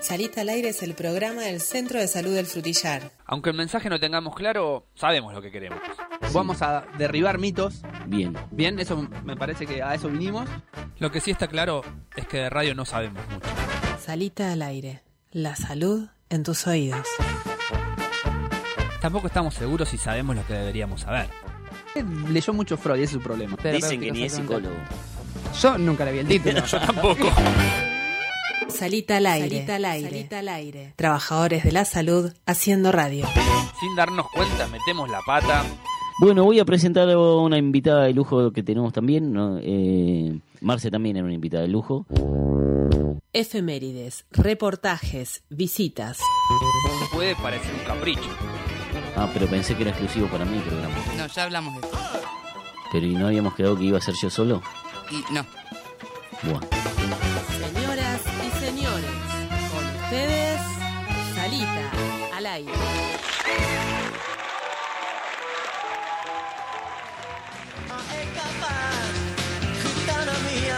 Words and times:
Salita 0.00 0.40
al 0.40 0.48
aire 0.48 0.70
es 0.70 0.82
el 0.82 0.94
programa 0.94 1.42
del 1.42 1.60
Centro 1.60 1.98
de 2.00 2.08
Salud 2.08 2.34
del 2.34 2.46
Frutillar. 2.46 3.12
Aunque 3.26 3.50
el 3.50 3.56
mensaje 3.56 3.90
no 3.90 4.00
tengamos 4.00 4.34
claro, 4.34 4.86
sabemos 4.94 5.34
lo 5.34 5.42
que 5.42 5.50
queremos. 5.50 5.78
Vamos 6.32 6.62
a 6.62 6.86
derribar 6.96 7.38
mitos. 7.38 7.82
Bien. 8.06 8.34
Bien, 8.50 8.78
eso 8.78 9.06
me 9.24 9.36
parece 9.36 9.66
que 9.66 9.82
a 9.82 9.94
eso 9.94 10.08
vinimos. 10.08 10.48
Lo 10.98 11.10
que 11.10 11.20
sí 11.20 11.30
está 11.30 11.48
claro 11.48 11.82
es 12.16 12.26
que 12.26 12.38
de 12.38 12.50
radio 12.50 12.74
no 12.74 12.86
sabemos 12.86 13.22
mucho. 13.28 13.46
Salita 14.02 14.52
al 14.52 14.62
aire. 14.62 15.02
La 15.32 15.54
salud 15.54 16.08
en 16.30 16.44
tus 16.44 16.66
oídos. 16.66 17.06
Tampoco 19.02 19.26
estamos 19.26 19.54
seguros 19.54 19.90
si 19.90 19.98
sabemos 19.98 20.34
lo 20.34 20.46
que 20.46 20.54
deberíamos 20.54 21.02
saber. 21.02 21.28
Eh, 21.94 22.04
Leyó 22.28 22.52
mucho 22.54 22.78
Freud, 22.78 22.96
ese 22.96 23.04
es 23.04 23.10
su 23.10 23.20
problema. 23.20 23.56
Dicen 23.62 24.00
que 24.00 24.10
ni 24.10 24.24
es 24.24 24.34
psicólogo. 24.34 24.76
Yo 25.60 25.76
nunca 25.76 26.06
le 26.06 26.12
vi 26.12 26.18
el 26.20 26.28
título. 26.28 26.64
Yo 26.64 26.80
tampoco. 26.80 27.30
Salita 28.70 29.16
al 29.18 29.26
aire. 29.26 29.48
Salita 29.48 29.76
al 29.76 29.84
aire. 29.84 30.10
Salita 30.10 30.38
al 30.38 30.48
aire. 30.48 30.92
Trabajadores 30.96 31.64
de 31.64 31.72
la 31.72 31.84
salud 31.84 32.32
haciendo 32.46 32.92
radio. 32.92 33.26
Sin 33.80 33.96
darnos 33.96 34.26
cuenta, 34.32 34.66
metemos 34.68 35.08
la 35.08 35.20
pata. 35.26 35.64
Bueno, 36.20 36.44
voy 36.44 36.60
a 36.60 36.64
presentar 36.64 37.08
a 37.08 37.18
una 37.18 37.56
invitada 37.56 38.04
de 38.04 38.12
lujo 38.12 38.52
que 38.52 38.62
tenemos 38.62 38.92
también. 38.92 39.32
¿no? 39.32 39.58
Eh, 39.62 40.38
Marce 40.60 40.90
también 40.90 41.16
era 41.16 41.24
una 41.24 41.34
invitada 41.34 41.62
de 41.62 41.68
lujo. 41.68 42.06
Efemérides, 43.32 44.26
reportajes, 44.30 45.42
visitas. 45.48 46.18
Puede 47.12 47.34
parecer 47.36 47.72
un 47.74 47.84
capricho. 47.86 48.28
Ah, 49.16 49.30
pero 49.32 49.46
pensé 49.46 49.74
que 49.74 49.82
era 49.82 49.90
exclusivo 49.92 50.26
para 50.28 50.44
mí 50.44 50.56
el 50.56 50.62
programa. 50.62 50.94
No, 51.16 51.26
ya 51.26 51.44
hablamos 51.44 51.80
de 51.80 51.88
eso. 51.88 51.98
Pero 52.92 53.06
¿y 53.06 53.14
no 53.14 53.28
habíamos 53.28 53.54
quedado 53.54 53.78
que 53.78 53.84
iba 53.84 53.98
a 53.98 54.00
ser 54.00 54.14
yo 54.20 54.30
solo? 54.30 54.62
Y 55.10 55.32
no. 55.32 55.46
Bueno. 56.42 56.60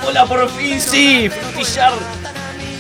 Hola, 0.07 0.27
por 0.27 0.49
fin 0.51 0.81
sí, 0.81 1.29
Frutillar. 1.29 1.93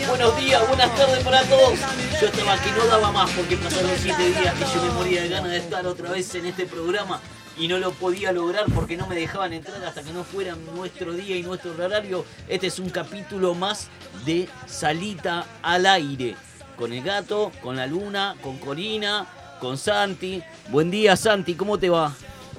Buenos 0.08 0.36
días, 0.36 0.68
buenas 0.68 0.94
tardes 0.94 1.24
para 1.24 1.42
todos. 1.44 1.78
Yo 2.20 2.26
estaba 2.28 2.60
que 2.60 2.70
no 2.72 2.86
daba 2.86 3.10
más 3.12 3.30
porque 3.30 3.56
pasaron 3.56 3.90
siete 3.98 4.28
días 4.30 4.54
que 4.54 4.64
yo 4.64 4.82
me 4.82 4.90
moría 4.90 5.22
de 5.22 5.28
ganas 5.28 5.50
de 5.50 5.58
estar 5.58 5.86
otra 5.86 6.10
vez 6.10 6.34
en 6.34 6.46
este 6.46 6.66
programa 6.66 7.20
y 7.56 7.68
no 7.68 7.78
lo 7.78 7.92
podía 7.92 8.32
lograr 8.32 8.64
porque 8.74 8.96
no 8.96 9.06
me 9.06 9.14
dejaban 9.14 9.52
entrar 9.52 9.82
hasta 9.84 10.02
que 10.02 10.12
no 10.12 10.24
fuera 10.24 10.54
nuestro 10.74 11.12
día 11.12 11.36
y 11.36 11.42
nuestro 11.42 11.72
horario. 11.72 12.24
Este 12.48 12.66
es 12.66 12.78
un 12.78 12.90
capítulo 12.90 13.54
más 13.54 13.88
de 14.24 14.48
Salita 14.66 15.46
al 15.62 15.86
aire. 15.86 16.36
Con 16.82 16.92
el 16.92 17.04
gato, 17.04 17.52
con 17.62 17.76
la 17.76 17.86
luna, 17.86 18.34
con 18.42 18.58
Corina, 18.58 19.24
con 19.60 19.78
Santi. 19.78 20.42
Buen 20.70 20.90
día 20.90 21.14
Santi, 21.14 21.54
¿cómo 21.54 21.78
te 21.78 21.88
va? 21.88 22.12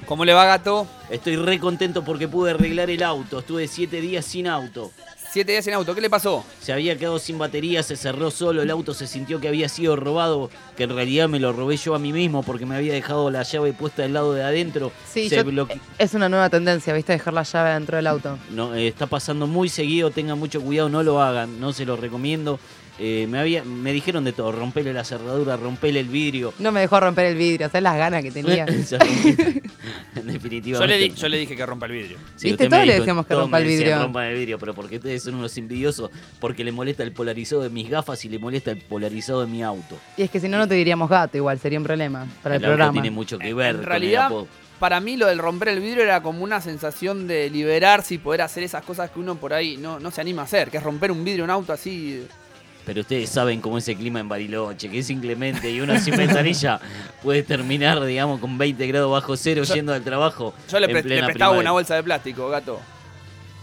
¿Cómo 0.06 0.24
le 0.24 0.32
va, 0.32 0.46
gato? 0.46 0.86
Estoy 1.10 1.36
re 1.36 1.58
contento 1.60 2.02
porque 2.02 2.26
pude 2.26 2.52
arreglar 2.52 2.88
el 2.88 3.02
auto. 3.02 3.40
Estuve 3.40 3.68
siete 3.68 4.00
días 4.00 4.24
sin 4.24 4.46
auto. 4.46 4.92
Siete 5.30 5.52
días 5.52 5.66
sin 5.66 5.74
auto, 5.74 5.94
¿qué 5.94 6.00
le 6.00 6.08
pasó? 6.08 6.42
Se 6.62 6.72
había 6.72 6.96
quedado 6.96 7.18
sin 7.18 7.36
batería, 7.36 7.82
se 7.82 7.96
cerró 7.96 8.30
solo, 8.30 8.62
el 8.62 8.70
auto 8.70 8.94
se 8.94 9.06
sintió 9.06 9.40
que 9.42 9.48
había 9.48 9.68
sido 9.68 9.94
robado, 9.94 10.48
que 10.74 10.84
en 10.84 10.94
realidad 10.94 11.28
me 11.28 11.38
lo 11.38 11.52
robé 11.52 11.76
yo 11.76 11.94
a 11.94 11.98
mí 11.98 12.10
mismo 12.14 12.42
porque 12.42 12.64
me 12.64 12.76
había 12.76 12.94
dejado 12.94 13.30
la 13.30 13.42
llave 13.42 13.74
puesta 13.74 14.00
del 14.02 14.14
lado 14.14 14.32
de 14.32 14.42
adentro. 14.42 14.90
Sí, 15.12 15.28
se 15.28 15.36
yo- 15.36 15.44
bloque- 15.44 15.78
es 15.98 16.14
una 16.14 16.30
nueva 16.30 16.48
tendencia, 16.48 16.94
¿viste? 16.94 17.12
Dejar 17.12 17.34
la 17.34 17.42
llave 17.42 17.74
dentro 17.74 17.96
del 17.98 18.06
auto. 18.06 18.38
no, 18.52 18.74
eh, 18.74 18.88
está 18.88 19.06
pasando 19.06 19.46
muy 19.46 19.68
seguido, 19.68 20.10
tengan 20.10 20.38
mucho 20.38 20.62
cuidado, 20.62 20.88
no 20.88 21.02
lo 21.02 21.20
hagan, 21.20 21.60
no 21.60 21.74
se 21.74 21.84
lo 21.84 21.96
recomiendo. 21.96 22.58
Eh, 22.98 23.26
me, 23.28 23.40
había, 23.40 23.64
me 23.64 23.92
dijeron 23.92 24.22
de 24.24 24.32
todo, 24.32 24.52
rompele 24.52 24.92
la 24.92 25.02
cerradura, 25.02 25.56
rompele 25.56 25.98
el 26.00 26.08
vidrio. 26.08 26.54
No 26.60 26.70
me 26.70 26.80
dejó 26.80 27.00
romper 27.00 27.26
el 27.26 27.36
vidrio, 27.36 27.66
¿sabes 27.66 27.82
las 27.82 27.96
ganas 27.96 28.22
que 28.22 28.30
tenía? 28.30 28.66
En 30.16 30.26
definitiva. 30.32 30.78
Yo 30.78 30.86
le, 30.86 30.98
di- 30.98 31.10
yo 31.10 31.28
le 31.28 31.38
dije 31.38 31.56
que 31.56 31.66
rompa 31.66 31.86
el 31.86 31.92
vidrio. 31.92 32.18
Sí, 32.36 32.48
¿Viste? 32.48 32.68
Todos 32.68 32.86
le 32.86 32.92
dijo, 32.92 33.02
decíamos 33.02 33.26
que 33.26 33.34
rompa 33.34 33.58
el 33.58 33.66
vidrio. 33.66 33.98
rompan 34.00 34.26
el 34.26 34.34
vidrio, 34.36 34.58
pero 34.58 34.74
porque 34.74 34.96
ustedes 34.96 35.22
son 35.22 35.34
unos 35.34 35.56
envidiosos, 35.58 36.10
porque 36.40 36.64
le 36.64 36.72
molesta 36.72 37.02
el 37.02 37.12
polarizado 37.12 37.62
de 37.62 37.68
mis 37.70 37.90
gafas 37.90 38.24
y 38.24 38.28
le 38.28 38.38
molesta 38.38 38.70
el 38.70 38.78
polarizado 38.78 39.40
de 39.44 39.46
mi 39.48 39.62
auto. 39.62 39.98
Y 40.16 40.22
es 40.22 40.30
que 40.30 40.40
si 40.40 40.48
no, 40.48 40.58
no 40.58 40.68
te 40.68 40.74
diríamos 40.74 41.10
gato, 41.10 41.36
igual 41.36 41.58
sería 41.58 41.78
un 41.78 41.84
problema 41.84 42.26
para 42.42 42.56
el, 42.56 42.64
auto 42.64 42.70
programa. 42.76 42.92
tiene 42.92 43.10
mucho 43.10 43.38
que 43.38 43.52
ver. 43.52 43.66
En 43.70 43.72
con 43.76 43.80
el 43.80 43.86
realidad, 43.86 44.30
para 44.78 45.00
mí 45.00 45.16
lo 45.16 45.26
del 45.26 45.38
romper 45.38 45.68
el 45.68 45.80
vidrio 45.80 46.02
era 46.04 46.22
como 46.22 46.44
una 46.44 46.60
sensación 46.60 47.26
de 47.26 47.50
liberarse 47.50 48.14
y 48.14 48.18
poder 48.18 48.42
hacer 48.42 48.62
esas 48.62 48.84
cosas 48.84 49.10
que 49.10 49.18
uno 49.18 49.34
por 49.36 49.52
ahí 49.52 49.76
no, 49.76 49.98
no 49.98 50.10
se 50.10 50.20
anima 50.20 50.42
a 50.42 50.44
hacer, 50.44 50.70
que 50.70 50.76
es 50.78 50.82
romper 50.82 51.10
un 51.10 51.24
vidrio 51.24 51.44
en 51.44 51.50
un 51.50 51.54
auto 51.56 51.72
así. 51.72 52.24
Pero 52.86 53.00
ustedes 53.00 53.30
saben 53.30 53.60
cómo 53.60 53.78
es 53.78 53.88
el 53.88 53.96
clima 53.96 54.20
en 54.20 54.28
Bariloche, 54.28 54.90
que 54.90 54.98
es 54.98 55.08
inclemente 55.10 55.70
y 55.70 55.80
uno 55.80 55.98
sin 55.98 56.16
ventanilla 56.16 56.78
puede 57.22 57.42
terminar, 57.42 58.04
digamos, 58.04 58.40
con 58.40 58.58
20 58.58 58.86
grados 58.86 59.10
bajo 59.10 59.36
cero 59.36 59.62
Yo- 59.64 59.74
yendo 59.74 59.94
al 59.94 60.02
trabajo. 60.02 60.52
Yo 60.70 60.78
le, 60.80 60.86
en 60.86 60.92
pre- 60.92 61.02
le 61.02 61.22
prestaba 61.24 61.52
una 61.58 61.70
bolsa 61.72 61.94
de 61.94 62.02
plástico, 62.02 62.48
gato. 62.50 62.80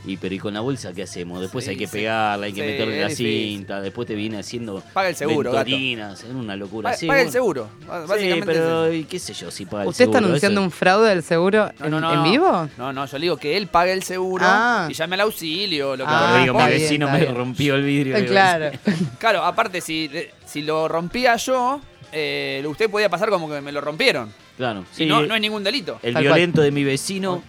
Y 0.03 0.17
pero 0.17 0.33
¿y 0.33 0.39
con 0.39 0.53
la 0.55 0.61
bolsa 0.61 0.93
qué 0.93 1.03
hacemos? 1.03 1.41
Después 1.41 1.63
Sí, 1.65 1.71
hay 1.71 1.77
que 1.77 1.85
sí. 1.85 1.91
pegarla, 1.97 2.47
hay 2.47 2.53
que 2.53 2.61
Sí, 2.61 2.67
meterle 2.71 2.99
la 3.01 3.07
difícil. 3.07 3.49
cinta, 3.57 3.81
después 3.81 4.07
te 4.07 4.15
viene 4.15 4.39
haciendo 4.39 4.81
Paga 4.93 5.09
el 5.09 5.15
seguro, 5.15 5.51
es 5.61 6.23
una 6.33 6.55
locura. 6.55 6.89
Pa- 6.89 6.95
Sí, 6.97 7.05
paga 7.05 7.21
el 7.21 7.29
seguro. 7.31 7.69
Básicamente 8.07 8.45
pero 8.47 8.85
es 8.85 8.95
¿y 9.01 9.03
qué 9.03 9.19
sé 9.19 9.33
yo 9.33 9.51
si 9.51 9.65
paga 9.65 9.83
el 9.83 9.89
¿Usted 9.89 10.05
está 10.05 10.13
seguro? 10.17 10.27
anunciando 10.29 10.59
Eso- 10.61 10.65
un 10.65 10.71
fraude 10.71 11.09
del 11.09 11.21
seguro 11.21 11.69
en, 11.79 11.91
No, 11.91 11.99
no, 12.01 12.09
en 12.13 12.15
no. 12.17 12.23
vivo? 12.23 12.69
No, 12.79 12.91
no, 12.93 13.05
yo 13.05 13.17
le 13.19 13.21
digo 13.25 13.37
que 13.37 13.55
él 13.57 13.67
pague 13.67 13.93
el 13.93 14.01
seguro 14.01 14.43
Ah. 14.47 14.87
y 14.89 14.93
llame 14.95 15.13
al 15.15 15.21
auxilio. 15.21 15.95
Lo 15.95 16.05
que 16.05 16.11
Ah, 16.11 16.39
digo, 16.41 16.53
mi 16.55 16.59
está 16.59 16.69
bien, 16.69 16.81
vecino 16.81 17.05
está 17.05 17.17
me 17.19 17.23
bien. 17.25 17.35
rompió 17.35 17.75
el 17.75 17.83
vidrio. 17.83 18.15
Eh, 18.15 18.21
digo, 18.21 18.31
claro. 18.31 18.71
Claro, 19.19 19.43
aparte, 19.45 19.81
si, 19.81 20.09
si 20.45 20.63
lo 20.63 20.87
rompía 20.87 21.35
yo, 21.35 21.79
eh, 22.11 22.63
usted 22.67 22.89
podía 22.89 23.07
pasar 23.09 23.29
como 23.29 23.47
que 23.47 23.61
me 23.61 23.71
lo 23.71 23.81
rompieron. 23.81 24.33
Claro, 24.57 24.81
Y 24.93 24.95
sí, 24.95 25.05
no, 25.05 25.21
no 25.25 25.33
hay 25.35 25.39
ningún 25.41 25.63
delito. 25.63 25.99
el 26.01 26.13
Tal 26.15 26.23
violento 26.23 26.61
de 26.61 26.71
mi 26.71 26.83
vecino, 26.83 27.43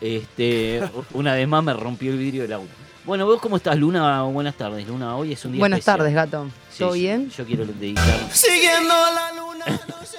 este, 0.00 0.82
una 1.12 1.34
vez 1.34 1.46
más 1.48 1.62
me 1.64 1.72
rompió 1.74 2.10
el 2.12 2.18
vidrio 2.18 2.42
del 2.42 2.52
auto. 2.54 2.68
Bueno, 3.04 3.24
¿vos 3.26 3.40
cómo 3.40 3.56
estás, 3.56 3.76
Luna? 3.78 4.22
Buenas 4.24 4.54
tardes, 4.54 4.86
Luna. 4.86 5.16
Hoy 5.16 5.32
es 5.32 5.44
un 5.44 5.52
día 5.52 5.60
Buenas 5.60 5.78
especial. 5.78 5.98
tardes, 5.98 6.14
gato. 6.14 6.46
Sí, 6.70 6.78
¿Todo 6.80 6.92
sí, 6.92 7.00
bien? 7.00 7.30
Yo 7.30 7.44
quiero 7.46 7.64
dedicar... 7.64 8.04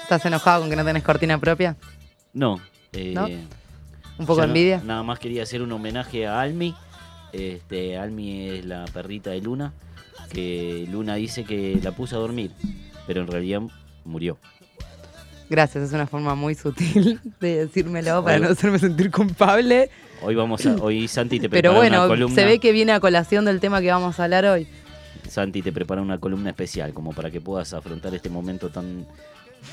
¿Estás 0.04 0.26
enojado 0.26 0.62
con 0.62 0.70
que 0.70 0.76
no 0.76 0.84
tenés 0.86 1.04
cortina 1.04 1.38
propia? 1.40 1.76
No. 2.34 2.60
eh, 2.94 3.14
¿No? 3.14 3.28
¿Un 4.18 4.26
poco 4.26 4.42
de 4.42 4.48
no- 4.48 4.54
envidia? 4.54 4.82
nada 4.84 5.04
más 5.04 5.20
quería 5.20 5.44
hacer 5.44 5.62
un 5.62 5.72
homenaje 5.72 6.26
a 6.28 6.42
Almi. 6.42 6.76
Este, 7.32 7.98
Almi 7.98 8.50
es 8.50 8.66
la 8.66 8.86
perrita 8.86 9.30
de 9.30 9.40
Luna, 9.42 9.72
que 10.32 10.88
Luna 10.92 11.16
dice 11.16 11.44
que 11.44 11.80
la 11.84 11.92
puso 11.92 12.16
a 12.16 12.20
dormir, 12.20 12.52
pero 13.06 13.22
en 13.22 13.28
realidad 13.28 13.62
murió. 14.04 14.40
Gracias, 15.50 15.86
es 15.86 15.94
una 15.94 16.06
forma 16.08 16.36
muy 16.36 16.54
sutil 16.56 17.20
de 17.40 17.66
decírmelo 17.66 18.24
para 18.24 18.38
no 18.40 18.50
hacerme 18.50 18.78
sentir 18.80 19.10
culpable. 19.12 19.90
Hoy 20.22 20.36
vamos 20.36 20.66
a, 20.66 20.76
hoy 20.76 21.08
Santi 21.08 21.40
te 21.40 21.50
Pero 21.50 21.72
prepara 21.72 21.78
bueno, 21.80 21.98
una 22.00 22.08
columna. 22.08 22.36
se 22.36 22.46
ve 22.46 22.60
que 22.60 22.72
viene 22.72 22.92
a 22.92 23.00
colación 23.00 23.46
del 23.46 23.60
tema 23.60 23.82
que 23.82 23.90
vamos 23.92 24.20
a 24.20 24.26
hablar 24.26 24.46
hoy. 24.46 24.68
Santi 25.28 25.62
te 25.62 25.72
prepara 25.72 26.02
una 26.02 26.20
columna 26.20 26.50
especial, 26.52 26.94
como 26.94 27.14
para 27.14 27.32
que 27.32 27.40
puedas 27.42 27.74
afrontar 27.74 28.14
este 28.14 28.30
momento 28.30 28.70
tan, 28.70 29.06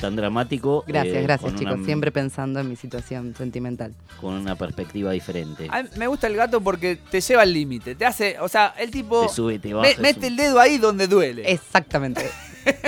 tan 0.00 0.14
dramático. 0.16 0.84
Gracias, 0.86 1.16
eh, 1.16 1.22
gracias 1.22 1.50
con 1.50 1.58
chicos, 1.58 1.74
una- 1.74 1.84
siempre 1.84 2.10
pensando 2.12 2.60
en 2.60 2.68
mi 2.70 2.76
situación 2.76 3.34
sentimental. 3.36 3.92
Con 4.20 4.34
una 4.34 4.54
perspectiva 4.56 5.10
diferente. 5.12 5.66
A 5.70 5.82
me 5.96 6.06
gusta 6.06 6.26
el 6.26 6.36
gato 6.36 6.60
porque 6.60 6.96
te 7.10 7.20
lleva 7.20 7.42
al 7.42 7.52
límite. 7.52 7.94
Te 7.94 8.06
hace, 8.06 8.36
o 8.40 8.48
sea, 8.48 8.74
el 8.78 8.90
tipo 8.90 9.22
Te 9.26 9.28
sube, 9.34 9.58
te 9.58 9.74
baja. 9.74 9.90
mete 10.00 10.26
el 10.28 10.36
dedo 10.36 10.58
ahí 10.60 10.78
donde 10.78 11.06
duele. 11.06 11.50
Exactamente. 11.50 12.30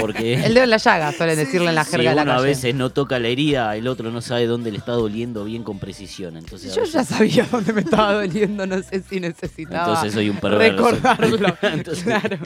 Porque 0.00 0.34
El 0.44 0.54
dedo 0.54 0.64
en 0.64 0.70
la 0.70 0.76
llaga, 0.76 1.12
suelen 1.12 1.36
decirle 1.36 1.68
en 1.68 1.74
la 1.74 1.84
si 1.84 1.92
jerga 1.92 2.10
de 2.10 2.16
la 2.16 2.22
uno 2.22 2.32
a 2.32 2.40
veces 2.40 2.74
no 2.74 2.90
toca 2.90 3.18
la 3.18 3.28
herida, 3.28 3.76
el 3.76 3.86
otro 3.88 4.10
no 4.10 4.20
sabe 4.20 4.46
dónde 4.46 4.70
le 4.70 4.78
está 4.78 4.92
doliendo 4.92 5.44
bien 5.44 5.62
con 5.62 5.78
precisión. 5.78 6.36
Entonces, 6.36 6.74
Yo 6.74 6.82
veces- 6.82 6.94
ya 6.94 7.04
sabía 7.04 7.48
dónde 7.50 7.72
me 7.72 7.80
estaba 7.82 8.12
doliendo, 8.14 8.66
no 8.66 8.82
sé 8.82 9.02
si 9.08 9.20
necesitaba 9.20 9.86
Entonces 9.88 10.12
soy 10.14 10.28
un 10.30 10.36
perverso. 10.38 10.90
recordarlo. 10.90 11.56
entonces, 11.62 12.04
claro. 12.04 12.38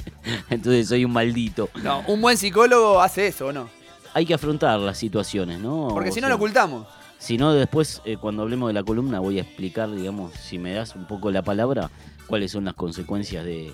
entonces 0.51 0.89
soy 0.89 1.05
un 1.05 1.13
maldito. 1.13 1.69
No, 1.83 2.03
un 2.07 2.21
buen 2.21 2.37
psicólogo 2.37 3.01
hace 3.01 3.27
eso, 3.29 3.47
¿o 3.47 3.53
no? 3.53 3.69
Hay 4.15 4.27
que 4.27 4.35
afrontar 4.35 4.79
las 4.81 4.99
situaciones, 4.99 5.59
¿no? 5.59 5.89
Porque 5.91 6.11
O 6.11 6.13
si 6.13 6.21
no 6.21 6.27
sea, 6.27 6.31
lo 6.31 6.37
ocultamos. 6.37 6.87
Si 7.19 7.39
no, 7.39 7.53
después, 7.55 8.03
eh, 8.05 8.17
cuando 8.21 8.43
hablemos 8.43 8.69
de 8.69 8.75
la 8.75 8.83
columna, 8.83 9.21
voy 9.21 9.39
a 9.39 9.43
explicar, 9.43 9.91
digamos, 9.95 10.33
si 10.35 10.59
me 10.59 10.73
das 10.73 10.95
un 10.97 11.07
poco 11.07 11.31
la 11.31 11.43
palabra, 11.43 11.89
cuáles 12.27 12.51
son 12.51 12.65
las 12.65 12.75
consecuencias 12.75 13.45
de, 13.45 13.73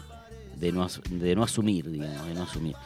de, 0.57 0.71
no, 0.71 0.83
as- 0.85 1.01
de 1.09 1.35
no 1.35 1.43
asumir, 1.43 1.91
digamos, 1.91 2.27
de 2.27 2.35
no 2.35 2.43
asumir. 2.43 2.77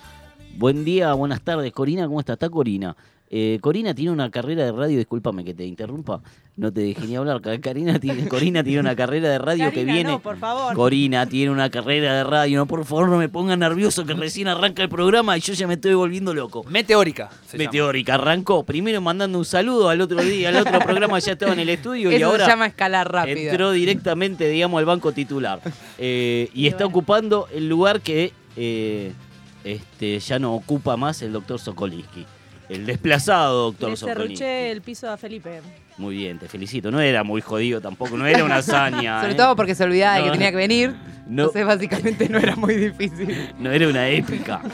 Buen 0.56 0.84
día, 0.84 1.12
buenas 1.14 1.40
tardes, 1.40 1.72
Corina, 1.72 2.06
¿cómo 2.06 2.20
está? 2.20 2.34
¿Está 2.34 2.48
Corina? 2.50 2.94
Eh, 3.34 3.58
Corina 3.62 3.94
tiene 3.94 4.10
una 4.10 4.30
carrera 4.30 4.66
de 4.66 4.72
radio, 4.72 4.98
discúlpame 4.98 5.42
que 5.42 5.54
te 5.54 5.64
interrumpa, 5.64 6.20
no 6.58 6.70
te 6.70 6.82
dejé 6.82 7.06
ni 7.06 7.16
hablar. 7.16 7.40
Corina 7.40 7.98
tiene, 7.98 8.28
Corina 8.28 8.62
tiene 8.62 8.80
una 8.80 8.94
carrera 8.94 9.30
de 9.30 9.38
radio 9.38 9.72
que 9.72 9.84
viene. 9.84 10.18
por 10.18 10.36
favor. 10.36 10.74
Corina 10.74 11.24
tiene 11.26 11.50
una 11.50 11.70
carrera 11.70 12.14
de 12.14 12.24
radio, 12.24 12.58
no, 12.58 12.66
por 12.66 12.84
favor, 12.84 13.08
no 13.08 13.16
me 13.16 13.30
pongan 13.30 13.60
nervioso 13.60 14.04
que 14.04 14.12
recién 14.12 14.48
arranca 14.48 14.82
el 14.82 14.90
programa 14.90 15.38
y 15.38 15.40
yo 15.40 15.54
ya 15.54 15.66
me 15.66 15.74
estoy 15.74 15.94
volviendo 15.94 16.34
loco. 16.34 16.62
Meteórica. 16.68 17.30
se 17.46 17.56
llama. 17.56 17.70
Meteórica 17.70 18.14
arrancó 18.14 18.64
primero 18.64 19.00
mandando 19.00 19.38
un 19.38 19.46
saludo 19.46 19.88
al 19.88 20.02
otro 20.02 20.20
día, 20.20 20.50
al 20.50 20.56
otro 20.56 20.78
programa 20.80 21.18
ya 21.18 21.32
estaba 21.32 21.54
en 21.54 21.60
el 21.60 21.70
estudio 21.70 22.12
y 22.12 22.20
ahora 22.20 22.44
se 22.44 22.50
llama 22.50 22.66
escalar 22.66 23.10
rápido. 23.10 23.50
entró 23.50 23.72
directamente, 23.72 24.46
digamos, 24.46 24.78
al 24.78 24.84
banco 24.84 25.12
titular. 25.12 25.58
Eh, 25.96 26.50
y 26.52 26.66
está 26.66 26.84
ocupando 26.84 27.48
el 27.54 27.66
lugar 27.66 28.02
que 28.02 28.34
eh, 28.56 29.12
este, 29.64 30.18
ya 30.18 30.38
no 30.38 30.54
ocupa 30.54 30.96
más 30.96 31.22
el 31.22 31.32
doctor 31.32 31.58
Sokolinsky. 31.58 32.26
El 32.68 32.86
desplazado 32.86 33.64
doctor 33.72 33.90
Le 33.90 33.96
Sokolinsky. 33.96 34.36
cerruché 34.36 34.70
el 34.70 34.82
piso 34.82 35.10
a 35.10 35.16
Felipe. 35.16 35.60
Muy 35.98 36.16
bien, 36.16 36.38
te 36.38 36.48
felicito. 36.48 36.90
No 36.90 37.00
era 37.00 37.22
muy 37.22 37.40
jodido 37.42 37.80
tampoco, 37.80 38.16
no 38.16 38.26
era 38.26 38.44
una 38.44 38.56
hazaña. 38.56 39.20
Sobre 39.20 39.32
¿eh? 39.34 39.36
todo 39.36 39.54
porque 39.56 39.74
se 39.74 39.84
olvidaba 39.84 40.16
de 40.18 40.24
que 40.24 40.30
tenía 40.30 40.50
que 40.50 40.56
venir. 40.56 40.94
No. 41.24 41.44
Entonces, 41.44 41.64
básicamente, 41.64 42.28
no 42.28 42.38
era 42.38 42.56
muy 42.56 42.74
difícil. 42.74 43.54
No 43.58 43.70
era 43.70 43.88
una 43.88 44.08
épica. 44.08 44.60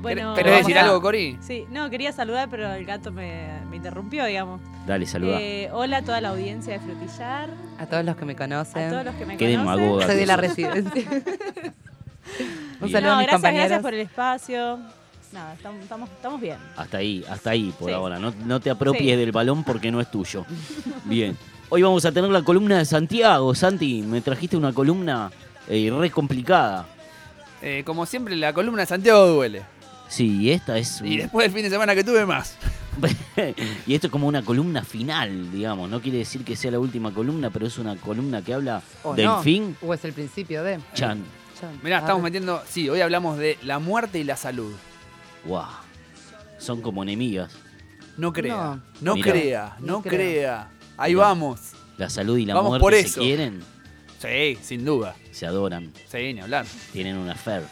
Bueno, 0.00 0.32
¿Querés 0.34 0.58
decir 0.58 0.78
a- 0.78 0.84
algo, 0.84 1.00
Cori? 1.02 1.38
Sí, 1.40 1.64
no, 1.70 1.90
quería 1.90 2.12
saludar, 2.12 2.48
pero 2.48 2.72
el 2.72 2.84
gato 2.84 3.10
me, 3.10 3.48
me 3.68 3.76
interrumpió, 3.76 4.24
digamos. 4.26 4.60
Dale, 4.86 5.06
saluda. 5.06 5.40
Eh, 5.40 5.70
hola 5.72 5.98
a 5.98 6.02
toda 6.02 6.20
la 6.20 6.28
audiencia 6.28 6.72
de 6.74 6.78
Frutillar, 6.78 7.50
A 7.78 7.86
todos 7.86 8.04
los 8.04 8.14
que 8.16 8.24
me 8.24 8.34
a 8.34 8.36
conocen. 8.36 8.90
todos 8.90 9.04
los 9.04 9.14
que 9.16 9.26
me 9.26 9.36
Qué 9.36 9.56
conocen. 9.56 9.76
demagoga. 9.76 10.06
Soy 10.06 10.16
de 10.16 10.26
la 10.26 10.36
residencia. 10.36 11.02
Un 12.80 12.86
Bien. 12.88 12.92
saludo 12.92 13.10
No, 13.10 13.14
a 13.14 13.18
mis 13.18 13.26
gracias, 13.26 13.32
compañeros. 13.40 13.68
gracias 13.68 13.82
por 13.82 13.94
el 13.94 14.00
espacio. 14.00 14.78
Nada, 15.32 15.54
estamos, 15.54 15.82
estamos, 15.82 16.08
estamos 16.10 16.40
bien. 16.40 16.56
Hasta 16.76 16.96
ahí, 16.98 17.24
hasta 17.28 17.50
ahí 17.50 17.74
por 17.78 17.88
Sí. 17.88 17.94
ahora. 17.94 18.18
No, 18.18 18.32
no 18.44 18.60
te 18.60 18.70
apropies 18.70 19.02
Sí. 19.02 19.16
del 19.16 19.32
balón 19.32 19.62
porque 19.64 19.90
no 19.90 20.00
es 20.00 20.10
tuyo. 20.10 20.46
Bien. 21.04 21.36
Hoy 21.70 21.82
vamos 21.82 22.04
a 22.06 22.12
tener 22.12 22.30
la 22.30 22.42
columna 22.42 22.78
de 22.78 22.84
Santiago. 22.86 23.54
Santi, 23.54 24.00
me 24.02 24.20
trajiste 24.22 24.56
una 24.56 24.72
columna 24.72 25.30
eh, 25.68 25.92
re 25.94 26.10
complicada. 26.10 26.86
Eh, 27.60 27.82
como 27.84 28.06
siempre, 28.06 28.36
la 28.36 28.52
columna 28.54 28.80
de 28.82 28.86
Santiago 28.86 29.26
duele. 29.26 29.62
Sí, 30.08 30.38
y 30.40 30.50
esta 30.52 30.78
es. 30.78 31.02
Y 31.02 31.18
después 31.18 31.44
del 31.44 31.52
fin 31.52 31.62
de 31.64 31.70
semana 31.70 31.94
que 31.94 32.02
tuve 32.04 32.24
más. 32.24 32.56
y 33.86 33.94
esto 33.94 34.06
es 34.06 34.10
como 34.10 34.26
una 34.26 34.42
columna 34.42 34.82
final, 34.82 35.52
digamos. 35.52 35.90
No 35.90 36.00
quiere 36.00 36.18
decir 36.18 36.42
que 36.42 36.56
sea 36.56 36.70
la 36.70 36.78
última 36.78 37.12
columna, 37.12 37.50
pero 37.50 37.66
es 37.66 37.76
una 37.76 37.96
columna 37.96 38.40
que 38.42 38.54
habla 38.54 38.80
O 39.02 39.14
del 39.14 39.26
no, 39.26 39.42
fin. 39.42 39.76
O 39.82 39.92
es 39.92 40.02
el 40.06 40.14
principio 40.14 40.62
de. 40.62 40.78
Chan. 40.94 41.22
Chan. 41.60 41.80
Mirá, 41.82 41.96
Ah, 41.98 42.00
estamos 42.00 42.22
metiendo. 42.22 42.62
Sí, 42.68 42.88
hoy 42.88 43.00
hablamos 43.00 43.38
de 43.38 43.58
la 43.62 43.78
muerte 43.78 44.18
y 44.18 44.24
la 44.24 44.36
salud. 44.36 44.72
Wow. 45.44 45.64
Son 46.58 46.80
como 46.82 47.02
enemigas. 47.02 47.52
No 48.16 48.32
crea. 48.32 48.54
No. 48.54 48.80
No, 49.00 49.14
Mirá. 49.14 49.30
crea. 49.32 49.76
No 49.80 49.96
Ni 49.98 50.02
crea. 50.02 50.18
crea. 50.18 50.68
Ahí 50.96 51.14
Mirá. 51.14 51.26
vamos. 51.28 51.60
La 51.96 52.10
salud 52.10 52.36
y 52.38 52.46
la 52.46 52.54
Vamos 52.54 52.70
muerte 52.70 52.82
por 52.82 52.92
se 52.94 53.00
eso. 53.00 53.20
quieren, 53.20 53.60
Sí, 54.20 54.58
sin 54.62 54.84
duda. 54.84 55.14
se 55.32 55.46
adoran, 55.46 55.92
Sí, 56.10 56.32
ni 56.34 56.40
hablar. 56.40 56.66
tienen 56.92 57.16
una 57.16 57.32
affair. 57.32 57.62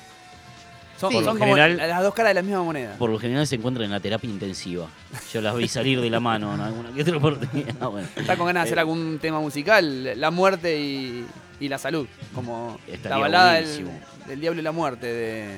Son, 0.99 1.11
Sí. 1.11 1.17
son 1.19 1.25
Por 1.25 1.35
lo 1.35 1.41
como 1.41 1.55
general- 1.57 1.77
las 1.91 2.03
dos 2.03 2.15
caras 2.15 2.31
de 2.31 2.35
la 2.35 2.43
misma 2.43 2.63
moneda. 2.63 2.95
Por 2.97 3.11
lo 3.11 3.19
general 3.19 3.47
se 3.47 3.57
encuentran 3.57 3.85
en 3.85 3.91
la 3.91 4.01
terapia 4.01 4.31
intensiva. 4.31 4.87
Yo 5.33 5.41
las 5.43 5.55
vi 5.57 5.69
salir 5.69 6.01
de 6.01 6.09
la 6.09 6.21
mano 6.21 6.55
en 6.55 6.61
alguna 6.61 6.91
que 6.93 7.03
otra 7.03 7.17
oportunidad. 7.19 7.75
Bueno, 7.91 8.09
Está 8.17 8.37
con 8.37 8.47
ganas 8.47 8.63
de 8.65 8.69
hacer 8.69 8.79
Eh. 8.79 8.81
algún 8.81 9.19
tema 9.21 9.39
musical, 9.41 10.19
la 10.19 10.31
muerte 10.31 10.81
y, 10.81 11.27
y 11.61 11.69
la 11.69 11.79
salud. 11.79 12.07
Como 12.35 12.79
Estaría 12.87 13.17
la 13.17 13.23
balada 13.23 13.53
del, 13.55 14.41
diablo 14.41 14.61
y 14.61 14.65
la 14.65 14.73
muerte 14.73 15.07
de, 15.07 15.57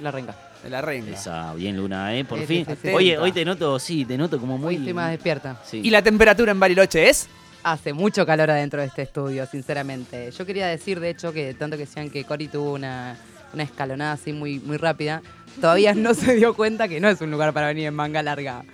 La 0.00 0.10
renga. 0.10 0.34
de 0.62 0.70
la 0.70 0.80
reina. 0.80 1.12
esa 1.12 1.54
bien 1.54 1.76
Luna, 1.76 2.14
¿eh? 2.16 2.24
Por 2.24 2.40
fin. 2.46 2.66
Oye, 2.94 3.18
hoy 3.18 3.32
te 3.32 3.44
noto, 3.44 3.78
sí, 3.78 4.04
te 4.04 4.16
noto 4.16 4.38
como 4.38 4.58
muy. 4.58 4.74
Hoy 4.74 4.76
estoy 4.76 4.94
más 4.94 5.10
despierta. 5.10 5.60
Sí. 5.64 5.80
¿Y 5.84 5.90
la 5.90 6.02
temperatura 6.02 6.52
en 6.52 6.60
Bariloche 6.60 7.08
es? 7.08 7.28
Hace 7.64 7.92
mucho 7.92 8.26
calor 8.26 8.50
adentro 8.50 8.80
de 8.80 8.88
este 8.88 9.02
estudio, 9.02 9.46
sinceramente. 9.46 10.30
Yo 10.32 10.44
quería 10.44 10.66
decir, 10.66 10.98
de 10.98 11.10
hecho, 11.10 11.32
que 11.32 11.54
tanto 11.54 11.76
que 11.76 11.84
decían 11.86 12.10
que 12.10 12.24
Cory 12.24 12.48
tuvo 12.48 12.72
una, 12.72 13.16
una 13.52 13.62
escalonada 13.62 14.12
así 14.12 14.32
muy, 14.32 14.58
muy 14.58 14.78
rápida, 14.78 15.22
todavía 15.60 15.94
no 15.94 16.14
se 16.14 16.34
dio 16.34 16.54
cuenta 16.54 16.88
que 16.88 16.98
no 17.00 17.08
es 17.08 17.20
un 17.20 17.30
lugar 17.30 17.52
para 17.52 17.68
venir 17.68 17.86
en 17.86 17.94
manga 17.94 18.22
larga. 18.22 18.64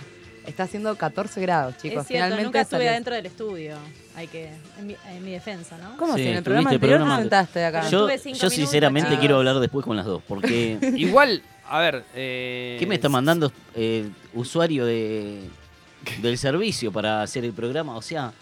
Está 0.46 0.62
haciendo 0.62 0.96
14 0.96 1.42
grados, 1.42 1.76
chicos. 1.76 2.02
es 2.02 2.08
cierto, 2.08 2.08
Finalmente 2.08 2.44
nunca 2.44 2.60
estuve 2.62 2.88
adentro 2.88 3.14
del 3.14 3.26
estudio. 3.26 3.76
Hay 4.18 4.26
que, 4.26 4.50
en 4.78 4.86
mi, 4.88 4.96
en 5.10 5.24
mi 5.24 5.30
defensa, 5.30 5.78
¿no? 5.78 5.96
¿Cómo 5.96 6.14
Sí, 6.16 6.22
así? 6.22 6.30
En 6.30 6.36
el 6.38 6.42
programa 6.42 6.70
anterior 6.70 6.98
programa- 6.98 7.16
te 7.16 7.22
sentaste 7.22 7.64
acá. 7.64 7.88
Yo, 7.88 8.08
sinceramente 8.50 9.10
chicos. 9.10 9.20
quiero 9.20 9.36
hablar 9.36 9.58
después 9.60 9.86
con 9.86 9.96
las 9.96 10.04
dos, 10.06 10.22
porque 10.26 10.76
Igual, 10.96 11.40
a 11.68 11.78
ver. 11.78 12.04
Eh, 12.16 12.76
¿qué 12.80 12.86
me 12.86 12.96
está 12.96 13.08
mandando 13.08 13.52
eh, 13.76 14.08
usuario 14.34 14.84
de, 14.86 15.42
del 16.20 16.36
servicio 16.36 16.90
para 16.90 17.22
hacer 17.22 17.44
el 17.44 17.52
programa? 17.52 17.96
O 17.96 18.02
sea, 18.02 18.32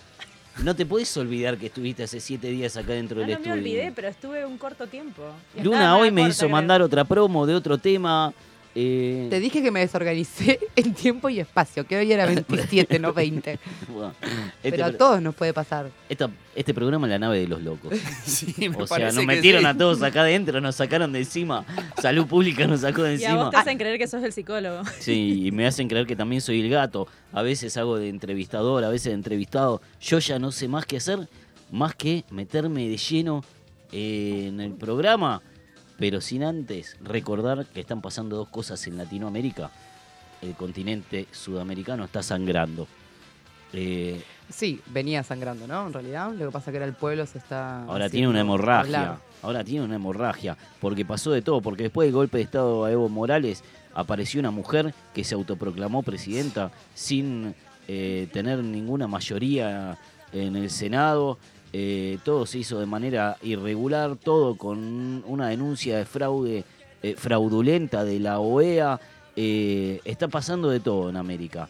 no 0.63 0.75
te 0.75 0.87
puedes 0.87 1.15
olvidar 1.19 1.59
que 1.59 1.67
estuviste 1.67 2.05
hace 2.05 2.19
siete 2.21 2.49
días 2.49 2.75
acá 2.79 2.93
dentro 2.95 3.21
No, 3.21 3.27
del 3.27 3.33
no 3.35 3.41
me 3.41 3.45
estudio. 3.51 3.55
olvidé, 3.63 3.93
pero 3.95 4.09
estuve 4.09 4.47
un 4.47 4.57
corto 4.57 4.87
tiempo. 4.87 5.23
Y 5.55 5.61
Luna 5.61 5.99
hoy 5.99 6.11
me 6.11 6.23
corta, 6.23 6.31
hizo 6.31 6.39
creo. 6.47 6.51
mandar 6.51 6.81
otra 6.81 7.05
promo 7.05 7.45
de 7.47 7.55
otro 7.55 7.77
tema. 7.77 8.33
Eh, 8.79 9.27
Te 9.31 9.41
dije 9.41 9.63
que 9.63 9.71
me 9.71 9.81
desorganicé 9.81 10.61
en 10.77 10.93
tiempo 10.93 11.31
y 11.31 11.41
espacio, 11.41 11.87
que 11.87 11.97
hoy 11.97 12.13
era 12.13 12.27
27, 12.27 12.99
no 12.99 13.15
20. 13.15 13.59
bueno, 13.89 14.13
este, 14.63 14.71
Pero 14.71 14.85
a 14.85 14.89
pro- 14.89 14.97
todos 14.99 15.23
nos 15.23 15.35
puede 15.35 15.55
pasar. 15.55 15.91
esta- 16.11 16.31
este 16.55 16.73
programa 16.75 17.07
es 17.07 17.11
la 17.13 17.19
nave 17.19 17.39
de 17.41 17.49
los 17.49 17.63
locos. 17.63 17.93
Sí, 18.25 18.55
me 18.69 18.77
O 18.77 18.87
sea, 18.87 19.11
nos 19.13 19.25
metieron 19.25 19.63
sí. 19.63 19.67
a 19.67 19.77
todos 19.77 20.03
acá 20.03 20.21
adentro, 20.21 20.61
nos 20.61 20.77
sacaron 20.77 21.13
de 21.13 21.21
encima. 21.21 21.65
Salud 22.01 22.27
Pública 22.27 22.67
nos 22.67 22.81
sacó 22.83 23.03
de 23.03 23.13
Y 23.17 23.25
a 23.25 23.29
encima. 23.31 23.45
vos 23.45 23.51
te 23.51 23.57
hacen 23.57 23.79
creer 23.79 23.99
que 23.99 24.07
sos 24.07 24.23
el 24.23 24.33
psicólogo. 24.33 24.83
Sí, 25.01 25.47
y 25.47 25.53
me 25.53 25.67
hacen 25.67 25.89
creer 25.89 26.07
que 26.07 26.15
también 26.17 26.41
soy 26.43 26.61
el 26.61 26.69
gato. 26.71 27.09
A 27.33 27.41
veces 27.43 27.77
hago 27.79 27.97
de 27.99 28.09
entrevistador, 28.11 28.85
a 28.85 28.89
veces 28.91 29.07
de 29.07 29.15
entrevistado. 29.15 29.81
Yo 30.01 30.19
ya 30.19 30.39
no 30.39 30.53
sé 30.53 30.69
más 30.69 30.85
qué 30.87 30.99
hacer, 30.99 31.29
más 31.71 31.95
que 31.95 32.25
meterme 32.31 32.89
de 32.89 32.97
lleno 32.99 33.43
eh, 33.93 34.47
en 34.49 34.61
el 34.61 34.73
programa, 34.73 35.41
pero 35.99 36.21
sin 36.21 36.45
antes 36.45 36.97
recordar 37.03 37.67
que 37.67 37.81
están 37.81 38.01
pasando 38.01 38.37
dos 38.37 38.49
cosas 38.49 38.87
en 38.87 38.97
Latinoamérica. 38.97 39.71
El 40.43 40.55
continente 40.55 41.27
sudamericano 41.33 42.05
está 42.05 42.23
sangrando. 42.23 42.87
Eh, 43.73 44.23
Sí, 44.49 44.81
venía 44.87 45.25
sangrando, 45.25 45.67
¿no? 45.67 45.89
En 45.89 45.93
realidad, 45.93 46.33
lo 46.33 46.47
que 46.47 46.53
pasa 46.53 46.71
que 46.71 46.77
era 46.77 46.87
el 46.87 46.93
pueblo 46.93 47.27
se 47.27 47.39
está. 47.39 47.83
Ahora 47.85 48.09
tiene 48.09 48.29
una 48.29 48.41
hemorragia. 48.41 49.01
hablar. 49.01 49.19
Ahora 49.43 49.65
tiene 49.65 49.85
una 49.85 49.97
hemorragia. 49.97 50.57
Porque 50.81 51.05
pasó 51.05 51.33
de 51.33 51.43
todo. 51.43 51.61
Porque 51.61 51.85
después 51.85 52.07
del 52.07 52.15
golpe 52.15 52.39
de 52.39 52.45
Estado 52.45 52.85
a 52.85 52.93
Evo 52.93 53.09
Morales 53.09 53.65
apareció 53.93 54.39
una 54.39 54.53
mujer 54.53 54.95
que 55.15 55.25
se 55.25 55.35
autoproclamó 55.35 56.03
presidenta 56.03 56.71
sin 56.95 57.55
eh, 57.89 58.29
tener 58.33 58.63
ninguna 58.63 59.09
mayoría 59.09 59.99
en 60.33 60.55
el 60.55 60.71
Senado. 60.71 61.39
Eh, 61.73 62.19
todo 62.25 62.47
se 62.47 62.59
hizo 62.59 62.81
de 62.81 62.87
manera 62.87 63.37
irregular. 63.43 64.17
Todo 64.17 64.57
con 64.57 65.23
una 65.27 65.49
denuncia 65.49 65.99
de 65.99 66.05
fraude 66.05 66.65
eh, 67.03 67.15
fraudulenta 67.17 68.05
de 68.05 68.21
la 68.21 68.41
OEA. 68.41 69.01
Eh, 69.37 70.01
está 70.05 70.29
pasando 70.29 70.71
de 70.71 70.81
todo 70.81 71.11
en 71.11 71.17
América. 71.17 71.69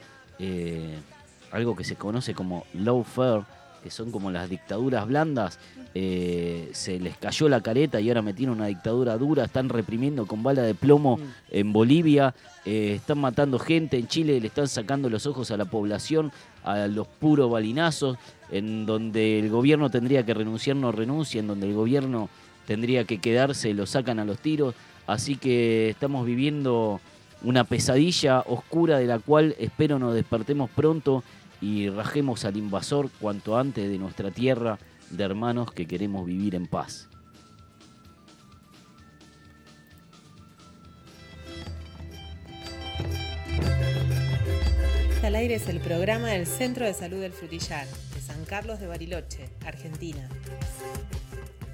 Algo 1.51 1.75
que 1.75 1.85
se 1.85 1.97
conoce 1.97 2.35
como 2.35 2.65
lawfare, 2.75 3.45
que 3.87 3.93
son 3.93 4.11
como 4.11 4.33
las 4.33 4.51
dictaduras 4.51 5.07
blandas, 5.07 5.61
eh, 5.95 6.71
se 6.73 6.99
les 6.99 7.17
cayó 7.19 7.49
la 7.49 7.61
careta 7.61 8.01
y 8.01 8.09
ahora 8.09 8.21
metieron 8.21 8.57
una 8.57 8.67
dictadura 8.67 9.17
dura, 9.17 9.45
están 9.45 9.69
reprimiendo 9.69 10.27
con 10.27 10.43
bala 10.43 10.63
de 10.63 10.75
plomo 10.75 11.21
en 11.53 11.73
Bolivia, 11.73 12.35
eh, 12.65 12.95
están 12.97 13.19
matando 13.19 13.61
gente, 13.61 13.97
en 13.97 14.09
Chile 14.09 14.41
le 14.41 14.49
están 14.49 14.67
sacando 14.67 15.09
los 15.09 15.25
ojos 15.27 15.53
a 15.53 15.57
la 15.57 15.67
población, 15.67 16.33
a 16.65 16.89
los 16.89 17.07
puros 17.07 17.49
balinazos, 17.49 18.19
en 18.51 18.87
donde 18.87 19.39
el 19.39 19.51
gobierno 19.51 19.89
tendría 19.89 20.27
que 20.27 20.35
renunciar, 20.35 20.75
no 20.75 20.91
renuncia, 20.91 21.39
en 21.39 21.47
donde 21.47 21.69
el 21.69 21.75
gobierno 21.75 22.29
tendría 22.67 23.05
que 23.05 23.19
quedarse, 23.19 23.73
lo 23.73 23.87
sacan 23.87 24.19
a 24.19 24.25
los 24.25 24.41
tiros, 24.41 24.75
así 25.07 25.37
que 25.37 25.91
estamos 25.91 26.27
viviendo 26.27 27.01
una 27.45 27.63
pesadilla 27.63 28.41
oscura 28.41 28.99
de 28.99 29.07
la 29.07 29.21
cual 29.21 29.55
espero 29.61 30.01
nos 30.01 30.13
despertemos 30.13 30.71
pronto 30.71 31.23
y 31.61 31.89
rajemos 31.89 32.45
al 32.45 32.57
invasor 32.57 33.11
cuanto 33.21 33.57
antes 33.57 33.89
de 33.89 33.99
nuestra 33.99 34.31
tierra 34.31 34.79
de 35.11 35.25
hermanos 35.25 35.73
que 35.73 35.87
queremos 35.87 36.27
vivir 36.27 36.55
en 36.55 36.67
paz. 36.67 37.09
Al 45.23 45.35
aire 45.35 45.57
es 45.57 45.69
el 45.69 45.81
programa 45.81 46.29
del 46.29 46.47
Centro 46.47 46.87
de 46.87 46.95
Salud 46.95 47.21
del 47.21 47.33
Frutillar, 47.33 47.85
de 48.15 48.21
San 48.21 48.45
Carlos 48.45 48.79
de 48.79 48.87
Bariloche, 48.87 49.49
Argentina. 49.67 50.29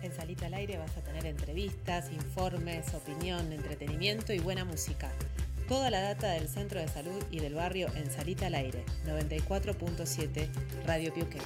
En 0.02 0.10
Salita 0.14 0.46
al 0.46 0.54
Aire 0.54 0.78
vas 0.78 0.96
a 0.96 1.02
tener 1.02 1.26
entrevistas, 1.26 2.10
informes, 2.10 2.94
opinión, 2.94 3.52
entretenimiento 3.52 4.32
y 4.32 4.38
buena 4.38 4.64
música. 4.64 5.12
Toda 5.68 5.90
la 5.90 6.00
data 6.00 6.32
del 6.32 6.48
Centro 6.48 6.80
de 6.80 6.88
Salud 6.88 7.22
y 7.30 7.38
del 7.38 7.54
barrio 7.54 7.88
en 7.96 8.10
Salita 8.10 8.46
al 8.46 8.54
Aire, 8.54 8.84
94.7 9.06 10.48
Radio 10.86 11.14
Piuque. 11.14 11.38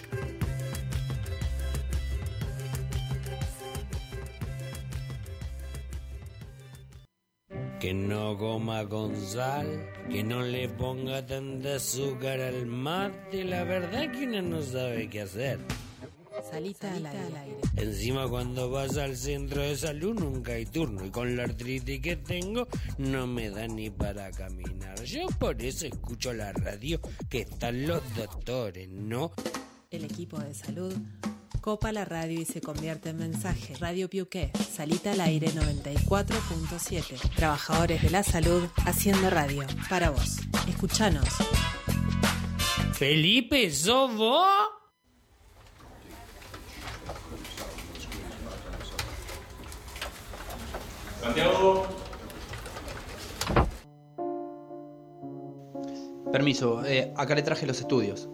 Que 7.79 7.95
no 7.95 8.37
coma 8.37 8.89
con 8.89 9.15
sal, 9.15 9.87
que 10.11 10.25
no 10.25 10.43
le 10.43 10.69
ponga 10.69 11.25
tanta 11.25 11.77
azúcar 11.77 12.41
al 12.41 12.67
mate, 12.67 13.45
la 13.45 13.65
verdad 13.65 14.11
que 14.11 14.25
uno 14.25 14.43
no 14.43 14.63
sabe 14.63 15.09
qué 15.09 15.21
hacer. 15.21 15.61
Salita 16.51 16.93
al 16.93 17.07
Aire. 17.07 17.57
Encima 17.77 18.29
cuando 18.29 18.71
vas 18.71 18.97
al 18.97 19.17
centro 19.17 19.63
de 19.63 19.77
salud 19.77 20.15
nunca 20.15 20.53
hay 20.53 20.67
turno 20.67 21.05
y 21.05 21.11
con 21.11 21.37
la 21.37 21.45
artritis 21.45 22.01
que 22.01 22.17
tengo 22.17 22.67
no 22.99 23.27
me 23.27 23.51
da 23.51 23.67
ni 23.67 23.91
para 23.91 24.31
caminar. 24.31 25.03
Yo 25.05 25.27
por 25.39 25.61
eso 25.63 25.87
escucho 25.87 26.33
la 26.33 26.53
radio 26.53 27.01
que 27.29 27.41
están 27.41 27.87
los 27.87 28.03
doctores, 28.15 28.89
¿no? 28.89 29.33
El 29.91 30.05
equipo 30.05 30.39
de 30.39 30.55
salud 30.55 30.95
copa 31.67 31.91
la 31.91 32.05
radio 32.05 32.41
y 32.41 32.45
se 32.45 32.61
convierte 32.61 33.09
en 33.09 33.17
mensaje. 33.17 33.75
Radio 33.81 34.09
Piuqué, 34.09 34.53
Salita 34.73 35.11
al 35.11 35.21
aire 35.21 35.49
94.7. 35.49 37.35
Trabajadores 37.35 38.03
de 38.03 38.11
la 38.11 38.23
salud 38.23 38.69
haciendo 38.85 39.31
radio. 39.31 39.67
Para 39.91 40.11
vos. 40.11 40.37
Escuchanos. 40.69 41.27
Felipe, 42.93 43.69
¿sos 43.73 44.15
vos? 44.15 44.47
Permiso, 56.33 56.85
eh, 56.85 57.13
acá 57.17 57.35
le 57.35 57.43
traje 57.43 57.67
los 57.67 57.81
estudios. 57.81 58.29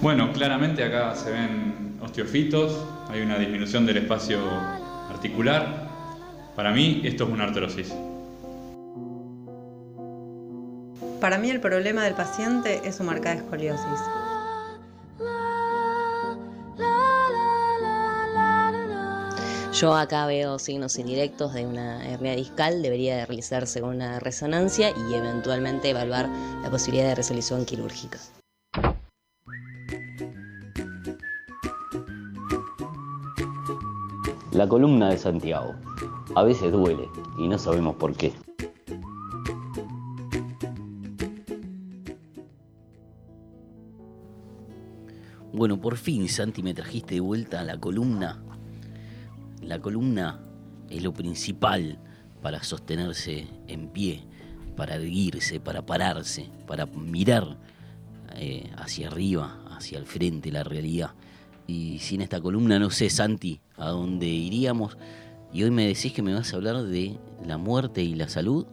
Bueno, 0.00 0.32
claramente 0.32 0.84
acá 0.84 1.14
se 1.14 1.32
ven 1.32 1.98
osteofitos, 2.00 2.84
hay 3.08 3.22
una 3.22 3.36
disminución 3.36 3.84
del 3.84 3.96
espacio 3.98 4.38
articular. 5.10 5.88
Para 6.54 6.72
mí 6.72 7.00
esto 7.04 7.24
es 7.24 7.30
una 7.30 7.44
artrosis. 7.44 7.92
Para 11.20 11.38
mí 11.38 11.50
el 11.50 11.60
problema 11.60 12.04
del 12.04 12.14
paciente 12.14 12.80
es 12.84 12.96
su 12.96 13.02
marcada 13.02 13.36
escoliosis. 13.36 14.00
Yo 19.80 19.94
acá 19.94 20.26
veo 20.26 20.58
signos 20.58 20.98
indirectos 20.98 21.54
de 21.54 21.64
una 21.64 22.04
hernia 22.04 22.34
discal, 22.34 22.82
debería 22.82 23.16
de 23.16 23.26
realizarse 23.26 23.80
una 23.80 24.18
resonancia 24.18 24.90
y 24.90 25.14
eventualmente 25.14 25.90
evaluar 25.90 26.28
la 26.64 26.68
posibilidad 26.68 27.06
de 27.10 27.14
resolución 27.14 27.64
quirúrgica. 27.64 28.18
La 34.50 34.66
columna 34.66 35.10
de 35.10 35.18
Santiago. 35.18 35.76
A 36.34 36.42
veces 36.42 36.72
duele 36.72 37.08
y 37.38 37.46
no 37.46 37.56
sabemos 37.56 37.94
por 37.94 38.16
qué. 38.16 38.32
Bueno, 45.52 45.80
por 45.80 45.96
fin, 45.96 46.28
Santi, 46.28 46.64
me 46.64 46.74
trajiste 46.74 47.14
de 47.14 47.20
vuelta 47.20 47.60
a 47.60 47.64
la 47.64 47.78
columna. 47.78 48.42
La 49.68 49.78
columna 49.80 50.40
es 50.88 51.02
lo 51.02 51.12
principal 51.12 51.98
para 52.40 52.62
sostenerse 52.62 53.46
en 53.66 53.88
pie, 53.88 54.22
para 54.74 54.94
erguirse, 54.94 55.60
para 55.60 55.84
pararse, 55.84 56.48
para 56.66 56.86
mirar 56.86 57.58
eh, 58.36 58.70
hacia 58.78 59.08
arriba, 59.08 59.62
hacia 59.68 59.98
el 59.98 60.06
frente, 60.06 60.50
la 60.50 60.64
realidad. 60.64 61.10
Y 61.66 61.98
sin 61.98 62.22
esta 62.22 62.40
columna 62.40 62.78
no 62.78 62.88
sé, 62.88 63.10
Santi, 63.10 63.60
a 63.76 63.90
dónde 63.90 64.24
iríamos. 64.24 64.96
Y 65.52 65.64
hoy 65.64 65.70
me 65.70 65.86
decís 65.86 66.14
que 66.14 66.22
me 66.22 66.32
vas 66.32 66.54
a 66.54 66.56
hablar 66.56 66.84
de 66.84 67.18
la 67.44 67.58
muerte 67.58 68.02
y 68.02 68.14
la 68.14 68.30
salud. 68.30 68.66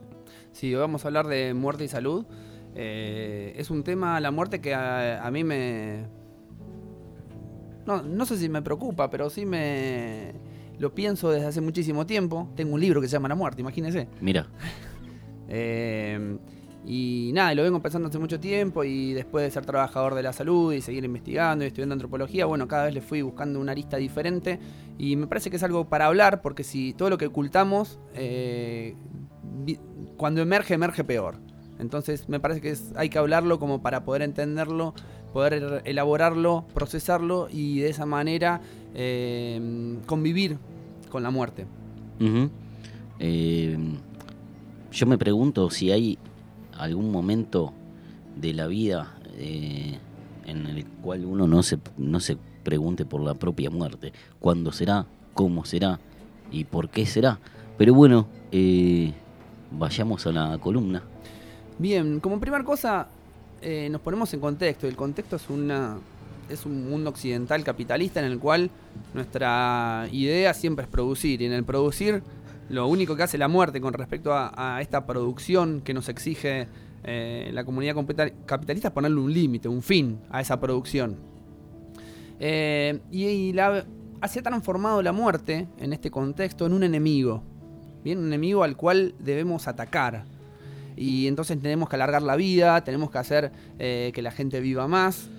Sí, 0.53 0.73
hoy 0.73 0.79
vamos 0.79 1.03
a 1.03 1.09
hablar 1.09 1.27
de 1.27 1.53
muerte 1.53 1.83
y 1.83 1.89
salud. 1.89 2.25
Eh, 2.73 3.53
es 3.57 3.69
un 3.69 3.83
tema, 3.83 4.17
la 4.21 4.31
muerte, 4.31 4.61
que 4.61 4.73
a, 4.73 5.27
a 5.27 5.29
mí 5.29 5.43
me... 5.43 6.05
No, 7.85 8.01
no 8.01 8.25
sé 8.25 8.37
si 8.37 8.47
me 8.47 8.61
preocupa, 8.61 9.09
pero 9.09 9.29
sí 9.29 9.45
me... 9.45 10.54
Lo 10.79 10.93
pienso 10.93 11.29
desde 11.29 11.47
hace 11.47 11.61
muchísimo 11.61 12.05
tiempo. 12.05 12.49
Tengo 12.55 12.73
un 12.73 12.81
libro 12.81 13.01
que 13.01 13.07
se 13.07 13.13
llama 13.13 13.27
La 13.27 13.35
muerte, 13.35 13.61
imagínese. 13.61 14.07
Mira, 14.21 14.47
Eh, 15.47 16.37
y 16.87 17.31
nada, 17.33 17.55
lo 17.55 17.63
vengo 17.63 17.81
pensando 17.81 18.09
hace 18.09 18.19
mucho 18.19 18.39
tiempo 18.39 18.83
y 18.83 19.13
después 19.13 19.43
de 19.43 19.49
ser 19.49 19.65
trabajador 19.65 20.13
de 20.13 20.21
la 20.21 20.33
salud 20.33 20.71
y 20.71 20.81
seguir 20.81 21.03
investigando 21.03 21.63
y 21.63 21.67
estudiando 21.67 21.93
antropología, 21.93 22.45
bueno, 22.45 22.67
cada 22.67 22.85
vez 22.85 22.93
le 22.93 23.01
fui 23.01 23.23
buscando 23.23 23.59
una 23.59 23.71
arista 23.71 23.97
diferente 23.97 24.59
y 24.99 25.15
me 25.15 25.25
parece 25.25 25.49
que 25.49 25.55
es 25.55 25.63
algo 25.63 25.89
para 25.89 26.05
hablar 26.05 26.41
porque 26.41 26.63
si 26.63 26.93
todo 26.93 27.09
lo 27.09 27.17
que 27.17 27.25
ocultamos, 27.25 27.99
eh, 28.13 28.95
cuando 30.15 30.41
emerge, 30.41 30.75
emerge 30.75 31.03
peor. 31.03 31.39
Entonces 31.79 32.29
me 32.29 32.39
parece 32.39 32.61
que 32.61 32.75
hay 32.95 33.09
que 33.09 33.17
hablarlo 33.17 33.59
como 33.59 33.81
para 33.81 34.05
poder 34.05 34.21
entenderlo, 34.21 34.93
poder 35.33 35.81
elaborarlo, 35.85 36.65
procesarlo 36.73 37.49
y 37.51 37.79
de 37.79 37.89
esa 37.89 38.05
manera 38.05 38.61
eh, 38.93 39.97
convivir 40.05 40.57
con 41.09 41.23
la 41.23 41.31
muerte. 41.31 41.65
Eh, 43.19 43.77
yo 44.91 45.05
me 45.05 45.17
pregunto 45.17 45.69
si 45.69 45.91
hay 45.91 46.17
algún 46.77 47.11
momento 47.11 47.73
de 48.37 48.53
la 48.53 48.67
vida 48.67 49.17
eh, 49.37 49.99
en 50.45 50.67
el 50.67 50.85
cual 50.85 51.25
uno 51.25 51.47
no 51.47 51.63
se, 51.63 51.79
no 51.97 52.21
se 52.21 52.37
pregunte 52.63 53.05
por 53.05 53.21
la 53.21 53.33
propia 53.33 53.69
muerte. 53.69 54.13
¿Cuándo 54.39 54.71
será? 54.71 55.05
¿Cómo 55.33 55.65
será? 55.65 55.99
¿Y 56.51 56.63
por 56.63 56.89
qué 56.89 57.05
será? 57.05 57.39
Pero 57.77 57.93
bueno, 57.93 58.27
vayamos 59.71 60.25
a 60.27 60.31
la 60.31 60.57
columna. 60.59 61.03
Bien, 61.77 62.19
como 62.19 62.39
primera 62.39 62.63
cosa, 62.63 63.07
eh, 63.61 63.89
nos 63.89 64.01
ponemos 64.01 64.33
en 64.33 64.39
contexto. 64.39 64.87
El 64.87 64.95
contexto 64.95 65.35
es 65.35 65.49
una 65.49 65.97
es 66.49 66.65
un 66.65 66.89
mundo 66.89 67.09
occidental 67.09 67.63
capitalista 67.63 68.19
en 68.19 68.27
el 68.27 68.39
cual 68.39 68.69
nuestra 69.13 70.07
idea 70.11 70.53
siempre 70.53 70.85
es 70.85 70.89
producir. 70.89 71.41
Y 71.41 71.45
en 71.45 71.53
el 71.53 71.63
producir, 71.63 72.21
lo 72.69 72.87
único 72.87 73.15
que 73.15 73.23
hace 73.23 73.37
la 73.37 73.47
muerte 73.47 73.81
con 73.81 73.93
respecto 73.93 74.31
a, 74.33 74.79
esta 74.81 75.05
producción 75.05 75.81
que 75.81 75.93
nos 75.93 76.09
exige 76.09 76.67
eh, 77.03 77.49
la 77.53 77.63
comunidad 77.63 77.95
capitalista 78.45 78.87
es 78.89 78.93
ponerle 78.93 79.19
un 79.19 79.33
límite, 79.33 79.67
un 79.67 79.81
fin 79.81 80.19
a 80.29 80.41
esa 80.41 80.59
producción. 80.59 81.17
Eh, 82.39 82.99
y, 83.11 83.25
y 83.25 83.53
la, 83.53 83.85
ha 84.21 84.27
transformado 84.27 85.01
la 85.01 85.11
muerte 85.11 85.67
en 85.79 85.93
este 85.93 86.09
contexto 86.11 86.65
en 86.65 86.73
un 86.73 86.83
enemigo. 86.83 87.43
Bien, 88.03 88.19
un 88.19 88.27
enemigo 88.27 88.63
al 88.63 88.77
cual 88.77 89.15
debemos 89.19 89.67
atacar. 89.67 90.25
Y 90.97 91.27
entonces 91.27 91.59
tenemos 91.61 91.89
que 91.89 91.95
alargar 91.95 92.21
la 92.21 92.35
vida, 92.35 92.83
tenemos 92.83 93.11
que 93.11 93.17
hacer 93.17 93.51
eh, 93.79 94.11
que 94.13 94.21
la 94.21 94.31
gente 94.31 94.59
viva 94.59 94.87
más. 94.87 95.29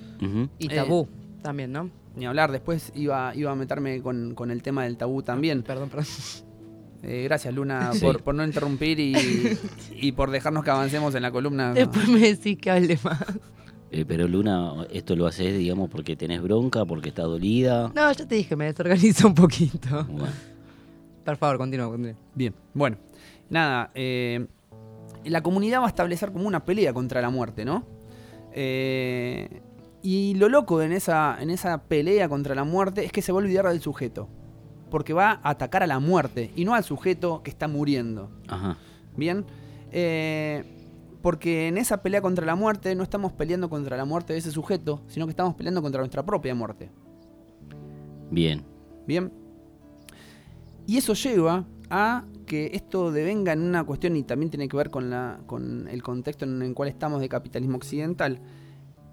Y 0.58 0.66
Eh, 0.72 0.74
tabú 0.74 1.08
también, 1.42 1.72
¿no? 1.72 1.90
Ni 2.16 2.24
hablar, 2.26 2.50
después 2.52 2.92
iba, 2.94 3.34
iba 3.34 3.50
a 3.50 3.54
meterme 3.54 4.00
con, 4.00 4.34
con 4.34 4.50
el 4.50 4.62
tema 4.62 4.84
del 4.84 4.96
tabú 4.96 5.22
también. 5.22 5.62
Perdón, 5.62 5.88
perdón. 5.90 6.06
Eh, 7.02 7.22
gracias 7.24 7.54
Luna 7.54 7.90
Sí. 7.92 8.00
por, 8.00 8.22
por 8.22 8.34
no 8.34 8.42
interrumpir 8.42 8.98
y, 8.98 9.14
y 10.00 10.12
por 10.12 10.30
dejarnos 10.30 10.64
que 10.64 10.70
avancemos 10.70 11.14
en 11.14 11.22
la 11.22 11.30
columna. 11.30 11.72
Después 11.74 12.08
me 12.08 12.18
decís 12.18 12.58
que 12.58 12.70
hable 12.70 12.98
más. 13.04 13.22
Eh, 13.92 14.04
pero 14.08 14.26
Luna, 14.26 14.86
esto 14.90 15.14
lo 15.14 15.26
haces, 15.26 15.56
digamos, 15.56 15.88
porque 15.90 16.16
tenés 16.16 16.42
bronca, 16.42 16.84
porque 16.84 17.10
estás 17.10 17.26
dolida. 17.26 17.92
No, 17.94 18.10
ya 18.10 18.26
te 18.26 18.34
dije, 18.34 18.56
me 18.56 18.64
desorganizo 18.64 19.28
un 19.28 19.34
poquito. 19.34 20.04
Bueno, 20.04 20.32
Por 21.24 21.36
favor, 21.36 21.58
continúa, 21.58 21.88
continúa. 21.88 22.16
Bien, 22.34 22.54
bueno, 22.74 22.96
nada, 23.50 23.90
eh, 23.94 24.44
la 25.28 25.42
comunidad 25.42 25.80
va 25.80 25.86
a 25.86 25.88
establecer 25.88 26.32
como 26.32 26.46
una 26.46 26.64
pelea 26.64 26.92
contra 26.92 27.20
la 27.20 27.30
muerte, 27.30 27.64
¿no? 27.64 27.84
Eh, 28.52 29.62
y 30.02 30.34
lo 30.34 30.48
loco 30.48 30.80
en 30.82 30.92
esa, 30.92 31.36
en 31.40 31.50
esa 31.50 31.82
pelea 31.84 32.28
contra 32.28 32.54
la 32.54 32.64
muerte 32.64 33.04
es 33.04 33.12
que 33.12 33.22
se 33.22 33.32
va 33.32 33.38
a 33.40 33.42
olvidar 33.42 33.66
del 33.68 33.80
sujeto, 33.80 34.28
porque 34.90 35.12
va 35.12 35.40
a 35.42 35.50
atacar 35.50 35.82
a 35.82 35.86
la 35.86 35.98
muerte 35.98 36.52
y 36.54 36.64
no 36.64 36.74
al 36.74 36.84
sujeto 36.84 37.42
que 37.42 37.50
está 37.50 37.68
muriendo. 37.68 38.30
ajá. 38.48 38.76
Bien, 39.16 39.44
Eh, 39.92 40.64
porque 41.22 41.68
en 41.68 41.78
esa 41.78 42.02
pelea 42.02 42.20
contra 42.20 42.44
la 42.46 42.54
muerte 42.54 42.94
no 42.94 43.02
estamos 43.02 43.32
peleando 43.32 43.68
contra 43.68 43.96
la 43.96 44.04
muerte 44.04 44.32
de 44.32 44.38
ese 44.38 44.52
sujeto, 44.52 45.00
sino 45.08 45.26
que 45.26 45.30
estamos 45.30 45.54
peleando 45.54 45.82
contra 45.82 46.00
nuestra 46.00 46.24
propia 46.24 46.54
muerte. 46.54 46.90
Bien. 48.30 48.62
Bien. 49.06 49.32
Y 50.86 50.98
eso 50.98 51.14
lleva 51.14 51.64
a 51.90 52.24
que 52.46 52.70
esto 52.74 53.12
devenga 53.12 53.52
en 53.52 53.62
una 53.62 53.84
cuestión, 53.84 54.16
y 54.16 54.22
también 54.22 54.50
tiene 54.50 54.68
que 54.68 54.76
ver 54.76 54.90
con, 54.90 55.10
la, 55.10 55.40
el 55.90 56.02
contexto 56.02 56.44
en 56.44 56.62
el 56.62 56.74
cual 56.74 56.88
estamos 56.88 57.20
de 57.20 57.28
capitalismo 57.28 57.76
occidental, 57.76 58.40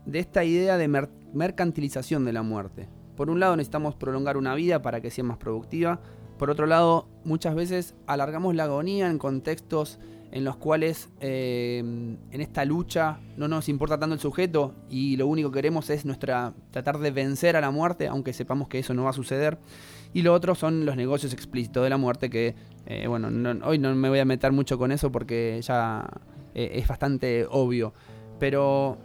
de 0.05 0.19
esta 0.19 0.43
idea 0.43 0.77
de 0.77 0.87
mer- 0.87 1.09
mercantilización 1.33 2.25
de 2.25 2.33
la 2.33 2.43
muerte. 2.43 2.89
Por 3.15 3.29
un 3.29 3.39
lado 3.39 3.55
necesitamos 3.55 3.95
prolongar 3.95 4.37
una 4.37 4.55
vida 4.55 4.81
para 4.81 5.01
que 5.01 5.11
sea 5.11 5.23
más 5.23 5.37
productiva, 5.37 6.01
por 6.37 6.49
otro 6.49 6.65
lado 6.65 7.07
muchas 7.23 7.55
veces 7.55 7.95
alargamos 8.07 8.55
la 8.55 8.63
agonía 8.63 9.09
en 9.09 9.17
contextos 9.17 9.99
en 10.31 10.43
los 10.43 10.55
cuales 10.57 11.09
eh, 11.21 11.77
en 11.77 12.41
esta 12.41 12.65
lucha 12.65 13.19
no 13.37 13.47
nos 13.47 13.69
importa 13.69 13.99
tanto 13.99 14.15
el 14.15 14.19
sujeto 14.19 14.73
y 14.89 15.15
lo 15.15 15.27
único 15.27 15.51
que 15.51 15.59
queremos 15.59 15.91
es 15.91 16.05
nuestra 16.05 16.55
tratar 16.71 16.97
de 16.97 17.11
vencer 17.11 17.55
a 17.55 17.61
la 17.61 17.69
muerte, 17.69 18.07
aunque 18.07 18.33
sepamos 18.33 18.67
que 18.67 18.79
eso 18.79 18.95
no 18.95 19.03
va 19.03 19.11
a 19.11 19.13
suceder. 19.13 19.59
Y 20.13 20.21
lo 20.21 20.33
otro 20.33 20.53
son 20.55 20.85
los 20.85 20.95
negocios 20.95 21.33
explícitos 21.33 21.83
de 21.83 21.89
la 21.89 21.97
muerte, 21.97 22.29
que 22.29 22.55
eh, 22.85 23.07
bueno, 23.07 23.31
no- 23.31 23.65
hoy 23.65 23.79
no 23.79 23.93
me 23.95 24.09
voy 24.09 24.19
a 24.19 24.25
meter 24.25 24.51
mucho 24.51 24.77
con 24.77 24.91
eso 24.91 25.11
porque 25.11 25.59
ya 25.63 26.07
eh, 26.53 26.71
es 26.75 26.87
bastante 26.87 27.47
obvio. 27.49 27.93
Pero 28.39 28.97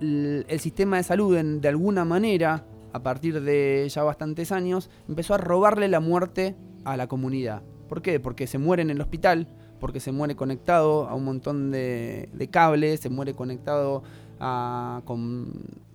el 0.00 0.60
sistema 0.60 0.96
de 0.96 1.02
salud, 1.02 1.36
en- 1.36 1.60
de 1.60 1.68
alguna 1.68 2.04
manera, 2.04 2.64
a 2.92 3.02
partir 3.02 3.40
de 3.42 3.86
ya 3.88 4.02
bastantes 4.02 4.52
años, 4.52 4.90
empezó 5.08 5.34
a 5.34 5.38
robarle 5.38 5.88
la 5.88 6.00
muerte 6.00 6.56
a 6.84 6.96
la 6.96 7.06
comunidad. 7.06 7.62
¿Por 7.88 8.02
qué? 8.02 8.18
Porque 8.20 8.46
se 8.46 8.58
muere 8.58 8.82
en 8.82 8.90
el 8.90 9.00
hospital, 9.00 9.46
porque 9.78 10.00
se 10.00 10.10
muere 10.12 10.34
conectado 10.34 11.06
a 11.08 11.14
un 11.14 11.24
montón 11.24 11.70
de, 11.70 12.28
de 12.32 12.48
cables, 12.48 13.00
se 13.00 13.10
muere 13.10 13.34
conectado 13.34 14.02
a, 14.40 15.02
con 15.04 15.52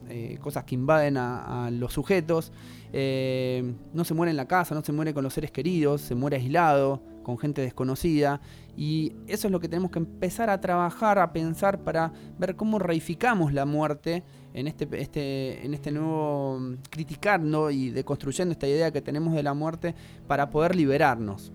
eh, 0.09 0.37
cosas 0.41 0.63
que 0.63 0.75
invaden 0.75 1.17
a 1.17 1.69
los 1.71 1.93
sujetos. 1.93 2.51
Eh, 2.93 3.73
no 3.93 4.03
se 4.03 4.13
muere 4.13 4.31
en 4.31 4.37
la 4.37 4.47
casa, 4.47 4.75
no 4.75 4.83
se 4.83 4.91
muere 4.91 5.13
con 5.13 5.23
los 5.23 5.33
seres 5.33 5.51
queridos, 5.51 6.01
se 6.01 6.15
muere 6.15 6.37
aislado, 6.37 7.01
con 7.23 7.37
gente 7.37 7.61
desconocida. 7.61 8.41
Y 8.75 9.13
eso 9.27 9.47
es 9.47 9.51
lo 9.51 9.59
que 9.59 9.69
tenemos 9.69 9.91
que 9.91 9.99
empezar 9.99 10.49
a 10.49 10.59
trabajar, 10.59 11.19
a 11.19 11.33
pensar 11.33 11.83
para 11.83 12.11
ver 12.37 12.55
cómo 12.55 12.79
reificamos 12.79 13.53
la 13.53 13.65
muerte 13.65 14.23
en 14.53 14.67
este, 14.67 14.87
este, 14.99 15.65
en 15.65 15.73
este 15.73 15.91
nuevo 15.91 16.59
mm, 16.59 16.75
criticando 16.89 17.71
y 17.71 17.89
deconstruyendo 17.89 18.51
esta 18.51 18.67
idea 18.67 18.91
que 18.91 19.01
tenemos 19.01 19.33
de 19.33 19.43
la 19.43 19.53
muerte 19.53 19.95
para 20.27 20.49
poder 20.49 20.75
liberarnos. 20.75 21.51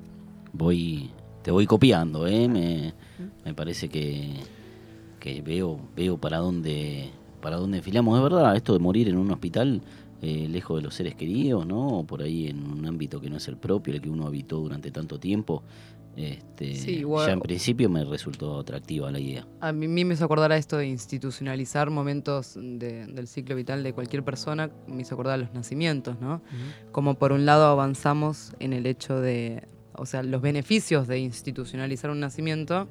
Voy, 0.53 1.11
te 1.43 1.51
voy 1.51 1.67
copiando, 1.67 2.27
¿eh? 2.27 2.49
me, 2.49 2.95
me 3.45 3.55
parece 3.55 3.89
que, 3.89 4.35
que 5.21 5.43
veo, 5.43 5.79
veo 5.95 6.17
para 6.19 6.39
dónde, 6.39 7.11
para 7.43 7.57
dónde 7.57 7.79
enfilamos. 7.79 8.17
Es 8.17 8.23
verdad, 8.23 8.57
esto 8.57 8.73
de 8.73 8.79
morir 8.79 9.09
en 9.09 9.19
un 9.19 9.31
hospital 9.31 9.83
eh, 10.23 10.49
lejos 10.49 10.79
de 10.79 10.83
los 10.83 10.95
seres 10.95 11.15
queridos, 11.15 11.67
¿no? 11.67 11.99
O 12.01 12.05
por 12.07 12.23
ahí 12.23 12.49
en 12.49 12.63
un 12.63 12.87
ámbito 12.87 13.21
que 13.21 13.29
no 13.31 13.37
es 13.37 13.49
el 13.49 13.57
propio, 13.57 13.95
el 13.95 14.01
que 14.01 14.09
uno 14.11 14.27
habitó 14.27 14.59
durante 14.59 14.91
tanto 14.91 15.19
tiempo. 15.21 15.63
Este, 16.17 16.75
Sí, 16.77 16.93
igual- 17.01 17.27
Ya 17.27 17.33
en 17.35 17.41
principio 17.41 17.91
me 17.91 18.03
resultó 18.03 18.59
atractiva 18.59 19.11
la 19.11 19.21
idea. 19.21 19.47
A 19.61 19.73
mí, 19.73 19.87
mí 19.87 20.05
me 20.07 20.15
hizo 20.15 20.25
acordar 20.25 20.51
a 20.51 20.57
esto 20.57 20.79
de 20.79 20.87
institucionalizar 20.89 21.91
momentos 21.91 22.55
de- 22.57 23.07
del 23.07 23.27
ciclo 23.27 23.55
vital 23.55 23.83
de 23.83 23.93
cualquier 23.93 24.23
persona, 24.25 24.71
me 24.87 25.03
hizo 25.03 25.15
acordar 25.15 25.35
a 25.35 25.37
los 25.43 25.53
nacimientos, 25.53 26.19
¿no? 26.21 26.41
Como 26.91 27.17
por 27.17 27.33
un 27.33 27.45
lado 27.45 27.67
avanzamos 27.67 28.55
en 28.61 28.73
el 28.73 28.87
hecho 28.87 29.21
de, 29.21 29.65
o 29.95 30.07
sea, 30.07 30.23
los 30.23 30.41
beneficios 30.41 31.07
de 31.07 31.19
institucionalizar 31.19 32.11
un 32.11 32.21
nacimiento 32.21 32.89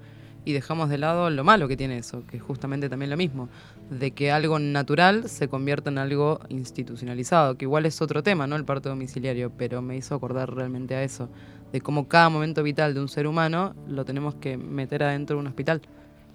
y 0.48 0.54
dejamos 0.54 0.90
de 0.90 1.00
lado 1.00 1.32
lo 1.32 1.44
malo 1.44 1.68
que 1.68 1.76
tiene 1.76 1.98
eso, 1.98 2.24
que 2.28 2.38
es 2.38 2.44
justamente 2.44 2.90
también 2.90 3.10
lo 3.10 3.18
mismo, 3.18 3.50
de 3.90 4.12
que 4.12 4.32
algo 4.32 4.58
natural 4.60 5.30
se 5.30 5.48
convierta 5.48 5.90
en 5.90 5.98
algo 6.00 6.40
institucionalizado, 6.50 7.56
que 7.56 7.66
igual 7.66 7.86
es 7.86 8.02
otro 8.02 8.24
tema, 8.24 8.48
¿no? 8.48 8.56
El 8.56 8.66
parto 8.66 8.90
domiciliario, 8.90 9.52
pero 9.56 9.82
me 9.82 9.96
hizo 9.96 10.16
acordar 10.16 10.54
realmente 10.54 10.96
a 10.96 11.04
eso, 11.04 11.30
de 11.72 11.82
cómo 11.82 12.08
cada 12.08 12.30
momento 12.30 12.64
vital 12.64 12.94
de 12.94 13.00
un 13.02 13.08
ser 13.08 13.28
humano 13.28 13.76
lo 13.88 14.04
tenemos 14.06 14.36
que 14.36 14.58
meter 14.58 15.04
adentro 15.04 15.36
de 15.36 15.42
un 15.42 15.48
hospital. 15.48 15.82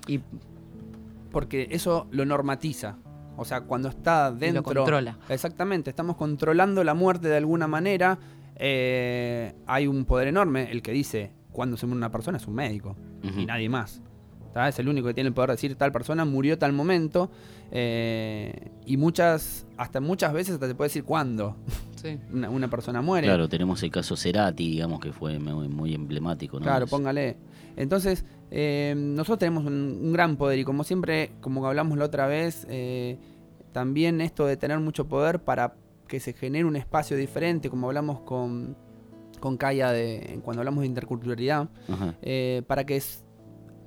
Y 0.06 0.20
Porque 1.30 1.68
eso 1.70 2.06
lo 2.10 2.24
normatiza. 2.24 2.98
O 3.36 3.44
sea, 3.44 3.62
cuando 3.62 3.88
está 3.88 4.28
Y 4.28 4.32
lo 4.32 4.38
dentro. 4.38 4.62
controla. 4.64 5.18
Exactamente, 5.28 5.90
estamos 5.90 6.16
controlando 6.16 6.82
la 6.84 6.94
muerte 6.94 7.28
de 7.28 7.36
alguna 7.36 7.66
manera. 7.66 8.18
eh, 8.62 9.54
hay 9.66 9.86
un 9.86 10.04
poder 10.04 10.28
enorme. 10.28 10.70
El 10.70 10.82
que 10.82 10.92
dice 10.92 11.32
cuando 11.50 11.76
se 11.78 11.86
muere 11.86 11.96
una 11.96 12.10
persona 12.12 12.36
es 12.36 12.46
un 12.46 12.54
médico 12.54 12.94
y 13.22 13.46
nadie 13.46 13.68
más. 13.70 14.02
¿Tá? 14.52 14.68
Es 14.68 14.78
el 14.78 14.88
único 14.88 15.08
que 15.08 15.14
tiene 15.14 15.28
el 15.28 15.34
poder 15.34 15.50
de 15.50 15.54
decir 15.54 15.74
tal 15.76 15.92
persona 15.92 16.24
murió 16.24 16.58
tal 16.58 16.72
momento. 16.72 17.30
eh, 17.72 18.70
y 18.84 18.96
muchas, 18.96 19.66
hasta 19.76 20.00
muchas 20.00 20.32
veces 20.32 20.54
hasta 20.54 20.66
te 20.68 20.74
puede 20.74 20.88
decir 20.88 21.04
cuándo 21.04 21.56
Sí. 21.96 22.18
una, 22.32 22.50
una 22.50 22.68
persona 22.68 23.00
muere. 23.02 23.26
Claro, 23.26 23.48
tenemos 23.48 23.82
el 23.82 23.90
caso 23.90 24.16
Cerati, 24.16 24.68
digamos 24.70 25.00
que 25.00 25.12
fue 25.12 25.38
muy, 25.38 25.68
muy 25.68 25.94
emblemático, 25.94 26.58
¿no? 26.58 26.64
Claro, 26.64 26.86
póngale. 26.86 27.36
Entonces, 27.76 28.24
eh, 28.50 28.94
nosotros 28.96 29.38
tenemos 29.38 29.64
un, 29.64 30.00
un 30.02 30.12
gran 30.12 30.36
poder 30.36 30.58
y 30.58 30.64
como 30.64 30.82
siempre, 30.84 31.32
como 31.40 31.64
hablamos 31.66 31.96
la 31.98 32.06
otra 32.06 32.26
vez, 32.26 32.66
eh, 32.68 33.18
también 33.72 34.20
esto 34.20 34.46
de 34.46 34.56
tener 34.56 34.80
mucho 34.80 35.06
poder 35.06 35.40
para 35.40 35.74
que 36.08 36.18
se 36.18 36.32
genere 36.32 36.64
un 36.64 36.74
espacio 36.74 37.16
diferente, 37.16 37.70
como 37.70 37.86
hablamos 37.86 38.20
con, 38.22 38.76
con 39.38 39.56
Kaya 39.56 39.92
de, 39.92 40.40
cuando 40.42 40.60
hablamos 40.62 40.80
de 40.82 40.88
interculturalidad, 40.88 41.68
eh, 42.22 42.62
para 42.66 42.84
que 42.84 42.96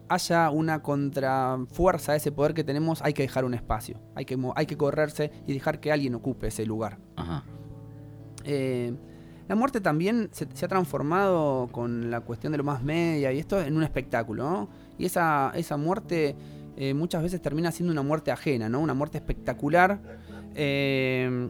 haya 0.10 0.50
una 0.50 0.82
contrafuerza 0.82 2.14
a 2.14 2.16
ese 2.16 2.32
poder 2.32 2.54
que 2.54 2.64
tenemos, 2.64 3.02
hay 3.02 3.14
que 3.14 3.24
dejar 3.24 3.46
un 3.46 3.54
espacio, 3.54 4.00
hay 4.16 4.26
que, 4.26 4.38
hay 4.56 4.66
que 4.66 4.78
correrse 4.78 5.32
y 5.48 5.54
dejar 5.54 5.80
que 5.80 5.92
alguien 5.92 6.16
ocupe 6.16 6.48
ese 6.48 6.66
lugar. 6.66 6.98
Ajá. 7.16 7.44
Eh, 8.44 8.94
la 9.48 9.56
muerte 9.56 9.82
también 9.82 10.30
se, 10.32 10.48
se 10.54 10.66
ha 10.66 10.68
transformado 10.68 11.68
con 11.72 12.10
la 12.10 12.22
cuestión 12.22 12.52
de 12.52 12.58
lo 12.58 12.64
más 12.64 12.82
media 12.82 13.32
y 13.32 13.40
esto 13.40 13.62
en 13.62 13.76
un 13.76 13.84
espectáculo, 13.84 14.50
¿no? 14.50 14.70
Y 14.98 15.06
esa, 15.06 15.52
esa 15.56 15.78
muerte 15.78 16.36
eh, 16.76 16.94
muchas 16.94 17.22
veces 17.22 17.42
termina 17.42 17.72
siendo 17.72 17.92
una 17.92 18.02
muerte 18.02 18.32
ajena, 18.32 18.70
¿no? 18.70 18.80
Una 18.80 18.94
muerte 18.94 19.18
espectacular. 19.18 20.00
eh, 20.56 21.50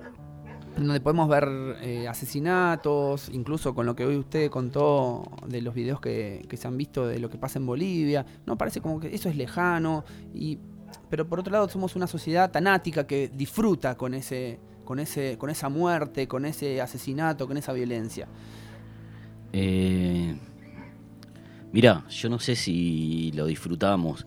donde 0.76 1.00
podemos 1.00 1.30
ver 1.30 1.48
eh, 1.82 2.08
asesinatos, 2.08 3.30
incluso 3.30 3.76
con 3.76 3.86
lo 3.86 3.96
que 3.96 4.06
hoy 4.06 4.18
usted 4.18 4.50
contó 4.50 5.24
de 5.48 5.62
los 5.62 5.74
videos 5.74 6.00
que, 6.00 6.48
se 6.52 6.68
han 6.68 6.78
visto 6.78 7.08
de 7.08 7.20
lo 7.20 7.30
que 7.30 7.38
pasa 7.38 7.60
en 7.60 7.66
Bolivia. 7.66 8.26
No, 8.46 8.58
parece 8.58 8.82
como 8.82 9.00
que 9.00 9.14
eso 9.14 9.30
es 9.30 9.36
lejano. 9.36 10.04
Y, 10.34 10.58
pero 11.10 11.28
por 11.28 11.40
otro 11.40 11.52
lado 11.52 11.70
somos 11.70 11.96
una 11.96 12.08
sociedad 12.08 12.52
tanática 12.52 13.06
que 13.06 13.30
disfruta 13.30 13.96
con 13.96 14.14
ese, 14.14 14.60
con 14.84 15.00
ese, 15.00 15.38
con 15.38 15.50
esa 15.50 15.70
muerte, 15.70 16.28
con 16.28 16.46
ese 16.46 16.82
asesinato, 16.82 17.48
con 17.48 17.58
esa 17.58 17.72
violencia. 17.74 18.28
Eh, 19.52 20.36
mirá, 21.72 22.06
yo 22.10 22.30
no 22.30 22.40
sé 22.40 22.56
si 22.56 23.32
lo 23.34 23.46
disfrutamos. 23.46 24.26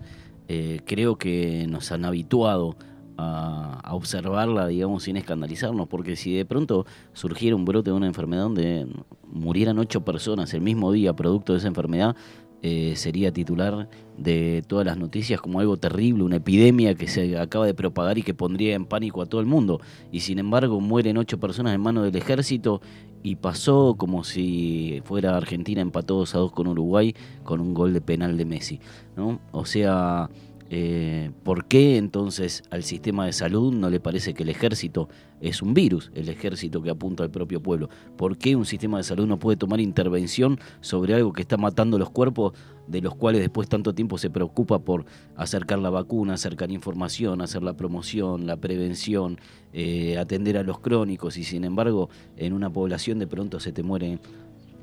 Eh, 0.48 0.80
creo 0.84 1.18
que 1.18 1.66
nos 1.68 1.90
han 1.90 2.04
habituado 2.04 2.76
a, 3.16 3.80
observarla, 3.92 4.66
digamos, 4.66 5.04
sin 5.04 5.16
escandalizarnos, 5.16 5.88
porque 5.88 6.16
si 6.16 6.34
de 6.34 6.44
pronto 6.44 6.86
surgiera 7.12 7.56
un 7.56 7.64
brote 7.64 7.90
de 7.90 7.96
una 7.96 8.06
enfermedad 8.06 8.42
donde 8.42 8.86
murieran 9.26 9.78
ocho 9.78 10.04
personas 10.04 10.52
el 10.54 10.60
mismo 10.60 10.92
día 10.92 11.14
producto 11.14 11.52
de 11.52 11.58
esa 11.60 11.68
enfermedad, 11.68 12.14
eh, 12.62 12.94
sería 12.96 13.32
titular 13.32 13.88
de 14.16 14.64
todas 14.66 14.84
las 14.86 14.96
noticias 14.96 15.40
como 15.40 15.60
algo 15.60 15.76
terrible, 15.76 16.24
una 16.24 16.36
epidemia 16.36 16.94
que 16.94 17.06
se 17.06 17.38
acaba 17.38 17.66
de 17.66 17.74
propagar 17.74 18.18
y 18.18 18.22
que 18.22 18.34
pondría 18.34 18.74
en 18.74 18.86
pánico 18.86 19.22
a 19.22 19.26
todo 19.26 19.40
el 19.40 19.46
mundo. 19.46 19.80
Y 20.10 20.20
sin 20.20 20.38
embargo 20.38 20.80
mueren 20.80 21.18
ocho 21.18 21.38
personas 21.38 21.74
en 21.74 21.80
manos 21.80 22.04
del 22.04 22.16
ejército 22.16 22.80
y 23.22 23.36
pasó 23.36 23.94
como 23.98 24.24
si 24.24 25.02
fuera 25.04 25.36
Argentina 25.36 25.80
empató 25.80 26.16
2 26.16 26.34
a 26.34 26.38
2 26.38 26.52
con 26.52 26.66
Uruguay 26.66 27.14
con 27.44 27.60
un 27.60 27.74
gol 27.74 27.92
de 27.92 28.00
penal 28.00 28.36
de 28.36 28.44
Messi. 28.46 28.80
¿no? 29.16 29.38
O 29.52 29.64
sea, 29.64 30.30
eh, 30.68 31.30
¿por 31.44 31.66
qué 31.66 31.96
entonces 31.96 32.64
al 32.70 32.82
sistema 32.82 33.26
de 33.26 33.32
salud 33.32 33.72
no 33.72 33.88
le 33.88 34.00
parece 34.00 34.34
que 34.34 34.42
el 34.42 34.48
ejército 34.48 35.08
es 35.40 35.62
un 35.62 35.74
virus, 35.74 36.10
el 36.14 36.28
ejército 36.28 36.82
que 36.82 36.90
apunta 36.90 37.22
al 37.22 37.30
propio 37.30 37.62
pueblo? 37.62 37.88
¿Por 38.16 38.36
qué 38.36 38.56
un 38.56 38.66
sistema 38.66 38.98
de 38.98 39.04
salud 39.04 39.26
no 39.26 39.38
puede 39.38 39.56
tomar 39.56 39.80
intervención 39.80 40.58
sobre 40.80 41.14
algo 41.14 41.32
que 41.32 41.42
está 41.42 41.56
matando 41.56 41.98
los 41.98 42.10
cuerpos 42.10 42.52
de 42.88 43.00
los 43.00 43.14
cuales 43.14 43.40
después 43.40 43.68
tanto 43.68 43.94
tiempo 43.94 44.18
se 44.18 44.30
preocupa 44.30 44.78
por 44.78 45.04
acercar 45.36 45.78
la 45.78 45.90
vacuna, 45.90 46.34
acercar 46.34 46.70
información, 46.70 47.40
hacer 47.42 47.62
la 47.62 47.74
promoción, 47.74 48.46
la 48.46 48.56
prevención, 48.56 49.38
eh, 49.72 50.18
atender 50.18 50.56
a 50.56 50.62
los 50.62 50.80
crónicos 50.80 51.36
y 51.36 51.44
sin 51.44 51.64
embargo 51.64 52.08
en 52.36 52.52
una 52.52 52.70
población 52.70 53.18
de 53.18 53.26
pronto 53.26 53.60
se 53.60 53.72
te 53.72 53.82
mueren 53.82 54.20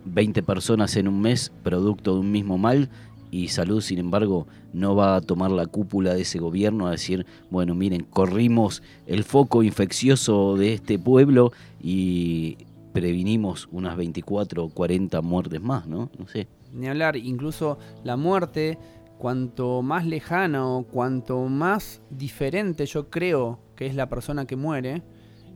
20 0.06 0.44
personas 0.44 0.96
en 0.98 1.08
un 1.08 1.22
mes 1.22 1.52
producto 1.64 2.14
de 2.14 2.20
un 2.20 2.32
mismo 2.32 2.58
mal 2.58 2.90
y 3.34 3.48
salud 3.48 3.82
sin 3.82 3.98
embargo 3.98 4.46
no 4.74 4.96
va 4.96 5.16
a 5.16 5.22
tomar 5.22 5.50
la 5.50 5.66
cúpula 5.66 6.14
de 6.14 6.22
ese 6.22 6.38
gobierno 6.38 6.86
a 6.86 6.92
decir, 6.92 7.26
bueno, 7.50 7.74
miren, 7.74 8.04
corrimos 8.04 8.84
el 9.08 9.24
foco 9.24 9.64
infeccioso 9.64 10.56
de 10.56 10.74
este 10.74 11.00
pueblo 11.00 11.52
y 11.82 12.58
previnimos 12.94 13.68
unas 13.72 13.98
24 13.98 14.66
o 14.66 14.70
40 14.70 15.20
muertes 15.24 15.60
más, 15.60 15.88
¿no? 15.88 16.12
No 16.20 16.28
sé. 16.28 16.48
Ni 16.74 16.88
hablar, 16.88 17.18
incluso 17.18 17.80
la 18.04 18.18
muerte, 18.18 18.78
cuanto 19.18 19.82
más 19.82 20.06
lejana 20.06 20.68
o 20.68 20.84
cuanto 20.84 21.40
más 21.46 22.04
diferente 22.12 22.86
yo 22.86 23.10
creo 23.10 23.60
que 23.76 23.88
es 23.88 23.96
la 23.96 24.10
persona 24.10 24.46
que 24.46 24.56
muere, 24.56 25.02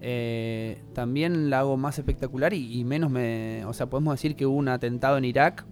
eh, 0.01 0.81
también 0.93 1.51
la 1.51 1.59
hago 1.59 1.77
más 1.77 1.99
espectacular 1.99 2.55
y, 2.55 2.79
y 2.79 2.83
menos 2.85 3.11
me... 3.11 3.63
O 3.65 3.73
sea, 3.73 3.87
podemos 3.87 4.15
decir 4.15 4.35
que 4.35 4.47
hubo 4.47 4.57
un 4.57 4.67
atentado 4.67 5.19
en 5.19 5.25
Irak, 5.25 5.67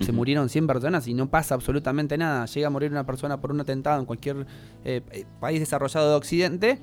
se 0.00 0.12
murieron 0.12 0.48
100 0.48 0.66
personas 0.66 1.06
y 1.06 1.14
no 1.14 1.30
pasa 1.30 1.54
absolutamente 1.54 2.18
nada. 2.18 2.46
Llega 2.46 2.66
a 2.66 2.70
morir 2.70 2.90
una 2.90 3.06
persona 3.06 3.40
por 3.40 3.52
un 3.52 3.60
atentado 3.60 4.00
en 4.00 4.06
cualquier 4.06 4.46
eh, 4.84 5.02
eh, 5.12 5.24
país 5.40 5.60
desarrollado 5.60 6.10
de 6.10 6.16
Occidente 6.16 6.78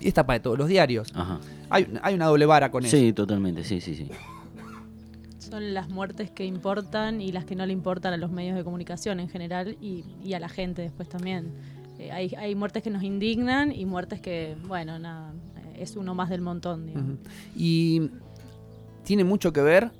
y 0.00 0.08
está 0.08 0.26
para 0.26 0.40
todos 0.42 0.58
los 0.58 0.68
diarios. 0.68 1.12
Ajá. 1.14 1.40
Hay, 1.70 1.92
hay 2.02 2.14
una 2.14 2.26
doble 2.26 2.46
vara 2.46 2.70
con 2.70 2.84
eso. 2.84 2.96
Sí, 2.96 3.12
totalmente, 3.12 3.64
sí, 3.64 3.80
sí, 3.80 3.94
sí. 3.94 4.08
Son 5.38 5.74
las 5.74 5.88
muertes 5.88 6.30
que 6.30 6.44
importan 6.44 7.20
y 7.20 7.32
las 7.32 7.44
que 7.44 7.54
no 7.54 7.64
le 7.64 7.72
importan 7.72 8.12
a 8.12 8.16
los 8.16 8.30
medios 8.30 8.56
de 8.56 8.64
comunicación 8.64 9.20
en 9.20 9.28
general 9.28 9.76
y, 9.80 10.04
y 10.22 10.34
a 10.34 10.40
la 10.40 10.48
gente 10.48 10.82
después 10.82 11.08
también. 11.08 11.52
Eh, 11.98 12.10
hay, 12.10 12.34
hay 12.36 12.54
muertes 12.54 12.82
que 12.82 12.90
nos 12.90 13.02
indignan 13.02 13.70
y 13.70 13.86
muertes 13.86 14.20
que, 14.20 14.56
bueno, 14.66 14.98
nada, 14.98 15.32
es 15.78 15.96
uno 15.96 16.14
más 16.14 16.28
del 16.28 16.40
montón. 16.40 16.86
digamos. 16.86 17.18
Y 17.54 18.10
tiene 19.04 19.22
mucho 19.22 19.52
que 19.52 19.60
ver 19.60 19.92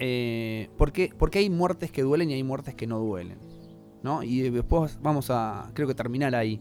eh, 0.00 0.68
porque, 0.76 1.12
porque 1.16 1.38
hay 1.38 1.48
muertes 1.50 1.92
que 1.92 2.02
duelen 2.02 2.30
y 2.30 2.34
hay 2.34 2.42
muertes 2.42 2.74
que 2.74 2.86
no 2.88 2.98
duelen. 2.98 3.38
¿no? 4.02 4.22
Y 4.22 4.40
después 4.50 4.98
vamos 5.02 5.28
a, 5.30 5.70
creo 5.74 5.86
que 5.86 5.94
terminar 5.94 6.34
ahí 6.34 6.60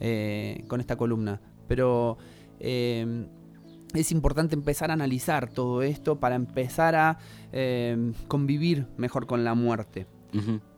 eh, 0.00 0.64
con 0.66 0.80
esta 0.80 0.96
columna. 0.96 1.40
Pero 1.68 2.18
eh, 2.60 3.26
es 3.94 4.10
importante 4.12 4.54
empezar 4.54 4.90
a 4.90 4.94
analizar 4.94 5.48
todo 5.48 5.82
esto 5.82 6.18
para 6.18 6.34
empezar 6.34 6.94
a 6.96 7.18
eh, 7.52 8.12
convivir 8.28 8.88
mejor 8.96 9.26
con 9.26 9.44
la 9.44 9.54
muerte. 9.54 10.06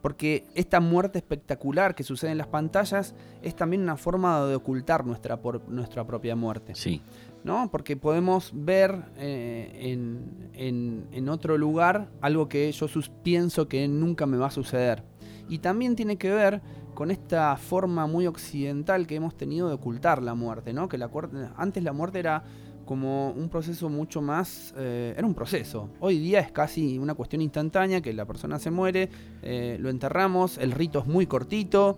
Porque 0.03 0.45
esta 0.55 0.79
muerte 0.79 1.19
espectacular 1.19 1.97
que 1.97 2.05
sucede 2.05 2.31
en 2.31 2.39
las 2.39 2.47
pantallas 2.47 3.17
es 3.43 3.57
también 3.57 3.83
una 3.83 3.97
forma 3.97 4.45
de 4.47 4.55
ocultar 4.55 5.05
nuestra, 5.05 5.39
por- 5.39 5.69
nuestra 5.69 6.07
propia 6.07 6.37
muerte. 6.37 6.77
Sí. 6.77 7.03
¿No? 7.49 7.71
Porque 7.71 7.97
podemos 7.97 8.53
ver 8.55 9.07
eh, 9.17 9.71
en, 9.81 10.51
en- 10.53 11.29
otro 11.31 11.57
lugar 11.57 12.11
algo 12.21 12.47
que 12.49 12.71
yo 12.71 12.87
pienso 13.23 13.69
que 13.69 13.89
nunca 13.89 14.27
me 14.27 14.37
va 14.37 14.49
a 14.49 14.51
suceder. 14.51 15.03
Y 15.49 15.59
también 15.59 15.97
tiene 15.97 16.17
que 16.19 16.31
ver 16.31 16.61
con 16.95 17.11
esta 17.11 17.57
forma 17.57 18.07
muy 18.07 18.27
occidental 18.27 19.07
que 19.07 19.15
hemos 19.17 19.35
tenido 19.35 19.67
de 19.69 19.75
ocultar 19.75 20.23
la 20.23 20.35
muerte, 20.35 20.75
¿no? 20.75 20.89
Que 20.89 20.99
la 20.99 21.11
antes 21.57 21.83
la 21.83 21.93
muerte 21.93 22.19
era 22.19 22.45
como 22.85 23.31
un 23.31 23.49
proceso 23.49 23.89
mucho 23.89 24.21
más... 24.21 24.75
eh, 24.77 25.15
era 25.17 25.27
un 25.27 25.35
proceso. 25.35 25.89
Hoy 26.01 26.19
día 26.19 26.41
es 26.41 26.53
casi 26.53 26.99
una 26.99 27.15
cuestión 27.15 27.41
instantánea, 27.41 28.03
que 28.03 28.13
la 28.13 28.27
persona 28.27 28.59
se 28.59 28.71
muere, 28.71 29.09
eh, 29.43 29.79
lo 29.81 29.89
enterramos, 29.89 30.59
el 30.59 30.73
rito 30.73 30.99
es 30.99 31.07
muy 31.07 31.27
cortito, 31.27 31.97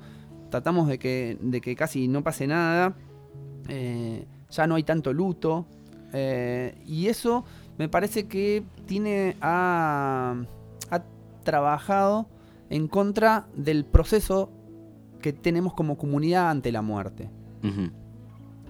tratamos 0.51 0.87
de 0.87 0.99
que, 0.99 1.39
de 1.41 1.61
que 1.61 1.75
casi 1.75 2.07
no 2.07 2.23
pase 2.23 2.47
nada. 2.47 2.95
Ya 4.51 4.67
no 4.67 4.75
hay 4.75 4.83
tanto 4.83 5.13
luto. 5.13 5.67
eh, 6.13 6.75
y 6.87 7.07
eso 7.07 7.45
me 7.79 7.89
parece 7.89 8.27
que 8.27 8.63
tiene 8.87 9.37
ha, 9.41 10.35
ha 10.91 11.03
trabajado 11.45 12.27
en 12.69 12.89
contra 12.89 13.47
del 13.55 13.85
proceso 13.85 14.51
que 15.23 15.33
tenemos 15.33 15.75
como 15.75 15.97
comunidad 15.97 16.51
ante 16.51 16.73
la 16.73 16.83
muerte. 16.83 17.29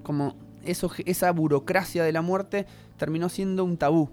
Como 0.03 0.35
eso, 0.65 0.91
esa 1.07 1.31
burocracia 1.33 2.03
de 2.05 2.13
la 2.13 2.23
muerte 2.23 2.67
terminó 2.97 3.29
siendo 3.29 3.65
un 3.65 3.77
tabú. 3.77 4.11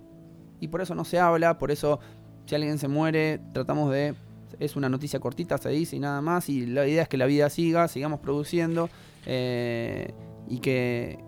Y 0.59 0.67
por 0.69 0.81
eso 0.81 0.95
no 0.95 1.05
se 1.05 1.19
habla, 1.19 1.57
por 1.57 1.71
eso 1.71 1.99
si 2.45 2.55
alguien 2.55 2.77
se 2.79 2.87
muere, 2.87 3.39
tratamos 3.53 3.91
de... 3.91 4.15
Es 4.59 4.75
una 4.75 4.89
noticia 4.89 5.19
cortita, 5.19 5.57
se 5.57 5.69
dice 5.69 5.97
y 5.97 5.99
nada 5.99 6.21
más. 6.21 6.49
Y 6.49 6.65
la 6.65 6.87
idea 6.87 7.03
es 7.03 7.09
que 7.09 7.17
la 7.17 7.25
vida 7.25 7.49
siga, 7.49 7.87
sigamos 7.87 8.19
produciendo. 8.19 8.89
eh, 9.25 10.13
y 10.49 10.59
que... 10.59 11.19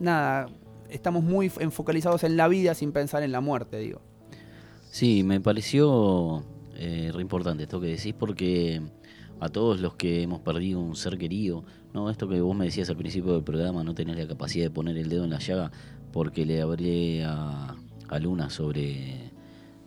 Nada, 0.00 0.48
estamos 0.88 1.22
muy 1.22 1.52
enfocalizados 1.60 2.24
en 2.24 2.36
la 2.36 2.48
vida 2.48 2.74
sin 2.74 2.92
pensar 2.92 3.22
en 3.22 3.32
la 3.32 3.40
muerte, 3.40 3.78
digo. 3.78 4.00
Sí, 4.90 5.22
me 5.22 5.40
pareció 5.40 6.42
eh, 6.74 7.10
re 7.14 7.22
importante 7.22 7.62
esto 7.64 7.80
que 7.80 7.88
decís 7.88 8.14
porque 8.18 8.82
a 9.38 9.48
todos 9.48 9.80
los 9.80 9.94
que 9.94 10.22
hemos 10.22 10.40
perdido 10.40 10.80
un 10.80 10.96
ser 10.96 11.16
querido, 11.16 11.64
no 11.94 12.10
esto 12.10 12.28
que 12.28 12.40
vos 12.40 12.56
me 12.56 12.64
decías 12.64 12.90
al 12.90 12.96
principio 12.96 13.34
del 13.34 13.44
programa, 13.44 13.84
no 13.84 13.94
tenés 13.94 14.18
la 14.18 14.26
capacidad 14.26 14.64
de 14.64 14.70
poner 14.70 14.96
el 14.96 15.08
dedo 15.08 15.24
en 15.24 15.30
la 15.30 15.38
llaga 15.38 15.70
porque 16.12 16.44
le 16.44 16.60
hablé 16.60 17.24
a, 17.24 17.76
a 18.08 18.18
Luna 18.18 18.50
sobre 18.50 19.30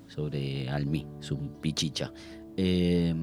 sobre 0.08 0.69
Almi, 0.69 1.08
su 1.19 1.38
pichicha. 1.60 2.13
Eh, 2.56 3.15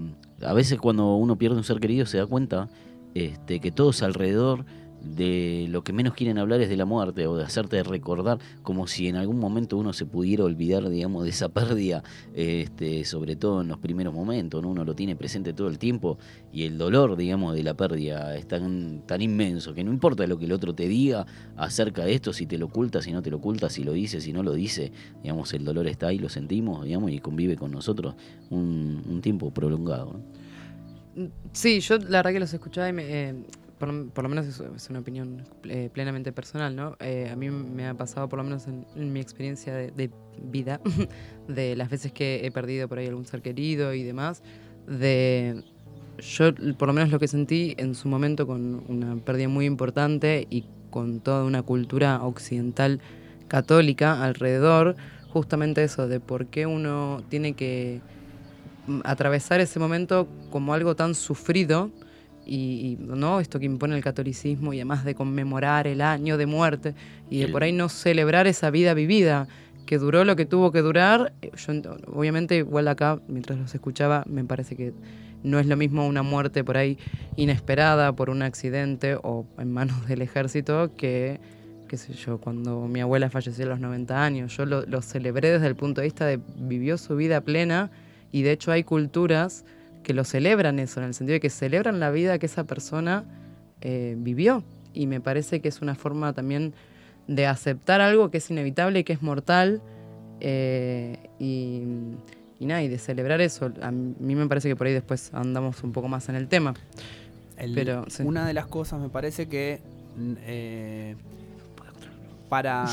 a 0.42 0.53
veces 0.53 0.79
cuando 0.79 1.14
uno 1.14 1.38
pierde 1.38 1.57
un 1.57 1.64
ser 1.64 1.79
querido 1.79 2.05
se 2.05 2.18
da 2.18 2.26
cuenta 2.26 2.68
este, 3.14 3.61
que 3.61 3.70
todos 3.70 4.03
alrededor 4.03 4.64
de 5.02 5.66
lo 5.70 5.82
que 5.82 5.92
menos 5.92 6.14
quieren 6.14 6.38
hablar 6.38 6.60
es 6.60 6.68
de 6.68 6.76
la 6.76 6.84
muerte 6.84 7.26
o 7.26 7.36
de 7.36 7.44
hacerte 7.44 7.82
recordar 7.82 8.38
como 8.62 8.86
si 8.86 9.08
en 9.08 9.16
algún 9.16 9.38
momento 9.38 9.76
uno 9.76 9.92
se 9.92 10.06
pudiera 10.06 10.44
olvidar, 10.44 10.88
digamos, 10.88 11.24
de 11.24 11.30
esa 11.30 11.48
pérdida, 11.48 12.02
este, 12.34 13.04
sobre 13.04 13.36
todo 13.36 13.62
en 13.62 13.68
los 13.68 13.78
primeros 13.78 14.14
momentos, 14.14 14.62
¿no? 14.62 14.70
uno 14.70 14.84
lo 14.84 14.94
tiene 14.94 15.16
presente 15.16 15.52
todo 15.52 15.68
el 15.68 15.78
tiempo 15.78 16.18
y 16.52 16.64
el 16.64 16.78
dolor, 16.78 17.16
digamos, 17.16 17.54
de 17.54 17.62
la 17.62 17.74
pérdida 17.74 18.36
es 18.36 18.46
tan, 18.46 19.02
tan 19.06 19.22
inmenso 19.22 19.74
que 19.74 19.84
no 19.84 19.92
importa 19.92 20.26
lo 20.26 20.38
que 20.38 20.44
el 20.44 20.52
otro 20.52 20.74
te 20.74 20.88
diga 20.88 21.26
acerca 21.56 22.04
de 22.04 22.14
esto, 22.14 22.32
si 22.32 22.46
te 22.46 22.58
lo 22.58 22.66
oculta, 22.66 23.02
si 23.02 23.12
no 23.12 23.22
te 23.22 23.30
lo 23.30 23.38
oculta, 23.38 23.70
si 23.70 23.84
lo 23.84 23.92
dice, 23.92 24.20
si 24.20 24.32
no 24.32 24.42
lo 24.42 24.52
dice, 24.52 24.92
digamos, 25.22 25.52
el 25.54 25.64
dolor 25.64 25.86
está 25.86 26.08
ahí, 26.08 26.18
lo 26.18 26.28
sentimos, 26.28 26.84
digamos, 26.84 27.10
y 27.10 27.18
convive 27.20 27.56
con 27.56 27.70
nosotros 27.70 28.14
un, 28.50 29.20
tiempo 29.20 29.50
prolongado. 29.50 30.18
¿no? 31.14 31.30
Sí, 31.52 31.80
yo 31.80 31.98
la 31.98 32.18
verdad 32.18 32.32
que 32.32 32.40
los 32.40 32.54
escuchaba 32.54 32.88
y 32.88 32.92
me, 32.92 33.04
eh, 33.04 33.34
por, 33.80 34.22
lo- 34.22 34.28
menos 34.28 34.46
es, 34.46 34.60
es 34.60 34.90
una 34.90 35.00
opinión 35.00 35.42
eh, 35.64 35.88
plenamente 35.92 36.32
personal, 36.32 36.76
¿no? 36.76 36.96
Eh, 37.00 37.30
a 37.32 37.34
mí 37.36 37.48
me 37.50 37.88
ha 37.88 37.94
pasado, 37.94 38.28
por 38.28 38.36
lo 38.38 38.44
menos 38.44 38.66
en, 38.68 38.86
en 38.94 39.12
mi 39.12 39.20
experiencia 39.20 39.74
de, 39.74 39.90
de 39.90 40.10
vida, 40.42 40.80
de 41.48 41.74
las 41.74 41.88
veces 41.90 42.12
que 42.12 42.46
he 42.46 42.50
perdido 42.52 42.86
por 42.88 42.98
ahí 42.98 43.06
algún 43.06 43.24
ser 43.26 43.40
querido 43.42 43.94
y 43.94 44.02
demás, 44.02 44.42
de 44.86 45.64
yo 46.18 46.54
por 46.76 46.88
lo 46.88 46.92
menos 46.92 47.10
lo 47.10 47.18
que 47.18 47.26
sentí 47.26 47.74
en 47.78 47.94
su 47.94 48.06
momento 48.06 48.46
con 48.46 48.84
una 48.88 49.16
pérdida 49.16 49.48
muy 49.48 49.64
importante 49.64 50.46
y 50.50 50.66
con 50.90 51.20
toda 51.20 51.44
una 51.44 51.62
cultura 51.62 52.22
occidental 52.22 53.00
católica 53.48 54.22
alrededor, 54.22 54.96
justamente 55.32 55.82
eso 55.82 56.06
de 56.06 56.20
por 56.20 56.46
qué 56.48 56.66
uno 56.66 57.22
tiene 57.30 57.54
que 57.54 58.02
atravesar 59.04 59.60
ese 59.60 59.78
momento 59.78 60.28
como 60.50 60.74
algo 60.74 60.94
tan 60.96 61.14
sufrido 61.14 61.90
y, 62.50 62.98
y, 62.98 62.98
no 63.00 63.38
esto 63.38 63.60
que 63.60 63.66
impone 63.66 63.96
el 63.96 64.02
catolicismo 64.02 64.72
y 64.72 64.78
además 64.78 65.04
de 65.04 65.14
conmemorar 65.14 65.86
el 65.86 66.00
año 66.00 66.36
de 66.36 66.46
muerte 66.46 66.94
y 67.30 67.38
de 67.38 67.48
por 67.48 67.62
ahí 67.62 67.72
no 67.72 67.88
celebrar 67.88 68.46
esa 68.48 68.70
vida 68.70 68.92
vivida 68.92 69.46
que 69.86 69.98
duró 69.98 70.24
lo 70.24 70.34
que 70.36 70.46
tuvo 70.46 70.72
que 70.72 70.80
durar 70.82 71.32
Eh, 71.42 71.50
yo 71.56 71.72
ent- 71.72 72.00
obviamente 72.12 72.56
igual 72.56 72.88
acá 72.88 73.20
mientras 73.28 73.58
los 73.58 73.72
escuchaba 73.74 74.24
me 74.26 74.44
parece 74.44 74.74
que 74.74 74.92
no 75.44 75.58
es 75.60 75.66
lo 75.66 75.76
mismo 75.76 76.06
una 76.06 76.22
muerte 76.22 76.64
por 76.64 76.76
ahí 76.76 76.98
inesperada 77.36 78.12
por 78.12 78.30
un 78.30 78.42
accidente 78.42 79.16
o 79.22 79.46
en 79.58 79.72
manos 79.72 80.06
del 80.08 80.20
ejército 80.22 80.94
que 80.96 81.38
qué 81.88 81.96
sé 81.96 82.12
yo, 82.12 82.38
cuando 82.38 82.86
mi 82.86 83.00
abuela 83.00 83.30
falleció 83.30 83.64
a 83.64 83.68
los 83.70 83.80
90 83.80 84.22
años. 84.24 84.56
Yo 84.56 84.64
lo, 84.64 84.86
lo 84.86 85.02
celebré 85.02 85.50
desde 85.50 85.66
el 85.66 85.74
punto 85.74 86.00
de 86.00 86.06
vista 86.06 86.24
de 86.24 86.38
vivió 86.56 86.96
su 86.98 87.16
vida 87.16 87.40
plena 87.40 87.90
y 88.30 88.42
de 88.42 88.52
hecho 88.52 88.70
hay 88.70 88.84
culturas 88.84 89.64
que 90.02 90.14
lo 90.14 90.24
celebran 90.24 90.78
eso, 90.78 91.00
en 91.00 91.06
el 91.06 91.14
sentido 91.14 91.34
de 91.34 91.40
que 91.40 91.50
celebran 91.50 92.00
la 92.00 92.10
vida 92.10 92.38
que 92.38 92.46
esa 92.46 92.64
persona 92.64 93.24
eh, 93.80 94.14
vivió. 94.18 94.64
Y 94.92 95.06
me 95.06 95.20
parece 95.20 95.60
que 95.60 95.68
es 95.68 95.80
una 95.82 95.94
forma 95.94 96.32
también 96.32 96.74
de 97.28 97.46
aceptar 97.46 98.00
algo 98.00 98.30
que 98.30 98.38
es 98.38 98.50
inevitable 98.50 99.00
y 99.00 99.04
que 99.04 99.12
es 99.12 99.22
mortal 99.22 99.80
eh, 100.40 101.28
y, 101.38 101.82
y 102.58 102.66
nada, 102.66 102.82
y 102.82 102.88
de 102.88 102.98
celebrar 102.98 103.40
eso. 103.40 103.72
A 103.82 103.90
mí 103.92 104.34
me 104.34 104.46
parece 104.48 104.68
que 104.68 104.76
por 104.76 104.86
ahí 104.86 104.92
después 104.92 105.32
andamos 105.34 105.82
un 105.84 105.92
poco 105.92 106.08
más 106.08 106.28
en 106.28 106.34
el 106.34 106.48
tema. 106.48 106.74
El- 107.56 107.74
Pero, 107.74 108.04
sí. 108.08 108.22
Una 108.24 108.46
de 108.46 108.54
las 108.54 108.66
cosas 108.66 109.00
me 109.00 109.10
parece 109.10 109.46
que 109.48 109.80
eh, 110.46 111.14
para 112.48 112.86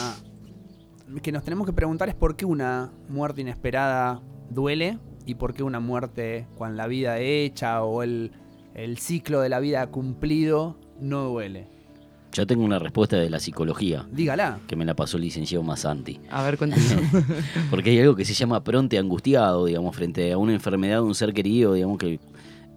que 1.24 1.32
nos 1.32 1.44
tenemos 1.44 1.66
que 1.66 1.74
preguntar 1.74 2.10
es 2.10 2.16
por 2.16 2.36
qué 2.36 2.46
una 2.46 2.92
muerte 3.10 3.42
inesperada 3.42 4.22
duele 4.50 5.00
y 5.28 5.36
por 5.36 5.54
qué 5.54 5.62
una 5.62 5.80
muerte 5.80 6.48
con 6.58 6.78
la 6.78 6.88
vida 6.88 7.20
hecha 7.20 7.84
o 7.84 8.02
el, 8.02 8.32
el 8.74 8.98
ciclo 8.98 9.42
de 9.42 9.50
la 9.50 9.60
vida 9.60 9.86
cumplido 9.88 10.78
no 11.00 11.26
duele. 11.26 11.68
Yo 12.32 12.48
tengo 12.48 12.64
una 12.64 12.80
respuesta 12.80 13.18
de 13.18 13.30
la 13.30 13.40
psicología. 13.40 14.06
Dígala. 14.12 14.60
Que 14.68 14.76
me 14.76 14.86
la 14.86 14.96
pasó 14.96 15.18
el 15.18 15.24
licenciado 15.24 15.64
Masanti. 15.64 16.20
A 16.30 16.44
ver, 16.44 16.58
cuéntanos. 16.58 16.86
Porque 17.70 17.90
hay 17.90 18.00
algo 18.00 18.16
que 18.16 18.26
se 18.26 18.34
llama 18.34 18.64
pronte 18.64 18.98
angustiado, 18.98 19.66
digamos, 19.66 19.96
frente 19.96 20.32
a 20.32 20.38
una 20.38 20.54
enfermedad 20.54 20.98
de 20.98 21.04
un 21.04 21.16
ser 21.16 21.34
querido, 21.34 21.74
digamos 21.74 21.98
que 21.98 22.20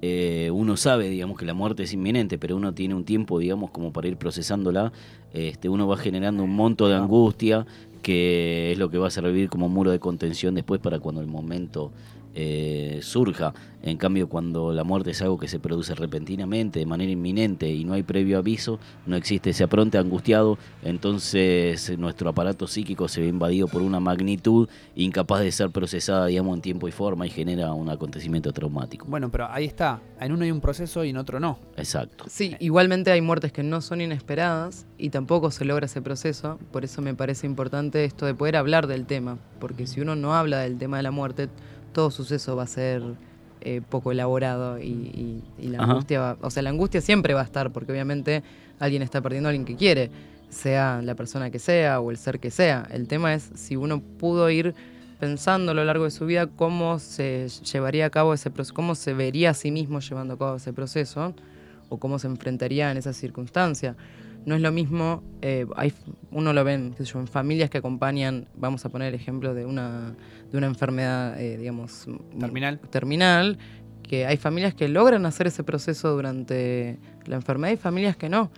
eh, 0.02 0.50
uno 0.52 0.76
sabe, 0.76 1.08
digamos, 1.08 1.38
que 1.38 1.44
la 1.44 1.54
muerte 1.54 1.82
es 1.84 1.92
inminente, 1.92 2.38
pero 2.38 2.56
uno 2.56 2.72
tiene 2.72 2.94
un 2.94 3.04
tiempo, 3.04 3.38
digamos, 3.38 3.70
como 3.70 3.92
para 3.92 4.08
ir 4.08 4.16
procesándola. 4.16 4.92
Este, 5.32 5.68
uno 5.68 5.86
va 5.86 5.96
generando 5.96 6.42
un 6.42 6.56
monto 6.56 6.88
de 6.88 6.96
angustia 6.96 7.66
que 8.02 8.72
es 8.72 8.78
lo 8.78 8.90
que 8.90 8.98
va 8.98 9.08
a 9.08 9.10
servir 9.10 9.48
como 9.48 9.68
muro 9.68 9.90
de 9.90 10.00
contención 10.00 10.54
después 10.54 10.80
para 10.80 10.98
cuando 10.98 11.20
el 11.20 11.26
momento 11.26 11.92
eh, 12.34 13.00
surja. 13.02 13.52
En 13.82 13.96
cambio, 13.96 14.28
cuando 14.28 14.74
la 14.74 14.84
muerte 14.84 15.12
es 15.12 15.22
algo 15.22 15.38
que 15.38 15.48
se 15.48 15.58
produce 15.58 15.94
repentinamente, 15.94 16.80
de 16.80 16.86
manera 16.86 17.10
inminente 17.10 17.70
y 17.70 17.84
no 17.84 17.94
hay 17.94 18.02
previo 18.02 18.36
aviso, 18.36 18.78
no 19.06 19.16
existe 19.16 19.50
ese 19.50 19.64
apronte 19.64 19.96
angustiado, 19.96 20.58
entonces 20.82 21.88
eh, 21.88 21.96
nuestro 21.96 22.28
aparato 22.28 22.66
psíquico 22.66 23.08
se 23.08 23.22
ve 23.22 23.28
invadido 23.28 23.68
por 23.68 23.80
una 23.80 23.98
magnitud 23.98 24.68
incapaz 24.96 25.40
de 25.40 25.50
ser 25.50 25.70
procesada, 25.70 26.26
digamos, 26.26 26.56
en 26.56 26.60
tiempo 26.60 26.88
y 26.88 26.92
forma 26.92 27.26
y 27.26 27.30
genera 27.30 27.72
un 27.72 27.88
acontecimiento 27.88 28.52
traumático. 28.52 29.06
Bueno, 29.08 29.30
pero 29.30 29.50
ahí 29.50 29.64
está. 29.64 30.00
En 30.20 30.32
uno 30.32 30.44
hay 30.44 30.50
un 30.50 30.60
proceso 30.60 31.02
y 31.02 31.10
en 31.10 31.16
otro 31.16 31.40
no. 31.40 31.58
Exacto. 31.78 32.24
Sí, 32.28 32.56
igualmente 32.60 33.10
hay 33.10 33.22
muertes 33.22 33.50
que 33.50 33.62
no 33.62 33.80
son 33.80 34.02
inesperadas 34.02 34.86
y 34.98 35.08
tampoco 35.08 35.50
se 35.50 35.64
logra 35.64 35.86
ese 35.86 36.02
proceso. 36.02 36.58
Por 36.70 36.84
eso 36.84 37.00
me 37.00 37.14
parece 37.14 37.46
importante 37.46 38.04
esto 38.04 38.26
de 38.26 38.34
poder 38.34 38.56
hablar 38.56 38.86
del 38.86 39.06
tema. 39.06 39.38
Porque 39.58 39.86
si 39.86 40.00
uno 40.00 40.16
no 40.16 40.34
habla 40.34 40.60
del 40.60 40.78
tema 40.78 40.98
de 40.98 41.02
la 41.02 41.10
muerte, 41.10 41.48
todo 41.92 42.10
suceso 42.10 42.56
va 42.56 42.64
a 42.64 42.66
ser 42.66 43.02
eh, 43.62 43.82
poco 43.88 44.10
elaborado 44.12 44.78
y, 44.78 44.84
y- 44.84 45.42
y 45.58 45.68
la 45.68 45.78
Ajá. 45.78 45.90
angustia 45.92 46.20
va, 46.20 46.36
o 46.40 46.50
sea, 46.50 46.62
la 46.62 46.70
angustia 46.70 47.00
siempre 47.00 47.34
va 47.34 47.42
a 47.42 47.44
estar 47.44 47.70
porque 47.72 47.92
obviamente 47.92 48.42
alguien 48.78 49.02
está 49.02 49.20
perdiendo 49.20 49.48
a 49.48 49.50
alguien 49.50 49.66
que 49.66 49.76
quiere, 49.76 50.10
sea 50.48 51.00
la 51.02 51.14
persona 51.14 51.50
que 51.50 51.58
sea 51.58 52.00
o 52.00 52.10
el 52.10 52.16
ser 52.16 52.40
que 52.40 52.50
sea. 52.50 52.88
El 52.90 53.06
tema 53.06 53.34
es 53.34 53.50
si 53.54 53.76
uno 53.76 54.00
pudo 54.00 54.48
ir 54.50 54.74
pensando 55.18 55.72
a 55.72 55.74
lo 55.74 55.84
largo 55.84 56.04
de 56.04 56.10
su 56.10 56.24
vida 56.24 56.46
cómo 56.46 56.98
se 56.98 57.48
llevaría 57.70 58.06
a 58.06 58.10
cabo 58.10 58.32
ese 58.32 58.50
proceso, 58.50 58.74
cómo 58.74 58.94
se 58.94 59.12
vería 59.12 59.50
a 59.50 59.54
sí 59.54 59.70
mismo 59.70 60.00
llevando 60.00 60.34
a 60.34 60.38
cabo 60.38 60.56
ese 60.56 60.72
proceso 60.72 61.34
o 61.90 61.98
cómo 61.98 62.18
se 62.18 62.26
enfrentaría 62.28 62.90
en 62.90 62.96
esa 62.96 63.12
circunstancia. 63.12 63.94
No 64.46 64.54
es 64.54 64.60
lo 64.60 64.72
mismo, 64.72 65.22
eh, 65.42 65.66
hay, 65.76 65.92
uno 66.30 66.52
lo 66.52 66.64
ven, 66.64 66.94
qué 66.96 67.04
sé 67.04 67.12
yo, 67.12 67.20
en 67.20 67.26
familias 67.26 67.70
que 67.70 67.78
acompañan, 67.78 68.48
vamos 68.56 68.84
a 68.84 68.88
poner 68.88 69.08
el 69.08 69.14
ejemplo 69.14 69.54
de 69.54 69.66
una, 69.66 70.14
de 70.50 70.58
una 70.58 70.66
enfermedad, 70.66 71.40
eh, 71.40 71.56
digamos, 71.56 72.06
Terminal. 72.38 72.78
terminal, 72.90 73.58
que 74.02 74.26
hay 74.26 74.36
familias 74.36 74.74
que 74.74 74.88
logran 74.88 75.26
hacer 75.26 75.46
ese 75.46 75.62
proceso 75.62 76.10
durante 76.10 76.98
la 77.26 77.36
enfermedad 77.36 77.72
y 77.72 77.76
familias 77.76 78.16
que 78.16 78.28
no. 78.28 78.50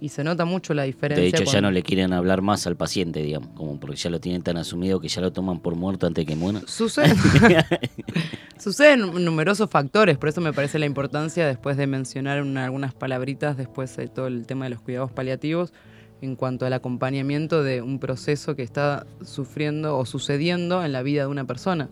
Y 0.00 0.10
se 0.10 0.22
nota 0.22 0.44
mucho 0.44 0.74
la 0.74 0.84
diferencia. 0.84 1.22
De 1.22 1.28
hecho, 1.28 1.42
ya 1.50 1.60
no 1.60 1.72
le 1.72 1.82
quieren 1.82 2.12
hablar 2.12 2.40
más 2.40 2.66
al 2.68 2.76
paciente, 2.76 3.20
digamos, 3.20 3.48
como 3.56 3.80
porque 3.80 3.96
ya 3.96 4.10
lo 4.10 4.20
tienen 4.20 4.42
tan 4.42 4.56
asumido 4.56 5.00
que 5.00 5.08
ya 5.08 5.20
lo 5.20 5.32
toman 5.32 5.58
por 5.58 5.74
muerto 5.74 6.06
antes 6.06 6.24
de 6.24 6.26
que 6.32 6.36
muera. 6.36 6.60
Sucede. 6.66 7.14
Suceden 8.58 9.24
numerosos 9.24 9.68
factores, 9.70 10.16
por 10.18 10.28
eso 10.28 10.40
me 10.40 10.52
parece 10.52 10.78
la 10.78 10.86
importancia, 10.86 11.46
después 11.46 11.76
de 11.76 11.86
mencionar 11.86 12.42
una- 12.42 12.64
algunas 12.64 12.94
palabritas, 12.94 13.56
después 13.56 13.96
de 13.96 14.08
todo 14.08 14.26
el 14.28 14.46
tema 14.46 14.66
de 14.66 14.70
los 14.70 14.80
cuidados 14.80 15.10
paliativos, 15.12 15.72
en 16.20 16.34
cuanto 16.36 16.66
al 16.66 16.72
acompañamiento 16.72 17.62
de 17.62 17.82
un 17.82 17.98
proceso 18.00 18.56
que 18.56 18.62
está 18.62 19.06
sufriendo 19.24 19.96
o 19.98 20.04
sucediendo 20.06 20.84
en 20.84 20.92
la 20.92 21.02
vida 21.02 21.22
de 21.22 21.28
una 21.28 21.44
persona. 21.44 21.88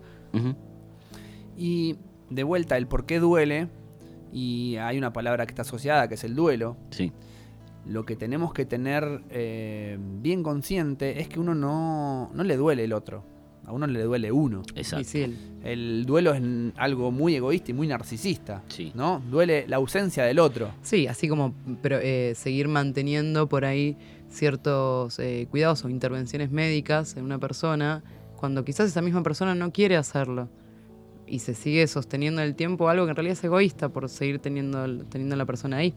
Y 1.57 1.97
de 2.31 2.43
vuelta, 2.43 2.77
el 2.77 2.87
por 2.87 3.07
qué 3.07 3.19
duele, 3.21 3.69
y 4.33 4.77
hay 4.77 4.99
una 4.99 5.13
palabra 5.13 5.47
que 5.47 5.53
está 5.53 5.63
asociada, 5.63 6.09
que 6.09 6.15
es 6.15 6.25
el 6.25 6.35
duelo. 6.35 6.77
Sí. 6.91 7.13
Lo 7.89 8.05
que 8.05 8.17
tenemos 8.17 8.53
que 8.53 8.65
tener 8.67 9.23
eh, 9.31 9.97
bien 10.23 10.43
consciente 10.43 11.21
es 11.21 11.29
que 11.29 11.39
uno 11.39 11.55
no, 11.55 12.31
no 12.35 12.45
le 12.45 12.57
duele 12.57 12.85
el 12.85 12.93
otro. 12.93 13.23
A 13.65 13.73
uno 13.73 13.87
le 13.89 14.01
duele 14.03 14.31
uno. 14.31 14.63
Exacto. 14.77 15.07
El- 15.19 15.37
El 15.65 16.05
duelo 16.07 16.33
es 16.35 16.43
algo 16.77 17.11
muy 17.11 17.35
egoísta 17.35 17.71
y 17.73 17.75
muy 17.75 17.87
narcisista. 17.89 18.63
Sí. 18.69 18.93
¿no? 18.95 19.21
Duele 19.31 19.67
la 19.69 19.77
ausencia 19.77 20.23
del 20.25 20.39
otro. 20.39 20.71
Sí, 20.83 21.07
así 21.09 21.29
como 21.29 21.53
pero, 21.83 21.99
eh, 22.01 22.35
seguir 22.37 22.69
manteniendo 22.69 23.49
por 23.49 23.65
ahí 23.65 23.97
ciertos 24.29 25.19
eh, 25.19 25.47
cuidados 25.51 25.85
o 25.85 25.89
intervenciones 25.89 26.51
médicas 26.53 27.17
en 27.17 27.25
una 27.25 27.39
persona, 27.39 28.03
cuando 28.37 28.65
quizás 28.65 28.89
esa 28.89 29.03
misma 29.03 29.23
persona 29.23 29.55
no 29.55 29.73
quiere 29.73 29.97
hacerlo. 29.97 30.49
Y 31.27 31.41
se 31.41 31.55
sigue 31.55 31.87
sosteniendo 31.89 32.41
en 32.43 32.47
el 32.49 32.55
tiempo 32.55 32.89
algo 32.89 33.05
que 33.07 33.11
en 33.11 33.17
realidad 33.17 33.33
es 33.39 33.43
egoísta 33.45 33.89
por 33.89 34.09
seguir 34.09 34.39
teniendo, 34.39 35.05
teniendo 35.07 35.35
a 35.35 35.39
la 35.39 35.47
persona 35.47 35.79
ahí. 35.79 35.93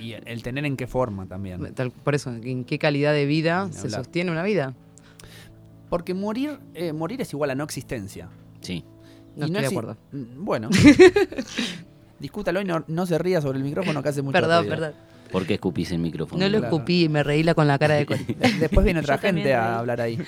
Y 0.00 0.14
el, 0.14 0.42
tener 0.42 0.64
en 0.64 0.76
qué 0.76 0.86
forma 0.86 1.26
también. 1.26 1.74
Tal- 1.74 1.90
por 1.90 2.14
eso, 2.14 2.30
¿en 2.32 2.64
qué 2.64 2.78
calidad 2.78 3.12
de 3.12 3.26
vida 3.26 3.68
se 3.72 3.80
hablar. 3.86 4.04
sostiene 4.04 4.30
una 4.30 4.42
vida? 4.42 4.74
Porque 5.90 6.14
morir, 6.14 6.58
eh, 6.74 6.92
morir 6.92 7.20
es 7.20 7.32
igual 7.32 7.50
a 7.50 7.54
no 7.54 7.64
existencia. 7.64 8.28
Sí. 8.60 8.84
No 9.36 9.46
Y 9.46 9.50
estoy 9.50 9.62
de 9.62 9.66
acuerdo. 9.68 9.96
Mm, 10.12 10.44
Bueno. 10.44 10.68
Discútalo 12.18 12.60
y 12.60 12.64
no, 12.64 12.84
no 12.86 13.06
se 13.06 13.18
ría 13.18 13.40
sobre 13.40 13.58
el 13.58 13.64
micrófono 13.64 14.02
que 14.02 14.08
hace 14.10 14.20
mucho 14.22 14.32
Perdón, 14.32 14.64
ruido. 14.64 14.76
perdón. 14.76 14.92
¿Por 15.32 15.46
qué 15.46 15.54
escupís 15.54 15.90
el 15.92 16.00
micrófono? 16.00 16.40
No 16.42 16.48
lo 16.50 16.58
Claro. 16.58 16.74
escupí 16.76 17.04
y 17.04 17.08
me 17.08 17.22
reí 17.22 17.42
la- 17.42 17.54
con 17.54 17.66
la 17.66 17.78
cara 17.78 17.94
de. 17.94 18.04
Después 18.60 18.84
viene 18.84 19.00
otra 19.00 19.18
gente 19.18 19.54
a 19.54 19.78
hablar 19.78 20.00
ahí. 20.00 20.18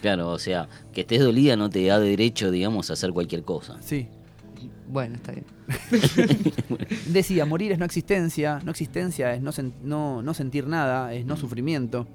Claro, 0.00 0.30
o 0.30 0.38
sea, 0.38 0.68
que 0.92 1.02
estés 1.02 1.20
dolida 1.20 1.56
no 1.56 1.70
te 1.70 1.84
da 1.86 1.98
derecho, 2.00 2.50
digamos, 2.50 2.90
a 2.90 2.92
hacer 2.94 3.12
cualquier 3.12 3.42
cosa. 3.42 3.78
Sí. 3.80 4.08
Bueno, 4.88 5.16
está 5.16 5.32
bien. 5.32 5.44
Decía, 7.06 7.44
morir 7.46 7.72
es 7.72 7.78
no 7.78 7.84
existencia, 7.84 8.60
no 8.64 8.70
existencia 8.70 9.34
es 9.34 9.42
no, 9.42 9.50
sen- 9.52 9.72
no, 9.82 10.22
no 10.22 10.34
sentir 10.34 10.66
nada, 10.66 11.12
es 11.14 11.24
no 11.26 11.36
sufrimiento. 11.36 12.06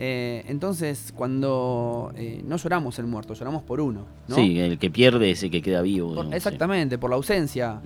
Eh, 0.00 0.44
entonces, 0.46 1.12
cuando 1.16 2.12
eh, 2.14 2.42
no 2.46 2.56
lloramos 2.56 2.98
el 3.00 3.06
muerto, 3.06 3.34
lloramos 3.34 3.62
por 3.64 3.80
uno. 3.80 4.06
¿no? 4.28 4.36
Sí, 4.36 4.58
el 4.60 4.78
que 4.78 4.90
pierde 4.90 5.30
es 5.32 5.42
el 5.42 5.50
que 5.50 5.60
queda 5.60 5.82
vivo. 5.82 6.08
Por- 6.08 6.14
digamos, 6.16 6.30
sí. 6.32 6.36
exactamente, 6.36 6.98
por 6.98 7.10
la 7.10 7.16
ausencia. 7.16 7.80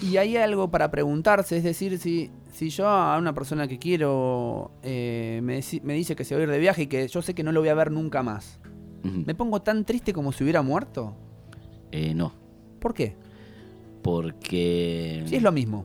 Y 0.00 0.16
hay 0.16 0.36
algo 0.36 0.70
para 0.70 0.90
preguntarse, 0.90 1.56
es 1.58 1.64
decir, 1.64 1.98
si, 1.98 2.30
si 2.52 2.70
yo 2.70 2.88
a 2.88 3.18
una 3.18 3.34
persona 3.34 3.66
que 3.68 3.78
quiero 3.78 4.70
eh, 4.82 5.40
me, 5.42 5.60
me 5.82 5.94
dice 5.94 6.14
que 6.16 6.24
se 6.24 6.34
va 6.34 6.40
a 6.40 6.44
ir 6.44 6.50
de 6.50 6.58
viaje 6.58 6.82
y 6.82 6.86
que 6.86 7.06
yo 7.08 7.20
sé 7.20 7.34
que 7.34 7.42
no 7.42 7.52
lo 7.52 7.60
voy 7.60 7.68
a 7.68 7.74
ver 7.74 7.90
nunca 7.90 8.22
más. 8.22 8.58
¿me 9.02 9.34
pongo 9.34 9.62
tan 9.62 9.84
triste 9.84 10.12
como 10.12 10.32
si 10.32 10.42
hubiera 10.44 10.60
muerto? 10.60 11.14
No, 12.14 12.32
¿Por 12.78 12.94
qué? 12.94 13.14
porque 14.02 15.22
Si 15.26 15.36
es 15.36 15.42
lo 15.42 15.52
mismo. 15.52 15.84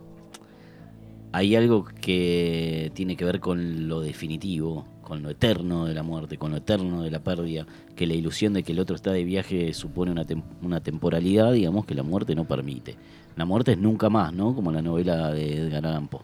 hay 1.32 1.56
algo 1.56 1.86
que 1.86 2.92
tiene 2.94 3.16
que 3.18 3.26
ver 3.26 3.40
con 3.40 3.88
lo 3.88 4.02
definitivo, 4.02 4.86
con 5.02 5.22
lo 5.24 5.30
eterno 5.30 5.86
de 5.86 5.94
la 5.94 6.04
muerte, 6.04 6.38
con 6.38 6.52
lo 6.52 6.58
eterno 6.58 7.02
de 7.02 7.12
la 7.12 7.24
pérdida, 7.24 7.66
que 7.96 8.06
la 8.08 8.14
ilusión 8.14 8.54
de 8.54 8.64
que 8.64 8.72
el 8.72 8.80
otro 8.80 8.96
está 8.96 9.12
de 9.12 9.24
viaje 9.24 9.74
supone 9.74 10.12
una, 10.12 10.26
tem- 10.26 10.44
una 10.62 10.80
temporalidad, 10.82 11.52
digamos, 11.54 11.86
que 11.86 11.96
la 11.96 12.04
muerte 12.04 12.36
no 12.36 12.46
permite. 12.46 12.96
La 13.36 13.46
muerte 13.46 13.72
es 13.74 13.78
nunca 13.80 14.10
más, 14.10 14.32
¿no? 14.32 14.56
Como 14.56 14.72
la 14.72 14.82
novela 14.82 15.32
de 15.32 15.58
Edgar 15.58 15.86
Allan 15.88 16.08
Poe. 16.08 16.22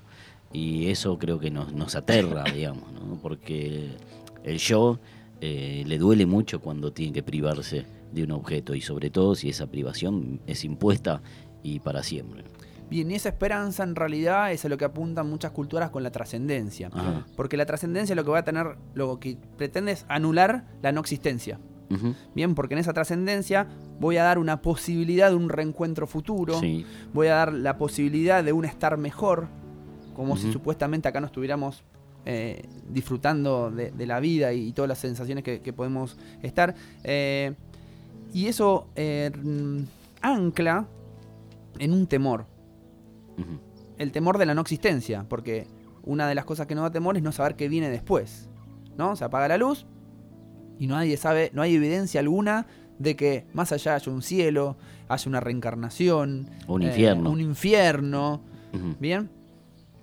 Y 0.54 0.88
eso 0.88 1.18
creo 1.20 1.40
que 1.40 1.50
nos, 1.52 1.74
nos 1.74 1.96
aterra, 1.96 2.44
digamos, 2.56 2.92
¿no? 2.94 3.20
Porque 3.22 3.90
el 4.44 4.58
yo 4.60 5.00
eh, 5.42 5.84
le 5.88 5.98
duele 5.98 6.26
mucho 6.26 6.62
cuando 6.62 6.92
tiene 6.94 7.12
que 7.14 7.24
privarse 7.24 7.84
de 8.12 8.24
un 8.24 8.32
objeto 8.32 8.76
y 8.76 8.82
sobre 8.82 9.10
todo 9.10 9.36
si 9.36 9.50
esa 9.50 9.68
privación 9.68 10.42
es 10.48 10.64
impuesta 10.64 11.22
y 11.64 11.80
para 11.80 12.04
siempre. 12.04 12.44
Bien, 12.90 13.12
y 13.12 13.16
esa 13.16 13.30
esperanza 13.30 13.84
en 13.84 13.96
realidad 13.96 14.52
es 14.52 14.66
a 14.66 14.70
lo 14.70 14.78
que 14.78 14.86
apuntan 14.86 15.30
muchas 15.30 15.52
culturas 15.52 15.92
con 15.92 16.02
la 16.02 16.12
trascendencia. 16.12 16.90
Porque 17.36 17.56
la 17.56 17.66
trascendencia 17.66 18.16
lo 18.16 18.24
que 18.24 18.32
va 18.32 18.40
a 18.40 18.44
tener, 18.44 18.78
lo 18.96 19.20
que 19.20 19.38
pretende 19.58 19.92
es 19.92 20.06
anular 20.10 20.66
la 20.82 20.92
no 20.92 21.02
existencia. 21.02 21.60
Bien, 22.36 22.54
porque 22.56 22.76
en 22.76 22.80
esa 22.80 22.94
trascendencia 22.94 23.68
voy 24.00 24.18
a 24.18 24.24
dar 24.24 24.38
una 24.38 24.62
posibilidad 24.62 25.30
de 25.30 25.36
un 25.36 25.50
reencuentro 25.50 26.06
futuro, 26.08 26.60
Sí. 26.60 26.86
voy 27.14 27.28
a 27.28 27.36
dar 27.36 27.54
la 27.54 27.78
posibilidad 27.78 28.44
de 28.44 28.54
un 28.54 28.66
estar 28.66 28.98
mejor, 28.98 29.48
como 30.16 30.38
si 30.38 30.52
supuestamente 30.52 31.08
acá 31.08 31.20
no 31.20 31.28
estuviéramos 31.28 31.84
eh, 32.26 32.68
disfrutando 32.90 33.72
de, 33.72 33.92
de 33.92 34.06
la 34.06 34.20
vida 34.20 34.54
y, 34.54 34.72
todas 34.74 34.90
las 34.90 35.00
sensaciones 35.00 35.44
que, 35.44 35.62
que 35.62 35.74
podemos 35.74 36.18
estar. 36.44 36.76
Eh, 37.04 37.56
y 38.34 38.48
eso 38.48 38.88
eh, 38.96 39.32
ancla 40.22 40.88
en 41.80 41.94
un 41.94 42.08
temor, 42.08 42.46
el 43.98 44.12
temor 44.12 44.38
de 44.38 44.46
la 44.46 44.54
no 44.54 44.62
existencia, 44.62 45.26
porque 45.28 45.68
una 46.04 46.28
de 46.28 46.36
las 46.36 46.46
cosas 46.46 46.68
que 46.68 46.76
nos 46.76 46.84
da 46.84 46.92
temor 46.92 47.18
es 47.18 47.24
no 47.24 47.32
saber 47.32 47.56
qué 47.56 47.68
viene 47.70 47.90
después. 47.90 48.50
¿No? 48.98 49.16
Se 49.16 49.24
apaga 49.24 49.48
la 49.48 49.58
luz 49.58 49.86
y 50.78 50.88
nadie 50.88 51.16
sabe, 51.16 51.52
no 51.54 51.62
hay 51.62 51.76
evidencia 51.76 52.20
alguna 52.20 52.68
de 52.98 53.16
que 53.16 53.46
más 53.54 53.72
allá 53.72 53.96
haya 53.96 54.12
un 54.12 54.22
cielo, 54.22 54.76
haya 55.08 55.30
una 55.30 55.40
reencarnación, 55.40 56.50
Un 56.68 56.82
eh, 56.84 56.88
infierno. 56.88 57.30
un 57.30 57.40
infierno. 57.40 58.42
¿bien? 59.00 59.30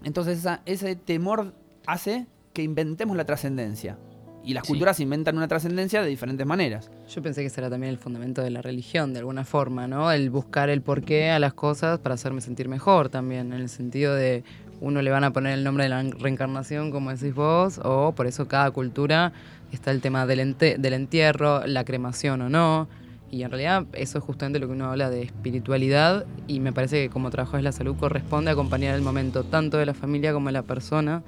Entonces 0.03 0.39
esa- 0.39 0.63
ese 0.65 0.97
temor 0.97 1.53
hace 1.87 2.27
que 2.55 2.63
inventemos 2.63 3.17
la 3.19 3.27
trascendencia. 3.27 3.99
Y 4.47 4.55
las 4.55 4.63
Sí. 4.65 4.69
culturas 4.69 5.01
inventan 5.01 5.37
una 5.37 5.49
trascendencia 5.49 6.01
de 6.01 6.09
diferentes 6.09 6.47
maneras. 6.47 6.89
Yo 7.13 7.21
pensé 7.21 7.41
que 7.43 7.49
ese 7.49 7.61
era 7.61 7.69
también 7.69 7.91
el 7.91 7.99
fundamento 7.99 8.43
de 8.43 8.51
la 8.51 8.63
religión, 8.63 9.13
de 9.13 9.19
alguna 9.19 9.45
forma, 9.45 9.89
¿no? 9.89 10.11
El 10.13 10.31
buscar 10.31 10.71
el 10.71 10.81
porqué 10.83 11.31
a 11.31 11.39
las 11.41 11.53
cosas 11.53 11.99
para 11.99 12.15
hacerme 12.15 12.41
sentir 12.41 12.69
mejor 12.69 13.09
también, 13.09 13.53
en 13.53 13.61
el 13.61 13.69
sentido 13.69 14.15
de 14.15 14.45
uno 14.81 15.03
le 15.03 15.11
van 15.11 15.25
a 15.25 15.33
poner 15.33 15.55
el 15.55 15.65
nombre 15.65 15.85
de 15.85 15.91
la 15.91 16.03
reencarnación, 16.03 16.91
como 16.93 17.11
decís 17.11 17.35
vos, 17.35 17.81
o 17.83 18.13
por 18.15 18.27
eso 18.29 18.47
cada 18.47 18.71
cultura 18.71 19.33
está 19.73 19.91
el 19.91 20.01
tema 20.01 20.27
del, 20.27 20.39
ente- 20.39 20.77
del 20.79 20.93
entierro, 20.93 21.67
la 21.67 21.85
cremación 21.85 22.41
o 22.43 22.49
no. 22.49 22.89
Y 23.33 23.43
en 23.43 23.51
realidad 23.51 23.87
eso 23.95 24.19
es 24.19 24.25
justamente 24.25 24.61
lo 24.61 24.69
que 24.69 24.75
uno 24.75 24.91
habla 24.93 25.11
de 25.11 25.23
espiritualidad 25.23 26.25
y 26.47 26.61
me 26.61 26.73
parece 26.73 27.03
que 27.03 27.11
como 27.11 27.31
trabajo 27.31 27.57
de 27.57 27.65
la 27.65 27.73
salud 27.73 27.97
corresponde 27.97 28.53
acompañar 28.53 28.95
el 28.95 29.03
momento 29.03 29.43
tanto 29.43 29.79
de 29.79 29.87
la 29.87 29.95
familia 29.95 30.33
como 30.33 30.47
de 30.47 30.53
la 30.53 30.63
persona. 30.63 31.25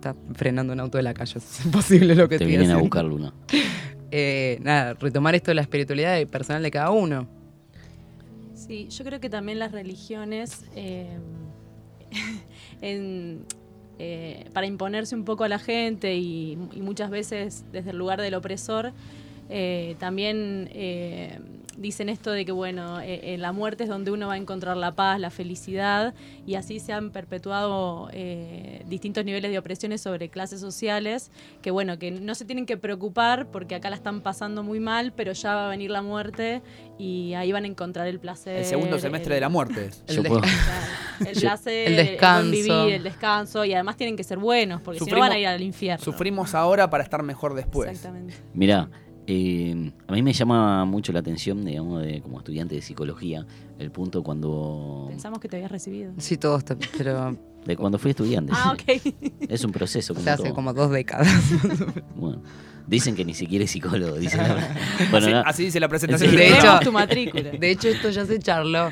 Está 0.00 0.16
frenando 0.32 0.72
un 0.72 0.80
auto 0.80 0.96
de 0.96 1.02
la 1.02 1.12
calle, 1.12 1.34
es 1.36 1.64
imposible 1.66 2.14
lo 2.14 2.26
que 2.26 2.38
Te 2.38 2.46
vienen 2.46 2.70
a 2.70 2.78
buscar, 2.78 3.04
Luna. 3.04 3.34
Eh, 4.12 4.58
nada, 4.62 4.94
retomar 4.94 5.36
esto 5.36 5.52
de 5.52 5.54
la 5.54 5.60
espiritualidad 5.60 6.18
y 6.18 6.26
personal 6.26 6.64
de 6.64 6.72
cada 6.72 6.90
uno. 6.90 7.28
Sí, 8.54 8.88
yo 8.88 9.04
creo 9.04 9.20
que 9.20 9.30
también 9.30 9.60
las 9.60 9.70
religiones, 9.70 10.64
eh, 10.74 11.16
en, 12.80 13.44
eh, 14.00 14.50
para 14.52 14.66
imponerse 14.66 15.14
un 15.14 15.24
poco 15.24 15.44
a 15.44 15.48
la 15.48 15.60
gente 15.60 16.16
y, 16.16 16.58
y 16.72 16.82
muchas 16.82 17.08
veces 17.08 17.64
desde 17.70 17.90
el 17.90 17.98
lugar 17.98 18.20
del 18.20 18.34
opresor, 18.34 18.92
eh, 19.50 19.96
también 19.98 20.68
eh, 20.72 21.38
dicen 21.76 22.08
esto 22.08 22.30
de 22.30 22.44
que, 22.44 22.52
bueno, 22.52 23.00
eh, 23.00 23.34
en 23.34 23.40
la 23.42 23.52
muerte 23.52 23.84
es 23.84 23.88
donde 23.90 24.10
uno 24.10 24.28
va 24.28 24.34
a 24.34 24.36
encontrar 24.36 24.76
la 24.76 24.94
paz, 24.94 25.18
la 25.18 25.30
felicidad, 25.30 26.14
y 26.46 26.54
así 26.54 26.78
se 26.78 26.92
han 26.92 27.10
perpetuado 27.10 28.08
eh, 28.12 28.82
distintos 28.86 29.24
niveles 29.24 29.50
de 29.50 29.58
opresiones 29.58 30.00
sobre 30.02 30.28
clases 30.28 30.60
sociales, 30.60 31.30
que, 31.62 31.70
bueno, 31.70 31.98
que 31.98 32.10
no 32.10 32.34
se 32.34 32.44
tienen 32.44 32.66
que 32.66 32.76
preocupar 32.76 33.46
porque 33.50 33.74
acá 33.74 33.90
la 33.90 33.96
están 33.96 34.20
pasando 34.20 34.62
muy 34.62 34.78
mal, 34.78 35.12
pero 35.14 35.32
ya 35.32 35.54
va 35.54 35.66
a 35.66 35.70
venir 35.70 35.90
la 35.90 36.02
muerte 36.02 36.62
y 36.98 37.34
ahí 37.34 37.50
van 37.52 37.64
a 37.64 37.66
encontrar 37.66 38.06
el 38.08 38.20
placer. 38.20 38.58
El 38.58 38.64
segundo 38.66 38.98
semestre 38.98 39.34
el- 39.34 39.36
de 39.36 39.40
la 39.40 39.48
muerte. 39.48 39.90
El 40.08 40.16
el 41.28 41.34
Yo- 41.34 41.40
placer, 41.40 41.88
el 41.88 41.98
el 41.98 42.06
descanso. 42.06 42.50
vivir, 42.50 42.94
el 42.94 43.02
descanso, 43.02 43.64
y 43.66 43.74
además 43.74 43.96
tienen 43.98 44.16
que 44.16 44.24
ser 44.24 44.38
buenos, 44.38 44.80
porque 44.80 45.00
si 45.00 45.10
no 45.10 45.18
van 45.18 45.32
a 45.32 45.38
ir 45.38 45.46
al 45.46 45.60
infierno. 45.62 46.02
Sufrimos 46.02 46.54
ahora 46.54 46.88
para 46.88 47.04
estar 47.04 47.22
mejor 47.22 47.52
después. 47.54 47.90
Exactamente. 47.90 48.34
Mirá, 48.54 48.88
eh, 49.32 49.92
a 50.08 50.12
mí 50.12 50.22
me 50.22 50.32
llama 50.32 50.84
mucho 50.84 51.12
la 51.12 51.20
atención, 51.20 51.64
digamos, 51.64 52.02
de, 52.02 52.20
como 52.20 52.38
estudiante 52.38 52.74
de 52.74 52.82
psicología, 52.82 53.46
el 53.78 53.90
punto 53.92 54.22
cuando... 54.24 55.06
Pensamos 55.08 55.38
que 55.38 55.48
te 55.48 55.56
habías 55.56 55.70
recibido. 55.70 56.12
Sí, 56.18 56.36
todos, 56.36 56.64
te- 56.64 56.76
pero 56.98 57.36
De 57.64 57.76
cuando 57.76 57.98
fui 57.98 58.10
estudiante. 58.10 58.52
Ah, 58.56 58.72
ok. 58.74 59.02
Es 59.48 59.64
un 59.64 59.72
proceso 59.72 60.12
O 60.12 60.16
como 60.16 60.24
sea, 60.24 60.34
hace 60.34 60.42
todo. 60.44 60.54
como 60.54 60.72
dos 60.72 60.90
décadas. 60.90 61.28
Bueno, 62.16 62.42
dicen 62.86 63.14
que 63.14 63.24
ni 63.24 63.34
siquiera 63.34 63.64
es 63.64 63.70
psicólogo. 63.70 64.16
Dicen 64.16 64.40
bueno, 65.10 65.26
así, 65.26 65.30
no- 65.32 65.40
así 65.46 65.64
dice 65.66 65.80
la 65.80 65.88
presentación. 65.88 66.30
Sí. 66.30 66.36
De 66.36 66.48
hecho, 66.48 66.80
tu 66.82 66.90
matrícula. 66.92 67.50
De 67.50 67.70
hecho, 67.70 67.88
esto 67.88 68.10
ya 68.10 68.26
se 68.26 68.38
charló. 68.40 68.90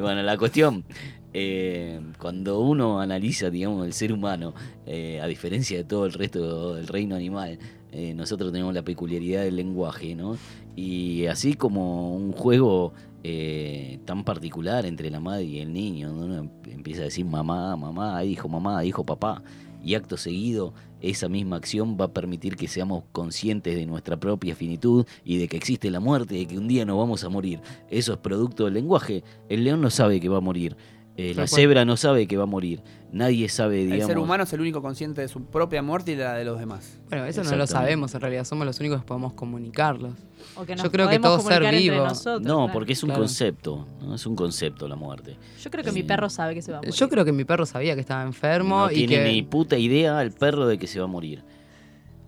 Bueno, 0.00 0.22
la 0.22 0.36
cuestión, 0.36 0.84
eh, 1.32 2.00
cuando 2.18 2.60
uno 2.60 3.00
analiza, 3.00 3.50
digamos, 3.50 3.86
el 3.86 3.92
ser 3.92 4.12
humano, 4.12 4.52
eh, 4.86 5.20
a 5.22 5.26
diferencia 5.26 5.76
de 5.76 5.84
todo 5.84 6.06
el 6.06 6.12
resto 6.12 6.74
del 6.74 6.86
reino 6.88 7.14
animal, 7.16 7.58
eh, 7.96 8.12
nosotros 8.12 8.52
tenemos 8.52 8.74
la 8.74 8.82
peculiaridad 8.82 9.44
del 9.44 9.56
lenguaje, 9.56 10.14
¿no? 10.14 10.36
Y 10.76 11.24
así 11.28 11.54
como 11.54 12.14
un 12.14 12.32
juego 12.32 12.92
eh, 13.24 14.00
tan 14.04 14.22
particular 14.22 14.84
entre 14.84 15.08
la 15.08 15.18
madre 15.18 15.44
y 15.44 15.60
el 15.60 15.72
niño, 15.72 16.12
¿no? 16.12 16.26
Uno 16.26 16.50
empieza 16.66 17.00
a 17.00 17.04
decir 17.04 17.24
mamá, 17.24 17.74
mamá, 17.74 18.22
hijo, 18.22 18.50
mamá, 18.50 18.84
hijo, 18.84 19.06
papá, 19.06 19.42
y 19.82 19.94
acto 19.94 20.18
seguido 20.18 20.74
esa 21.00 21.28
misma 21.28 21.56
acción 21.56 21.96
va 22.00 22.06
a 22.06 22.12
permitir 22.12 22.56
que 22.56 22.68
seamos 22.68 23.04
conscientes 23.12 23.76
de 23.76 23.86
nuestra 23.86 24.18
propia 24.18 24.54
finitud 24.54 25.06
y 25.24 25.38
de 25.38 25.48
que 25.48 25.56
existe 25.56 25.90
la 25.90 26.00
muerte, 26.00 26.34
de 26.34 26.46
que 26.46 26.58
un 26.58 26.68
día 26.68 26.84
nos 26.84 26.96
vamos 26.98 27.24
a 27.24 27.28
morir. 27.28 27.60
Eso 27.90 28.12
es 28.12 28.18
producto 28.18 28.64
del 28.64 28.74
lenguaje. 28.74 29.22
El 29.48 29.64
león 29.64 29.80
no 29.80 29.90
sabe 29.90 30.20
que 30.20 30.28
va 30.28 30.38
a 30.38 30.42
morir. 30.42 30.76
Eh, 31.18 31.32
la 31.34 31.46
cebra 31.46 31.84
no 31.86 31.96
sabe 31.96 32.26
que 32.26 32.36
va 32.36 32.42
a 32.42 32.46
morir. 32.46 32.82
Nadie 33.10 33.48
sabe, 33.48 33.76
digamos. 33.78 34.00
El 34.02 34.06
ser 34.06 34.18
humano 34.18 34.44
es 34.44 34.52
el 34.52 34.60
único 34.60 34.82
consciente 34.82 35.22
de 35.22 35.28
su 35.28 35.42
propia 35.46 35.80
muerte 35.80 36.12
y 36.12 36.14
de 36.14 36.24
la 36.24 36.34
de 36.34 36.44
los 36.44 36.58
demás. 36.58 36.98
Bueno, 37.08 37.24
eso 37.24 37.42
no 37.42 37.56
lo 37.56 37.66
sabemos 37.66 38.14
en 38.14 38.20
realidad, 38.20 38.44
somos 38.44 38.66
los 38.66 38.78
únicos 38.80 39.00
que 39.00 39.06
podemos 39.06 39.32
comunicarlos. 39.32 40.12
O 40.56 40.66
que 40.66 40.74
nos 40.74 40.84
Yo 40.84 40.92
creo 40.92 41.08
que 41.08 41.18
todo 41.18 41.40
ser 41.40 41.62
vivo. 41.74 42.04
nosotros, 42.04 42.42
No, 42.42 42.56
claro. 42.64 42.72
porque 42.74 42.92
es 42.92 43.02
un 43.02 43.08
Claro. 43.08 43.22
concepto. 43.22 43.86
¿no? 44.02 44.14
Es 44.14 44.26
un 44.26 44.36
concepto 44.36 44.86
la 44.88 44.96
muerte. 44.96 45.36
Yo 45.62 45.70
creo 45.70 45.82
que 45.84 45.92
mi 45.92 46.02
perro 46.02 46.28
sabe 46.28 46.54
que 46.54 46.60
se 46.60 46.70
va 46.72 46.78
a 46.78 46.80
morir. 46.82 46.94
Yo 46.94 47.08
creo 47.08 47.24
que 47.24 47.32
mi 47.32 47.44
perro 47.44 47.64
sabía 47.64 47.94
que 47.94 48.00
estaba 48.02 48.22
enfermo 48.22 48.80
No 48.86 48.90
y 48.92 49.06
tiene 49.06 49.24
que. 49.24 49.32
ni 49.32 49.42
puta 49.42 49.78
idea 49.78 50.18
al 50.18 50.32
perro 50.32 50.66
de 50.66 50.76
que 50.78 50.86
se 50.86 50.98
va 50.98 51.06
a 51.06 51.08
morir. 51.08 51.42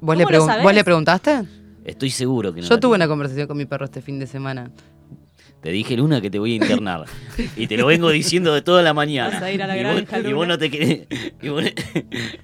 ¿Vos, 0.01 0.16
le 0.16 0.24
¿Cómo 0.24 0.33
lo 0.38 0.42
pregun- 0.44 0.46
sabés? 0.46 0.64
¿Vos 0.64 0.74
le 0.74 0.85
preguntaste? 0.85 1.42
Estoy 1.85 2.11
seguro 2.11 2.55
que 2.55 2.61
no. 2.62 2.66
Yo 2.66 2.79
tuve 2.81 2.92
tiene. 2.92 3.05
una 3.05 3.09
conversación 3.09 3.46
con 3.48 3.57
mi 3.59 3.66
perro 3.66 3.85
este 3.85 4.01
fin 4.01 4.18
de 4.18 4.27
semana. 4.27 4.70
Te 5.62 5.71
dije, 5.71 5.97
Luna, 5.97 6.21
que 6.21 6.31
te 6.31 6.38
voy 6.38 6.53
a 6.53 6.57
internar. 6.57 7.05
y 7.57 7.66
te 7.66 7.77
lo 7.77 7.87
vengo 7.87 8.11
diciendo 8.11 8.55
de 8.55 8.62
toda 8.62 8.81
la 8.83 8.94
mañana. 8.94 9.31
Vas 9.35 9.42
a 9.42 9.51
ir 9.53 9.61
a 9.62 9.66
la 9.66 9.77
y, 9.77 9.81
granja, 9.81 10.16
vos, 10.18 10.21
y 10.21 10.23
Luna. 10.23 10.37
vos 10.37 10.49
no 10.49 10.59
te 10.59 10.71
querés. 10.71 11.01
Y 11.42 11.49
vos, 11.49 11.64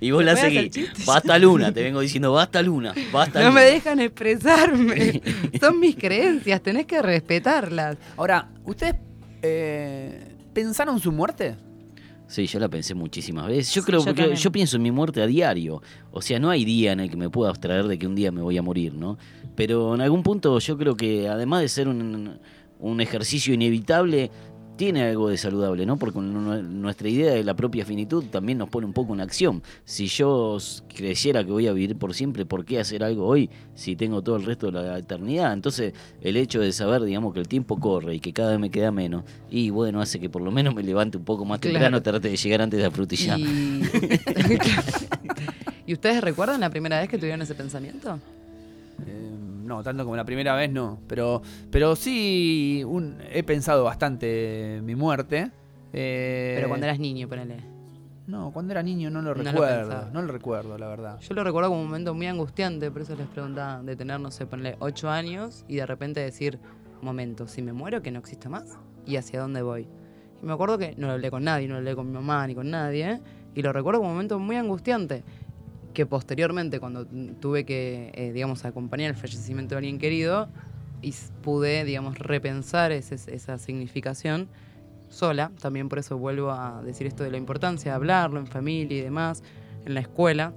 y 0.01 0.11
vos 0.11 0.25
la 0.25 0.35
¿Te 0.35 0.41
puedo 0.41 0.59
hacer 0.61 0.73
seguís. 0.73 1.07
Basta 1.07 1.39
Luna, 1.39 1.73
te 1.73 1.83
vengo 1.85 2.01
diciendo, 2.01 2.33
basta 2.33 2.61
Luna, 2.63 2.93
basta 3.13 3.39
No 3.41 3.49
Luna. 3.51 3.61
me 3.61 3.67
dejan 3.67 4.01
expresarme. 4.01 5.23
Son 5.61 5.79
mis 5.79 5.95
creencias, 5.97 6.61
tenés 6.61 6.87
que 6.87 7.01
respetarlas. 7.03 7.97
Ahora, 8.17 8.49
¿ustedes 8.65 8.97
eh, 9.43 10.35
pensaron 10.53 10.99
su 10.99 11.13
muerte? 11.13 11.55
Sí, 12.27 12.47
yo 12.47 12.59
la 12.59 12.69
pensé 12.69 12.95
muchísimas 12.95 13.47
veces. 13.47 13.73
Yo 13.75 13.83
Sí, 13.83 13.87
creo 13.87 14.01
yo 14.01 14.07
porque 14.07 14.23
también. 14.23 14.41
yo 14.41 14.51
pienso 14.51 14.77
en 14.77 14.83
mi 14.83 14.91
muerte 14.91 15.23
a 15.23 15.27
diario. 15.27 15.83
O 16.11 16.21
sea, 16.23 16.41
no 16.41 16.51
hay 16.51 16.65
día 16.65 16.93
en 16.93 17.01
el 17.01 17.11
que 17.11 17.17
me 17.17 17.29
pueda 17.31 17.51
abstraer 17.51 17.85
de 17.85 17.99
que 17.99 18.07
un 18.07 18.15
día 18.17 18.33
me 18.33 18.41
voy 18.43 18.57
a 18.59 18.63
morir, 18.63 18.95
¿no? 18.95 19.19
Pero 19.55 19.95
en 19.95 20.01
algún 20.01 20.23
punto 20.23 20.59
yo 20.59 20.77
creo 20.77 20.97
que 20.97 21.29
además 21.29 21.61
de 21.61 21.69
ser 21.69 21.87
un, 21.87 22.39
un 22.79 23.01
ejercicio 23.01 23.55
inevitable, 23.55 24.31
tiene 24.77 25.05
algo 25.05 25.29
de 25.29 25.37
saludable, 25.37 25.87
¿no? 25.87 25.97
Porque 25.97 26.19
nu- 26.19 26.61
nuestra 26.61 27.09
idea 27.09 27.33
de 27.33 27.45
la 27.45 27.55
propia 27.55 27.85
finitud 27.87 28.25
también 28.25 28.59
nos 28.59 28.69
pone 28.69 28.85
un 28.87 28.93
poco 28.93 29.15
en 29.15 29.21
acción. 29.21 29.63
Si 29.85 30.09
yo 30.09 30.59
creyera 30.93 31.45
que 31.45 31.53
voy 31.53 31.69
a 31.69 31.73
vivir 31.73 31.97
por 31.97 32.13
siempre, 32.13 32.45
¿por 32.45 32.65
qué 32.65 32.81
hacer 32.81 33.05
algo 33.05 33.25
hoy 33.25 33.49
si 33.77 33.95
tengo 33.95 34.21
todo 34.23 34.35
el 34.35 34.45
resto 34.45 34.73
de 34.73 34.83
la 34.83 34.99
eternidad? 34.99 35.53
Entonces, 35.53 35.93
el 36.21 36.37
hecho 36.37 36.61
de 36.61 36.73
saber, 36.73 37.05
digamos, 37.05 37.33
que 37.33 37.39
el 37.39 37.47
tiempo 37.47 37.79
corre 37.79 38.17
y 38.17 38.21
que 38.21 38.33
cada 38.33 38.51
vez 38.51 38.59
me 38.59 38.69
queda 38.71 38.91
menos, 38.91 39.23
y 39.49 39.71
bueno, 39.71 40.01
hace 40.01 40.19
que 40.19 40.29
por 40.29 40.43
lo 40.43 40.51
menos 40.51 40.75
me 40.75 40.83
levante 40.83 41.19
un 41.19 41.25
poco 41.25 41.45
más 41.45 41.61
Claro. 41.61 41.75
temprano, 41.75 42.03
trate 42.03 42.31
de 42.31 42.37
llegar 42.37 42.61
antes 42.63 42.79
de 42.79 42.83
la 42.85 42.91
frutilla. 42.91 43.39
Y... 43.39 43.83
¿Y 45.87 45.93
ustedes 45.93 46.21
recuerdan 46.21 46.61
la 46.61 46.71
primera 46.71 46.99
vez 46.99 47.09
que 47.09 47.19
tuvieron 47.19 47.43
ese 47.43 47.55
pensamiento? 47.55 48.19
Eh, 49.07 49.31
no, 49.65 49.83
tanto 49.83 50.05
como 50.05 50.17
la 50.17 50.25
primera 50.25 50.55
vez 50.55 50.71
no. 50.71 51.01
Pero, 51.09 51.43
pero 51.71 51.97
sí 51.97 52.83
un- 52.87 53.19
he 53.33 53.43
pensado 53.43 53.85
bastante 53.85 54.81
mi 54.85 54.95
muerte. 54.95 55.51
Eh, 55.93 56.55
Pero 56.57 56.69
cuando 56.69 56.87
eras 56.87 56.99
niño, 56.99 57.29
ponele. 57.29 57.57
No, 58.27 58.53
cuando 58.53 58.73
era 58.73 58.83
niño 58.83 59.11
no 59.11 59.21
lo 59.21 59.35
No 59.35 59.43
recuerdo. 59.43 60.11
No 60.13 60.23
lo 60.23 60.33
recuerdo, 60.33 60.79
la 60.79 60.89
verdad. 60.89 61.21
Yo 61.21 61.35
lo 61.35 61.45
recuerdo 61.45 61.69
como 61.69 61.83
un 61.83 61.87
momento 61.89 62.15
muy 62.15 62.27
angustiante, 62.27 62.91
por 62.91 63.03
eso 63.03 63.15
les 63.17 63.27
preguntaba, 63.29 63.83
de 63.83 63.97
tener, 63.97 64.19
no 64.19 64.31
sé, 64.31 64.47
ponerle 64.47 64.77
8 64.81 65.11
años 65.11 65.65
y 65.69 65.77
de 65.77 65.85
repente 65.87 66.21
decir, 66.21 66.59
momento, 67.03 67.47
si 67.47 67.61
me 67.61 67.73
muero, 67.75 68.01
que 68.01 68.11
no 68.11 68.19
exista 68.21 68.49
más, 68.49 68.79
y 69.05 69.17
hacia 69.17 69.41
dónde 69.41 69.61
voy. 69.61 69.87
Y 70.43 70.47
me 70.47 70.53
acuerdo 70.55 70.79
que 70.79 70.95
no 70.97 71.07
lo 71.09 71.13
hablé 71.13 71.31
con 71.31 71.45
nadie, 71.45 71.69
no 71.69 71.75
lo 71.75 71.79
hablé 71.79 71.95
con 71.95 72.07
mi 72.07 72.15
mamá 72.15 72.47
ni 72.47 72.55
con 72.55 72.71
nadie, 72.71 73.21
y 73.55 73.61
lo 73.61 73.73
recuerdo 73.75 74.01
como 74.01 74.11
un 74.11 74.17
momento 74.17 74.39
muy 74.39 74.57
angustiante, 74.57 75.23
que 75.95 76.05
posteriormente, 76.05 76.81
cuando 76.81 77.07
tuve 77.07 77.65
que, 77.65 78.11
eh, 78.15 78.33
digamos, 78.33 78.65
acompañar 78.65 79.11
el 79.11 79.17
fallecimiento 79.17 79.75
de 79.75 79.79
alguien 79.79 79.99
querido, 79.99 80.49
y 81.01 81.15
pude, 81.43 81.85
digamos, 81.85 82.19
repensar 82.19 82.91
esa 82.93 83.59
significación 83.59 84.49
sola, 85.09 85.53
también 85.61 85.89
por 85.89 85.99
eso 85.99 86.17
vuelvo 86.19 86.51
a 86.51 86.83
decir 86.83 87.07
esto 87.07 87.25
de 87.25 87.31
la 87.31 87.37
importancia 87.37 87.93
de 87.93 87.97
hablarlo 87.97 88.41
en 88.41 88.47
familia 88.47 88.99
y 88.99 89.01
demás, 89.03 89.43
en 89.85 89.95
la 89.95 90.01
escuela, 90.01 90.55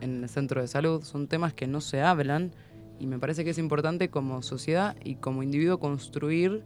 en 0.00 0.22
el 0.22 0.28
centro 0.28 0.60
de 0.60 0.68
salud, 0.68 1.02
son 1.02 1.26
temas 1.26 1.54
que 1.54 1.66
no 1.66 1.80
se 1.80 2.00
hablan 2.02 2.52
y 2.98 3.06
me 3.06 3.18
parece 3.18 3.44
que 3.44 3.50
es 3.50 3.58
importante 3.58 4.10
como 4.10 4.42
sociedad 4.42 4.96
y 5.02 5.16
como 5.16 5.42
individuo 5.42 5.78
construir 5.78 6.62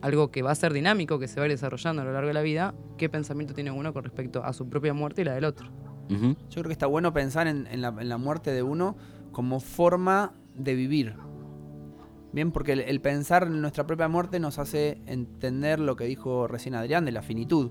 algo 0.00 0.30
que 0.30 0.42
va 0.42 0.50
a 0.50 0.54
ser 0.54 0.72
dinámico, 0.72 1.18
que 1.18 1.28
se 1.28 1.36
va 1.36 1.44
a 1.44 1.46
ir 1.46 1.52
desarrollando 1.52 2.02
a 2.02 2.04
lo 2.04 2.12
largo 2.12 2.28
de 2.28 2.34
la 2.34 2.42
vida, 2.42 2.74
qué 2.96 3.08
pensamiento 3.08 3.54
tiene 3.54 3.70
uno 3.70 3.92
con 3.92 4.04
respecto 4.04 4.42
a 4.42 4.52
su 4.52 4.68
propia 4.68 4.94
muerte 4.94 5.22
y 5.22 5.24
la 5.24 5.34
del 5.34 5.44
otro. 5.44 5.93
Yo 6.08 6.34
creo 6.50 6.64
que 6.64 6.72
está 6.72 6.86
bueno 6.86 7.12
pensar 7.12 7.46
en, 7.46 7.66
en 7.70 7.80
la, 7.80 7.88
en 7.88 8.08
la 8.08 8.18
muerte 8.18 8.50
de 8.52 8.62
uno 8.62 8.96
como 9.32 9.60
forma 9.60 10.32
de 10.54 10.74
vivir. 10.74 11.14
Bien, 12.32 12.50
porque 12.50 12.72
el, 12.72 12.80
el 12.80 13.00
pensar 13.00 13.44
en 13.44 13.60
nuestra 13.60 13.86
propia 13.86 14.08
muerte 14.08 14.40
nos 14.40 14.58
hace 14.58 14.98
entender 15.06 15.78
lo 15.78 15.96
que 15.96 16.04
dijo 16.04 16.46
recién 16.48 16.74
Adrián 16.74 17.04
de 17.04 17.12
la 17.12 17.22
finitud. 17.22 17.70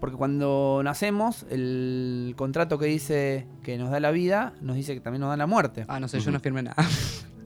Porque 0.00 0.16
cuando 0.16 0.82
nacemos, 0.84 1.46
el 1.50 2.34
contrato 2.36 2.78
que 2.78 2.86
dice 2.86 3.46
que 3.62 3.78
nos 3.78 3.90
da 3.90 4.00
la 4.00 4.10
vida, 4.10 4.52
nos 4.60 4.76
dice 4.76 4.92
que 4.94 5.00
también 5.00 5.20
nos 5.20 5.30
da 5.30 5.36
la 5.36 5.46
muerte. 5.46 5.84
Ah, 5.88 6.00
no 6.00 6.08
sé, 6.08 6.20
yo 6.20 6.30
no 6.30 6.40
firmé 6.40 6.62
nada. 6.62 6.76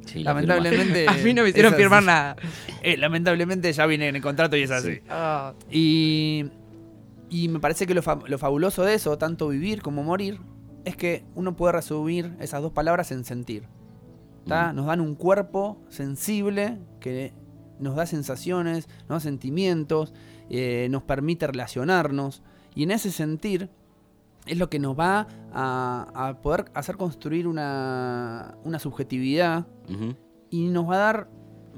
Sí, 0.07 0.23
la 0.25 0.33
Lamentablemente. 0.33 1.07
A 1.07 1.13
mí 1.13 1.35
no 1.35 1.43
me 1.43 1.51
hicieron 1.51 1.75
así. 1.75 1.83
firmar 1.83 2.03
nada. 2.03 2.37
Eh, 2.83 2.97
lamentablemente 2.97 3.71
ya 3.71 3.85
viene 3.85 4.09
en 4.09 4.17
el 4.17 4.23
contrato 4.23 4.57
y 4.57 4.63
es 4.63 4.71
así. 4.71 5.01
Ah, 5.11 5.53
Y, 5.71 6.47
y 7.31 7.49
me 7.49 7.61
parece 7.61 7.87
que 7.87 7.95
lo, 7.95 8.03
fa- 8.03 8.19
lo 8.27 8.39
fabuloso 8.39 8.83
de 8.85 8.95
eso, 8.95 9.19
tanto 9.19 9.49
vivir 9.49 9.83
como 9.83 10.03
morir, 10.03 10.41
es 10.85 10.97
que 10.97 11.25
uno 11.35 11.57
puede 11.57 11.73
resumir 11.73 12.37
esas 12.41 12.63
dos 12.63 12.73
palabras 12.73 13.11
en 13.13 13.25
sentir. 13.25 13.65
¿tá? 14.47 14.73
Mm. 14.73 14.77
Nos 14.77 14.87
dan 14.87 15.01
un 15.01 15.15
cuerpo 15.15 15.79
sensible 15.89 16.79
que 17.01 17.33
nos 17.79 17.95
da 17.97 18.07
sensaciones, 18.07 18.89
nos 19.09 19.09
da 19.09 19.21
sentimientos, 19.21 20.15
eh, 20.51 20.89
nos 20.91 21.03
permite 21.03 21.47
relacionarnos. 21.47 22.43
Y 22.75 22.85
en 22.85 22.91
ese 22.93 23.11
sentir 23.11 23.71
es 24.47 24.57
lo 24.57 24.71
que 24.71 24.79
nos 24.79 24.99
va 24.99 25.27
a, 25.53 26.29
a 26.29 26.41
poder 26.41 26.67
hacer 26.75 26.97
construir 26.97 27.47
una, 27.47 28.57
una 28.65 28.79
subjetividad 28.79 29.67
y 30.51 30.69
nos 30.69 30.89
va 30.89 30.95
a 30.95 30.99
dar 30.99 31.29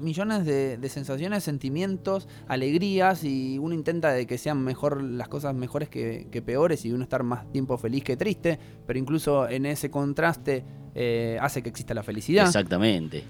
millones 0.01 0.45
de, 0.45 0.77
de 0.77 0.89
sensaciones, 0.89 1.43
sentimientos, 1.43 2.27
alegrías 2.47 3.23
y 3.23 3.57
uno 3.59 3.73
intenta 3.73 4.11
de 4.11 4.27
que 4.27 4.37
sean 4.37 4.61
mejor 4.63 5.01
las 5.01 5.27
cosas 5.29 5.55
mejores 5.55 5.87
que, 5.89 6.27
que 6.31 6.41
peores 6.41 6.83
y 6.85 6.91
uno 6.91 7.03
estar 7.03 7.23
más 7.23 7.49
tiempo 7.51 7.77
feliz 7.77 8.03
que 8.03 8.17
triste, 8.17 8.59
pero 8.85 8.99
incluso 8.99 9.47
en 9.47 9.65
ese 9.65 9.89
contraste 9.89 10.63
eh, 10.95 11.37
hace 11.41 11.61
que 11.63 11.69
exista 11.69 11.93
la 11.93 12.03
felicidad. 12.03 12.45
Exactamente. 12.47 13.23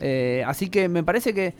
Eh, 0.00 0.42
así 0.46 0.68
que 0.68 0.88
me 0.88 1.04
parece 1.04 1.32
que 1.32 1.54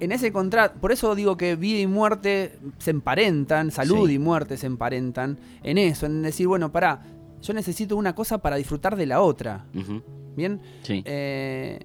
en 0.00 0.12
ese 0.12 0.30
contraste, 0.32 0.78
por 0.78 0.92
eso 0.92 1.14
digo 1.14 1.36
que 1.36 1.56
vida 1.56 1.80
y 1.80 1.86
muerte 1.86 2.58
se 2.78 2.90
emparentan, 2.92 3.70
salud 3.72 4.06
Sí. 4.08 4.14
y 4.14 4.18
muerte 4.18 4.56
se 4.56 4.66
emparentan 4.66 5.38
en 5.62 5.76
eso, 5.76 6.06
en 6.06 6.22
decir, 6.22 6.46
bueno, 6.46 6.70
pará, 6.70 7.02
yo 7.42 7.52
necesito 7.52 7.96
una 7.96 8.14
cosa 8.14 8.38
para 8.38 8.56
disfrutar 8.56 8.96
de 8.96 9.06
la 9.06 9.20
otra. 9.20 9.66
¿Bien? 10.36 10.60
Sí. 10.82 11.02
Eh, 11.04 11.80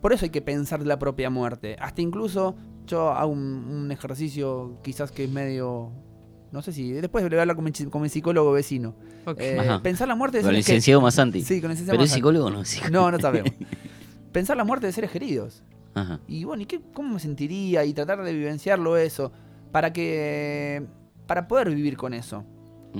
por 0.00 0.12
eso 0.12 0.24
hay 0.24 0.30
que 0.30 0.42
pensar 0.42 0.84
la 0.86 0.98
propia 0.98 1.30
muerte. 1.30 1.76
Hasta 1.80 2.00
incluso 2.02 2.56
yo 2.86 3.10
hago 3.10 3.30
un, 3.32 3.40
un 3.40 3.92
ejercicio 3.92 4.78
quizás 4.82 5.12
que 5.12 5.24
es 5.24 5.30
medio... 5.30 5.90
No 6.52 6.62
sé 6.62 6.72
si... 6.72 6.92
Después 6.92 7.22
le 7.24 7.28
voy 7.30 7.38
a 7.38 7.42
hablar 7.42 7.56
con 7.56 7.64
mi, 7.64 7.72
chi- 7.72 7.86
con 7.86 8.00
mi 8.00 8.08
psicólogo 8.08 8.52
vecino. 8.52 8.94
ok. 9.26 9.36
Eh, 9.38 9.78
pensar 9.82 10.08
la 10.08 10.14
muerte 10.14 10.38
de 10.38 10.42
Con 10.44 10.50
el 10.50 10.56
seres 10.56 10.66
que- 10.66 10.72
licenciado 10.72 11.00
Masanti. 11.02 11.42
Sí, 11.42 11.60
con 11.60 11.70
el 11.70 11.74
licenciado 11.74 11.96
Pero 11.98 12.04
es 12.04 12.10
psicólogo 12.10 12.46
o 12.46 12.50
no 12.50 12.62
es 12.62 12.68
psicólogo. 12.68 13.04
No, 13.04 13.10
no 13.12 13.18
sabemos. 13.20 13.50
pensar 14.32 14.56
la 14.56 14.64
muerte 14.64 14.86
de 14.86 14.92
seres 14.92 15.10
queridos. 15.10 15.62
Ajá. 15.94 16.20
Y 16.26 16.44
bueno, 16.44 16.62
¿y 16.62 16.66
qué, 16.66 16.80
cómo 16.94 17.14
me 17.14 17.20
sentiría? 17.20 17.84
Y 17.84 17.92
tratar 17.92 18.22
de 18.22 18.32
vivenciarlo 18.32 18.96
eso. 18.96 19.30
Para 19.72 19.92
que... 19.92 20.86
Para 21.26 21.46
poder 21.48 21.68
vivir 21.70 21.96
con 21.98 22.14
eso. 22.14 22.44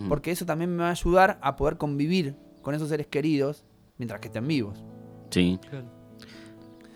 Porque 0.09 0.31
eso 0.31 0.45
también 0.45 0.71
me 0.77 0.83
va 0.83 0.89
a 0.89 0.93
ayudar 0.93 1.39
a 1.41 1.57
poder 1.57 1.77
convivir 1.79 2.37
con 2.63 2.75
esos 2.75 2.91
seres 2.91 3.07
queridos 3.07 3.65
mientras 3.97 4.21
que 4.21 4.29
estén 4.29 4.47
vivos. 4.47 4.85
Sí. 5.31 5.59
Claro. 5.71 5.87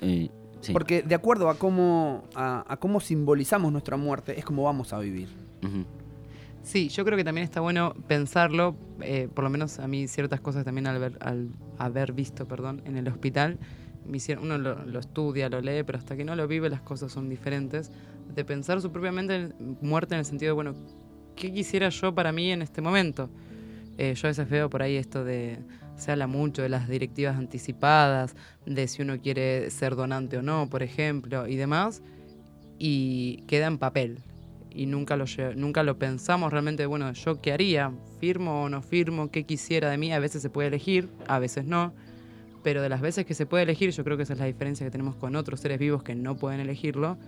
Eh, 0.03 0.28
sí. 0.61 0.72
Porque 0.72 1.03
de 1.03 1.14
acuerdo 1.14 1.48
a 1.48 1.55
cómo, 1.59 2.24
a, 2.34 2.64
a 2.70 2.76
cómo 2.76 3.00
simbolizamos 3.00 3.72
nuestra 3.72 3.96
muerte, 3.96 4.38
es 4.38 4.44
como 4.44 4.64
vamos 4.64 4.92
a 4.92 4.98
vivir. 4.98 5.28
Ujú. 5.62 5.84
Sí, 6.62 6.88
yo 6.90 7.05
creo 7.05 7.16
que 7.16 7.24
también 7.24 7.44
está 7.44 7.61
bueno 7.61 7.92
pensarlo, 8.07 8.76
eh, 9.00 9.28
por 9.34 9.42
lo 9.44 9.50
menos 9.50 9.78
a 9.80 9.88
mí 9.88 10.07
ciertas 10.07 10.40
cosas 10.40 10.64
también 10.64 10.86
al, 10.86 10.98
ver- 11.00 11.18
al 11.20 11.48
haber 11.78 12.12
visto 12.12 12.46
perdón, 12.46 12.82
en 12.84 12.96
el 12.96 13.09
hospital, 13.09 13.59
me 14.07 14.18
hicieron- 14.18 14.44
uno 14.44 14.59
lo, 14.59 14.84
lo 14.84 14.98
estudia, 15.00 15.48
lo 15.48 15.61
lee, 15.61 15.82
pero 15.84 15.98
hasta 15.98 16.16
que 16.16 16.24
no 16.24 16.36
lo 16.36 16.46
vive 16.46 16.70
las 16.70 16.80
cosas 16.82 17.11
son 17.11 17.28
diferentes, 17.28 17.90
de 18.32 18.44
pensar 18.44 18.80
su 18.80 18.92
propia 18.92 19.11
mente 19.11 19.50
muerte 19.80 20.14
en 20.14 20.20
el 20.20 20.24
sentido 20.24 20.50
de, 20.50 20.55
bueno, 20.55 20.74
¿qué 21.34 21.53
quisiera 21.53 21.88
yo 21.88 22.14
para 22.14 22.30
mí 22.30 22.53
en 22.53 22.62
este 22.62 22.80
momento? 22.80 23.28
Eh, 23.98 24.14
yo 24.14 24.28
a 24.28 24.30
veces 24.30 24.48
veo 24.48 24.70
por 24.70 24.82
ahí 24.82 24.96
esto 24.96 25.24
de, 25.24 25.59
se 25.97 26.12
habla 26.12 26.26
mucho 26.26 26.62
de 26.62 26.68
las 26.68 26.88
directivas 26.88 27.36
anticipadas, 27.36 28.34
de 28.66 28.88
si 28.88 29.03
uno 29.03 29.20
quiere 29.20 29.70
ser 29.70 29.97
donante 29.97 30.38
o 30.38 30.43
no, 30.43 30.68
por 30.68 30.82
ejemplo, 30.82 31.47
y 31.47 31.57
demás, 31.57 32.03
y 32.78 33.43
queda 33.47 33.66
en 33.66 33.78
papel. 33.78 34.18
Y 34.70 34.86
nunca 34.86 35.16
lo, 35.16 35.26
nunca 35.55 35.82
lo 35.82 35.99
pensamos 35.99 36.51
realmente, 36.51 36.86
bueno, 36.86 37.12
¿yo 37.12 37.40
qué 37.40 37.53
haría? 37.53 37.93
¿Firmo 38.20 38.64
o 38.64 38.68
no 38.68 38.80
firmo? 38.80 39.30
¿Qué 39.30 39.45
quisiera 39.45 39.90
de 39.90 39.99
mí? 39.99 40.12
A 40.12 40.18
veces 40.18 40.40
se 40.43 40.51
puede 40.51 40.68
elegir, 40.68 41.11
a 41.28 41.38
veces 41.38 41.66
no. 41.66 41.93
Pero 42.62 42.80
de 42.80 42.88
las 42.88 43.01
veces 43.01 43.26
que 43.26 43.34
se 43.34 43.45
puede 43.45 43.64
elegir, 43.64 43.90
yo 43.90 44.05
creo 44.05 44.16
que 44.16 44.22
esa 44.22 44.32
es 44.32 44.38
la 44.38 44.47
diferencia 44.47 44.86
que 44.86 44.90
tenemos 44.90 45.16
con 45.16 45.36
otros 45.36 45.61
seres 45.61 45.78
vivos 45.78 46.03
que 46.03 46.14
no 46.14 46.36
pueden 46.36 46.61
elegirlo, 46.61 47.18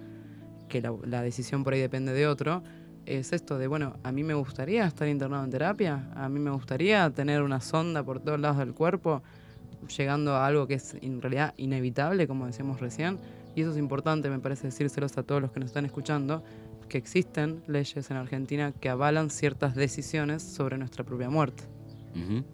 que 0.69 0.81
la, 0.81 0.95
la 1.05 1.23
decisión 1.23 1.65
por 1.65 1.75
ahí 1.75 1.81
depende 1.81 2.12
de 2.12 2.27
otro, 2.27 2.62
es 3.07 3.32
esto 3.32 3.59
de, 3.59 3.66
bueno, 3.66 3.96
a 4.02 4.12
mí 4.12 4.22
me 4.24 4.34
gustaría 4.34 4.86
estar 4.86 5.09
internado 5.09 5.44
en 5.44 5.50
terapia, 5.50 6.09
a 6.14 6.28
mí 6.28 6.40
me 6.40 6.50
gustaría 6.50 7.09
tener 7.11 7.42
una 7.42 7.61
sonda 7.61 8.02
por 8.02 8.20
todos 8.20 8.40
lados 8.40 8.59
del 8.59 8.74
cuerpo, 8.74 9.22
llegando 9.96 10.34
a 10.34 10.46
algo 10.46 10.66
que 10.66 10.74
es 10.74 10.94
en 11.00 11.20
realidad 11.20 11.55
inevitable, 11.57 12.26
como 12.26 12.46
decíamos 12.46 12.80
recién, 12.80 13.18
y 13.55 13.62
eso 13.62 13.70
es 13.70 13.78
importante, 13.78 14.30
me 14.30 14.38
parece 14.38 14.68
decírselos 14.68 15.16
a 15.18 15.22
todos 15.22 15.40
los 15.42 15.52
que 15.52 15.61
nos 15.61 15.68
están 15.68 15.84
escuchando, 15.84 16.42
que 16.88 16.98
existen 16.98 17.62
leyes 17.66 18.11
en 18.11 18.16
Argentina 18.16 18.72
que 18.72 18.88
avalan 18.88 19.30
ciertas 19.30 19.74
decisiones 19.74 20.42
sobre 20.42 20.78
nuestra 20.78 21.05
propia 21.05 21.30
muerte. 21.30 21.64
Ujú. 22.14 22.44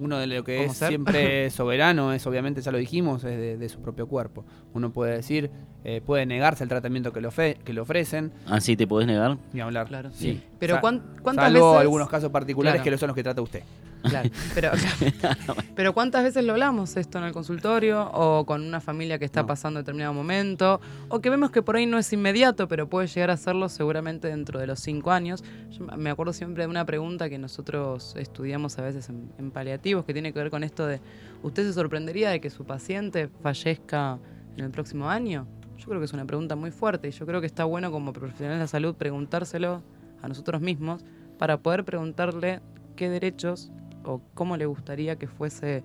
Uno 0.00 0.18
de 0.18 0.26
lo 0.26 0.42
que 0.42 0.56
¿Cómo 0.56 0.72
es 0.72 0.76
ser? 0.78 0.88
siempre 0.88 1.50
soberano 1.50 2.12
es, 2.12 2.26
obviamente, 2.26 2.60
ya 2.62 2.72
lo 2.72 2.78
dijimos, 2.78 3.22
es 3.22 3.38
de, 3.38 3.56
de 3.58 3.68
su 3.68 3.80
propio 3.80 4.08
cuerpo. 4.08 4.44
Uno 4.74 4.90
puede 4.90 5.14
decir, 5.16 5.50
eh, 5.84 6.00
puede 6.04 6.26
negarse 6.26 6.64
el 6.64 6.68
tratamiento 6.68 7.12
que 7.12 7.20
le, 7.20 7.28
ofe- 7.28 7.58
que 7.58 7.72
le 7.72 7.80
ofrecen, 7.80 8.32
Ah, 8.46 8.60
sí, 8.60 8.76
te 8.76 8.86
podés 8.86 9.06
negar. 9.06 9.36
ni 9.52 9.60
hablar. 9.60 9.86
Claro. 9.86 10.10
Sí. 10.12 10.42
Pero 10.58 10.76
Sa- 10.76 10.80
cuán- 10.80 11.02
¿cuántas 11.22 11.44
Salvo 11.52 11.70
veces... 11.72 11.80
algunos 11.82 12.08
casos 12.08 12.30
particulares 12.32 12.80
Claro. 12.82 12.94
que 12.96 12.98
son 12.98 13.06
los 13.08 13.14
que 13.14 13.22
trata 13.22 13.42
usted. 13.42 13.62
Claro, 14.02 14.30
pero, 14.54 14.70
pero 15.74 15.92
¿cuántas 15.94 16.24
veces 16.24 16.44
lo 16.44 16.52
hablamos 16.52 16.96
esto 16.96 17.18
en 17.18 17.24
el 17.24 17.32
consultorio 17.32 18.10
o 18.12 18.46
con 18.46 18.62
una 18.62 18.80
familia 18.80 19.18
que 19.18 19.24
está 19.24 19.42
No. 19.42 19.46
pasando 19.46 19.80
determinado 19.80 20.14
momento 20.14 20.80
o 21.08 21.20
que 21.20 21.30
vemos 21.30 21.50
que 21.50 21.62
por 21.62 21.76
ahí 21.76 21.86
no 21.86 21.98
es 21.98 22.12
inmediato, 22.12 22.66
pero 22.68 22.88
puede 22.88 23.06
llegar 23.08 23.30
a 23.30 23.36
serlo 23.36 23.68
seguramente 23.68 24.28
dentro 24.28 24.58
de 24.58 24.66
los 24.66 24.80
cinco 24.80 25.10
años? 25.10 25.44
Yo 25.70 25.84
me 25.96 26.10
acuerdo 26.10 26.32
siempre 26.32 26.64
de 26.64 26.68
una 26.68 26.84
pregunta 26.84 27.28
que 27.28 27.38
nosotros 27.38 28.14
estudiamos 28.16 28.78
a 28.78 28.82
veces 28.82 29.08
en, 29.08 29.30
en 29.38 29.50
paliativos 29.50 30.04
que 30.04 30.12
tiene 30.12 30.32
que 30.32 30.38
ver 30.38 30.50
con 30.50 30.64
esto 30.64 30.86
de, 30.86 31.00
¿usted 31.42 31.64
se 31.64 31.72
sorprendería 31.72 32.30
de 32.30 32.40
que 32.40 32.50
su 32.50 32.64
paciente 32.64 33.28
fallezca 33.42 34.18
en 34.56 34.64
el 34.64 34.70
próximo 34.70 35.10
año? 35.10 35.46
Yo 35.78 35.86
creo 35.86 35.98
que 36.00 36.04
es 36.04 36.12
una 36.12 36.26
pregunta 36.26 36.56
muy 36.56 36.70
fuerte 36.70 37.08
y 37.08 37.10
yo 37.10 37.24
creo 37.26 37.40
que 37.40 37.46
está 37.46 37.64
bueno 37.64 37.90
como 37.90 38.12
profesionales 38.12 38.58
de 38.58 38.64
la 38.64 38.68
salud 38.68 38.94
preguntárselo 38.94 39.82
a 40.22 40.28
nosotros 40.28 40.60
mismos 40.60 41.02
para 41.38 41.58
poder 41.58 41.84
preguntarle 41.84 42.60
qué 42.96 43.08
derechos 43.08 43.70
o 44.04 44.20
cómo 44.34 44.56
le 44.56 44.66
gustaría 44.66 45.16
que 45.16 45.26
fuese 45.26 45.82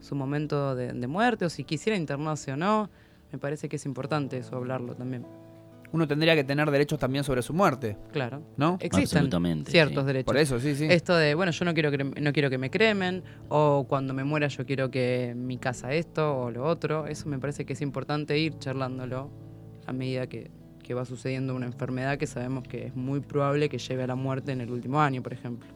su 0.00 0.14
momento 0.14 0.74
de, 0.74 0.92
de 0.92 1.06
muerte 1.06 1.44
o 1.44 1.50
si 1.50 1.64
quisiera 1.64 1.96
internarse 1.96 2.52
o 2.52 2.56
no. 2.56 2.90
Me 3.32 3.38
parece 3.38 3.68
que 3.68 3.76
es 3.76 3.84
importante 3.86 4.38
eso 4.38 4.56
hablarlo 4.56 4.94
también. 4.94 5.26
Uno 5.90 6.06
tendría 6.06 6.34
que 6.34 6.44
tener 6.44 6.70
derechos 6.70 6.98
también 6.98 7.24
sobre 7.24 7.40
su 7.40 7.54
muerte, 7.54 7.96
Claro. 8.12 8.42
¿no? 8.58 8.76
Existen 8.78 9.18
Absolutamente, 9.20 9.70
ciertos 9.70 10.02
sí. 10.02 10.06
derechos. 10.06 10.26
Por 10.26 10.36
eso, 10.36 10.60
sí, 10.60 10.74
sí. 10.74 10.86
Esto 10.90 11.16
de, 11.16 11.34
bueno, 11.34 11.50
yo 11.50 11.64
no 11.64 11.72
quiero, 11.72 11.90
que, 11.90 12.04
no 12.04 12.32
quiero 12.34 12.50
que 12.50 12.58
me 12.58 12.70
cremen, 12.70 13.22
o 13.48 13.86
cuando 13.88 14.12
me 14.12 14.22
muera 14.22 14.48
yo 14.48 14.66
quiero 14.66 14.90
que 14.90 15.32
mi 15.34 15.56
casa 15.56 15.92
esto 15.94 16.36
o 16.42 16.50
lo 16.50 16.64
otro. 16.66 17.06
Eso 17.06 17.26
me 17.30 17.38
parece 17.38 17.64
que 17.64 17.72
es 17.72 17.80
importante 17.80 18.38
ir 18.38 18.58
charlándolo 18.58 19.30
a 19.86 19.92
medida 19.94 20.26
que, 20.26 20.50
que 20.82 20.92
va 20.92 21.06
sucediendo 21.06 21.54
una 21.54 21.64
enfermedad 21.64 22.18
que 22.18 22.26
sabemos 22.26 22.64
que 22.64 22.88
es 22.88 22.94
muy 22.94 23.20
probable 23.20 23.70
que 23.70 23.78
lleve 23.78 24.02
a 24.02 24.08
la 24.08 24.14
muerte 24.14 24.52
en 24.52 24.60
el 24.60 24.70
último 24.70 25.00
año, 25.00 25.22
por 25.22 25.32
ejemplo. 25.32 25.68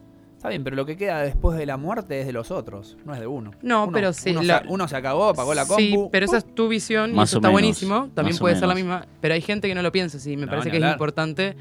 Está 0.43 0.49
bien, 0.49 0.65
pero 0.65 0.75
lo 0.75 0.85
que 0.85 0.97
queda 0.97 1.21
después 1.21 1.57
de 1.57 1.65
la 1.65 1.77
muerte 1.77 2.19
es 2.19 2.25
de 2.25 2.33
los 2.33 2.51
otros, 2.51 2.97
no 3.05 3.13
es 3.13 3.21
de 3.21 3.27
uno. 3.27 3.51
No, 3.61 3.83
Uno- 3.85 3.93
pero 3.93 4.11
sí, 4.11 4.31
Uno, 4.31 4.43
la- 4.43 4.59
se, 4.59 4.67
uno 4.67 4.87
se 4.89 4.97
acabó, 4.97 5.29
apagó 5.29 5.53
la 5.53 5.65
compu. 5.65 5.79
Sí, 5.81 5.97
pero 6.11 6.25
esa 6.25 6.39
es 6.39 6.53
tu 6.53 6.67
visión 6.67 7.11
y 7.11 7.13
eso 7.13 7.37
está 7.37 7.47
menos, 7.47 7.51
buenísimo. 7.53 8.09
También 8.13 8.33
más 8.35 8.39
puede 8.41 8.55
ser 8.57 8.67
la 8.67 8.75
misma, 8.75 9.07
pero 9.21 9.35
hay 9.35 9.41
gente 9.41 9.69
que 9.69 9.73
no 9.73 9.81
lo 9.81 9.89
piensa 9.93 10.17
así. 10.17 10.35
Me 10.35 10.45
No, 10.45 10.51
parece 10.51 10.69
que 10.69 10.79
es 10.79 10.83
importante 10.91 11.55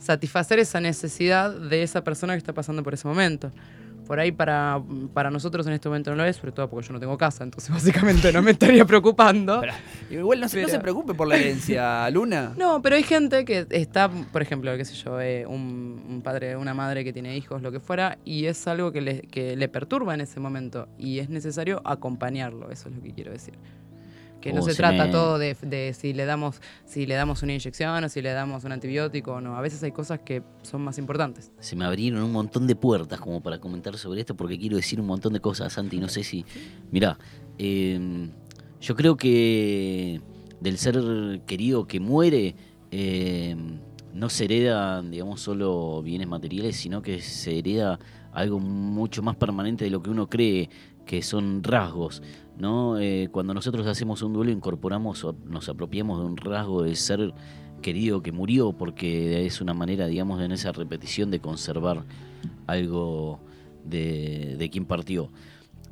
satisfacer 0.00 0.58
esa 0.58 0.80
necesidad 0.80 1.52
de 1.52 1.84
esa 1.84 2.02
persona 2.02 2.32
que 2.34 2.38
está 2.38 2.52
pasando 2.52 2.82
por 2.82 2.92
ese 2.94 3.06
momento. 3.06 3.52
Por 4.06 4.20
ahí 4.20 4.32
para, 4.32 4.82
para 5.14 5.30
nosotros 5.30 5.66
en 5.66 5.72
este 5.72 5.88
momento 5.88 6.10
no 6.10 6.16
lo 6.16 6.24
es, 6.24 6.36
sobre 6.36 6.52
todo 6.52 6.68
porque 6.68 6.86
yo 6.86 6.92
no 6.92 7.00
tengo 7.00 7.16
casa, 7.16 7.42
entonces 7.44 7.70
básicamente 7.72 8.32
no 8.32 8.42
me 8.42 8.50
estaría 8.52 8.84
preocupando. 8.84 9.60
Pero, 9.60 9.72
igual 10.10 10.40
no, 10.40 10.48
se- 10.48 10.60
no 10.60 10.66
Pero- 10.66 10.76
se 10.76 10.80
preocupe 10.80 11.14
por 11.14 11.26
la 11.28 11.36
herencia, 11.36 12.08
Luna. 12.10 12.52
No, 12.58 12.80
pero 12.82 12.96
hay 12.96 13.02
gente 13.02 13.44
que 13.44 13.66
está, 13.70 14.08
por 14.10 14.42
ejemplo, 14.42 14.76
qué 14.76 14.84
sé 14.84 14.94
yo, 14.94 15.20
eh, 15.20 15.46
un, 15.46 16.02
un 16.08 16.22
padre, 16.22 16.56
una 16.56 16.74
madre 16.74 17.04
que 17.04 17.12
tiene 17.12 17.36
hijos, 17.36 17.62
lo 17.62 17.72
que 17.72 17.80
fuera, 17.80 18.18
y 18.24 18.46
es 18.46 18.66
algo 18.68 18.92
que 18.92 19.00
le, 19.00 19.20
que 19.22 19.56
le 19.56 19.68
perturba 19.68 20.14
en 20.14 20.20
ese 20.20 20.40
momento 20.40 20.88
y 20.98 21.18
es 21.20 21.28
necesario 21.30 21.80
acompañarlo, 21.84 22.70
eso 22.70 22.88
es 22.88 22.94
lo 22.96 23.02
que 23.02 23.12
quiero 23.12 23.32
decir. 23.32 23.54
Que 24.44 24.52
no 24.52 24.60
Oh, 24.60 24.64
se 24.64 24.72
se 24.72 24.76
trata 24.76 25.06
me- 25.06 25.10
todo 25.10 25.38
de, 25.38 25.56
de 25.62 25.94
si 25.94 26.12
le 26.12 26.26
damos 26.26 26.60
si 26.84 27.06
le 27.06 27.14
damos 27.14 27.42
una 27.42 27.52
inyección 27.54 28.04
o 28.04 28.08
si 28.10 28.20
le 28.20 28.30
damos 28.32 28.62
un 28.64 28.72
antibiótico 28.72 29.32
o 29.32 29.40
no. 29.40 29.56
A 29.56 29.62
veces 29.62 29.82
hay 29.82 29.90
cosas 29.92 30.20
que 30.20 30.42
son 30.62 30.82
más 30.82 30.98
importantes. 30.98 31.50
Se 31.60 31.74
me 31.76 31.86
abrieron 31.86 32.22
un 32.22 32.30
montón 32.32 32.66
de 32.66 32.76
puertas 32.76 33.18
como 33.20 33.42
para 33.42 33.58
comentar 33.58 33.96
sobre 33.96 34.20
esto 34.20 34.36
porque 34.36 34.58
quiero 34.58 34.76
decir 34.76 35.00
un 35.00 35.06
montón 35.06 35.32
de 35.32 35.40
cosas, 35.40 35.72
Santi. 35.72 35.98
No 35.98 36.08
sé 36.08 36.24
si. 36.24 36.44
Mirá, 36.90 37.18
eh, 37.56 38.28
yo 38.82 38.94
creo 38.94 39.16
que 39.16 40.20
del 40.60 40.76
ser 40.76 41.40
querido 41.46 41.86
que 41.86 41.98
muere 42.00 42.54
eh, 42.90 43.56
no 44.12 44.28
se 44.28 44.44
hereda, 44.44 45.00
digamos, 45.02 45.40
solo 45.40 46.02
bienes 46.02 46.28
materiales, 46.28 46.76
sino 46.76 47.00
que 47.02 47.20
se 47.20 47.58
hereda 47.58 47.98
algo 48.32 48.58
mucho 48.60 49.22
más 49.22 49.36
permanente 49.36 49.84
de 49.84 49.90
lo 49.90 50.02
que 50.02 50.10
uno 50.10 50.28
cree 50.28 50.68
que 51.06 51.22
son 51.22 51.62
rasgos, 51.62 52.22
¿no? 52.58 52.98
Eh, 52.98 53.28
cuando 53.30 53.54
nosotros 53.54 53.86
hacemos 53.86 54.22
un 54.22 54.32
duelo 54.32 54.50
incorporamos 54.50 55.24
o 55.24 55.34
nos 55.44 55.68
apropiamos 55.68 56.20
de 56.20 56.26
un 56.26 56.36
rasgo 56.36 56.82
del 56.82 56.96
ser 56.96 57.32
querido 57.82 58.22
que 58.22 58.32
murió 58.32 58.72
porque 58.72 59.44
es 59.44 59.60
una 59.60 59.74
manera, 59.74 60.06
digamos, 60.06 60.40
en 60.40 60.52
esa 60.52 60.72
repetición 60.72 61.30
de 61.30 61.40
conservar 61.40 62.04
algo 62.66 63.40
de, 63.84 64.56
de 64.58 64.70
quien 64.70 64.86
partió. 64.86 65.30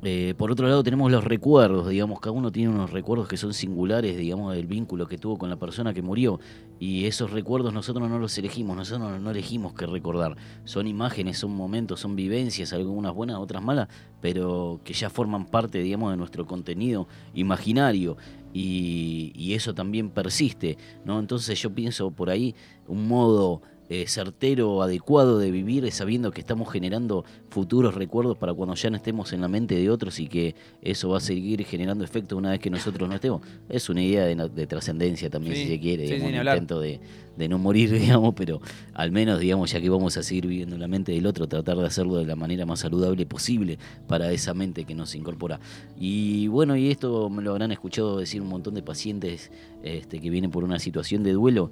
Eh, 0.05 0.33
por 0.37 0.51
otro 0.51 0.67
lado 0.67 0.83
tenemos 0.83 1.09
los 1.09 1.23
recuerdos, 1.23 1.87
digamos, 1.87 2.19
cada 2.19 2.33
uno 2.33 2.51
tiene 2.51 2.69
unos 2.69 2.91
recuerdos 2.91 3.29
que 3.29 3.37
son 3.37 3.53
singulares, 3.53 4.17
digamos, 4.17 4.53
del 4.53 4.67
vínculo 4.67 5.07
que 5.07 5.17
tuvo 5.17 5.37
con 5.37 5.49
la 5.49 5.55
persona 5.55 5.93
que 5.93 6.01
murió. 6.01 6.41
Y 6.77 7.05
esos 7.05 7.31
recuerdos 7.31 7.73
nosotros 7.73 8.09
no 8.09 8.19
los 8.19 8.37
elegimos, 8.37 8.75
nosotros 8.75 9.21
no, 9.21 9.31
elegimos 9.31 9.73
qué 9.73 9.85
recordar. 9.85 10.35
Son 10.65 10.87
imágenes, 10.87 11.37
son 11.37 11.55
momentos, 11.55 12.01
son 12.01 12.17
vivencias, 12.17 12.73
algunas 12.73 13.13
buenas, 13.13 13.37
otras 13.37 13.63
malas, 13.63 13.87
pero 14.19 14.81
que 14.83 14.93
ya 14.93 15.09
forman 15.09 15.45
parte, 15.45 15.79
digamos, 15.79 16.11
de 16.11 16.17
nuestro 16.17 16.45
contenido 16.45 17.07
imaginario. 17.33 18.17
Y, 18.51 19.31
y 19.35 19.53
eso 19.53 19.73
también 19.73 20.09
persiste, 20.09 20.77
¿no? 21.05 21.19
Entonces 21.19 21.59
yo 21.61 21.73
pienso 21.73 22.11
por 22.11 22.29
ahí 22.29 22.53
un 22.87 23.07
modo 23.07 23.61
eh, 23.89 24.05
certero, 24.07 24.81
adecuado 24.81 25.39
de 25.39 25.51
vivir, 25.51 25.85
es 25.85 25.95
sabiendo 25.95 26.31
que 26.31 26.41
estamos 26.41 26.71
generando 26.71 27.25
futuros 27.49 27.95
recuerdos 27.95 28.37
para 28.37 28.53
cuando 28.53 28.75
ya 28.75 28.89
no 28.89 28.97
estemos 28.97 29.33
en 29.33 29.41
la 29.41 29.47
mente 29.47 29.75
de 29.75 29.89
otros 29.89 30.19
y 30.19 30.27
que 30.27 30.55
eso 30.81 31.09
va 31.09 31.17
a 31.17 31.21
seguir 31.21 31.63
generando 31.65 32.03
efecto 32.03 32.37
una 32.37 32.51
vez 32.51 32.59
que 32.59 32.69
nosotros 32.69 33.07
no 33.07 33.15
estemos. 33.15 33.41
Es 33.69 33.89
una 33.89 34.01
idea 34.01 34.25
de, 34.25 34.67
trascendencia 34.67 35.29
también, 35.29 35.55
Sí, 35.55 35.63
si 35.63 35.67
se 35.67 35.79
quiere, 35.79 36.07
sí, 36.07 36.25
un 36.25 36.33
intento 36.33 36.79
de, 36.79 36.99
de 37.37 37.49
no 37.49 37.57
morir, 37.57 37.91
digamos, 37.99 38.33
pero 38.35 38.61
al 38.93 39.11
menos, 39.11 39.39
digamos, 39.39 39.71
ya 39.71 39.81
que 39.81 39.89
vamos 39.89 40.17
a 40.17 40.23
seguir 40.23 40.47
viviendo 40.47 40.75
en 40.75 40.81
la 40.81 40.87
mente 40.87 41.11
del 41.11 41.25
otro, 41.25 41.47
tratar 41.47 41.77
de 41.77 41.85
hacerlo 41.85 42.15
de 42.15 42.25
la 42.25 42.35
manera 42.35 42.65
más 42.65 42.81
saludable 42.81 43.25
posible 43.25 43.77
para 44.07 44.31
esa 44.31 44.53
mente 44.53 44.85
que 44.85 44.95
nos 44.95 45.15
incorpora. 45.15 45.59
Y 45.99 46.47
bueno, 46.47 46.75
y 46.75 46.89
esto 46.89 47.29
me 47.29 47.41
lo 47.41 47.51
habrán 47.51 47.71
escuchado 47.71 48.17
decir 48.17 48.41
un 48.41 48.49
montón 48.49 48.73
de 48.73 48.81
pacientes 48.81 49.51
este, 49.83 50.19
que 50.19 50.29
vienen 50.29 50.51
por 50.51 50.63
una 50.63 50.79
situación 50.79 51.23
de 51.23 51.33
duelo, 51.33 51.69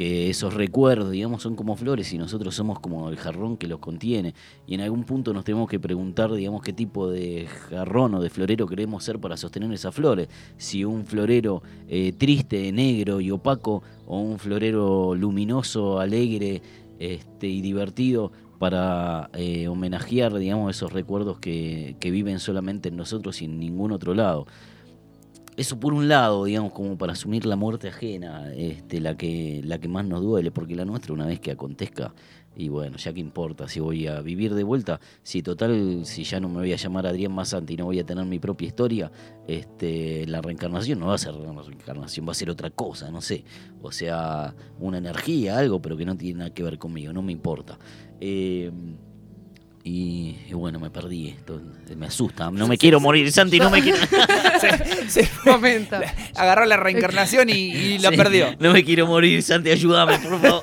que 0.00 0.30
esos 0.30 0.54
recuerdos, 0.54 1.10
digamos, 1.10 1.42
son 1.42 1.56
como 1.56 1.76
flores 1.76 2.10
y 2.14 2.16
nosotros 2.16 2.54
somos 2.54 2.80
como 2.80 3.10
el 3.10 3.18
jarrón 3.18 3.58
que 3.58 3.66
los 3.66 3.80
contiene. 3.80 4.32
Y 4.66 4.74
en 4.74 4.80
algún 4.80 5.04
punto 5.04 5.34
nos 5.34 5.44
tenemos 5.44 5.68
que 5.68 5.78
preguntar, 5.78 6.32
digamos, 6.32 6.62
qué 6.62 6.72
tipo 6.72 7.10
de 7.10 7.46
jarrón 7.68 8.14
o 8.14 8.22
de 8.22 8.30
florero 8.30 8.66
queremos 8.66 9.04
ser 9.04 9.18
para 9.18 9.36
sostener 9.36 9.70
esas 9.74 9.94
flores. 9.94 10.30
Si 10.56 10.86
un 10.86 11.04
florero 11.04 11.62
eh, 11.86 12.14
triste, 12.16 12.72
negro 12.72 13.20
y 13.20 13.30
opaco, 13.30 13.82
o 14.06 14.20
un 14.20 14.38
florero 14.38 15.14
luminoso, 15.14 16.00
alegre 16.00 16.62
este, 16.98 17.48
y 17.48 17.60
divertido 17.60 18.32
para 18.58 19.28
eh, 19.34 19.68
homenajear, 19.68 20.32
digamos, 20.38 20.74
esos 20.74 20.94
recuerdos 20.94 21.40
que, 21.40 21.96
que 22.00 22.10
viven 22.10 22.38
solamente 22.38 22.88
en 22.88 22.96
nosotros 22.96 23.42
y 23.42 23.44
en 23.44 23.60
ningún 23.60 23.92
otro 23.92 24.14
lado. 24.14 24.46
Eso 25.60 25.78
por 25.78 25.92
un 25.92 26.08
lado, 26.08 26.46
digamos, 26.46 26.72
como 26.72 26.96
para 26.96 27.12
asumir 27.12 27.44
la 27.44 27.54
muerte 27.54 27.88
ajena, 27.88 28.50
este, 28.54 28.98
la 28.98 29.14
que, 29.18 29.60
la 29.62 29.78
que 29.78 29.88
más 29.88 30.06
nos 30.06 30.22
duele, 30.22 30.50
porque 30.50 30.74
la 30.74 30.86
nuestra 30.86 31.12
una 31.12 31.26
vez 31.26 31.38
que 31.38 31.50
acontezca, 31.50 32.14
y 32.56 32.70
bueno, 32.70 32.96
ya 32.96 33.12
que 33.12 33.20
importa, 33.20 33.68
si 33.68 33.78
voy 33.78 34.06
a 34.06 34.22
vivir 34.22 34.54
de 34.54 34.64
vuelta, 34.64 35.00
si 35.22 35.42
total, 35.42 36.06
si 36.06 36.24
ya 36.24 36.40
no 36.40 36.48
me 36.48 36.60
voy 36.60 36.72
a 36.72 36.76
llamar 36.76 37.06
Adrián 37.06 37.32
Masanti 37.32 37.74
y 37.74 37.76
no 37.76 37.84
voy 37.84 37.98
a 37.98 38.06
tener 38.06 38.24
mi 38.24 38.38
propia 38.38 38.68
historia, 38.68 39.12
este, 39.46 40.26
la 40.26 40.40
reencarnación 40.40 40.98
no 40.98 41.08
va 41.08 41.16
a 41.16 41.18
ser 41.18 41.34
reencarnación, 41.34 42.26
va 42.26 42.32
a 42.32 42.34
ser 42.34 42.48
otra 42.48 42.70
cosa, 42.70 43.10
no 43.10 43.20
sé. 43.20 43.44
O 43.82 43.92
sea, 43.92 44.54
una 44.78 44.96
energía, 44.96 45.58
algo, 45.58 45.82
pero 45.82 45.94
que 45.94 46.06
no 46.06 46.16
tiene 46.16 46.38
nada 46.38 46.54
que 46.54 46.62
ver 46.62 46.78
conmigo, 46.78 47.12
no 47.12 47.20
me 47.20 47.32
importa. 47.32 47.78
Eh, 48.18 48.72
y, 49.82 50.36
y 50.48 50.52
bueno, 50.54 50.78
me 50.78 50.90
perdí 50.90 51.28
esto, 51.28 51.60
me 51.96 52.06
asusta, 52.06 52.50
no 52.50 52.68
me 52.68 52.76
quiero 52.76 53.00
morir, 53.00 53.30
Santi, 53.32 53.58
no 53.58 53.70
me 53.70 53.80
quiero... 53.82 53.98
Se 55.08 55.24
fue. 55.26 55.86
Agarró 56.36 56.66
la 56.66 56.76
reencarnación 56.76 57.48
y, 57.48 57.52
y 57.72 57.98
la 57.98 58.10
Sí, 58.10 58.16
perdió. 58.16 58.48
No 58.60 58.72
me 58.72 58.84
quiero 58.84 59.06
morir, 59.06 59.42
Santi, 59.42 59.70
ayúdame, 59.70 60.18
por 60.18 60.38
favor. 60.40 60.60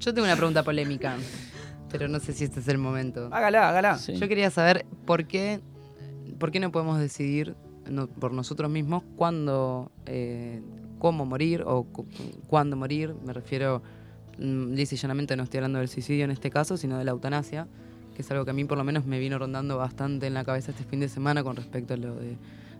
Yo 0.00 0.12
tengo 0.14 0.26
una 0.26 0.36
pregunta 0.36 0.62
polémica, 0.62 1.16
pero 1.90 2.08
no 2.08 2.18
sé 2.18 2.32
si 2.32 2.44
este 2.44 2.60
es 2.60 2.68
el 2.68 2.78
momento. 2.78 3.28
Hágala, 3.32 3.68
hágala. 3.68 3.96
Yo 3.98 4.28
quería 4.28 4.50
saber 4.50 4.84
por 5.04 5.26
qué, 5.26 5.60
por 6.38 6.50
qué 6.50 6.58
no 6.60 6.72
podemos 6.72 6.98
decidir 6.98 7.54
no- 7.88 8.08
por 8.08 8.32
nosotros 8.32 8.70
mismos 8.70 9.04
cuándo, 9.16 9.92
eh, 10.06 10.60
cómo 10.98 11.24
morir 11.26 11.62
o 11.66 11.84
cu- 11.84 12.06
cuándo 12.48 12.76
morir. 12.76 13.14
Me 13.24 13.32
refiero, 13.32 13.82
lisa 14.42 14.94
y 14.94 14.98
llanamente 14.98 15.36
no 15.36 15.44
estoy 15.44 15.58
hablando 15.58 15.78
del 15.78 15.88
suicidio 15.88 16.24
en 16.24 16.30
este 16.30 16.50
caso, 16.50 16.76
sino 16.76 16.98
de 16.98 17.04
la 17.04 17.12
eutanasia, 17.12 17.68
que 18.14 18.22
es 18.22 18.30
algo 18.30 18.44
que 18.44 18.50
a 18.50 18.54
mí 18.54 18.64
por 18.64 18.78
lo 18.78 18.84
menos 18.84 19.06
me 19.06 19.18
vino 19.18 19.38
rondando 19.38 19.78
bastante 19.78 20.26
en 20.26 20.34
la 20.34 20.44
cabeza 20.44 20.72
este 20.72 20.84
fin 20.84 21.00
de 21.00 21.08
semana 21.08 21.42
con 21.42 21.56
respecto 21.56 21.94
a 21.94 21.96
lo 21.96 22.14
de, 22.16 22.36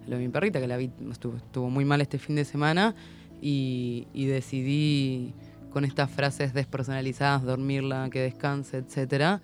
a 0.07 0.11
lo 0.11 0.17
de 0.17 0.23
mi 0.23 0.29
perrita, 0.29 0.61
que 0.61 0.67
la 0.67 0.77
vi, 0.77 0.91
estuvo, 1.11 1.71
muy 1.71 1.85
mal 1.85 2.01
este 2.01 2.19
fin 2.19 2.37
de 2.37 2.45
semana 2.45 2.95
y, 3.41 4.07
y 4.13 4.27
decidí 4.27 5.35
con 5.71 5.85
estas 5.85 6.11
frases 6.11 6.53
despersonalizadas, 6.53 7.43
dormirla, 7.43 8.09
que 8.11 8.21
descanse, 8.21 8.79
etcétera. 8.79 9.41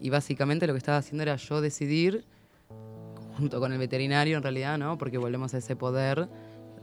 Y 0.00 0.10
básicamente 0.10 0.66
lo 0.66 0.72
que 0.72 0.78
estaba 0.78 0.98
haciendo 0.98 1.22
era 1.22 1.36
yo 1.36 1.60
decidir, 1.60 2.24
junto 3.36 3.60
con 3.60 3.72
el 3.72 3.78
veterinario 3.78 4.38
en 4.38 4.42
realidad, 4.42 4.78
¿no? 4.78 4.96
Porque 4.98 5.18
volvemos 5.18 5.52
a 5.54 5.58
ese 5.58 5.76
poder 5.76 6.28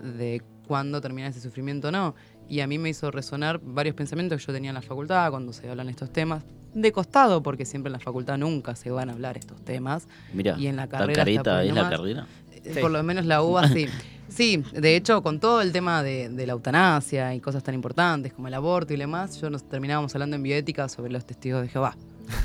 de 0.01 0.41
cuándo 0.67 1.01
termina 1.01 1.27
ese 1.27 1.41
sufrimiento 1.41 1.89
o 1.89 1.91
no. 1.91 2.15
Y 2.49 2.59
a 2.59 2.67
mí 2.67 2.77
me 2.77 2.89
hizo 2.89 3.09
resonar 3.11 3.59
varios 3.63 3.95
pensamientos 3.95 4.39
que 4.41 4.47
yo 4.47 4.53
tenía 4.53 4.69
en 4.71 4.75
la 4.75 4.81
facultad 4.81 5.29
cuando 5.31 5.53
se 5.53 5.69
hablan 5.69 5.89
estos 5.89 6.11
temas. 6.11 6.43
De 6.73 6.91
costado, 6.91 7.43
porque 7.43 7.65
siempre 7.65 7.89
en 7.89 7.93
la 7.93 7.99
facultad 7.99 8.37
nunca 8.37 8.75
se 8.75 8.89
van 8.89 9.09
a 9.09 9.13
hablar 9.13 9.37
estos 9.37 9.63
temas. 9.63 10.07
Mirá, 10.33 10.57
y 10.57 10.67
en 10.67 10.75
la 10.75 10.87
¿tan 10.87 10.99
carrera 11.01 11.23
por 11.43 11.63
es 11.63 11.73
la 11.73 11.89
carrera? 11.89 12.27
Eh, 12.65 12.77
Por 12.81 12.91
lo 12.91 13.03
menos 13.03 13.25
la 13.25 13.41
UBA 13.41 13.67
sí. 13.69 13.87
Sí, 14.29 14.63
de 14.73 14.95
hecho, 14.95 15.21
con 15.21 15.39
todo 15.39 15.61
el 15.61 15.71
tema 15.71 16.01
de, 16.01 16.27
de 16.29 16.47
la 16.47 16.53
eutanasia 16.53 17.35
y 17.35 17.39
cosas 17.39 17.61
tan 17.61 17.75
importantes 17.75 18.33
como 18.33 18.47
el 18.47 18.53
aborto 18.55 18.91
y 18.91 18.97
demás, 18.97 19.39
yo 19.39 19.51
nos 19.51 19.63
terminábamos 19.69 20.15
hablando 20.15 20.35
en 20.35 20.41
bioética 20.41 20.89
sobre 20.89 21.11
los 21.11 21.23
testigos 21.23 21.61
de 21.61 21.67
Jehová. 21.67 21.95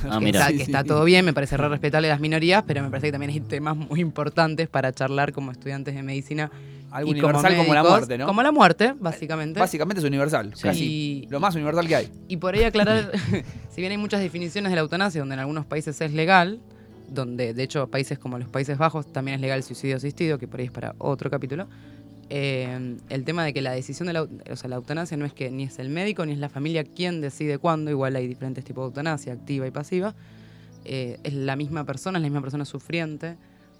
Ah, 0.05 0.19
que 0.19 0.25
mira. 0.27 0.41
está, 0.41 0.51
Sí, 0.51 0.59
que 0.59 0.65
sí. 0.67 0.71
está 0.71 0.85
todo 0.85 1.05
bien, 1.05 1.25
me 1.25 1.33
parece 1.33 1.57
re 1.57 1.67
respetable 1.71 2.09
las 2.09 2.21
minorías, 2.21 2.63
pero 2.67 2.83
me 2.83 2.91
parece 2.91 3.07
que 3.07 3.13
también 3.13 3.31
hay 3.31 3.41
temas 3.41 3.75
muy 3.75 4.01
importantes 4.01 4.69
para 4.69 4.93
charlar 4.93 5.33
como 5.33 5.51
estudiantes 5.51 5.95
de 5.95 6.03
medicina. 6.03 6.51
Algo 6.91 7.11
y 7.11 7.13
universal 7.13 7.57
como 7.57 7.75
la 7.75 7.83
muerte, 7.83 8.19
¿no? 8.19 8.27
Como 8.27 8.43
la 8.43 8.53
muerte, 8.53 8.95
básicamente. 8.99 9.61
Básicamente 9.61 10.01
es 10.01 10.07
universal, 10.07 10.53
Sí. 10.55 10.63
casi. 10.63 10.85
Y- 10.85 11.27
Lo 11.29 11.39
más 11.41 11.55
universal 11.55 11.87
que 11.87 11.97
hay. 11.97 12.09
Y 12.29 12.37
por 12.39 12.55
ahí 12.55 12.65
aclarar, 12.65 13.11
si 13.71 13.81
bien 13.81 13.93
hay 13.93 13.99
muchas 13.99 14.21
definiciones 14.21 14.71
de 14.71 14.77
la 14.77 14.81
eutanasia, 14.83 15.21
donde 15.21 15.35
en 15.35 15.41
algunos 15.41 15.67
países 15.67 16.01
es 16.01 16.13
legal, 16.13 16.61
donde 17.11 17.55
de 17.55 17.63
hecho 17.63 17.89
países 17.89 18.19
como 18.19 18.39
los 18.39 18.49
Países 18.49 18.77
Bajos 18.79 19.11
también 19.13 19.37
es 19.37 19.41
legal 19.41 19.59
el 19.59 19.63
suicidio 19.65 19.97
asistido, 19.97 20.39
que 20.39 20.47
por 20.49 20.61
ahí 20.61 20.67
es 20.67 20.73
para 20.73 20.95
otro 20.99 21.31
capítulo, 21.31 21.67
eh, 22.31 22.97
el 23.09 23.25
tema 23.25 23.43
de 23.45 23.55
que 23.55 23.63
la 23.63 23.73
decisión 23.73 24.07
de 24.07 24.13
la, 24.13 24.23
o 24.23 24.57
sea, 24.57 24.69
la 24.69 24.77
eutanasia 24.77 25.17
no 25.17 25.25
es 25.25 25.33
que 25.33 25.51
ni 25.51 25.65
es 25.65 25.79
el 25.79 25.89
médico 25.89 26.27
ni 26.27 26.33
es 26.33 26.39
la 26.39 26.51
familia 26.51 26.85
quien 26.85 27.23
decide 27.23 27.57
cuándo, 27.59 27.91
igual 27.91 28.15
hay 28.17 28.27
diferentes 28.27 28.65
tipos 28.65 28.85
de 28.85 28.87
eutanasia, 28.89 29.33
activa 29.33 29.67
y 29.67 29.71
pasiva, 29.71 30.15
eh, 30.85 31.19
es 31.25 31.33
la 31.33 31.57
misma 31.57 31.85
persona, 31.85 32.19
es 32.19 32.23
la 32.23 32.29
misma 32.29 32.43
persona 32.43 32.65
sufriente 32.67 33.37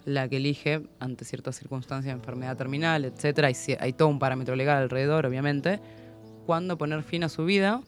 la 0.09 0.29
que 0.29 0.39
elige 0.39 0.83
ante 1.01 1.25
ciertas 1.25 1.57
circunstancias 1.57 2.15
enfermedad 2.15 2.57
terminal, 2.57 3.05
etcétera, 3.05 3.49
hay, 3.49 3.55
hay 3.79 3.93
todo 3.93 4.09
un 4.09 4.19
parámetro 4.19 4.57
legal 4.57 4.83
alrededor, 4.83 5.27
obviamente, 5.27 5.81
cuándo 6.47 6.79
poner 6.79 7.03
fin 7.03 7.25
a 7.25 7.29
su 7.29 7.45
vida 7.45 7.83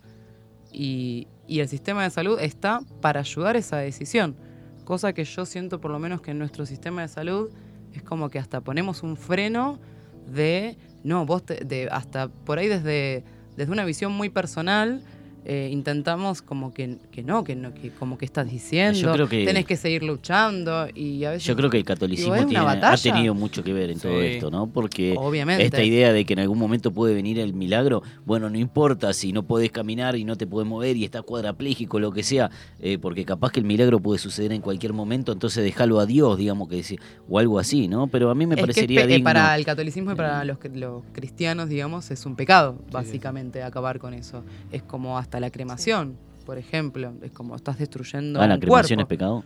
y, 0.73 1.27
y 1.47 1.61
el 1.61 1.69
sistema 1.69 2.03
de 2.05 2.11
salud 2.11 2.39
está 2.41 2.81
para 3.01 3.21
ayudar 3.21 3.57
esa 3.57 3.79
decisión. 3.79 4.37
Cosa 4.85 5.13
que 5.13 5.25
yo 5.25 5.47
siento 5.47 5.81
por 5.81 5.91
lo 5.91 5.99
menos 5.99 6.21
que 6.21 6.33
en 6.33 6.39
nuestro 6.39 6.67
sistema 6.67 7.03
de 7.03 7.09
salud 7.09 7.51
es 7.95 8.03
como 8.03 8.29
que 8.29 8.39
hasta 8.39 8.61
ponemos 8.61 9.03
un 9.03 9.17
freno 9.17 9.79
de, 10.27 10.77
no, 11.03 11.25
vos, 11.27 11.45
te- 11.45 11.65
de, 11.65 11.89
hasta 11.91 12.29
por 12.29 12.59
ahí 12.59 12.69
desde, 12.69 13.25
desde 13.57 13.73
una 13.73 13.85
visión 13.85 14.13
muy 14.13 14.29
personal, 14.29 15.03
eh, 15.45 15.69
intentamos 15.73 16.43
como 16.43 16.73
que, 16.75 16.97
que 17.11 17.23
no, 17.23 17.45
que 17.45 17.57
no, 17.57 17.73
que 17.75 17.91
como 17.91 18.19
que 18.19 18.25
estás 18.25 18.51
diciendo, 18.51 18.99
Yo 18.99 19.13
creo 19.13 19.29
que- 19.29 19.45
tenés 19.45 19.65
que 19.67 19.77
seguir 19.77 20.03
luchando 20.03 20.89
y 20.95 21.25
a 21.25 21.31
veces... 21.31 21.45
Yo 21.47 21.57
creo 21.57 21.71
que 21.71 21.79
el 21.79 21.85
catolicismo 21.85 22.35
digo, 22.35 22.47
¿es 22.47 22.51
una 22.51 22.73
tiene- 22.73 22.87
ha 22.87 22.97
tenido 22.97 23.35
mucho 23.35 23.65
que 23.65 23.73
ver 23.73 23.91
en 23.91 23.99
todo 23.99 24.21
esto, 24.23 24.51
¿no? 24.51 24.67
Porque 24.67 25.15
Obviamente. 25.17 25.65
esta 25.65 25.83
idea 25.83 26.13
de 26.13 26.25
que 26.25 26.35
en 26.35 26.41
algún 26.41 26.59
momento 26.59 26.91
puede 26.93 27.15
venir 27.15 27.39
el 27.39 27.55
milagro, 27.55 28.03
bueno, 28.27 28.51
no 28.51 28.59
importa 28.59 29.13
si 29.13 29.33
no 29.33 29.43
podés 29.45 29.71
caminar 29.71 30.17
y 30.17 30.25
no 30.25 30.37
te 30.37 30.47
podés 30.47 30.69
mover 30.69 30.97
y 30.97 31.05
estás 31.05 31.23
cuadrapléjico, 31.23 31.99
lo 31.99 32.13
que 32.13 32.23
sea, 32.23 32.51
eh, 32.81 32.99
porque 32.99 33.25
capaz 33.25 33.51
que 33.53 33.61
el 33.61 33.67
milagro 33.67 34.01
puede 34.01 34.19
suceder 34.19 34.53
en 34.53 34.61
cualquier 34.61 34.93
momento, 34.93 35.33
entonces 35.33 35.65
déjalo 35.65 36.01
a 36.01 36.07
Dios, 36.07 36.37
digamos 36.39 36.69
que 36.69 36.77
decir, 36.77 37.01
o 37.29 37.39
algo 37.39 37.59
así, 37.59 37.89
¿no? 37.89 38.07
Pero 38.09 38.31
a 38.31 38.35
mí 38.35 38.47
me 38.47 38.55
Es 38.55 38.59
que 38.61 38.63
parecería 38.63 39.01
pe- 39.01 39.05
eh, 39.05 39.15
digno. 39.17 39.25
para 39.25 39.57
el 39.57 39.65
catolicismo 39.65 40.13
y 40.13 40.15
para 40.15 40.45
los, 40.45 40.59
los 40.75 41.03
cristianos, 41.13 41.69
digamos, 41.69 42.11
es 42.11 42.27
un 42.27 42.37
pecado, 42.37 42.77
básicamente, 42.93 43.63
acabar 43.63 43.99
con 43.99 44.15
eso. 44.15 44.43
Es 44.71 44.83
como 44.83 45.19
hasta 45.19 45.30
la 45.39 45.51
cremación, 45.51 46.17
por 46.45 46.59
ejemplo. 46.59 47.13
Es 47.23 47.31
como 47.31 47.55
estás 47.55 47.79
destruyendo 47.79 48.41
Ah, 48.41 48.49
la 48.49 48.55
un 48.55 48.61
cremación 48.61 48.97
cuerpo. 48.97 49.03
es 49.15 49.19
pecado. 49.19 49.45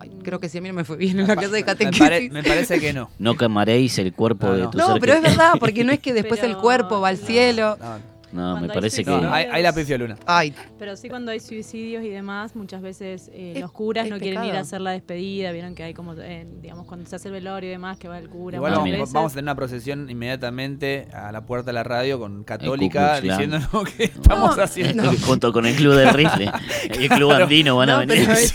Ay, 0.00 0.10
creo 0.22 0.38
que 0.38 0.48
si 0.48 0.58
a 0.58 0.60
mí 0.60 0.68
no 0.68 0.74
me 0.74 0.84
fue 0.84 0.96
bien 0.96 1.18
en 1.18 1.26
la 1.26 1.34
clase 1.34 1.48
de 1.52 1.60
Me, 1.60 1.64
catequesis. 1.64 1.98
pare- 1.98 2.30
me 2.30 2.42
parece 2.42 2.78
que 2.78 2.92
no. 2.92 3.08
No 3.18 3.36
quemaréis 3.36 3.98
el 3.98 4.12
cuerpo 4.12 4.52
de 4.52 4.68
tu 4.68 4.76
No, 4.78 4.88
ser 4.92 5.00
pero 5.00 5.14
es 5.14 5.20
querido. 5.20 5.38
verdad, 5.38 5.52
porque 5.60 5.82
no 5.84 5.92
es 5.92 6.00
que 6.00 6.12
después 6.12 6.42
el 6.42 6.56
cuerpo 6.56 7.00
va 7.00 7.08
al 7.08 7.16
cielo. 7.16 7.76
No, 7.80 7.94
me 7.94 8.17
Cuando 8.30 8.64
hay 8.64 8.68
parece 8.68 9.04
que... 9.04 9.10
No, 9.10 9.32
ahí 9.32 9.62
la 9.62 9.72
pifió 9.72 9.96
Luna. 9.98 10.16
Ay, 10.26 10.54
Pero 10.78 10.96
sí 10.96 11.08
cuando 11.08 11.30
hay 11.32 11.40
suicidios 11.40 12.04
y 12.04 12.08
demás, 12.08 12.54
muchas 12.54 12.82
veces 12.82 13.30
eh, 13.32 13.56
los 13.60 13.72
curas 13.72 14.08
no 14.08 14.18
quieren 14.18 14.44
ir 14.44 14.54
a 14.54 14.60
hacer 14.60 14.80
la 14.80 14.90
despedida, 14.92 15.50
vieron 15.52 15.74
que 15.74 15.82
hay 15.82 15.94
como, 15.94 16.14
eh, 16.14 16.46
digamos, 16.60 16.86
cuando 16.86 17.08
se 17.08 17.16
hace 17.16 17.28
el 17.28 17.34
velorio 17.34 17.68
y 17.68 17.72
demás, 17.72 17.98
que 17.98 18.08
va 18.08 18.18
el 18.18 18.28
cura. 18.28 18.56
Igual 18.56 18.72
vamos, 18.72 18.90
veces. 18.90 19.12
vamos 19.12 19.32
a 19.32 19.34
tener 19.34 19.44
una 19.44 19.54
procesión 19.54 20.08
inmediatamente 20.10 21.08
a 21.12 21.32
la 21.32 21.46
puerta 21.46 21.66
de 21.66 21.72
la 21.72 21.84
radio 21.84 22.18
con 22.18 22.44
Católica 22.44 23.20
diciéndonos 23.20 23.68
que 23.96 24.04
estamos 24.04 24.58
haciendo. 24.58 25.10
Junto 25.26 25.52
con 25.52 25.66
el 25.66 25.74
club 25.74 25.94
del 25.94 26.10
rifle, 26.14 26.50
el 26.90 27.08
club 27.08 27.28
Claro. 27.28 27.44
andino 27.44 27.76
van 27.76 27.90
a 27.90 27.92
No, 27.92 27.98
venir. 28.06 28.26
pero 28.26 28.32
es- 28.38 28.48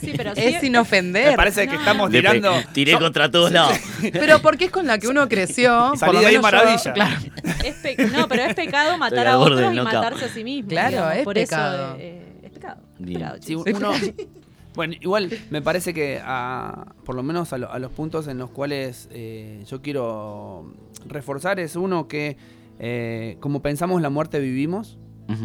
Sí, 0.00 0.12
pero 0.16 0.32
es 0.34 0.60
sin 0.60 0.76
ofender. 0.76 1.30
Me 1.30 1.36
parece 1.36 1.66
que 1.68 1.76
estamos 1.76 2.10
tirando. 2.10 2.52
Tiré 2.72 2.98
contra 2.98 3.30
todos 3.30 3.52
lados. 3.52 3.76
Pero 4.12 4.40
porque 4.40 4.66
es 4.66 4.70
con 4.70 4.86
la 4.86 4.98
que 4.98 5.08
uno 5.08 5.28
creció. 5.28 5.88
por 5.90 5.98
Salí 5.98 6.12
lo 6.14 6.20
de 6.20 6.26
ahí 6.26 6.32
menos 6.38 6.50
yo- 6.50 6.56
maravilla. 6.58 6.92
claro. 6.92 7.20
Es 7.64 8.12
no, 8.12 8.28
pero 8.28 8.42
es 8.44 8.54
pecado 8.54 8.96
matar 8.98 9.11
Estoy 9.14 9.26
a 9.32 9.38
otros 9.38 9.72
y 9.72 9.80
matarse 9.80 10.24
a 10.24 10.28
sí 10.28 10.44
mismo. 10.44 10.68
Claro, 10.70 10.90
digamos. 10.90 11.16
es 11.16 11.24
Por 11.24 11.34
pecado. 11.34 11.86
eso 11.94 11.96
eh, 12.00 12.40
es 12.42 12.50
pecado. 12.50 12.82
es 12.98 13.06
pecado, 13.06 13.38
uno- 13.76 13.92
bueno, 14.74 14.94
igual 15.00 15.30
me 15.50 15.60
parece 15.62 15.92
que 15.94 16.20
a- 16.24 16.94
por 17.04 17.14
lo 17.14 17.22
menos 17.22 17.52
a, 17.52 17.58
lo- 17.58 17.70
a 17.70 17.78
los 17.78 17.90
puntos 17.92 18.26
en 18.28 18.38
los 18.38 18.50
cuales 18.50 19.08
eh, 19.12 19.64
yo 19.68 19.82
quiero 19.82 20.72
reforzar 21.06 21.60
es 21.60 21.76
uno 21.76 22.08
que 22.08 22.36
eh, 22.78 23.36
como 23.40 23.60
pensamos 23.62 24.00
la 24.02 24.10
muerte 24.10 24.38
vivimos 24.40 24.98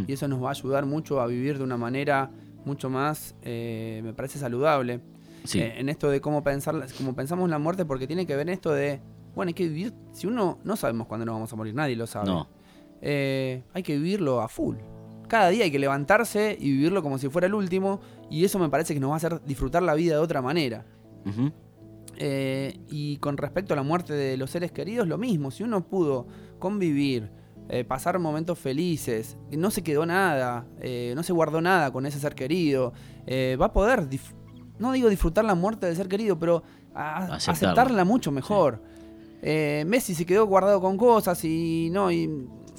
y 0.05 0.13
eso 0.13 0.27
nos 0.27 0.43
va 0.43 0.49
a 0.49 0.51
ayudar 0.51 0.85
mucho 0.85 1.21
a 1.21 1.27
vivir 1.27 1.57
de 1.59 1.63
una 1.63 1.77
manera 1.77 2.29
mucho 2.65 2.89
más, 2.89 3.35
eh, 3.43 4.01
me 4.03 4.11
parece 4.13 4.37
saludable. 4.37 4.99
Sí. 5.45 5.59
Eh, 5.61 5.75
en 5.79 5.87
esto 5.87 6.09
de 6.09 6.19
cómo 6.19 6.43
pensar, 6.43 6.85
cómo 6.97 7.15
pensamos 7.15 7.49
la 7.49 7.57
muerte, 7.57 7.85
porque 7.85 8.05
tiene 8.05 8.25
que 8.25 8.35
ver 8.35 8.49
en 8.49 8.53
esto 8.53 8.73
de, 8.73 8.99
bueno, 9.33 9.49
hay 9.49 9.53
que 9.53 9.63
vivir, 9.69 9.93
si 10.11 10.27
uno 10.27 10.59
no 10.65 10.75
sabemos 10.75 11.07
cuándo 11.07 11.25
nos 11.25 11.35
vamos 11.35 11.53
a 11.53 11.55
morir, 11.55 11.73
nadie 11.73 11.95
lo 11.95 12.05
sabe. 12.05 12.25
No. 12.25 12.49
Eh, 13.01 13.63
hay 13.73 13.83
que 13.83 13.97
vivirlo 13.97 14.41
a 14.41 14.47
full. 14.47 14.75
Cada 15.27 15.49
día 15.49 15.65
hay 15.65 15.71
que 15.71 15.79
levantarse 15.79 16.57
y 16.59 16.71
vivirlo 16.71 17.03
como 17.03 17.17
si 17.17 17.29
fuera 17.29 17.47
el 17.47 17.53
último, 17.53 17.99
y 18.29 18.45
eso 18.45 18.59
me 18.59 18.69
parece 18.69 18.93
que 18.93 18.99
nos 18.99 19.09
va 19.09 19.15
a 19.15 19.17
hacer 19.17 19.41
disfrutar 19.45 19.83
la 19.83 19.93
vida 19.93 20.15
de 20.15 20.21
otra 20.21 20.41
manera. 20.41 20.85
Eh, 22.19 22.79
y 22.89 23.17
con 23.17 23.37
respecto 23.37 23.73
a 23.73 23.77
la 23.77 23.83
muerte 23.83 24.13
de 24.13 24.37
los 24.37 24.49
seres 24.49 24.71
queridos, 24.71 25.07
lo 25.07 25.17
mismo. 25.17 25.51
Si 25.51 25.63
uno 25.63 25.85
pudo 25.87 26.27
convivir, 26.59 27.29
eh, 27.69 27.83
pasar 27.83 28.17
momentos 28.19 28.57
felices, 28.57 29.37
no 29.51 29.69
se 29.69 29.83
quedó 29.83 30.05
nada, 30.05 30.65
no 31.15 31.23
se 31.23 31.33
guardó 31.33 31.61
nada 31.61 31.91
con 31.91 32.05
ese 32.05 32.19
ser 32.19 32.33
querido, 32.33 32.93
va 33.29 33.65
a 33.65 33.73
poder, 33.73 34.07
no 34.79 34.91
digo 34.93 35.09
disfrutar 35.09 35.43
la 35.43 35.55
muerte 35.55 35.87
del 35.87 35.95
ser 35.95 36.07
querido, 36.07 36.39
pero 36.39 36.63
Aceptarla. 36.93 37.35
aceptarla 37.35 38.05
mucho 38.05 38.31
mejor. 38.31 38.81
Eh, 39.41 39.83
Messi 39.87 40.15
se 40.15 40.25
quedó 40.25 40.47
guardado 40.47 40.81
con 40.81 40.97
cosas 40.97 41.43
y 41.43 41.89
no, 41.91 42.11
y 42.11 42.27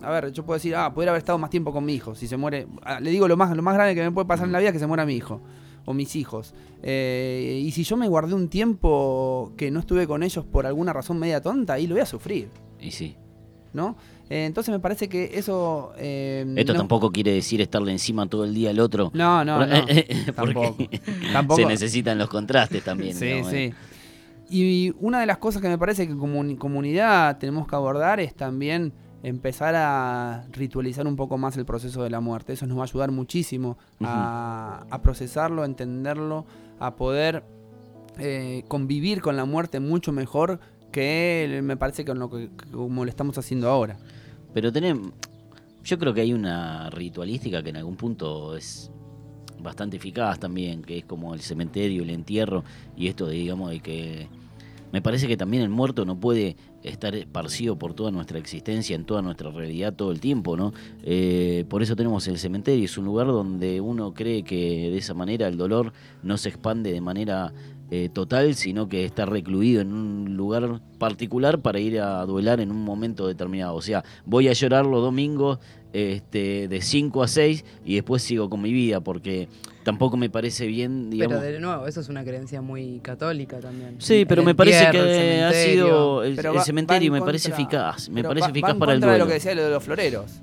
a 0.02 0.10
ver, 0.10 0.32
yo 0.32 0.44
puedo 0.44 0.56
decir, 0.58 0.74
ah, 0.76 0.92
podría 0.92 1.10
haber 1.12 1.20
estado 1.20 1.38
más 1.38 1.50
tiempo 1.50 1.72
con 1.72 1.84
mi 1.84 1.94
hijo. 1.94 2.14
Si 2.14 2.26
se 2.26 2.36
muere, 2.36 2.66
ah, 2.82 3.00
le 3.00 3.10
digo 3.10 3.26
lo 3.28 3.36
más, 3.36 3.54
lo 3.56 3.62
más 3.62 3.74
grande 3.74 3.94
que 3.94 4.02
me 4.02 4.10
puede 4.12 4.26
pasar 4.26 4.46
en 4.46 4.52
la 4.52 4.58
vida 4.58 4.68
es 4.70 4.72
que 4.74 4.78
se 4.78 4.86
muera 4.86 5.04
mi 5.06 5.14
hijo. 5.14 5.40
o 5.84 5.94
mis 5.94 6.16
hijos. 6.16 6.54
Eh, 6.82 7.62
y 7.64 7.70
si 7.70 7.82
yo 7.82 7.96
me 7.96 8.06
guardé 8.08 8.34
un 8.34 8.48
tiempo 8.48 9.52
que 9.56 9.70
no 9.70 9.80
estuve 9.80 10.06
con 10.06 10.22
ellos 10.22 10.44
por 10.44 10.66
alguna 10.66 10.92
razón 10.92 11.18
media 11.18 11.40
tonta, 11.40 11.72
ahí 11.74 11.86
lo 11.86 11.94
voy 11.94 12.02
a 12.02 12.06
sufrir. 12.06 12.50
Y 12.78 12.90
sí. 12.90 13.16
¿No? 13.72 13.96
Eh, 14.28 14.44
entonces 14.44 14.70
me 14.72 14.80
parece 14.80 15.08
que 15.08 15.30
eso... 15.34 15.92
eh, 15.96 16.44
Esto 16.56 16.74
no- 16.74 16.80
tampoco 16.80 17.10
quiere 17.10 17.32
decir 17.32 17.60
estarle 17.62 17.90
encima 17.92 18.26
todo 18.28 18.44
el 18.44 18.52
día 18.54 18.68
al 18.70 18.80
otro. 18.80 19.10
No, 19.14 19.42
no, 19.46 19.64
no. 19.66 19.74
Tampoco. 20.34 20.76
Tampoco. 21.32 21.60
Se 21.60 21.66
necesitan 21.66 22.18
los 22.18 22.28
contrastes 22.28 22.84
también. 22.84 23.14
Sí, 23.16 23.24
digamos, 23.24 23.50
sí. 23.50 23.56
¿eh? 23.56 23.74
Y 24.50 24.92
una 25.00 25.20
de 25.20 25.26
las 25.26 25.38
cosas 25.38 25.60
que 25.62 25.68
me 25.68 25.78
parece 25.78 26.06
que 26.06 26.14
como 26.16 26.38
uni- 26.40 26.56
comunidad 26.56 27.38
tenemos 27.38 27.66
que 27.66 27.74
abordar 27.76 28.20
es 28.20 28.34
también 28.34 28.92
empezar 29.22 29.74
a 29.76 30.46
ritualizar 30.52 31.06
un 31.06 31.16
poco 31.16 31.38
más 31.38 31.56
el 31.56 31.64
proceso 31.64 32.02
de 32.02 32.10
la 32.10 32.20
muerte. 32.20 32.52
Eso 32.52 32.66
nos 32.66 32.78
va 32.78 32.82
a 32.82 32.84
ayudar 32.84 33.10
muchísimo 33.10 33.78
a, 34.02 34.86
a 34.90 35.02
procesarlo, 35.02 35.62
a 35.62 35.66
entenderlo, 35.66 36.46
a 36.78 36.96
poder 36.96 37.44
eh, 38.18 38.64
convivir 38.66 39.20
con 39.20 39.36
la 39.36 39.44
muerte 39.44 39.78
mucho 39.78 40.12
mejor 40.12 40.58
que 40.90 41.60
me 41.62 41.76
parece 41.76 42.04
con 42.04 42.18
lo 42.18 42.28
que 42.30 42.50
que 42.50 42.66
como 42.70 43.04
lo 43.04 43.10
estamos 43.10 43.38
haciendo 43.38 43.68
ahora. 43.68 43.98
Pero 44.54 44.72
tenemos. 44.72 45.12
Yo 45.84 45.98
creo 45.98 46.12
que 46.12 46.22
hay 46.22 46.32
una 46.32 46.90
ritualística 46.90 47.62
que 47.62 47.70
en 47.70 47.76
algún 47.76 47.96
punto 47.96 48.56
es 48.56 48.90
bastante 49.60 49.96
eficaz 49.96 50.38
también, 50.38 50.82
que 50.82 50.98
es 50.98 51.04
como 51.04 51.32
el 51.34 51.40
cementerio, 51.40 52.02
el 52.02 52.10
entierro, 52.10 52.64
y 52.96 53.08
esto 53.08 53.26
de, 53.26 53.36
digamos, 53.36 53.70
de 53.70 53.80
que. 53.80 54.28
Me 54.90 55.02
parece 55.02 55.28
que 55.28 55.36
también 55.36 55.62
el 55.62 55.68
muerto 55.68 56.06
no 56.06 56.18
puede 56.18 56.56
estar 56.82 57.14
esparcido 57.14 57.78
por 57.78 57.94
toda 57.94 58.10
nuestra 58.10 58.38
existencia, 58.38 58.94
en 58.94 59.04
toda 59.04 59.22
nuestra 59.22 59.50
realidad 59.50 59.94
todo 59.94 60.12
el 60.12 60.20
tiempo, 60.20 60.56
¿no? 60.56 60.72
Eh, 61.02 61.64
por 61.68 61.82
eso 61.82 61.96
tenemos 61.96 62.26
el 62.28 62.38
cementerio, 62.38 62.84
es 62.84 62.96
un 62.98 63.04
lugar 63.04 63.26
donde 63.26 63.80
uno 63.80 64.14
cree 64.14 64.42
que 64.42 64.90
de 64.90 64.98
esa 64.98 65.14
manera 65.14 65.48
el 65.48 65.56
dolor 65.56 65.92
no 66.22 66.36
se 66.38 66.48
expande 66.48 66.92
de 66.92 67.00
manera 67.00 67.52
eh, 67.90 68.08
total, 68.12 68.54
sino 68.54 68.88
que 68.88 69.04
está 69.04 69.24
recluido 69.26 69.80
en 69.80 69.92
un 69.92 70.36
lugar 70.36 70.80
particular 70.98 71.60
para 71.60 71.78
ir 71.80 72.00
a 72.00 72.24
duelar 72.26 72.60
en 72.60 72.70
un 72.70 72.82
momento 72.84 73.26
determinado. 73.26 73.74
O 73.74 73.82
sea, 73.82 74.04
voy 74.26 74.48
a 74.48 74.52
llorar 74.52 74.84
los 74.86 75.02
domingos 75.02 75.58
este, 75.94 76.68
de 76.68 76.80
5 76.82 77.22
a 77.22 77.28
6 77.28 77.64
y 77.84 77.94
después 77.94 78.22
sigo 78.22 78.50
con 78.50 78.60
mi 78.60 78.72
vida, 78.72 79.00
porque 79.00 79.48
tampoco 79.84 80.18
me 80.18 80.28
parece 80.28 80.66
bien, 80.66 81.08
digamos... 81.08 81.38
Pero 81.38 81.50
de 81.52 81.60
nuevo, 81.60 81.86
eso 81.86 82.00
es 82.00 82.10
una 82.10 82.22
creencia 82.24 82.60
muy 82.60 83.00
católica 83.00 83.58
también. 83.58 83.96
Sí, 83.98 84.26
pero 84.28 84.42
El 84.42 84.46
me 84.48 84.54
parece 84.54 84.90
que 84.90 85.42
ha 85.42 85.52
sido 85.52 86.22
el, 86.24 86.38
cementerio 86.62 87.10
me 87.10 87.20
parece 87.22 87.50
eficaz, 87.50 88.10
me 88.10 88.22
parece 88.22 88.46
va- 88.48 88.50
eficaz 88.50 88.72
en 88.72 88.78
para 88.78 88.92
el 88.92 88.96
contra 88.98 89.12
de 89.12 89.18
duelo. 89.18 89.24
lo 89.24 89.28
que 89.28 89.34
decía 89.34 89.54
lo 89.54 89.64
de 89.64 89.70
los 89.70 89.82
floreros. 89.82 90.42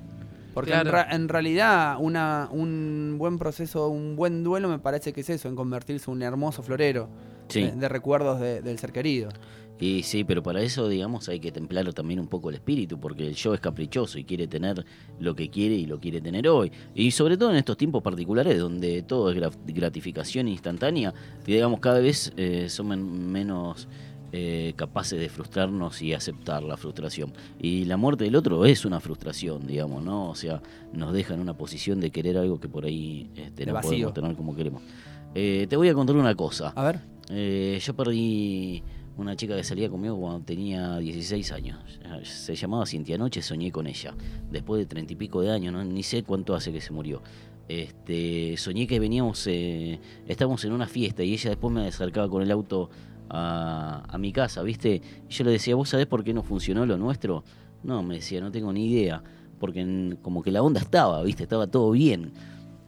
Porque 0.52 0.72
en, 0.72 0.86
ra- 0.86 1.06
en 1.12 1.28
realidad 1.28 1.96
una, 2.00 2.48
un 2.50 3.16
buen 3.18 3.38
proceso, 3.38 3.88
un 3.88 4.16
buen 4.16 4.42
duelo 4.42 4.68
me 4.68 4.78
parece 4.80 5.12
que 5.12 5.20
es 5.20 5.30
eso, 5.30 5.48
en 5.48 5.54
convertirse 5.54 6.10
en 6.10 6.16
un 6.16 6.22
hermoso 6.22 6.62
florero 6.64 7.08
Sí. 7.48 7.62
de, 7.62 7.72
de 7.72 7.88
recuerdos 7.88 8.40
de- 8.40 8.60
del 8.62 8.78
ser 8.78 8.92
querido. 8.92 9.28
Y 9.78 10.04
sí, 10.04 10.24
pero 10.24 10.42
para 10.42 10.62
eso, 10.62 10.88
digamos, 10.88 11.28
hay 11.28 11.38
que 11.38 11.52
templar 11.52 11.92
también 11.92 12.18
un 12.18 12.28
poco 12.28 12.48
el 12.48 12.54
espíritu, 12.54 12.98
porque 12.98 13.26
el 13.26 13.34
yo 13.34 13.52
es 13.52 13.60
caprichoso 13.60 14.18
y 14.18 14.24
quiere 14.24 14.46
tener 14.48 14.86
lo 15.20 15.36
que 15.36 15.50
quiere 15.50 15.74
y 15.74 15.84
lo 15.84 16.00
quiere 16.00 16.22
tener 16.22 16.48
hoy. 16.48 16.72
Y 16.94 17.10
sobre 17.10 17.36
todo 17.36 17.50
en 17.50 17.56
estos 17.56 17.76
tiempos 17.76 18.02
particulares, 18.02 18.58
donde 18.58 19.02
todo 19.02 19.30
es 19.30 19.36
gra- 19.36 19.52
gratificación 19.66 20.48
instantánea, 20.48 21.12
y 21.46 21.52
digamos, 21.52 21.80
cada 21.80 22.00
vez 22.00 22.32
eh, 22.38 22.70
son 22.70 22.88
men- 22.88 23.30
menos 23.30 23.86
eh, 24.32 24.72
capaces 24.76 25.20
de 25.20 25.28
frustrarnos 25.28 26.00
y 26.02 26.14
aceptar 26.14 26.62
la 26.62 26.76
frustración. 26.78 27.32
Y 27.60 27.84
la 27.84 27.96
muerte 27.98 28.24
del 28.24 28.34
otro 28.36 28.64
es 28.64 28.84
una 28.86 28.98
frustración, 29.00 29.66
digamos, 29.66 30.02
¿no? 30.02 30.30
O 30.30 30.34
sea, 30.34 30.62
nos 30.92 31.12
deja 31.12 31.34
en 31.34 31.40
una 31.40 31.54
posición 31.54 32.00
de 32.00 32.10
querer 32.10 32.36
algo 32.38 32.58
que 32.60 32.68
por 32.68 32.86
ahí 32.86 33.30
este, 33.36 33.64
no 33.66 33.72
podemos 33.82 34.14
tener 34.14 34.36
como 34.36 34.56
queremos. 34.56 34.82
Eh, 35.38 35.66
te 35.68 35.76
voy 35.76 35.88
a 35.90 35.94
contar 35.94 36.16
una 36.16 36.34
cosa. 36.34 36.72
A 36.74 36.82
ver. 36.82 37.00
Eh, 37.28 37.78
yo 37.82 37.94
perdí 37.94 38.82
una 39.18 39.36
chica 39.36 39.54
que 39.54 39.64
salía 39.64 39.90
conmigo 39.90 40.18
cuando 40.18 40.40
tenía 40.40 40.96
16 40.96 41.52
años. 41.52 41.78
Se 42.22 42.54
llamaba 42.54 42.86
Cintia 42.86 43.16
Anoche, 43.16 43.42
soñé 43.42 43.70
con 43.70 43.86
ella. 43.86 44.14
Después 44.50 44.78
de 44.78 44.86
treinta 44.86 45.12
y 45.12 45.16
pico 45.16 45.42
de 45.42 45.50
años, 45.50 45.74
¿no? 45.74 45.84
ni 45.84 46.02
sé 46.02 46.22
cuánto 46.22 46.54
hace 46.54 46.72
que 46.72 46.80
se 46.80 46.92
murió. 46.92 47.22
Este, 47.68 48.56
soñé 48.56 48.86
que 48.86 48.98
veníamos, 48.98 49.46
eh, 49.46 50.00
estábamos 50.26 50.64
en 50.64 50.72
una 50.72 50.86
fiesta 50.86 51.22
y 51.22 51.34
ella 51.34 51.50
después 51.50 51.74
me 51.74 51.86
acercaba 51.86 52.30
con 52.30 52.40
el 52.42 52.50
auto 52.50 52.88
a, 53.28 54.04
a 54.08 54.18
mi 54.18 54.32
casa, 54.32 54.62
¿viste? 54.62 55.02
Yo 55.28 55.44
le 55.44 55.50
decía, 55.50 55.74
¿vos 55.74 55.90
sabés 55.90 56.06
por 56.06 56.24
qué 56.24 56.32
no 56.32 56.42
funcionó 56.42 56.86
lo 56.86 56.96
nuestro? 56.96 57.44
No, 57.82 58.02
me 58.02 58.14
decía, 58.16 58.40
no 58.40 58.50
tengo 58.50 58.72
ni 58.72 58.86
idea. 58.90 59.22
Porque 59.58 59.80
en- 59.80 60.18
como 60.22 60.42
que 60.42 60.50
la 60.50 60.62
onda 60.62 60.80
estaba, 60.80 61.22
¿viste? 61.22 61.42
Estaba 61.42 61.66
todo 61.66 61.90
bien. 61.90 62.32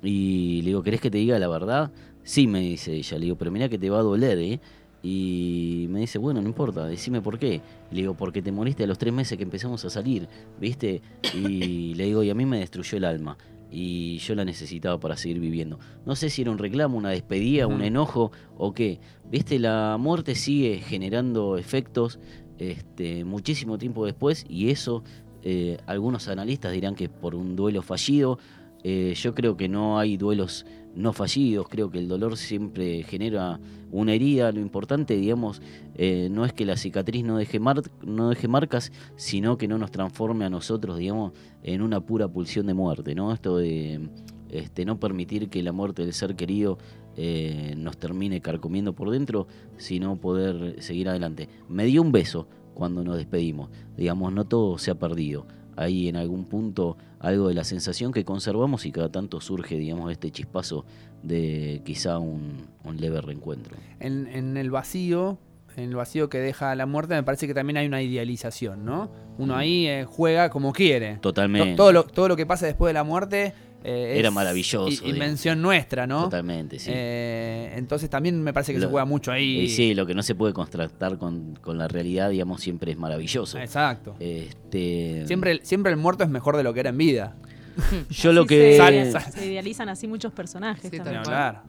Y 0.01 0.61
le 0.63 0.69
digo, 0.69 0.83
¿querés 0.85 1.01
que 1.01 1.11
te 1.11 1.19
diga 1.19 1.39
la 1.41 1.49
verdad? 1.49 1.91
Sí, 2.29 2.47
me 2.47 2.61
dice 2.61 2.93
ella. 2.93 3.18
Le 3.18 3.24
digo, 3.24 3.37
pero 3.39 3.51
mira 3.51 3.70
que 3.70 3.79
te 3.79 3.89
va 3.89 4.01
a 4.01 4.03
doler, 4.03 4.39
¿eh? 4.39 4.61
Y 5.03 5.87
me 5.89 6.01
dice, 6.01 6.18
bueno, 6.18 6.43
no 6.43 6.47
importa, 6.47 6.85
decime 6.85 7.22
por 7.22 7.39
qué. 7.39 7.62
Le 7.91 8.03
digo, 8.03 8.12
porque 8.12 8.43
te 8.43 8.53
moriste 8.53 8.85
a 8.85 8.87
los 8.87 8.99
tres 8.99 9.14
meses 9.14 9.39
que 9.39 9.45
empezamos 9.45 9.83
a 9.87 9.89
salir, 9.89 10.29
¿viste? 10.61 11.01
Y 11.35 11.95
le 11.97 12.05
digo, 12.05 12.22
y 12.22 12.29
a 12.29 12.35
mí 12.35 12.45
me 12.45 12.59
destruyó 12.59 12.99
el 12.99 13.07
alma. 13.07 13.39
Y 13.70 14.18
yo 14.18 14.35
la 14.35 14.45
necesitaba 14.45 15.01
para 15.01 15.16
seguir 15.16 15.41
viviendo. 15.41 15.79
No 16.05 16.14
sé 16.16 16.29
si 16.29 16.43
era 16.43 16.51
un 16.51 16.59
reclamo, 16.59 16.99
una 16.99 17.09
despedida, 17.09 17.66
un 17.66 17.81
enojo 17.81 18.31
o 18.59 18.74
qué. 18.74 19.01
¿Viste? 19.31 19.59
La 19.59 19.97
muerte 19.99 20.35
sigue 20.35 20.81
generando 20.81 21.57
efectos 21.57 22.18
este, 22.59 23.24
muchísimo 23.24 23.79
tiempo 23.79 24.05
después 24.05 24.45
y 24.51 24.68
eso 24.68 25.03
eh, 25.45 25.79
algunos 25.87 26.29
analistas 26.29 26.72
dirán 26.72 26.95
que 26.95 27.09
por 27.09 27.35
un 27.35 27.57
duelo 27.57 27.81
fallido. 27.81 28.39
Eh, 28.85 29.14
yo 29.16 29.35
creo 29.35 29.57
que 29.57 29.68
no 29.68 29.99
hay 29.99 30.18
duelos 30.18 30.66
no 30.95 31.12
fallidos, 31.12 31.68
creo 31.68 31.91
que 31.91 31.99
el 31.99 32.09
dolor 32.09 32.36
siempre 32.36 33.03
genera 33.05 33.61
una 33.91 34.14
herida. 34.14 34.51
Lo 34.53 34.61
importante, 34.61 35.16
digamos, 35.16 35.62
eh, 35.95 36.28
no 36.30 36.45
es 36.45 36.53
que 36.53 36.64
la 36.64 36.76
cicatriz 36.76 37.24
no 37.24 37.36
deje, 37.39 37.61
mar- 37.61 37.82
no 38.05 38.30
deje 38.30 38.49
marcas, 38.49 38.93
sino 39.16 39.57
que 39.59 39.68
no 39.68 39.78
nos 39.78 39.91
transforme 39.91 40.45
a 40.45 40.51
nosotros, 40.51 40.99
digamos, 40.99 41.32
en 41.62 41.82
una 41.82 42.01
pura 42.01 42.28
pulsión 42.28 42.66
de 42.66 42.74
muerte, 42.74 43.14
¿no? 43.14 43.32
Esto 43.32 43.59
de 43.59 44.09
este, 44.51 44.84
no 44.84 44.99
permitir 44.99 45.49
que 45.51 45.62
la 45.62 45.72
muerte 45.72 46.03
del 46.03 46.12
ser 46.12 46.34
querido 46.34 46.78
eh, 47.16 47.74
nos 47.76 47.97
termine 47.97 48.41
carcomiendo 48.41 48.95
por 48.95 49.11
dentro, 49.11 49.47
sino 49.76 50.16
poder 50.16 50.82
seguir 50.82 51.09
adelante. 51.09 51.49
Me 51.68 51.84
dio 51.84 52.03
un 52.03 52.12
beso 52.12 52.49
cuando 52.74 53.03
nos 53.03 53.16
despedimos, 53.16 53.70
digamos, 53.97 54.32
no 54.32 54.47
todo 54.47 54.78
se 54.78 54.91
ha 54.91 54.99
perdido. 54.99 55.47
Hay 55.81 56.09
en 56.09 56.16
algún 56.16 56.45
punto 56.45 56.97
algo 57.20 57.47
de 57.49 57.55
la 57.55 57.62
sensación 57.62 58.11
que 58.12 58.24
conservamos 58.24 58.85
y 58.85 58.91
cada 58.91 59.11
tanto 59.12 59.41
surge, 59.41 59.76
digamos, 59.76 60.11
este 60.11 60.31
chispazo 60.33 60.85
de 61.22 61.83
quizá 61.85 62.18
un, 62.18 62.66
un 62.85 62.97
leve 62.97 63.20
reencuentro. 63.20 63.76
En, 64.01 64.26
en 64.26 64.57
el 64.57 64.70
vacío, 64.70 65.39
en 65.76 65.85
el 65.91 65.95
vacío 65.95 66.29
que 66.29 66.39
deja 66.39 66.74
la 66.74 66.87
muerte, 66.87 67.14
me 67.14 67.22
parece 67.22 67.47
que 67.47 67.55
también 67.55 67.76
hay 67.76 67.87
una 67.87 68.03
idealización, 68.03 68.85
¿no? 68.85 69.11
Uno 69.39 69.55
ahí 69.57 69.87
eh, 69.87 70.05
juega 70.05 70.51
como 70.51 70.72
quiere. 70.72 71.18
Totalmente. 71.18 71.70
To- 71.70 71.76
Todo 71.76 71.93
lo, 71.93 72.05
todo 72.05 72.26
lo 72.29 72.35
que 72.37 72.45
pasa 72.47 72.66
después 72.66 72.91
de 72.91 72.95
la 72.95 73.05
muerte 73.05 73.55
eh, 73.89 74.18
Era 74.18 74.28
es 74.28 74.34
maravilloso. 74.34 75.07
Invención 75.07 75.61
nuestra, 75.62 76.07
¿no? 76.07 76.24
Totalmente, 76.24 76.78
sí. 76.78 76.91
Eh, 76.93 77.72
entonces 77.76 78.09
también 78.11 78.43
me 78.43 78.53
parece 78.53 78.72
que 78.74 78.80
se 78.80 78.86
juega 78.86 79.05
mucho 79.05 79.32
ahí. 79.32 79.61
Y 79.61 79.68
sí, 79.68 79.95
lo 79.95 80.07
que 80.07 80.14
no 80.14 80.22
se 80.22 80.34
puede 80.34 80.53
contrastar 80.53 81.18
con, 81.18 81.59
con 81.61 81.78
la 81.78 81.89
realidad, 81.89 82.30
digamos, 82.30 82.61
siempre 82.61 82.93
es 82.93 82.99
maravilloso. 82.99 83.59
Exacto. 83.59 84.16
Este, 84.20 85.24
Siempre, 85.26 85.53
el- 85.53 85.61
siempre 85.64 85.91
el 85.93 85.99
muerto 85.99 86.24
es 86.24 86.30
mejor 86.30 86.57
de 86.57 86.62
lo 86.62 86.72
que 86.74 86.80
era 86.80 86.91
en 86.91 86.99
vida. 86.99 87.36
Yo 88.11 88.32
lo 88.32 88.45
que... 88.45 88.76
Se, 88.76 89.30
se 89.30 89.47
idealizan 89.47 89.89
así 89.89 90.09
muchos 90.09 90.32
personajes 90.32 90.91
Sí, 90.91 90.97
también. 90.99 91.22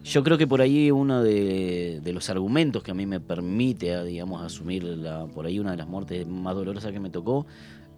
Yo 0.03 0.23
creo 0.23 0.37
que 0.39 0.47
por 0.47 0.59
ahí 0.61 0.89
uno 0.89 1.21
de, 1.21 1.99
de 2.03 2.13
los 2.13 2.29
argumentos 2.31 2.81
que 2.81 2.89
a 2.91 2.93
mí 2.95 3.05
me 3.05 3.19
permite, 3.19 4.03
digamos, 4.05 4.41
asumir 4.43 4.83
la, 4.83 5.25
por 5.27 5.45
ahí 5.45 5.59
una 5.59 5.71
de 5.71 5.77
las 5.77 5.87
muertes 5.87 6.25
más 6.25 6.55
dolorosas 6.55 6.91
que 6.91 6.99
me 6.99 7.11
tocó, 7.11 7.45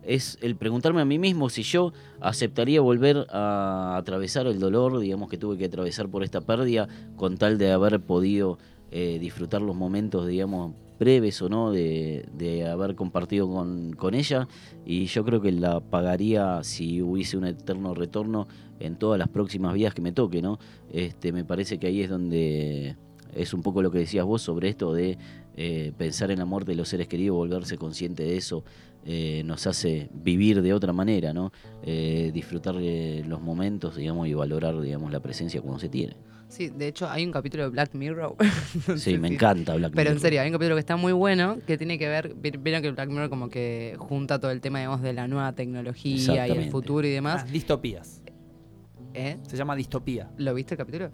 es 0.03 0.37
el 0.41 0.55
preguntarme 0.55 1.01
a 1.01 1.05
mí 1.05 1.19
mismo 1.19 1.49
si 1.49 1.63
yo 1.63 1.93
aceptaría 2.19 2.81
volver 2.81 3.27
a 3.29 3.97
atravesar 3.97 4.47
el 4.47 4.59
dolor, 4.59 4.99
digamos, 4.99 5.29
que 5.29 5.37
tuve 5.37 5.57
que 5.57 5.65
atravesar 5.65 6.09
por 6.09 6.23
esta 6.23 6.41
pérdida, 6.41 6.87
con 7.15 7.37
tal 7.37 7.57
de 7.57 7.71
haber 7.71 7.99
podido 7.99 8.57
eh, 8.91 9.19
disfrutar 9.19 9.61
los 9.61 9.75
momentos, 9.75 10.27
digamos, 10.27 10.73
breves 10.99 11.41
o 11.41 11.49
no, 11.49 11.71
de, 11.71 12.25
de 12.33 12.67
haber 12.67 12.95
compartido 12.95 13.47
con, 13.47 13.93
con 13.93 14.13
ella. 14.13 14.47
Y 14.85 15.05
yo 15.05 15.23
creo 15.23 15.41
que 15.41 15.51
la 15.51 15.79
pagaría 15.79 16.63
si 16.63 17.01
hubiese 17.01 17.37
un 17.37 17.45
eterno 17.45 17.93
retorno 17.93 18.47
en 18.79 18.95
todas 18.95 19.17
las 19.17 19.27
próximas 19.27 19.73
vidas 19.73 19.93
que 19.93 20.01
me 20.01 20.11
toque, 20.11 20.41
¿no? 20.41 20.59
Este, 20.91 21.31
me 21.31 21.45
parece 21.45 21.79
que 21.79 21.87
ahí 21.87 22.01
es 22.01 22.09
donde 22.09 22.97
es 23.33 23.53
un 23.53 23.61
poco 23.61 23.81
lo 23.81 23.91
que 23.91 23.99
decías 23.99 24.25
vos 24.25 24.41
sobre 24.41 24.69
esto 24.69 24.93
de 24.93 25.17
eh, 25.55 25.91
pensar 25.97 26.31
en 26.31 26.39
la 26.39 26.45
muerte 26.45 26.71
de 26.71 26.77
los 26.77 26.89
seres 26.89 27.07
queridos, 27.07 27.35
volverse 27.35 27.77
consciente 27.77 28.23
de 28.23 28.37
eso, 28.37 28.63
eh, 29.05 29.41
nos 29.45 29.65
hace 29.67 30.09
vivir 30.13 30.61
de 30.61 30.73
otra 30.73 30.93
manera, 30.93 31.33
¿no? 31.33 31.51
Eh, 31.83 32.31
disfrutar 32.33 32.75
de 32.75 33.23
los 33.27 33.41
momentos, 33.41 33.95
digamos, 33.95 34.27
y 34.27 34.33
valorar, 34.33 34.79
digamos, 34.79 35.11
la 35.11 35.19
presencia 35.19 35.61
cuando 35.61 35.79
se 35.79 35.89
tiene. 35.89 36.15
Sí, 36.47 36.67
de 36.69 36.87
hecho 36.89 37.09
hay 37.09 37.25
un 37.25 37.31
capítulo 37.31 37.63
de 37.63 37.69
Black 37.69 37.93
Mirror. 37.95 38.35
No 38.87 38.97
Sí, 38.97 39.17
me 39.17 39.29
si- 39.29 39.33
encanta 39.35 39.73
Black 39.75 39.93
Pero 39.95 40.09
en 40.09 40.15
Mirror. 40.15 40.21
serio, 40.21 40.41
hay 40.41 40.47
un 40.47 40.53
capítulo 40.53 40.75
que 40.75 40.81
está 40.81 40.97
muy 40.97 41.13
bueno 41.13 41.57
que 41.65 41.77
tiene 41.77 41.97
que 41.97 42.07
ver, 42.09 42.33
vi- 42.35 42.51
vieron 42.51 42.81
que 42.81 42.91
Black 42.91 43.09
Mirror 43.09 43.29
como 43.29 43.49
que 43.49 43.95
junta 43.97 44.37
todo 44.39 44.51
el 44.51 44.59
tema, 44.61 44.79
digamos, 44.79 45.01
de 45.01 45.13
la 45.13 45.27
nueva 45.27 45.53
tecnología 45.53 46.47
y 46.47 46.51
el 46.51 46.69
futuro 46.69 47.07
y 47.07 47.11
demás. 47.11 47.43
Ah, 47.47 47.51
distopías. 47.51 48.21
¿Eh? 49.13 49.37
Se 49.47 49.57
llama 49.57 49.75
distopía. 49.75 50.29
¿Lo 50.37 50.53
viste 50.53 50.73
el 50.75 50.77
capítulo? 50.77 51.11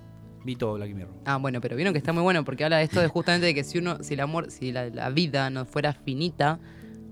Vi 0.47 0.55
todo 0.55 0.75
Black 0.75 0.93
Mirror. 0.95 1.13
Ah, 1.25 1.35
bueno, 1.37 1.59
pero 1.61 1.75
vieron 1.75 1.93
que 1.93 1.97
está 1.99 2.13
muy 2.13 2.23
bueno 2.23 2.43
porque 2.45 2.63
habla 2.63 2.77
de 2.77 2.83
esto 2.85 3.01
de 3.01 3.07
justamente 3.09 3.45
de 3.47 3.53
que 3.53 3.63
si 3.65 3.77
uno, 3.79 4.01
si 4.01 4.15
la 4.15 4.27
si 4.47 4.71
la, 4.71 4.89
la 4.89 5.09
vida 5.09 5.49
no 5.49 5.65
fuera 5.65 5.91
finita, 5.93 6.57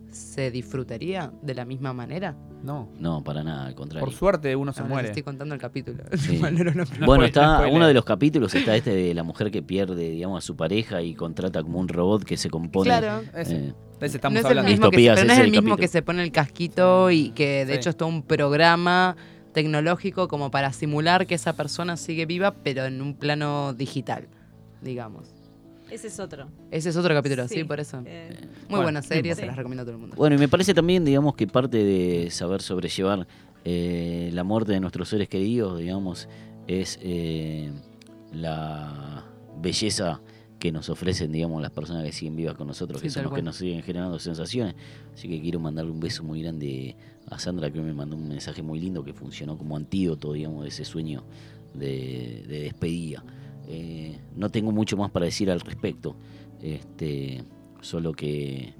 ¿se 0.09 0.49
disfrutaría 0.51 1.31
de 1.41 1.53
la 1.53 1.65
misma 1.65 1.91
manera? 1.93 2.33
No. 2.63 2.89
No, 2.97 3.23
para 3.23 3.43
nada, 3.43 3.65
al 3.67 3.75
contrario. 3.75 4.03
Por 4.05 4.13
suerte 4.15 4.55
uno 4.55 4.71
se 4.71 4.79
Ahora 4.79 4.87
les 4.87 4.93
muere. 4.95 5.07
estoy 5.09 5.23
contando 5.23 5.53
el 5.53 5.59
capítulo. 5.61 6.03
Sí. 6.17 6.39
No 6.41 6.49
No 6.49 7.05
bueno, 7.05 7.25
está 7.25 7.57
spoiler. 7.57 7.75
uno 7.75 7.87
de 7.87 7.93
los 7.93 8.05
capítulos 8.05 8.55
está 8.55 8.75
este 8.75 8.91
de 8.95 9.13
la 9.13 9.23
mujer 9.23 9.51
que 9.51 9.61
pierde, 9.61 10.09
digamos, 10.11 10.43
a 10.43 10.47
su 10.47 10.55
pareja 10.55 11.01
y 11.01 11.13
contrata 11.13 11.61
como 11.61 11.79
un 11.79 11.89
robot 11.89 12.23
que 12.23 12.37
se 12.37 12.49
compone. 12.49 12.85
Claro. 12.85 13.21
Ese. 13.35 13.55
eh, 13.57 13.73
ese 13.99 13.99
no 13.99 14.05
estamos 14.15 14.39
es 14.39 14.45
el 14.45 14.47
hablando. 14.47 14.71
mismo, 14.71 14.89
que, 14.89 14.97
Distopías, 14.97 15.15
pero 15.15 15.27
no 15.27 15.33
es 15.33 15.37
es 15.37 15.39
el 15.41 15.45
el 15.47 15.51
mismo 15.51 15.61
capítulo. 15.71 15.77
que 15.77 15.87
se 15.89 16.01
pone 16.01 16.23
el 16.23 16.31
casquito 16.31 17.11
y 17.11 17.29
que 17.31 17.65
de 17.65 17.73
Sí. 17.73 17.79
hecho 17.79 17.89
es 17.91 17.97
todo 17.97 18.07
un 18.09 18.23
programa 18.23 19.15
tecnológico 19.55 20.27
como 20.27 20.51
para 20.51 20.71
simular 20.73 21.25
que 21.25 21.33
esa 21.35 21.53
persona 21.53 21.95
sigue 21.97 22.25
viva, 22.25 22.53
pero 22.63 22.83
en 22.85 23.01
un 23.01 23.15
plano 23.15 23.73
digital, 23.73 24.27
digamos. 24.81 25.33
Ese 25.89 26.07
es 26.07 26.19
otro. 26.19 26.47
Ese 26.71 26.89
es 26.89 26.97
otro 26.97 27.13
capítulo, 27.15 27.47
sí, 27.47 27.55
Sí, 27.55 27.63
por 27.63 27.79
eso. 27.79 28.01
eh, 28.05 28.29
Muy 28.41 28.67
bueno, 28.69 28.83
buena 28.83 29.01
serie, 29.01 29.33
sí. 29.33 29.41
se 29.41 29.47
las 29.47 29.55
recomiendo 29.55 29.83
a 29.83 29.85
todo 29.85 29.95
el 29.95 30.01
mundo. 30.01 30.15
Bueno, 30.17 30.35
y 30.35 30.39
me 30.39 30.47
parece 30.49 30.73
también, 30.73 31.05
digamos, 31.05 31.35
que 31.35 31.47
parte 31.47 31.77
de 31.83 32.29
saber 32.31 32.61
sobrellevar 32.61 33.27
eh, 33.63 34.29
la 34.33 34.43
muerte 34.43 34.73
de 34.73 34.79
nuestros 34.81 35.07
seres 35.09 35.29
queridos, 35.29 35.79
digamos, 35.79 36.27
es 36.67 36.99
eh, 37.01 37.71
la 38.33 39.23
belleza 39.61 40.19
que 40.59 40.71
nos 40.71 40.89
ofrecen, 40.89 41.31
digamos, 41.31 41.61
las 41.61 41.71
personas 41.71 42.03
que 42.03 42.11
siguen 42.11 42.35
vivas 42.35 42.55
con 42.55 42.67
nosotros, 42.67 42.99
Sí, 42.99 43.07
que 43.07 43.11
son 43.11 43.23
los 43.23 43.33
que 43.33 43.41
nos 43.41 43.55
siguen 43.55 43.81
generando 43.83 44.19
sensaciones. 44.19 44.75
Así 45.13 45.29
que 45.29 45.39
quiero 45.41 45.59
mandarle 45.59 45.91
un 45.91 45.99
beso 45.99 46.23
muy 46.23 46.41
grande 46.41 46.95
a 47.29 47.39
Sandra, 47.39 47.71
que 47.71 47.81
me 47.81 47.93
mandó 47.93 48.15
un 48.15 48.27
mensaje 48.27 48.61
muy 48.61 48.79
lindo 48.79 49.03
que 49.03 49.13
funcionó 49.13 49.57
como 49.57 49.75
antídoto, 49.77 50.33
digamos, 50.33 50.63
de 50.63 50.69
ese 50.69 50.85
sueño 50.85 51.23
de, 51.73 52.43
de 52.47 52.59
despedida. 52.61 53.23
Eh, 53.67 54.19
no 54.35 54.49
tengo 54.49 54.71
mucho 54.71 54.95
más 54.97 55.09
para 55.11 55.25
decir 55.25 55.49
al 55.49 55.59
respecto, 55.59 56.15
este, 56.61 57.43
solo 57.81 58.13
que 58.13 58.73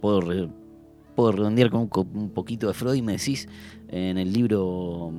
puedo, 0.00 0.20
re- 0.20 0.48
puedo 1.16 1.32
redondear 1.32 1.70
con 1.70 1.88
un, 2.14 2.30
poquito 2.30 2.68
de 2.68 2.74
Freud, 2.74 3.02
me 3.02 3.12
decís, 3.12 3.48
en 3.88 4.16
el 4.18 4.32
libro 4.32 5.12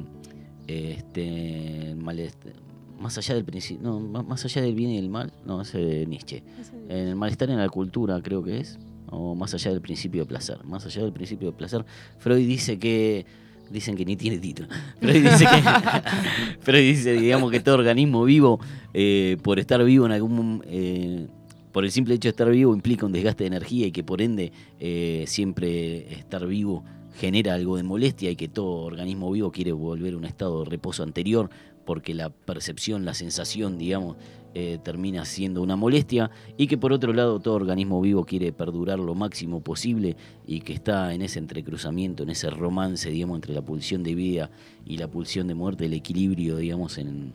este, 0.67 1.91
el 1.91 1.97
malest- 1.97 2.53
más 2.99 3.17
allá 3.17 3.35
del 3.35 3.43
principio, 3.43 3.83
no, 3.83 3.99
más 4.23 4.45
allá 4.45 4.61
del 4.61 4.73
bien 4.73 4.91
y 4.91 4.95
del 4.95 5.09
mal, 5.09 5.33
no, 5.45 5.61
ese 5.61 5.79
de 5.79 6.05
Nietzsche. 6.05 6.43
En 6.87 7.09
el 7.09 7.15
malestar 7.15 7.49
en 7.49 7.57
la 7.57 7.67
cultura 7.69 8.21
creo 8.21 8.41
que 8.41 8.59
es, 8.59 8.79
o 9.15 9.35
más 9.35 9.53
allá 9.53 9.71
del 9.71 9.81
principio 9.81 10.23
de 10.23 10.27
placer. 10.27 10.63
Más 10.63 10.85
allá 10.85 11.01
del 11.01 11.13
principio 11.13 11.51
de 11.51 11.57
placer, 11.57 11.85
Freud 12.17 12.47
dice 12.47 12.77
que 12.77 13.25
dicen 13.69 13.95
que 13.95 14.05
ni 14.05 14.15
tiene 14.15 14.37
título. 14.37 14.67
Freud 14.99 15.23
dice 15.23 15.45
que 15.45 16.59
Freud 16.59 16.81
dice, 16.81 17.13
digamos 17.13 17.51
que 17.51 17.59
todo 17.59 17.75
organismo 17.75 18.23
vivo 18.23 18.59
eh, 18.93 19.37
por 19.41 19.59
estar 19.59 19.83
vivo 19.83 20.05
en 20.05 20.11
algún 20.11 20.63
eh, 20.67 21.27
por 21.71 21.83
el 21.83 21.91
simple 21.91 22.15
hecho 22.15 22.27
de 22.27 22.31
estar 22.31 22.49
vivo 22.49 22.73
implica 22.73 23.05
un 23.05 23.11
desgaste 23.11 23.43
de 23.43 23.47
energía 23.47 23.87
y 23.87 23.91
que 23.91 24.03
por 24.03 24.21
ende 24.21 24.53
eh, 24.79 25.25
siempre 25.27 26.13
estar 26.13 26.45
vivo 26.47 26.85
genera 27.17 27.53
algo 27.53 27.77
de 27.77 27.83
molestia 27.83 28.29
y 28.31 28.35
que 28.35 28.47
todo 28.47 28.83
organismo 28.83 29.31
vivo 29.31 29.51
quiere 29.51 29.71
volver 29.71 30.13
a 30.13 30.17
un 30.17 30.25
estado 30.25 30.63
de 30.63 30.69
reposo 30.69 31.03
anterior 31.03 31.49
porque 31.85 32.13
la 32.13 32.29
percepción, 32.29 33.05
la 33.05 33.13
sensación, 33.13 33.77
digamos, 33.77 34.17
eh, 34.57 34.79
termina 34.81 35.25
siendo 35.25 35.61
una 35.61 35.75
molestia 35.75 36.31
y 36.55 36.67
que 36.67 36.77
por 36.77 36.93
otro 36.93 37.11
lado 37.11 37.41
todo 37.41 37.55
organismo 37.55 37.99
vivo 37.99 38.23
quiere 38.23 38.53
perdurar 38.53 38.99
lo 38.99 39.13
máximo 39.13 39.59
posible 39.59 40.15
y 40.47 40.61
que 40.61 40.71
está 40.71 41.13
en 41.13 41.21
ese 41.21 41.39
entrecruzamiento, 41.39 42.23
en 42.23 42.29
ese 42.29 42.49
romance, 42.49 43.09
digamos, 43.09 43.35
entre 43.35 43.53
la 43.53 43.61
pulsión 43.61 44.01
de 44.01 44.15
vida 44.15 44.49
y 44.85 44.95
la 44.95 45.09
pulsión 45.09 45.47
de 45.47 45.55
muerte, 45.55 45.87
el 45.87 45.93
equilibrio, 45.93 46.55
digamos, 46.55 46.97
en, 46.97 47.33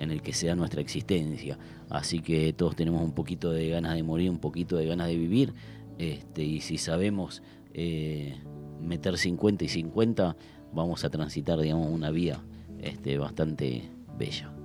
el 0.00 0.20
que 0.22 0.32
se 0.32 0.48
da 0.48 0.56
nuestra 0.56 0.80
existencia. 0.80 1.56
Así 1.88 2.18
que 2.18 2.52
todos 2.52 2.74
tenemos 2.74 3.00
un 3.00 3.12
poquito 3.12 3.52
de 3.52 3.68
ganas 3.68 3.94
de 3.94 4.02
morir, 4.02 4.28
un 4.28 4.40
poquito 4.40 4.76
de 4.76 4.86
ganas 4.86 5.06
de 5.06 5.16
vivir, 5.16 5.54
este, 5.98 6.42
y 6.42 6.60
si 6.62 6.78
sabemos 6.78 7.44
eh, 7.74 8.40
meter 8.82 9.18
50 9.18 9.64
y 9.64 9.68
50, 9.68 10.36
vamos 10.74 11.04
a 11.04 11.10
transitar, 11.10 11.60
digamos, 11.60 11.92
una 11.92 12.10
vida 12.10 12.42
este, 12.80 13.18
bastante 13.18 13.88
bella. 14.18 14.55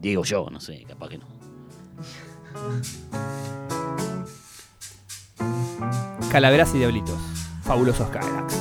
Digo 0.00 0.24
yo, 0.24 0.48
no 0.50 0.60
sé, 0.60 0.84
capaz 0.88 1.10
que 1.10 1.18
no. 1.18 1.26
Calaveras 6.30 6.74
y 6.74 6.78
diablitos. 6.78 7.18
Fabulosos 7.62 8.08
Cadillacs. 8.08 8.59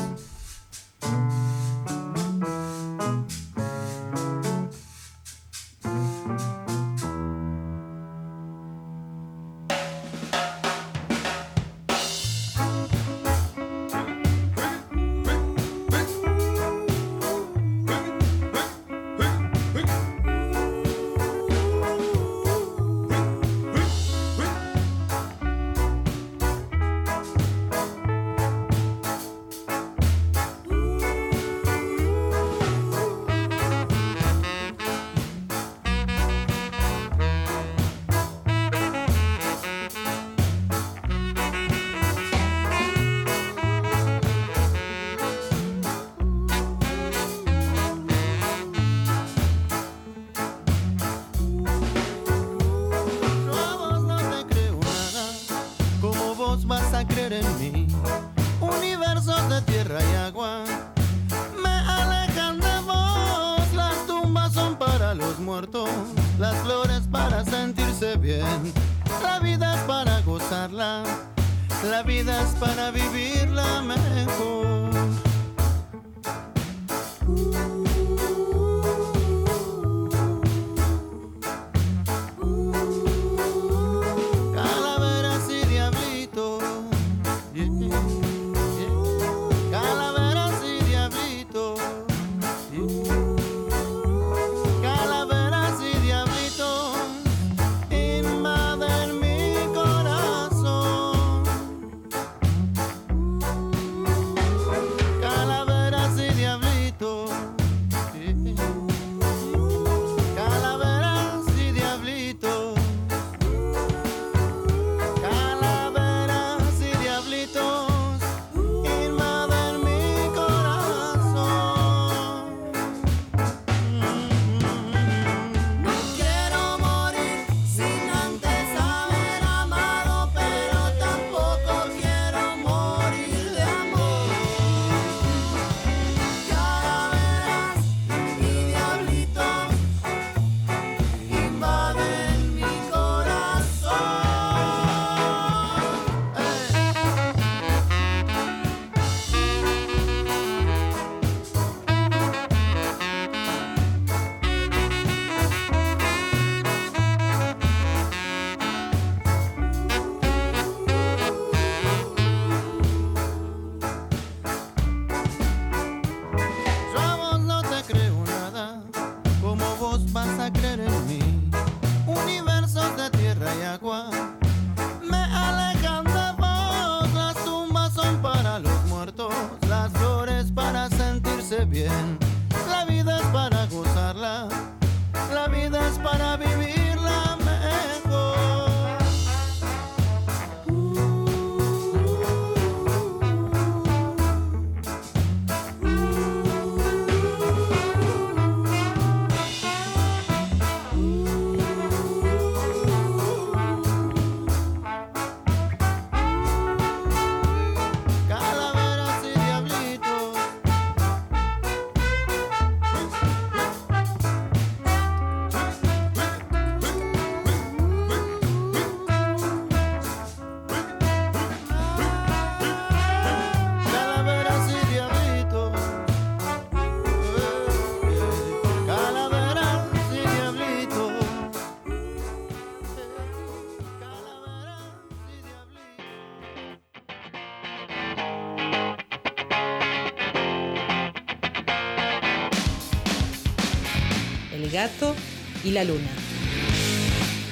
Y 245.69 245.71
la 245.71 245.83
luna. 245.83 246.09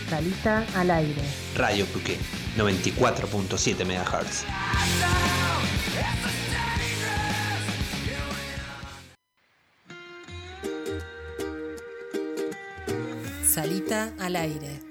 Salita 0.10 0.66
al 0.76 0.90
aire. 0.90 1.22
Radio 1.56 1.86
Puqué, 1.86 2.18
94.7 2.58 3.86
MHz. 3.86 4.46
Salita 13.46 14.12
al 14.20 14.36
aire. 14.36 14.82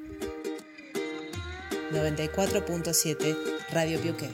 94.7 1.92 3.36
Radio 3.72 4.00
Piuqué. 4.00 4.30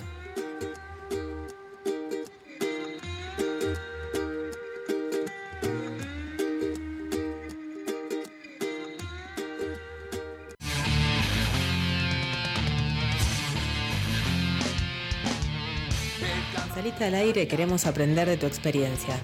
Aire, 17.32 17.48
queremos 17.48 17.86
aprender 17.86 18.28
de 18.28 18.36
tu 18.36 18.46
experiencia. 18.46 19.18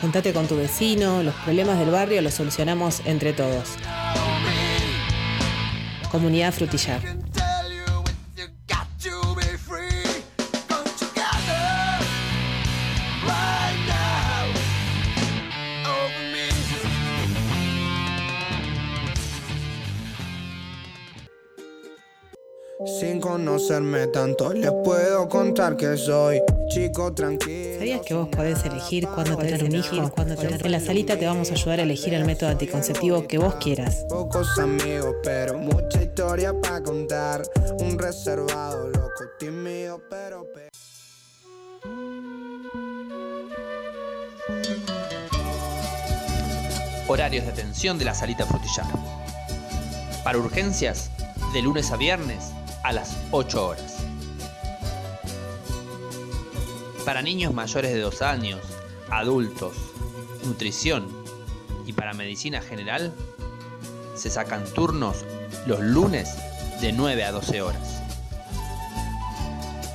Juntate 0.00 0.32
con 0.32 0.46
tu 0.46 0.56
vecino, 0.56 1.22
los 1.22 1.34
problemas 1.34 1.78
del 1.78 1.90
barrio 1.90 2.22
los 2.22 2.34
solucionamos 2.34 3.02
entre 3.04 3.32
todos. 3.32 3.76
Comunidad 6.10 6.52
Frutillar. 6.52 7.00
Sin 22.84 23.20
conocerme 23.20 24.08
tanto, 24.08 24.52
les 24.52 24.72
puedo 24.82 25.28
contar 25.28 25.76
que 25.76 25.96
soy 25.96 26.41
chico 26.92 27.12
tranquilo. 27.12 27.78
¿Sabías 27.78 28.00
que 28.02 28.14
vos 28.14 28.28
podés 28.28 28.64
elegir 28.64 29.08
cuándo 29.08 29.36
tener 29.36 29.64
un 29.64 29.74
hijo? 29.74 30.10
Cuándo 30.10 30.36
tener... 30.36 30.64
En 30.64 30.72
la 30.72 30.80
salita 30.80 31.18
te 31.18 31.26
vamos 31.26 31.50
a 31.50 31.54
ayudar 31.54 31.80
a 31.80 31.82
elegir 31.82 32.14
el 32.14 32.24
método 32.24 32.50
anticonceptivo 32.50 33.26
que 33.26 33.38
vos 33.38 33.54
quieras. 33.56 34.04
Pocos 34.08 34.58
amigos, 34.58 35.16
pero 35.22 35.58
mucha 35.58 36.02
historia 36.02 36.52
para 36.60 36.82
contar. 36.82 37.42
Un 37.80 37.98
reservado, 37.98 38.88
loco, 38.88 39.24
tímido, 39.38 40.00
pero. 40.10 40.44
pe- 40.52 40.68
Horarios 47.08 47.44
de 47.44 47.50
atención 47.52 47.98
de 47.98 48.04
la 48.04 48.14
salita 48.14 48.46
frutillar. 48.46 48.86
Para 50.24 50.38
urgencias, 50.38 51.10
de 51.52 51.62
lunes 51.62 51.90
a 51.90 51.96
viernes 51.96 52.52
a 52.84 52.92
las 52.92 53.16
8 53.32 53.66
horas. 53.66 53.96
Para 57.04 57.20
niños 57.20 57.52
mayores 57.52 57.92
de 57.92 58.00
2 58.00 58.22
años, 58.22 58.60
adultos, 59.10 59.74
nutrición 60.44 61.08
y 61.84 61.92
para 61.92 62.12
medicina 62.12 62.62
general, 62.62 63.12
se 64.14 64.30
sacan 64.30 64.64
turnos 64.72 65.24
los 65.66 65.80
lunes 65.80 66.30
de 66.80 66.92
9 66.92 67.24
a 67.24 67.32
12 67.32 67.60
horas. 67.60 68.02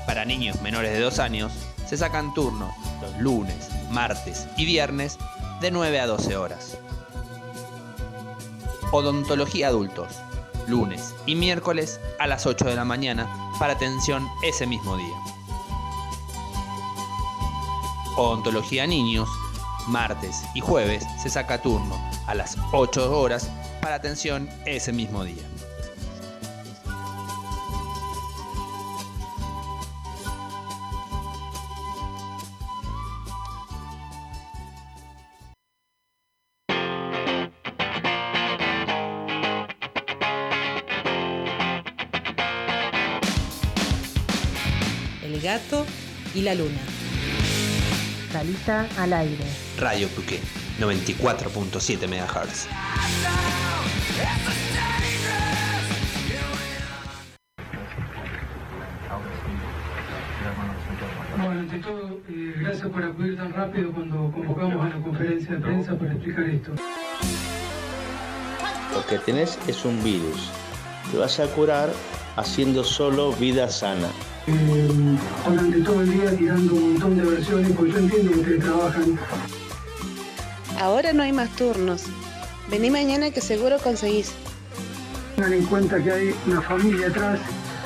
Para 0.05 0.25
niños 0.25 0.61
menores 0.61 0.91
de 0.91 0.99
2 0.99 1.19
años, 1.19 1.53
se 1.87 1.95
sacan 1.95 2.33
turnos 2.33 2.73
los 3.01 3.17
lunes, 3.21 3.69
martes 3.89 4.45
y 4.57 4.65
viernes 4.65 5.17
de 5.61 5.71
9 5.71 6.01
a 6.01 6.07
12 6.07 6.35
horas. 6.35 6.77
Odontología 8.91 9.69
adultos, 9.69 10.13
lunes 10.67 11.13
y 11.25 11.35
miércoles 11.35 12.01
a 12.19 12.27
las 12.27 12.45
8 12.45 12.65
de 12.65 12.75
la 12.75 12.83
mañana 12.83 13.29
para 13.59 13.73
atención 13.73 14.27
ese 14.43 14.67
mismo 14.67 14.97
día. 14.97 15.36
Odontología 18.19 18.87
niños, 18.87 19.29
martes 19.87 20.41
y 20.55 20.59
jueves 20.59 21.05
se 21.21 21.29
saca 21.29 21.61
turno 21.61 21.95
a 22.25 22.33
las 22.33 22.57
8 22.71 23.15
horas 23.15 23.51
para 23.79 23.93
atención 23.93 24.49
ese 24.65 24.91
mismo 24.91 25.23
día. 25.23 25.43
El 45.23 45.39
gato 45.39 45.85
y 46.33 46.41
la 46.41 46.55
luna. 46.55 46.96
Salita 48.37 48.87
al 48.99 49.13
aire. 49.13 49.43
Radio 49.79 50.07
Puqué, 50.09 50.39
94.7 50.79 52.07
MHz. 52.07 52.67
Bueno, 61.35 61.61
ante 61.61 61.79
todo, 61.79 62.21
eh, 62.29 62.53
gracias 62.59 62.87
por 62.87 63.03
acudir 63.03 63.37
tan 63.37 63.53
rápido 63.53 63.91
cuando 63.91 64.31
convocamos 64.31 64.85
a 64.85 64.89
la 64.95 65.03
conferencia 65.03 65.55
de 65.55 65.59
prensa 65.59 65.97
para 65.97 66.13
explicar 66.13 66.43
esto. 66.43 66.71
Lo 68.93 69.05
que 69.07 69.17
tenés 69.17 69.57
es 69.67 69.83
un 69.83 70.03
virus. 70.03 70.51
Te 71.11 71.17
vas 71.17 71.39
a 71.39 71.47
curar 71.47 71.89
haciendo 72.37 72.83
solo 72.83 73.33
vida 73.33 73.67
sana. 73.69 74.07
Eh, 74.47 74.87
durante 75.45 75.81
todo 75.81 76.01
el 76.01 76.11
día 76.11 76.37
tirando 76.37 76.73
un 76.73 76.93
montón 76.93 77.17
de 77.17 77.23
versiones, 77.25 77.71
porque 77.75 77.91
yo 77.91 77.97
entiendo 77.97 78.31
que 78.31 78.39
ustedes 78.39 78.63
trabajan. 78.63 79.19
Ahora 80.79 81.11
no 81.11 81.23
hay 81.23 81.33
más 81.33 81.49
turnos. 81.55 82.03
Vení 82.69 82.89
mañana 82.89 83.31
que 83.31 83.41
seguro 83.41 83.77
conseguís. 83.79 84.31
Tengan 85.35 85.53
en 85.53 85.65
cuenta 85.65 86.01
que 86.01 86.11
hay 86.11 86.35
una 86.45 86.61
familia 86.61 87.07
atrás, 87.07 87.39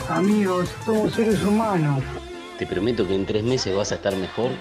amigos, 0.09 0.69
somos 0.85 1.13
seres 1.13 1.41
humanos. 1.43 2.03
Te 2.59 2.67
prometo 2.67 3.07
que 3.07 3.15
en 3.15 3.25
tres 3.25 3.43
meses 3.43 3.75
vas 3.75 3.91
a 3.91 3.95
estar 3.95 4.15
mejor 4.15 4.51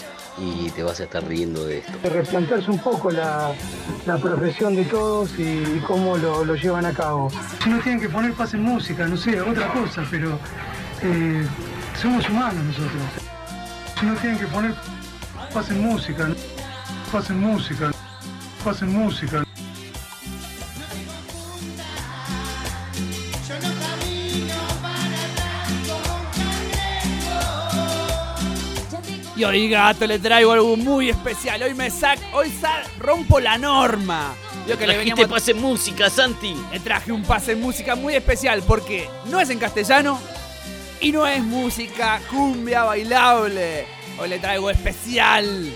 y 0.41 0.71
te 0.71 0.83
vas 0.83 1.01
a 1.01 1.05
estar 1.05 1.23
riendo 1.25 1.67
de 1.67 1.79
esto. 1.79 1.93
De 2.03 2.09
replantearse 2.09 2.71
un 2.71 2.79
poco 2.79 3.11
la, 3.11 3.53
profesión 4.21 4.75
de 4.75 4.85
todos 4.85 5.39
y, 5.39 5.81
cómo 5.87 6.17
lo, 6.17 6.45
lo 6.45 6.55
llevan 6.55 6.87
a 6.87 6.93
cabo. 6.93 7.31
Si 7.63 7.69
no 7.69 7.79
tienen 7.81 8.01
que 8.01 8.09
poner 8.09 8.33
paz 8.33 8.55
en 8.55 8.63
música, 8.63 9.07
no 9.07 9.17
sé, 9.17 9.41
otra 9.41 9.73
cosa, 9.73 10.05
pero 10.11 10.39
eh, 11.03 11.47
somos 12.01 12.29
humanos 12.29 12.65
nosotros. 12.65 13.03
Si 13.99 14.07
no 14.07 14.15
tienen 14.15 14.39
que 14.39 14.47
poner 14.47 14.75
paz 15.53 15.71
en 15.71 15.83
música, 15.83 16.29
paz 17.13 17.31
en 17.31 17.41
música, 17.41 17.91
paz 18.65 18.83
en 18.83 18.93
música. 18.93 19.45
Y 29.41 29.45
hoy, 29.45 29.71
gato, 29.71 30.07
le 30.07 30.19
traigo 30.19 30.53
algo 30.53 30.77
muy 30.77 31.09
especial. 31.09 31.63
Hoy 31.63 31.73
me 31.73 31.91
sac, 31.91 32.19
hoy 32.35 32.53
sa- 32.61 32.83
rompo 32.99 33.41
la 33.41 33.57
norma. 33.57 34.35
Yo 34.69 34.77
que 34.77 34.87
le 34.87 34.99
veníamos- 34.99 35.29
pase 35.29 35.55
música, 35.55 36.11
Santi. 36.11 36.55
le 36.71 36.79
traje 36.81 37.11
un 37.11 37.23
pase 37.23 37.53
en 37.53 37.63
música 37.63 37.95
muy 37.97 38.15
especial 38.15 38.63
porque 38.67 39.09
no 39.31 39.41
es 39.41 39.49
en 39.49 39.59
castellano 39.59 40.21
y 41.01 41.11
no 41.11 41.27
es 41.27 41.43
música 41.43 42.21
cumbia 42.29 42.83
bailable. 42.85 43.87
Hoy 44.19 44.29
le 44.29 44.39
traigo 44.41 44.69
especial. 44.69 45.73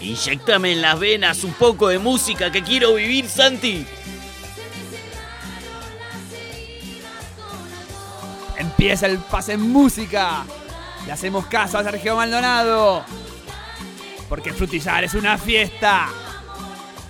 Inyectame 0.00 0.72
en 0.72 0.80
las 0.80 0.98
venas 0.98 1.44
un 1.44 1.52
poco 1.52 1.88
de 1.88 1.98
música 1.98 2.50
que 2.50 2.62
quiero 2.62 2.94
vivir, 2.94 3.28
Santi. 3.28 3.84
Empieza 8.56 9.04
el 9.06 9.18
pase 9.18 9.52
en 9.52 9.60
música. 9.70 10.44
Le 11.06 11.12
hacemos 11.12 11.46
caso 11.46 11.78
a 11.78 11.84
Sergio 11.84 12.16
Maldonado. 12.16 13.04
Porque 14.28 14.52
Frutillar 14.52 15.04
es 15.04 15.14
una 15.14 15.36
fiesta. 15.36 16.08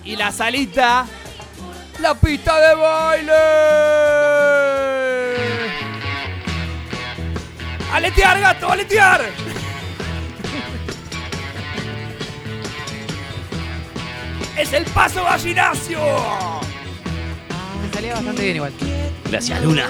Y 0.03 0.15
la 0.15 0.31
salita, 0.31 1.05
la 1.99 2.15
pista 2.15 2.59
de 2.59 2.75
baile. 2.75 3.33
¡Aletear, 7.93 8.39
gato, 8.39 8.71
aletear! 8.71 9.21
¡Es 14.57 14.73
el 14.73 14.83
paso 14.85 15.23
gallinacio! 15.23 15.99
Me 17.81 17.93
salía 17.93 18.13
bastante 18.15 18.43
bien 18.43 18.55
igual. 18.55 18.73
Gracias, 19.25 19.61
Luna. 19.61 19.87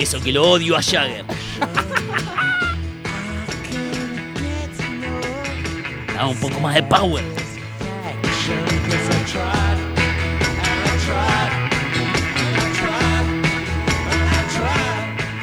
Y 0.00 0.04
eso 0.04 0.18
que 0.18 0.32
lo 0.32 0.50
odio 0.50 0.78
a 0.78 0.82
Jagger. 0.82 1.26
Dame 6.14 6.30
un 6.30 6.40
poco 6.40 6.58
más 6.58 6.74
de 6.74 6.82
power. 6.84 7.22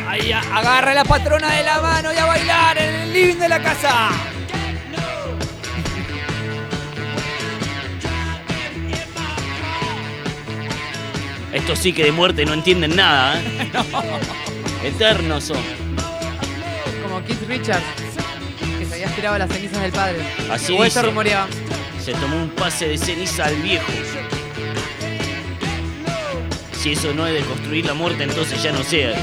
Ahí 0.07 0.31
agarra 0.31 0.89
a 0.89 0.95
la 0.95 1.03
patrona 1.03 1.53
de 1.53 1.63
la 1.63 1.79
mano 1.79 2.11
y 2.11 2.17
a 2.17 2.25
bailar 2.25 2.79
en 2.79 2.95
el 2.95 3.13
living 3.13 3.35
de 3.35 3.49
la 3.49 3.61
casa. 3.61 4.09
Estos 11.53 11.77
sí 11.77 11.93
que 11.93 12.05
de 12.05 12.11
muerte 12.11 12.43
no 12.43 12.53
entienden 12.53 12.95
nada, 12.95 13.39
¿eh? 13.39 13.71
Eternos 14.83 15.43
son. 15.45 15.57
Como 17.03 17.23
Keith 17.25 17.47
Richards, 17.47 17.83
que 18.79 18.85
se 18.85 18.93
había 18.93 19.07
aspirado 19.07 19.35
a 19.35 19.39
las 19.39 19.51
cenizas 19.51 19.81
del 19.81 19.91
padre. 19.91 20.19
Así 20.51 20.75
o 20.77 20.83
dice. 20.83 21.01
rumoreaba. 21.01 21.47
Se 22.03 22.13
tomó 22.13 22.37
un 22.37 22.49
pase 22.51 22.87
de 22.87 22.97
ceniza 22.97 23.45
al 23.45 23.55
viejo. 23.55 23.91
Si 26.71 26.91
eso 26.93 27.13
no 27.13 27.27
es 27.27 27.33
de 27.33 27.41
construir 27.41 27.85
la 27.85 27.93
muerte, 27.93 28.23
entonces 28.23 28.61
ya 28.63 28.71
no 28.71 28.83
sé. 28.83 29.13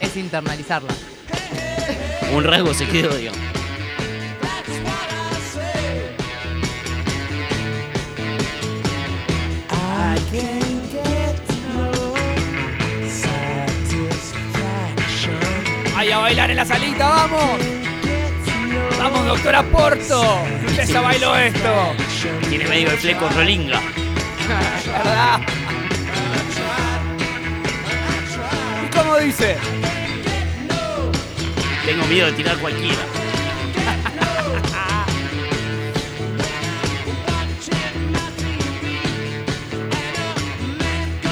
Es 0.00 0.16
internalizarla. 0.16 0.92
Un 2.34 2.44
rasgo 2.44 2.74
se 2.74 2.86
quedó, 2.86 3.14
digamos. 3.16 3.54
Ahí 16.04 16.12
a 16.12 16.18
bailar 16.18 16.50
en 16.50 16.56
la 16.56 16.66
salita, 16.66 17.08
vamos. 17.08 17.58
Vamos, 18.98 19.26
doctora 19.26 19.62
Porto. 19.62 20.42
Usted 20.66 20.86
ya 20.86 21.00
bailó 21.00 21.34
esto. 21.34 21.94
Tiene 22.50 22.68
medio 22.68 22.90
el 22.90 22.98
fleco 22.98 23.26
rolinga. 23.30 23.80
¿Verdad? 24.86 25.40
¿Y 28.84 28.88
cómo 28.94 29.16
dice? 29.16 29.56
Tengo 31.86 32.04
miedo 32.04 32.26
de 32.26 32.32
tirar 32.34 32.58
cualquiera. 32.58 32.98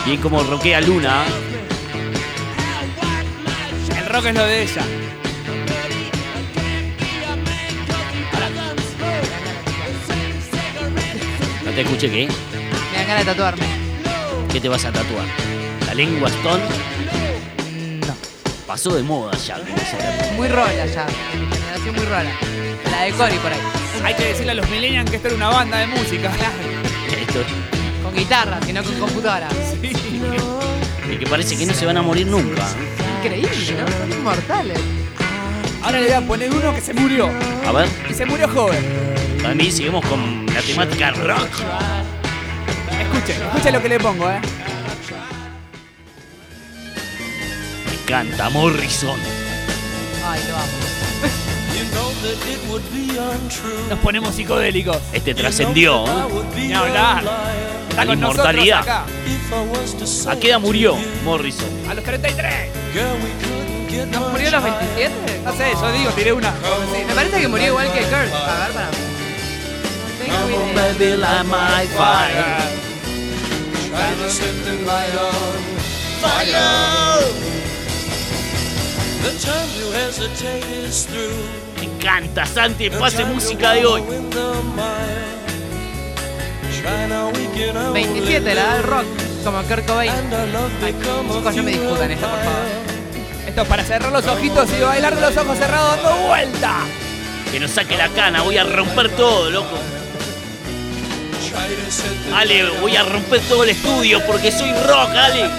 Y 0.06 0.16
como 0.16 0.42
roquea 0.42 0.80
Luna. 0.80 1.26
Rock 4.12 4.26
es 4.26 4.34
lo 4.34 4.44
de 4.46 4.62
ella. 4.62 4.82
No 11.64 11.70
te 11.72 11.80
escuché 11.82 12.10
qué. 12.10 12.28
Me 12.92 12.98
dan 12.98 13.06
ganas 13.06 13.24
de 13.26 13.32
tatuarme. 13.32 13.66
¿Qué 14.50 14.60
te 14.60 14.68
vas 14.68 14.84
a 14.84 14.92
tatuar? 14.92 15.24
¿La 15.86 15.94
lengua 15.94 16.28
Stone? 16.28 16.62
No. 18.06 18.14
Pasó 18.66 18.94
de 18.94 19.02
moda 19.02 19.36
ya. 19.38 19.58
Muy 20.36 20.48
rola 20.48 20.86
ya. 20.86 21.06
Mi 21.38 21.46
generación 21.56 21.94
muy 21.96 22.04
rola. 22.04 22.30
La 22.90 23.02
de 23.04 23.12
Cory 23.12 23.36
por 23.36 23.52
ahí. 23.52 23.60
Hay 24.04 24.14
que 24.14 24.24
decirle 24.26 24.52
a 24.52 24.54
los 24.54 24.68
millennials 24.68 25.08
que 25.10 25.16
esto 25.16 25.28
era 25.28 25.36
una 25.36 25.48
banda 25.48 25.78
de 25.78 25.86
música. 25.86 26.30
Esto- 27.20 27.44
Con 28.02 28.14
guitarra, 28.14 28.58
sino 28.66 28.82
con 28.82 28.94
computadora. 28.98 29.48
y 31.10 31.16
que 31.18 31.26
parece 31.26 31.56
que 31.56 31.66
no 31.66 31.74
se 31.74 31.86
van 31.86 31.96
a 31.98 32.02
morir 32.02 32.26
nunca. 32.26 32.66
Increíble, 33.22 33.76
¿no? 33.80 33.88
Son 33.98 34.12
inmortales. 34.12 34.78
Ahora 35.82 35.98
le 36.00 36.06
voy 36.06 36.14
a 36.14 36.20
poner 36.26 36.50
uno 36.52 36.74
que 36.74 36.80
se 36.80 36.94
murió. 36.94 37.28
A 37.66 37.72
ver, 37.72 37.88
Y 38.10 38.14
se 38.14 38.24
murió 38.26 38.48
joven. 38.48 38.84
para 39.42 39.54
mí 39.54 39.70
seguimos 39.70 40.04
con 40.06 40.46
la 40.46 40.60
temática 40.62 41.10
rock. 41.12 41.48
Escuchen, 43.00 43.42
escuchen 43.42 43.72
lo 43.74 43.82
que 43.82 43.88
le 43.88 43.98
pongo, 44.00 44.30
eh. 44.30 44.40
Me 47.86 47.92
encanta 48.02 48.50
Morrison. 48.50 49.18
Ay, 50.24 50.40
lo 50.48 50.56
amo. 50.56 50.72
Nos 53.90 53.98
ponemos 53.98 54.34
psicodélicos. 54.34 54.98
Este 55.12 55.34
trascendió. 55.34 56.04
¿eh? 56.06 56.42
Ni 56.56 56.72
hablar. 56.72 57.24
Está 57.92 58.04
La 58.06 58.10
con 58.10 58.20
nosotros 58.20 58.46
inmortalidad. 58.46 58.80
acá. 58.80 59.04
¿A 60.30 60.36
qué 60.36 60.48
edad 60.48 60.60
murió 60.60 60.96
Morrison? 61.24 61.68
A 61.90 61.94
los 61.94 62.02
33. 62.02 62.70
¿No 64.10 64.30
murió 64.30 64.48
a 64.48 64.50
los 64.52 64.62
27? 64.62 65.40
No 65.44 65.52
sé, 65.52 65.72
yo 65.78 65.92
digo, 65.92 66.10
tiré 66.12 66.32
una. 66.32 66.54
Me 67.06 67.14
parece 67.14 67.40
que 67.42 67.48
murió 67.48 67.66
igual 67.66 67.92
que 67.92 68.00
Kurt. 68.00 68.32
A 68.32 68.66
ver, 68.66 68.72
para. 71.98 72.58
Me 81.78 81.84
encanta, 81.84 82.46
Santi, 82.46 82.88
pase 82.88 83.24
música 83.26 83.72
de 83.72 83.84
hoy. 83.84 84.02
27, 87.92 88.54
la 88.54 88.60
edad 88.60 88.74
del 88.76 88.82
rock. 88.84 89.04
Como 89.44 89.62
Kurt 89.62 89.86
Cobain. 89.86 90.12
Ay, 90.12 90.94
chicos, 91.32 91.56
no 91.56 91.62
me 91.62 91.70
discutan 91.72 92.10
esto, 92.10 92.26
por 92.28 92.38
favor. 92.38 92.92
Esto 93.46 93.62
es 93.62 93.68
para 93.68 93.84
cerrar 93.84 94.12
los 94.12 94.26
ojitos 94.26 94.68
y 94.72 94.82
bailar 94.82 95.14
con 95.14 95.22
los 95.22 95.36
ojos 95.36 95.58
cerrados 95.58 95.96
dando 96.02 96.26
vuelta. 96.28 96.76
Que 97.50 97.60
nos 97.60 97.70
saque 97.70 97.96
la 97.96 98.08
cana, 98.08 98.42
voy 98.42 98.56
a 98.56 98.64
romper 98.64 99.10
todo, 99.10 99.50
loco. 99.50 99.78
Ale, 102.34 102.70
voy 102.80 102.96
a 102.96 103.02
romper 103.02 103.40
todo 103.42 103.64
el 103.64 103.70
estudio 103.70 104.24
porque 104.26 104.50
soy 104.50 104.72
rock, 104.72 105.10
Ale. 105.10 105.50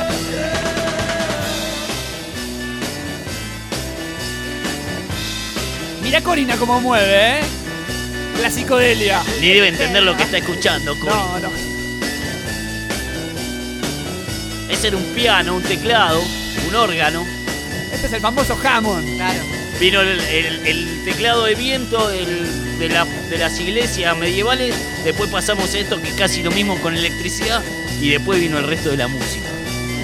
Mira 6.02 6.22
Corina 6.22 6.56
cómo 6.58 6.82
mueve, 6.82 7.40
¿eh? 7.40 7.63
La 8.42 8.50
psicodelia. 8.50 9.22
Ni 9.40 9.48
debe 9.50 9.70
entender 9.70 10.04
lo 10.04 10.18
que 10.18 10.24
está 10.24 10.38
escuchando, 10.38 10.98
Cory. 11.00 11.14
No, 11.14 11.40
no. 11.40 11.52
Ese 14.70 14.88
era 14.88 14.98
un 14.98 15.04
piano, 15.14 15.56
un 15.56 15.64
teclado, 15.64 16.22
un 16.68 16.76
órgano. 16.76 17.26
Este 17.94 18.08
es 18.08 18.14
el 18.14 18.22
famoso 18.22 18.58
Hammond. 18.62 19.16
Claro. 19.16 19.40
Vino 19.80 20.02
el, 20.02 20.20
el- 20.20 20.68
el 20.68 21.02
teclado 21.06 21.46
de 21.46 21.56
viento 21.56 22.08
del- 22.10 22.80
de, 22.80 22.90
la- 22.90 23.06
de 23.30 23.38
las 23.38 23.60
iglesias 23.60 24.18
medievales. 24.18 24.76
Después 25.04 25.30
pasamos 25.30 25.74
a 25.74 25.78
esto 25.80 26.02
que 26.02 26.10
es 26.10 26.16
casi 26.16 26.44
lo 26.44 26.52
mismo 26.52 26.78
con 26.82 26.96
electricidad. 26.96 27.62
Y 28.02 28.10
después 28.10 28.40
vino 28.42 28.58
el 28.58 28.68
resto 28.68 28.90
de 28.90 28.98
la 28.98 29.08
música. 29.08 29.48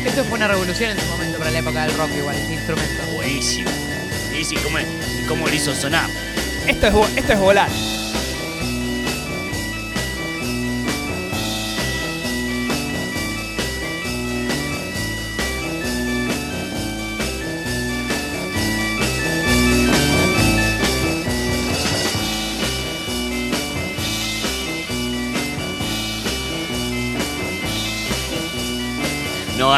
Esto 0.06 0.24
fue 0.24 0.38
una 0.38 0.48
revolución 0.48 0.92
en 0.92 1.00
su 1.00 1.06
momento 1.08 1.38
para 1.40 1.52
la 1.52 1.60
época 1.60 1.86
del 1.86 1.98
rock, 1.98 2.10
igual, 2.18 2.36
ese 2.38 2.54
instrumento. 2.54 3.04
Buenísimo. 3.16 3.70
Y 4.40 4.46
sí, 4.46 4.56
¿cómo, 4.64 4.80
y 4.80 5.26
cómo 5.28 5.48
lo 5.48 5.54
hizo 5.54 5.76
sonar? 5.76 6.10
Esto 6.68 6.88
es, 6.88 6.94
vo- 6.94 7.10
esto 7.18 7.34
es 7.34 7.40
volar. 7.40 7.70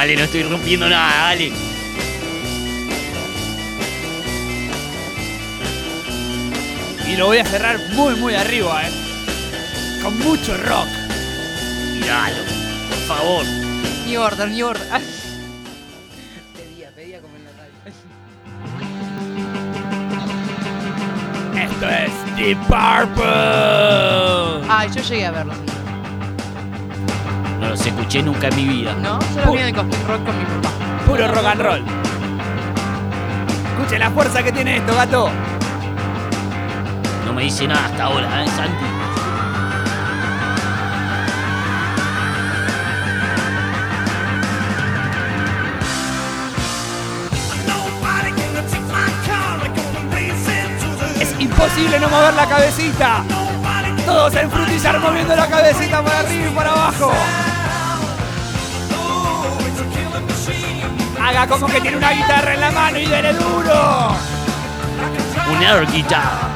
No, 0.02 0.06
Ale, 0.06 0.16
no 0.16 0.24
estoy 0.24 0.41
rompiendo 0.41 0.89
nada, 0.89 1.30
Ale. 1.30 1.52
Y 7.08 7.16
lo 7.18 7.28
voy 7.28 7.38
a 7.38 7.45
cerrar 7.45 7.78
muy, 7.93 8.16
muy 8.16 8.34
arriba, 8.34 8.82
¿eh? 8.82 8.91
Con 10.02 10.18
mucho 10.18 10.58
rock. 10.58 10.88
Miralo, 11.93 12.43
por 12.89 12.97
favor. 13.16 13.45
New 14.08 14.20
Order, 14.20 14.49
New 14.49 14.68
Order. 14.70 14.88
Ay. 14.91 15.04
Pedía, 16.56 16.89
pedía 16.95 17.22
como 17.22 17.36
en 17.36 17.43
la 17.43 17.52
radio. 17.52 17.72
Esto 21.64 21.88
es 21.88 22.12
Deep 22.38 22.58
Purple. 22.62 23.24
Ay, 24.68 24.89
yo 24.95 25.02
llegué 25.04 25.28
a 25.28 25.32
verlo. 25.32 25.81
No 27.72 27.78
los 27.78 27.86
escuché 27.86 28.22
nunca 28.22 28.50
en 28.50 28.56
mi 28.58 28.66
vida. 28.66 28.94
¿No? 28.96 29.18
Yo 29.34 29.46
lo 29.46 29.54
vi 29.54 29.60
en 29.60 29.68
el 29.68 29.74
Cosquín 29.74 30.06
Rock 30.06 30.26
con 30.26 30.38
mi 30.38 30.44
papá. 30.44 30.70
Puro 31.08 31.26
rock 31.30 31.46
and 31.46 31.62
roll. 31.62 31.84
Escuche 33.72 33.98
la 33.98 34.12
fuerza 34.12 34.44
que 34.44 34.52
tiene 34.52 34.76
esto, 34.76 34.94
gato. 34.94 35.30
No 37.26 37.32
me 37.32 37.44
dice 37.44 37.66
nada 37.70 37.86
hasta 37.86 38.04
ahora, 38.04 38.44
¿eh, 38.44 38.48
Santi? 38.48 38.86
Es 51.22 51.40
imposible 51.40 52.00
no 52.02 52.10
mover 52.10 52.34
la 52.34 52.50
cabecita. 52.50 53.24
Todos 54.06 54.36
en 54.36 54.52
frutillar 54.52 55.00
moviendo 55.00 55.34
la 55.38 55.48
cabecita 55.48 56.04
para 56.04 56.20
arriba 56.20 56.48
y 56.48 56.54
para 56.54 56.72
abajo. 56.72 57.14
Haga 61.24 61.48
como 61.48 61.68
que 61.68 61.80
tiene 61.80 61.98
una 61.98 62.12
guitarra 62.12 62.54
en 62.54 62.62
la 62.62 62.72
mano 62.72 62.98
y 62.98 63.06
dele 63.06 63.34
duro. 63.34 64.16
Un 65.50 65.64
air 65.64 65.86
guitar. 65.92 66.52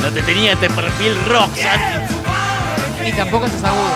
No 0.00 0.10
te 0.10 0.22
tenía 0.22 0.52
este 0.52 0.68
perfil 0.70 1.16
rock, 1.26 1.54
Santi. 1.56 2.14
Ni 3.02 3.12
tampoco 3.12 3.46
es 3.46 3.64
agudo. 3.64 3.90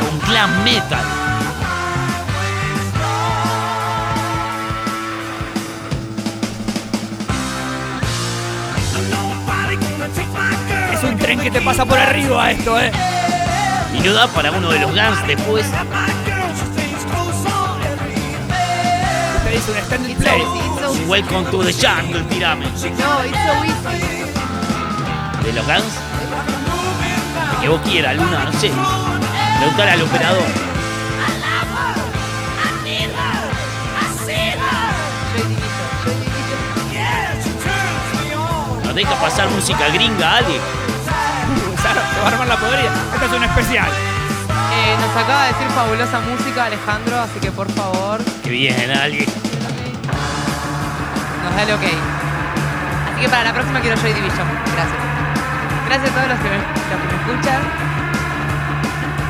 Con 0.00 0.18
clan 0.20 0.64
metal. 0.64 1.13
Que 11.44 11.50
te 11.50 11.60
pasa 11.60 11.84
por 11.84 11.98
arriba 11.98 12.50
esto, 12.50 12.80
eh. 12.80 12.90
Y 13.92 14.00
no 14.00 14.14
da 14.14 14.26
para 14.28 14.50
uno 14.50 14.70
de 14.70 14.78
los 14.78 14.90
Guns 14.90 15.26
después. 15.26 15.66
Te 19.44 19.50
dice 19.50 19.70
un 19.70 19.76
extended 19.76 20.16
play. 20.16 20.42
Welcome 21.06 21.50
to 21.50 21.62
the 21.62 21.72
Jungle, 21.74 22.22
tirame. 22.30 22.64
No, 22.64 22.70
it's 22.72 22.86
so 22.86 23.62
easy. 23.62 24.32
¿De 25.44 25.52
los 25.52 25.66
Guns? 25.66 25.84
El 27.56 27.60
que 27.60 27.68
vos 27.68 27.80
quieras, 27.82 28.16
Luna, 28.16 28.44
no 28.44 28.52
sé. 28.58 28.70
Preguntale 29.58 29.90
al 29.90 30.02
operador. 30.02 30.44
No 38.82 38.94
deja 38.94 39.14
pasar 39.16 39.50
música 39.50 39.88
gringa, 39.88 40.36
Ale. 40.38 40.83
Armar 42.26 42.48
la 42.48 42.56
podrida. 42.56 42.90
Esto 43.14 43.26
es 43.26 43.32
un 43.32 43.44
especial. 43.44 43.88
Eh, 43.88 44.96
nos 45.00 45.22
acaba 45.22 45.42
de 45.44 45.52
decir 45.52 45.68
fabulosa 45.74 46.20
música 46.20 46.64
Alejandro, 46.64 47.20
así 47.20 47.38
que 47.40 47.50
por 47.52 47.70
favor, 47.70 48.20
Que 48.42 48.50
bien, 48.50 48.90
Ale. 48.90 49.26
nos 51.44 51.54
da 51.56 51.62
el 51.62 51.70
ok. 51.72 51.82
Así 53.12 53.20
que 53.20 53.28
para 53.28 53.44
la 53.44 53.52
próxima 53.52 53.80
quiero 53.80 53.96
Joy 54.00 54.12
Division. 54.14 54.48
Gracias. 54.74 54.98
Gracias 55.86 56.10
a 56.10 56.14
todos 56.14 56.28
los 56.28 56.38
que 56.40 56.48
me, 56.48 56.56
los 56.56 56.98
que 57.00 57.06
me 57.06 57.32
escuchan. 57.34 57.62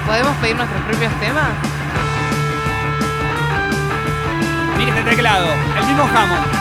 ¿Podemos 0.07 0.36
pedir 0.36 0.57
nuestros 0.57 0.82
propios 0.82 1.12
temas? 1.20 1.49
Mira 4.78 4.97
este 4.99 5.11
teclado. 5.11 5.47
El 5.78 5.86
mismo 5.86 6.05
Hammond. 6.05 6.54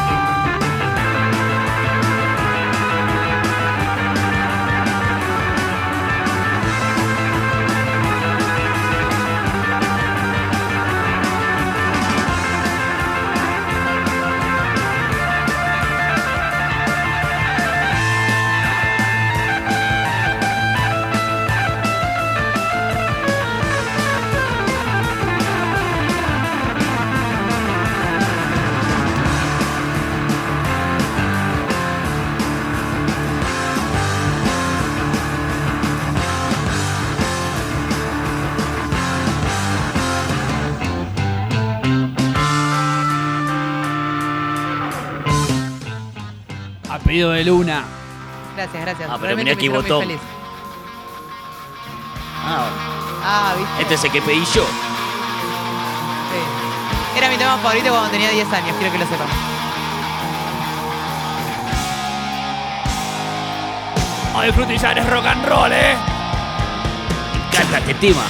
A 47.14 47.16
pedido 47.16 47.30
de 47.30 47.45
Luna. 47.45 47.86
Gracias, 48.55 48.82
gracias. 48.82 49.07
Ah, 49.11 49.18
pero 49.22 49.36
mirá 49.38 49.51
me 49.51 49.57
que 49.57 49.70
feliz. 49.70 50.20
Ah, 52.43 52.66
Ah, 53.24 53.53
¿viste? 53.55 53.82
este 53.84 53.93
es 53.93 54.03
el 54.05 54.11
que 54.11 54.20
pedí 54.24 54.43
yo. 54.55 54.64
Sí. 54.64 54.70
Era 57.19 57.30
mi 57.30 57.38
tema 57.38 57.56
favorito 57.57 57.90
cuando 57.91 58.10
tenía 58.10 58.31
10 58.31 58.52
años, 58.52 58.76
quiero 58.80 58.91
que 58.91 58.98
lo 58.98 59.06
sepan. 59.06 59.27
Hoy 64.35 64.52
frutillar 64.52 64.98
es 64.98 65.07
rock 65.07 65.26
and 65.27 65.45
roll, 65.45 65.72
eh. 65.72 65.95
Me 67.31 67.38
encanta 67.48 67.77
este 67.77 67.94
tema. 67.94 68.23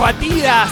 Batidas. 0.00 0.70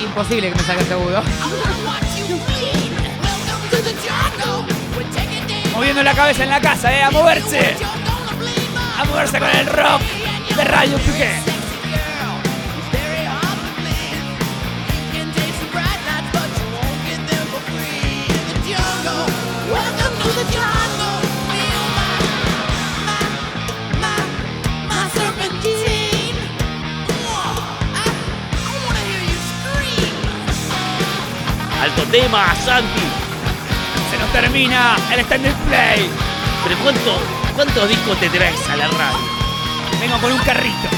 Imposible 0.00 0.50
que 0.50 0.54
me 0.54 0.62
salga 0.62 0.84
seguro. 0.84 1.22
Moviendo 5.74 6.02
la 6.02 6.14
cabeza 6.14 6.44
en 6.44 6.50
la 6.50 6.60
casa, 6.60 6.92
eh. 6.94 7.02
A 7.02 7.10
moverse. 7.10 7.93
A 9.14 9.16
moverse 9.16 9.38
con 9.38 9.48
el 9.48 9.66
rock 9.68 10.02
de 10.56 10.64
Radio 10.64 10.98
Piqué. 10.98 11.30
Alto 31.80 32.02
tema, 32.10 32.52
Santi. 32.64 32.88
Se 34.10 34.18
nos 34.18 34.32
termina 34.32 34.96
el 35.12 35.20
extended 35.20 35.54
play. 35.68 36.23
Pero 36.64 36.78
¿cuánto, 36.78 37.18
¿cuántos 37.54 37.88
discos 37.88 38.18
te 38.18 38.30
traes 38.30 38.68
a 38.70 38.76
la 38.76 38.88
radio? 38.88 39.18
Vengo 40.00 40.18
con 40.18 40.32
un 40.32 40.38
carrito. 40.38 40.88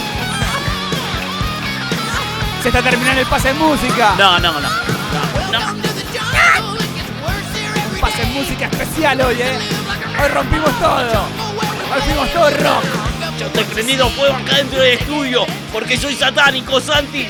Se 2.62 2.68
está 2.68 2.82
terminando 2.82 3.20
el 3.20 3.26
pase 3.26 3.50
en 3.50 3.58
música. 3.58 4.14
No, 4.16 4.38
no, 4.38 4.52
no. 4.52 4.60
no, 4.60 5.58
no. 5.58 5.82
Un 7.92 8.00
pase 8.00 8.22
en 8.22 8.32
música 8.34 8.66
especial 8.66 9.20
hoy, 9.20 9.36
eh. 9.40 9.58
Hoy 10.22 10.28
rompimos 10.28 10.70
todo. 10.78 11.26
Hacemos 11.94 12.32
todo 12.32 12.50
rock. 12.50 12.84
Yo 13.38 13.46
estoy 13.46 13.64
prendido 13.64 14.08
fuego 14.10 14.34
acá 14.34 14.56
dentro 14.56 14.80
del 14.80 14.98
estudio 14.98 15.46
porque 15.72 15.96
soy 15.98 16.14
satánico, 16.14 16.80
Santi. 16.80 17.26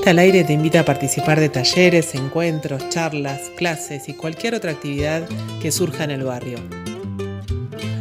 Salita 0.00 0.12
al 0.12 0.18
aire 0.20 0.44
te 0.44 0.54
invita 0.54 0.80
a 0.80 0.84
participar 0.86 1.38
de 1.38 1.50
talleres, 1.50 2.14
encuentros, 2.14 2.88
charlas, 2.88 3.50
clases 3.58 4.08
y 4.08 4.14
cualquier 4.14 4.54
otra 4.54 4.70
actividad 4.70 5.28
que 5.60 5.70
surja 5.70 6.04
en 6.04 6.10
el 6.10 6.24
barrio. 6.24 6.56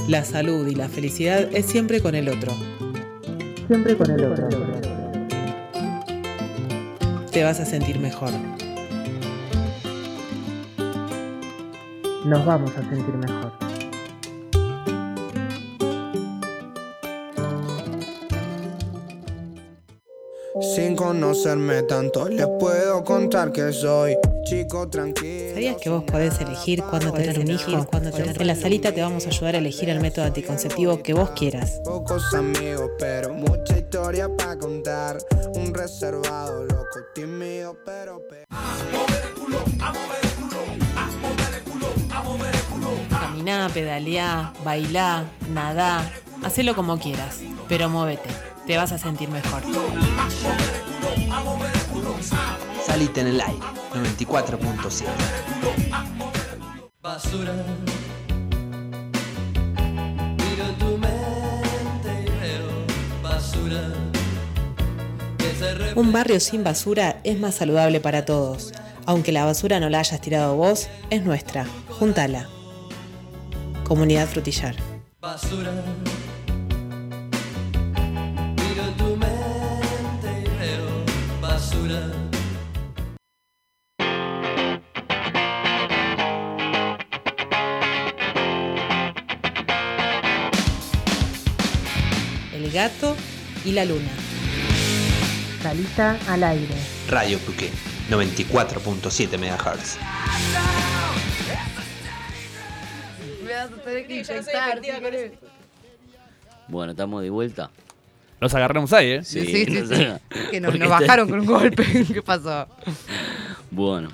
La 0.07 0.23
salud 0.23 0.65
y 0.65 0.75
la 0.75 0.87
felicidad 0.87 1.49
es 1.51 1.65
siempre 1.65 2.01
con 2.01 2.15
el 2.15 2.29
otro. 2.29 2.53
Siempre 3.67 3.97
con 3.97 4.11
el 4.11 4.23
otro. 4.23 4.47
Te 7.33 7.43
vas 7.43 7.59
a 7.59 7.65
sentir 7.65 7.99
mejor. 7.99 8.31
Nos 12.23 12.45
vamos 12.45 12.71
a 12.77 12.89
sentir 12.89 13.15
mejor. 13.15 13.68
Conocerme 20.99 21.83
tanto, 21.83 22.27
les 22.27 22.45
puedo 22.59 23.05
contar 23.05 23.53
que 23.53 23.71
soy 23.71 24.17
chico 24.43 24.89
tranquilo. 24.89 25.53
¿Sabías 25.53 25.77
que 25.77 25.89
vos 25.89 26.03
podés 26.03 26.37
elegir 26.41 26.83
cuándo 26.83 27.13
tener 27.13 27.39
un 27.39 27.49
hijo? 27.49 27.87
En 28.37 28.45
la 28.47 28.53
salita 28.55 28.91
te 28.93 29.01
vamos 29.01 29.25
a 29.25 29.29
ayudar 29.29 29.55
a 29.55 29.59
elegir 29.59 29.87
el 29.87 30.01
método 30.01 30.25
anticonceptivo 30.25 31.01
que 31.01 31.13
vos 31.13 31.29
quieras. 31.29 31.79
Pocos 31.85 32.33
amigos, 32.33 32.91
pero 32.99 33.33
mucha 33.33 33.77
historia 33.77 34.27
para 34.35 34.57
contar. 34.57 35.19
Un 35.55 35.73
reservado, 35.73 36.65
loco, 36.65 36.99
tímido, 37.15 37.77
pero. 37.85 38.21
pe- 38.29 38.43
Caminá, 43.09 43.69
pedaleá, 43.73 44.53
bailá, 44.63 45.25
nadá, 45.53 46.03
hacelo 46.43 46.75
como 46.75 46.97
quieras, 46.99 47.39
pero 47.67 47.89
móvete, 47.89 48.29
te 48.67 48.77
vas 48.77 48.91
a 48.91 48.97
sentir 48.97 49.29
mejor. 49.29 49.61
Salite 52.89 53.21
en 53.21 53.27
el 53.27 53.39
aire, 53.39 53.61
94.7. 53.93 55.05
Basura. 57.03 57.53
Miro 60.37 60.65
tu 60.79 60.97
mente 60.97 62.25
y 62.25 62.29
veo 62.41 63.21
basura. 63.21 63.93
Un 65.95 66.11
barrio 66.11 66.39
sin 66.39 66.63
basura 66.63 67.21
es 67.23 67.39
más 67.39 67.53
saludable 67.53 67.99
para 67.99 68.25
todos. 68.25 68.73
Aunque 69.05 69.31
la 69.31 69.45
basura 69.45 69.79
no 69.79 69.87
la 69.89 69.99
hayas 69.99 70.19
tirado 70.19 70.55
vos, 70.55 70.89
es 71.11 71.23
nuestra. 71.23 71.67
Juntala. 71.89 72.49
Comunidad 73.83 74.27
Frutillar. 74.27 74.75
Basura. 75.21 75.71
Y 93.65 93.71
la 93.71 93.85
luna. 93.85 94.09
Salita 95.61 96.17
al 96.27 96.43
aire. 96.43 96.75
Radio 97.09 97.37
Puqué, 97.39 97.69
94.7 98.09 99.37
MHz. 99.37 99.97
Me 103.43 103.53
vas 103.53 103.71
a 103.71 103.83
tener 103.83 104.07
que 104.07 104.13
inyectar. 104.19 104.81
Bueno, 106.67 106.91
estamos 106.91 107.21
de 107.21 107.29
vuelta. 107.29 107.71
Los 108.39 108.53
agarramos 108.55 108.93
ahí, 108.93 109.11
¿eh? 109.11 109.23
Sí, 109.23 109.45
sí, 109.45 109.65
sí. 109.65 109.87
sea, 109.87 110.21
Que 110.49 110.61
nos, 110.61 110.77
bajaron 110.87 111.27
con 111.27 111.41
un 111.41 111.45
golpe. 111.45 112.05
¿Qué 112.13 112.21
pasó? 112.21 112.67
Bueno, 113.69 114.09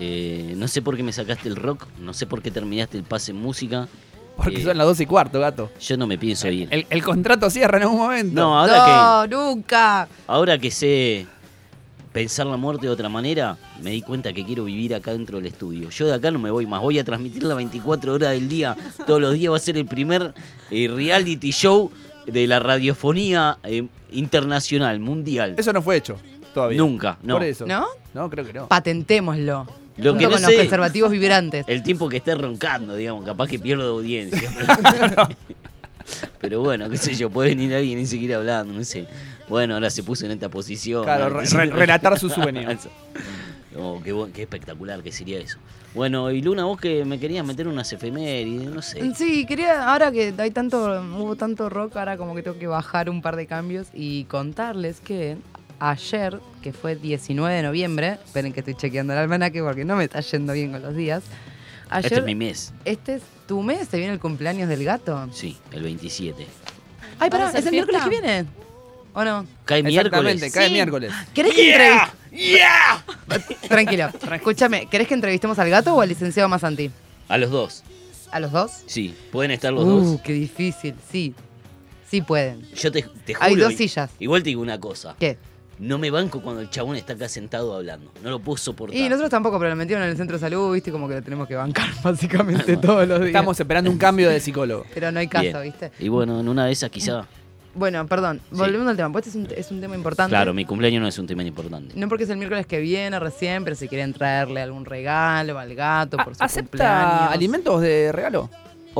eh, 0.00 0.54
no 0.56 0.66
sé 0.66 0.82
por 0.82 0.96
qué 0.96 1.04
me 1.04 1.12
sacaste 1.12 1.48
el 1.48 1.54
rock, 1.56 1.86
no 2.00 2.12
sé 2.14 2.26
por 2.26 2.42
qué 2.42 2.50
terminaste 2.50 2.98
el 2.98 3.04
pase 3.04 3.30
en 3.30 3.36
música. 3.36 3.86
Porque 4.38 4.60
Eh, 4.60 4.64
son 4.64 4.78
las 4.78 4.86
12 4.86 5.02
y 5.02 5.06
cuarto, 5.06 5.40
gato. 5.40 5.70
Yo 5.80 5.96
no 5.96 6.06
me 6.06 6.16
pienso 6.16 6.48
ir. 6.48 6.68
El, 6.70 6.86
el 6.88 7.02
contrato 7.04 7.50
cierra 7.50 7.76
en 7.78 7.82
algún 7.82 7.98
momento. 7.98 8.34
No, 8.40 8.58
ahora 8.58 9.26
No, 9.28 9.44
nunca. 9.54 10.06
que 10.08 10.22
ahora 10.28 10.56
que 10.58 10.70
sé 10.70 11.26
pensar 12.12 12.46
la 12.46 12.56
muerte 12.56 12.86
de 12.86 12.92
otra 12.92 13.08
manera, 13.08 13.56
me 13.82 13.90
di 13.90 14.00
cuenta 14.02 14.32
que 14.32 14.44
quiero 14.44 14.64
vivir 14.64 14.94
acá 14.94 15.12
dentro 15.12 15.38
del 15.38 15.46
estudio. 15.46 15.90
Yo 15.90 16.06
de 16.06 16.14
acá 16.14 16.30
no 16.30 16.38
me 16.38 16.50
voy 16.50 16.66
más, 16.66 16.80
voy 16.80 16.98
a 16.98 17.04
transmitir 17.04 17.42
las 17.42 17.56
24 17.56 18.14
horas 18.14 18.30
del 18.30 18.48
día. 18.48 18.76
Todos 19.06 19.20
los 19.20 19.34
días 19.34 19.52
va 19.52 19.56
a 19.56 19.60
ser 19.60 19.76
el 19.76 19.86
primer 19.86 20.32
eh, 20.70 20.88
reality 20.88 21.50
show 21.50 21.90
de 22.26 22.46
la 22.46 22.60
radiofonía 22.60 23.58
eh, 23.64 23.86
internacional, 24.10 25.00
mundial. 25.00 25.54
Eso 25.58 25.72
no 25.72 25.82
fue 25.82 25.96
hecho 25.96 26.16
todavía. 26.54 26.78
Nunca, 26.78 27.18
no. 27.22 27.34
Por 27.34 27.44
eso. 27.44 27.66
¿No? 27.66 27.86
No, 28.14 28.30
creo 28.30 28.44
que 28.44 28.52
no. 28.52 28.68
Patentémoslo. 28.68 29.66
Lo 29.98 30.16
que 30.16 30.24
no 30.24 30.30
con 30.30 30.40
los 30.42 30.50
sé- 30.50 30.56
preservativos 30.58 31.10
vibrantes. 31.10 31.64
El 31.68 31.82
tiempo 31.82 32.08
que 32.08 32.18
esté 32.18 32.34
roncando, 32.34 32.94
digamos, 32.96 33.24
capaz 33.24 33.48
que 33.48 33.58
pierdo 33.58 33.90
audiencia. 33.96 34.50
Pero 36.40 36.60
bueno, 36.62 36.88
qué 36.88 36.96
sé 36.96 37.14
yo, 37.14 37.28
puede 37.30 37.50
venir 37.50 37.74
alguien 37.74 37.98
y 37.98 38.06
seguir 38.06 38.34
hablando, 38.34 38.72
no 38.72 38.84
sé. 38.84 39.06
Bueno, 39.48 39.74
ahora 39.74 39.90
se 39.90 40.02
puso 40.02 40.24
en 40.24 40.32
esta 40.32 40.48
posición. 40.48 41.04
Claro, 41.04 41.28
re- 41.28 41.44
re- 41.46 41.66
relatar 41.70 42.18
su 42.18 42.28
sueño. 42.30 42.68
Oh, 43.80 44.00
qué, 44.02 44.12
qué 44.34 44.42
espectacular 44.42 45.02
que 45.04 45.12
sería 45.12 45.38
eso. 45.38 45.58
Bueno, 45.94 46.32
y 46.32 46.40
Luna, 46.42 46.64
vos 46.64 46.80
que 46.80 47.04
me 47.04 47.20
querías 47.20 47.46
meter 47.46 47.68
unas 47.68 47.92
efemérides, 47.92 48.66
no 48.70 48.82
sé. 48.82 49.14
Sí, 49.14 49.44
quería, 49.46 49.92
ahora 49.92 50.10
que 50.10 50.34
hay 50.36 50.50
tanto, 50.50 51.00
hubo 51.16 51.36
tanto 51.36 51.68
rock, 51.68 51.96
ahora 51.96 52.16
como 52.16 52.34
que 52.34 52.42
tengo 52.42 52.58
que 52.58 52.66
bajar 52.66 53.08
un 53.08 53.22
par 53.22 53.36
de 53.36 53.46
cambios 53.46 53.86
y 53.94 54.24
contarles 54.24 54.98
que 55.00 55.36
ayer, 55.80 56.40
que 56.62 56.72
fue 56.72 56.96
19 56.96 57.54
de 57.54 57.62
noviembre, 57.62 58.18
esperen 58.24 58.52
que 58.52 58.60
estoy 58.60 58.74
chequeando 58.74 59.12
el 59.12 59.18
almanaque 59.18 59.62
porque 59.62 59.84
no 59.84 59.96
me 59.96 60.04
está 60.04 60.20
yendo 60.20 60.52
bien 60.52 60.72
con 60.72 60.82
los 60.82 60.94
días. 60.94 61.22
Ayer, 61.90 62.06
Este 62.06 62.18
es 62.20 62.24
mi 62.26 62.34
mes. 62.34 62.72
Este 62.84 63.14
es 63.16 63.22
tu 63.46 63.62
mes, 63.62 63.88
¿te 63.88 63.96
viene 63.96 64.12
el 64.12 64.20
cumpleaños 64.20 64.68
del 64.68 64.84
gato? 64.84 65.28
Sí, 65.32 65.56
el 65.72 65.82
27. 65.82 66.46
Ay, 67.18 67.30
pará, 67.30 67.44
¿Vas 67.44 67.54
a 67.54 67.58
¿es 67.58 67.66
el 67.66 67.72
miércoles 67.72 68.02
que 68.02 68.10
viene? 68.10 68.44
¿O 69.14 69.24
no? 69.24 69.46
Cae 69.64 69.82
miércoles. 69.82 70.34
Exactamente, 70.34 70.50
cae 70.50 70.66
Sí. 70.68 70.72
miércoles. 70.74 71.12
¿Querés 71.34 71.54
que 71.54 71.72
entrevistemos? 71.72 73.60
Tranquilo. 73.68 74.10
Escúchame, 74.34 74.86
¿querés 74.86 75.08
que 75.08 75.14
entrevistemos 75.14 75.58
al 75.58 75.70
gato 75.70 75.94
o 75.94 76.00
al 76.00 76.08
licenciado 76.08 76.48
Mazanti? 76.48 76.90
A 77.28 77.38
los 77.38 77.50
dos. 77.50 77.82
¿A 78.30 78.40
los 78.40 78.52
dos? 78.52 78.82
Sí, 78.86 79.14
pueden 79.32 79.50
estar 79.50 79.72
los 79.72 79.84
uh, 79.84 79.88
dos. 80.12 80.20
qué 80.20 80.32
difícil, 80.34 80.94
sí. 81.10 81.34
Sí 82.08 82.20
pueden. 82.22 82.66
Yo 82.74 82.92
te, 82.92 83.02
te 83.24 83.34
juro. 83.34 83.46
Hay 83.46 83.56
dos 83.56 83.74
sillas. 83.74 84.10
Igual 84.18 84.42
te 84.42 84.50
digo 84.50 84.62
una 84.62 84.78
cosa. 84.78 85.16
¿Qué? 85.18 85.38
No 85.78 85.98
me 85.98 86.10
banco 86.10 86.40
cuando 86.42 86.60
el 86.60 86.70
chabón 86.70 86.96
está 86.96 87.12
acá 87.12 87.28
sentado 87.28 87.74
hablando. 87.74 88.10
No 88.22 88.30
lo 88.30 88.40
puedo 88.40 88.56
soportar. 88.56 88.96
Y 88.98 89.08
nosotros 89.08 89.30
tampoco, 89.30 89.58
pero 89.58 89.70
lo 89.70 89.76
metieron 89.76 90.04
en 90.04 90.10
el 90.10 90.16
centro 90.16 90.36
de 90.36 90.40
salud, 90.40 90.72
viste, 90.72 90.90
como 90.90 91.08
que 91.08 91.14
lo 91.14 91.22
tenemos 91.22 91.46
que 91.46 91.54
bancar 91.54 91.88
básicamente 92.02 92.76
todos 92.76 93.06
los 93.06 93.18
días. 93.18 93.28
Estamos 93.28 93.58
esperando 93.60 93.90
un 93.90 93.98
cambio 93.98 94.28
de 94.28 94.40
psicólogo. 94.40 94.84
Pero 94.94 95.12
no 95.12 95.20
hay 95.20 95.28
caso, 95.28 95.44
Bien. 95.44 95.62
viste. 95.62 95.92
Y 96.00 96.08
bueno, 96.08 96.40
en 96.40 96.48
una 96.48 96.66
de 96.66 96.72
esas 96.72 96.90
quizá. 96.90 97.26
Bueno, 97.74 98.04
perdón, 98.08 98.40
volviendo 98.50 98.90
al 98.90 98.96
tema, 98.96 99.12
pues 99.12 99.28
este 99.28 99.38
es 99.38 99.46
un, 99.46 99.58
es 99.58 99.70
un 99.70 99.80
tema 99.80 99.94
importante. 99.94 100.30
Claro, 100.30 100.52
mi 100.52 100.64
cumpleaños 100.64 101.00
no 101.00 101.06
es 101.06 101.16
un 101.18 101.28
tema 101.28 101.44
importante. 101.44 101.94
No 101.96 102.08
porque 102.08 102.24
es 102.24 102.30
el 102.30 102.36
miércoles 102.38 102.66
que 102.66 102.80
viene 102.80 103.20
recién, 103.20 103.62
pero 103.62 103.76
si 103.76 103.86
quieren 103.86 104.12
traerle 104.12 104.62
algún 104.62 104.84
regalo 104.84 105.58
al 105.60 105.74
gato 105.76 106.16
por 106.16 106.34
su 106.34 106.42
¿Acepta 106.42 106.70
cumpleaños. 106.70 107.32
alimentos 107.32 107.80
de 107.80 108.10
regalo? 108.10 108.50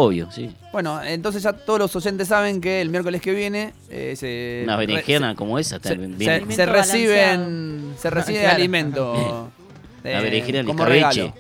Obvio, 0.01 0.31
sí. 0.31 0.55
Bueno, 0.73 1.03
entonces 1.03 1.43
ya 1.43 1.53
todos 1.53 1.81
los 1.81 1.97
oyentes 1.97 2.29
saben 2.29 2.61
que 2.61 2.81
el 2.81 2.89
miércoles 2.89 3.21
que 3.21 3.33
viene 3.33 3.73
eh, 3.91 4.15
se, 4.17 4.61
Una 4.63 4.77
re- 4.77 4.87
berenjena 4.87 5.35
como 5.35 5.59
esa 5.59 5.81
se, 5.81 5.89
se- 5.97 6.53
se 6.55 6.67
reciben 6.67 7.95
se 7.99 8.09
recibe 8.11 8.39
Claro. 8.41 8.55
alimento 8.55 9.51
La 10.05 10.21
berenjena 10.21 10.63
como 10.65 10.85
regalo. 10.85 11.35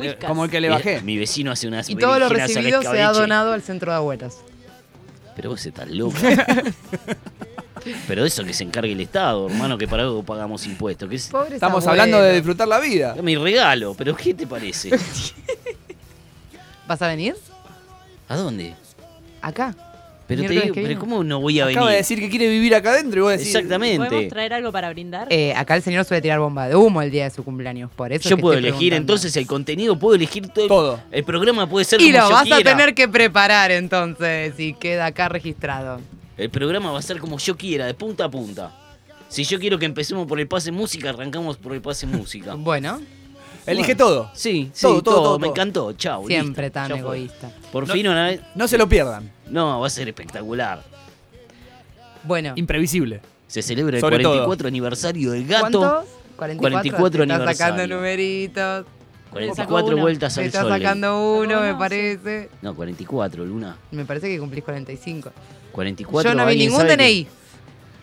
Eh, 0.00 0.16
como 0.24 0.44
el 0.44 0.50
que 0.50 0.60
le 0.60 0.68
bajé. 0.68 1.00
Mi, 1.02 1.18
vecino 1.18 1.50
hace 1.50 1.66
unas 1.66 1.90
Y 1.90 1.96
todo 1.96 2.20
lo 2.20 2.28
recibido 2.28 2.82
se 2.82 3.02
ha 3.02 3.10
donado 3.12 3.52
al 3.52 3.62
centro 3.62 3.90
de 3.90 3.96
abuelas. 3.96 4.38
Pero 5.34 5.50
vos 5.50 5.66
estás 5.66 5.90
loco. 5.90 6.14
Pero 8.06 8.22
de 8.22 8.28
eso 8.28 8.44
que 8.44 8.52
se 8.52 8.62
encargue 8.62 8.92
el 8.92 9.00
Estado, 9.00 9.48
hermano, 9.48 9.76
que 9.76 9.88
para 9.88 10.04
algo 10.04 10.22
pagamos 10.22 10.64
impuestos. 10.66 11.08
Que 11.08 11.16
es, 11.16 11.32
Estamos 11.52 11.84
hablando 11.88 12.22
de 12.22 12.34
disfrutar 12.34 12.68
la 12.68 12.78
vida. 12.78 13.16
mi 13.20 13.34
regalo, 13.34 13.94
pero 13.98 14.14
¿qué 14.14 14.32
te 14.34 14.46
parece? 14.46 14.90
¿Vas 16.86 17.02
a 17.02 17.08
venir? 17.08 17.34
¿A 18.28 18.36
dónde? 18.36 18.74
Acá. 19.40 19.74
Pero 20.28 20.42
te 20.44 20.48
digo, 20.48 20.74
pero. 20.74 20.98
¿cómo 20.98 21.24
no 21.24 21.40
voy 21.40 21.60
a 21.60 21.66
venir? 21.66 21.78
Acaba 21.78 21.90
de 21.90 21.96
decir 21.98 22.18
que 22.18 22.30
quiere 22.30 22.48
vivir 22.48 22.74
acá 22.74 22.92
adentro 22.92 23.18
y 23.20 23.22
vos 23.22 23.32
decís. 23.32 23.48
Exactamente. 23.54 24.06
¿Podemos 24.08 24.28
traer 24.28 24.54
algo 24.54 24.72
para 24.72 24.88
brindar? 24.90 25.26
Eh, 25.30 25.52
acá 25.54 25.74
el 25.76 25.82
señor 25.82 26.04
suele 26.06 26.22
tirar 26.22 26.38
bomba 26.38 26.68
de 26.68 26.76
humo 26.76 27.02
el 27.02 27.10
día 27.10 27.24
de 27.24 27.30
su 27.30 27.44
cumpleaños, 27.44 27.90
por 27.94 28.12
eso. 28.12 28.20
es 28.24 28.30
Yo 28.30 28.36
que 28.36 28.40
puedo 28.40 28.54
estoy 28.54 28.68
elegir 28.70 28.90
preguntando. 28.92 29.12
entonces 29.14 29.36
el 29.36 29.46
contenido, 29.46 29.98
puedo 29.98 30.14
elegir 30.14 30.48
todo. 30.48 30.68
Todo. 30.68 31.00
El 31.10 31.24
programa 31.24 31.68
puede 31.68 31.84
ser 31.84 32.00
Y 32.00 32.06
como 32.12 32.18
lo 32.18 32.28
yo 32.30 32.34
vas 32.34 32.42
quiera. 32.44 32.56
a 32.58 32.76
tener 32.76 32.94
que 32.94 33.08
preparar 33.08 33.72
entonces, 33.72 34.58
y 34.58 34.72
queda 34.74 35.06
acá 35.06 35.28
registrado. 35.28 36.00
El 36.38 36.48
programa 36.48 36.92
va 36.92 36.98
a 37.00 37.02
ser 37.02 37.18
como 37.18 37.36
yo 37.38 37.56
quiera, 37.56 37.84
de 37.84 37.92
punta 37.94 38.24
a 38.24 38.30
punta. 38.30 38.72
Si 39.28 39.44
yo 39.44 39.58
quiero 39.58 39.78
que 39.78 39.84
empecemos 39.86 40.26
por 40.26 40.40
el 40.40 40.46
pase 40.48 40.72
música, 40.72 41.10
arrancamos 41.10 41.56
por 41.58 41.74
el 41.74 41.82
pase 41.82 42.06
música. 42.06 42.54
Bueno, 42.56 43.00
Elige 43.66 43.94
Bueno. 43.94 43.98
todo. 44.04 44.30
Sí, 44.34 44.70
sí, 44.72 44.82
Todo, 44.82 45.02
todo, 45.02 45.14
todo, 45.14 45.24
todo, 45.24 45.38
me 45.38 45.46
encantó. 45.48 45.92
Chao. 45.92 46.26
siempre 46.26 46.64
listo, 46.64 46.74
tan 46.74 46.92
egoísta. 46.98 47.50
Por 47.70 47.86
No- 47.86 47.94
fin 47.94 48.08
una 48.08 48.26
vez. 48.26 48.40
No 48.54 48.66
se 48.66 48.76
lo 48.78 48.88
pierdan. 48.88 49.30
No, 49.48 49.80
va 49.80 49.86
a 49.86 49.90
ser 49.90 50.08
espectacular. 50.08 50.82
Bueno, 52.24 52.52
Imprevisible. 52.56 53.20
Se 53.46 53.62
celebra 53.62 53.96
el 53.96 54.00
Sobre 54.00 54.18
todo. 54.20 54.32
44 54.32 54.68
aniversario 54.68 55.32
del 55.32 55.46
gato. 55.46 55.78
¿cuántos? 55.80 56.08
44, 56.36 57.22
aniversario. 57.22 57.50
Está 57.52 57.64
sacando 57.64 57.94
numeritos. 57.94 58.86
44 59.30 59.92
uno. 59.94 60.02
vueltas 60.02 60.36
Me 60.36 60.42
al 60.42 60.46
está 60.46 60.60
sol. 60.62 60.70
sacando 60.70 61.34
uno, 61.38 61.60
me 61.60 61.74
parece. 61.74 62.50
No, 62.62 62.74
44, 62.74 63.44
Luna. 63.44 63.76
Me 63.90 64.04
parece 64.04 64.28
que 64.28 64.38
cumplís 64.38 64.64
45. 64.64 65.30
44. 65.72 66.30
Yo 66.30 66.34
no 66.36 66.44
vi 66.46 66.52
¿alguien 66.52 66.70
ningún 66.70 66.86
DNI. 66.86 67.24
Qué, 67.24 67.30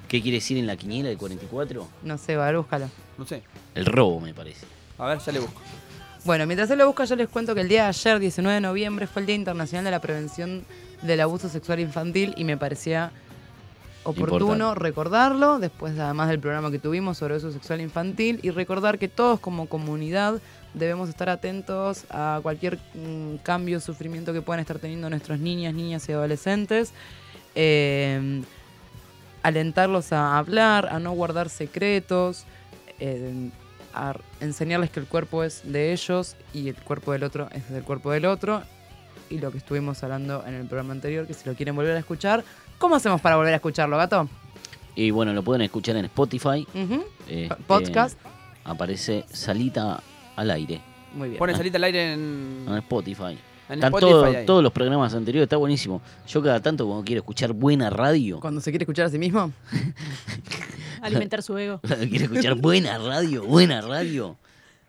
qué 0.07 0.22
quiere 0.22 0.38
decir 0.38 0.57
en 0.57 0.68
la 0.68 0.76
quiniela 0.76 1.10
del 1.10 1.18
44? 1.18 1.88
No 2.03 2.18
sé, 2.18 2.36
va, 2.36 2.52
búscalo. 2.52 2.90
No 3.18 3.26
sé. 3.26 3.44
El 3.76 3.86
robo, 3.86 4.19
me 4.19 4.34
parece. 4.34 4.65
A 5.00 5.08
ver, 5.08 5.20
ya 5.20 5.32
le 5.32 5.40
busco. 5.40 5.60
Bueno, 6.26 6.46
mientras 6.46 6.70
él 6.70 6.78
lo 6.80 6.88
busca, 6.88 7.06
yo 7.06 7.16
les 7.16 7.30
cuento 7.30 7.56
que 7.56 7.62
el 7.62 7.70
día 7.70 7.84
de 7.84 7.90
ayer, 7.90 8.20
19 8.20 8.56
de 8.56 8.62
noviembre, 8.62 9.08
fue 9.08 9.22
el 9.22 9.26
Día 9.26 9.36
Internacional 9.36 9.86
de 9.86 9.92
la 9.92 10.02
Prevención 10.02 10.66
del 11.02 11.22
Abuso 11.22 11.48
Sexual 11.48 11.80
Infantil 11.80 12.34
y 12.36 12.44
me 12.44 12.58
parecía 12.58 13.12
oportuno 14.04 14.54
Importante. 14.54 14.84
recordarlo, 14.84 15.60
después 15.60 15.98
además 15.98 16.30
del 16.30 16.40
programa 16.40 16.72
que 16.72 16.80
tuvimos 16.80 17.18
sobre 17.18 17.36
abuso 17.36 17.52
sexual 17.52 17.80
infantil, 17.80 18.40
y 18.44 18.50
recordar 18.50 19.00
que 19.00 19.08
todos 19.08 19.40
como 19.40 19.68
comunidad 19.68 20.42
debemos 20.74 21.10
estar 21.10 21.30
atentos 21.30 22.06
a 22.10 22.40
cualquier 22.44 22.78
mm, 22.94 23.38
cambio, 23.44 23.80
sufrimiento 23.80 24.34
que 24.34 24.42
puedan 24.42 24.60
estar 24.60 24.80
teniendo 24.80 25.10
nuestras 25.10 25.40
niñas, 25.40 25.74
niñas 25.74 26.08
y 26.10 26.12
adolescentes. 26.12 26.92
Eh, 27.56 28.42
alentarlos 29.42 30.12
a 30.12 30.38
hablar, 30.38 30.90
a 30.92 31.00
no 31.00 31.14
guardar 31.14 31.50
secretos, 31.50 32.46
eh, 33.00 33.50
a 33.94 34.16
enseñarles 34.40 34.90
que 34.90 34.99
el 34.99 35.06
cuerpo 35.06 35.44
es 35.44 35.61
de 35.64 35.91
ellos 35.94 36.36
y 36.53 36.70
el 36.70 36.76
cuerpo 36.76 37.11
del 37.11 37.24
otro 37.24 37.48
es 37.52 37.70
del 37.70 37.84
cuerpo 37.84 38.11
del 38.11 38.26
otro. 38.26 38.64
Y 39.30 39.38
lo 39.40 39.52
que 39.52 39.60
estuvimos 39.60 40.03
hablando 40.03 40.44
en 40.48 40.56
el 40.56 40.66
programa 40.66 40.94
anterior, 40.94 41.28
que 41.28 41.34
si 41.36 41.48
lo 41.48 41.53
quieren 41.56 41.76
volver 41.76 41.95
a 41.95 41.99
escuchar, 41.99 42.44
¿cómo 42.80 42.95
hacemos 42.95 43.22
para 43.22 43.36
volver 43.36 43.53
a 43.53 43.57
escucharlo, 43.57 43.95
gato? 43.98 44.28
Y 44.95 45.11
bueno, 45.11 45.34
lo 45.34 45.44
pueden 45.44 45.61
escuchar 45.61 45.95
en 45.98 46.06
Spotify. 46.06 46.68
Este, 47.28 47.56
Podcast. 47.68 48.18
Aparece 48.66 49.26
Salita 49.32 50.02
al 50.36 50.49
aire. 50.52 50.82
Muy 51.14 51.30
bien. 51.30 51.40
Pone 51.40 51.56
salita 51.56 51.78
al 51.78 51.84
aire 51.86 52.14
en. 52.14 52.66
En 52.68 52.78
Spotify. 52.78 53.38
En 53.70 53.76
Están 53.76 53.91
todo- 53.94 54.34
todos 54.45 54.64
los 54.64 54.72
programas 54.72 55.14
anteriores, 55.14 55.45
está 55.45 55.57
buenísimo. 55.57 56.02
Yo 56.28 56.41
cada 56.41 56.60
tanto 56.60 56.88
cuando 56.88 57.03
quiero 57.06 57.20
escuchar 57.20 57.53
buena 57.53 57.91
radio, 57.91 58.40
Cuando 58.40 58.61
se 58.61 58.72
quiere 58.72 58.84
escuchar 58.84 59.06
a 59.06 59.10
sí 59.10 59.20
mismo. 59.20 59.52
Alimentar 61.04 61.42
su 61.44 61.58
ego. 61.58 61.80
quiero 62.10 62.26
escuchar 62.26 62.56
buena 62.56 62.98
radio, 62.98 63.46
buena 63.46 63.82
radio, 63.82 64.38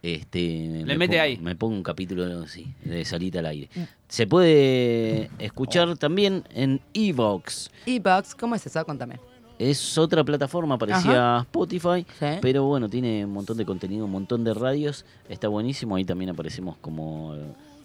este, 0.03 0.39
Le 0.39 0.85
me 0.85 0.99
mete 0.99 1.17
pongo- 1.17 1.23
ahí. 1.23 1.37
Me 1.39 1.55
pongo 1.57 1.75
un 1.77 1.83
capítulo 1.83 2.47
sí, 2.47 2.75
de 2.85 3.05
Salita 3.05 3.41
al 3.41 3.47
aire. 3.47 3.69
Se 4.09 4.27
puede 4.27 5.31
escuchar 5.39 5.97
también 5.99 6.45
en 6.55 6.81
Evox. 6.95 7.71
E-Box, 7.87 8.35
¿cómo 8.35 8.55
es 8.55 8.67
eso? 8.67 8.85
Contame. 8.85 9.19
Es 9.59 9.99
otra 9.99 10.25
plataforma 10.25 10.79
parecida 10.79 11.37
a 11.37 11.41
Spotify, 11.43 12.07
Sí. 12.19 12.27
pero 12.41 12.65
bueno, 12.65 12.89
tiene 12.89 13.27
un 13.27 13.33
montón 13.33 13.59
de 13.59 13.67
contenido, 13.67 14.07
un 14.07 14.11
montón 14.11 14.43
de 14.43 14.55
radios. 14.55 15.05
Está 15.29 15.49
buenísimo, 15.49 15.97
ahí 15.97 16.05
también 16.07 16.31
aparecemos 16.31 16.79
como... 16.81 17.35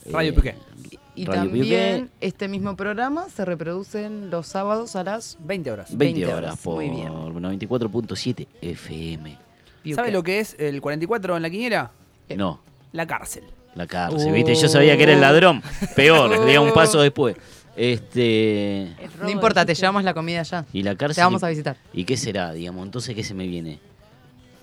eh, 0.05 0.09
Radio 0.11 0.35
Piqué. 0.35 0.55
Y 1.17 1.25
Radio 1.25 1.41
también 1.43 2.09
este 2.19 2.47
mismo 2.49 2.75
programa 2.75 3.27
se 3.29 3.45
reproduce 3.45 4.09
los 4.09 4.47
sábados 4.47 4.95
a 4.97 5.03
las 5.03 5.37
20 5.41 5.71
horas. 5.71 5.97
20, 5.97 6.19
20 6.19 6.25
horas 6.33 6.37
horas, 6.51 6.61
por 6.61 6.75
muy 6.75 6.89
bien. 6.89 7.07
94.7 7.13 8.47
FM. 8.61 9.37
¿Sabe 9.93 10.11
lo 10.11 10.23
que 10.23 10.39
es 10.39 10.55
el 10.59 10.81
44 10.81 11.35
en 11.37 11.41
la 11.41 11.49
quiniela? 11.49 11.91
No, 12.35 12.59
La 12.91 13.05
cárcel. 13.07 13.43
la 13.75 13.85
cárcel, 13.87 14.29
Oh. 14.29 14.33
¿viste? 14.33 14.55
Yo 14.55 14.67
sabía 14.67 14.97
que 14.97 15.03
era 15.03 15.13
el 15.13 15.21
ladrón. 15.21 15.61
Peor, 15.95 16.29
le 16.31 16.43
di 16.51 16.57
un 16.57 16.73
paso 16.73 16.99
después. 17.01 17.35
Este. 17.77 18.93
No 19.21 19.29
importa, 19.29 19.65
te 19.65 19.75
llevamos 19.75 20.03
la 20.03 20.13
comida 20.13 20.41
ya. 20.43 20.65
Y 20.73 20.81
la 20.83 20.95
cárcel. 20.95 21.15
Te 21.15 21.21
vamos 21.21 21.43
a 21.43 21.49
visitar. 21.49 21.77
¿Y 21.93 22.03
qué 22.05 22.17
será, 22.17 22.51
digamos? 22.53 22.85
Entonces, 22.85 23.13
¿qué 23.15 23.23
se 23.23 23.33
me 23.33 23.47
viene? 23.47 23.79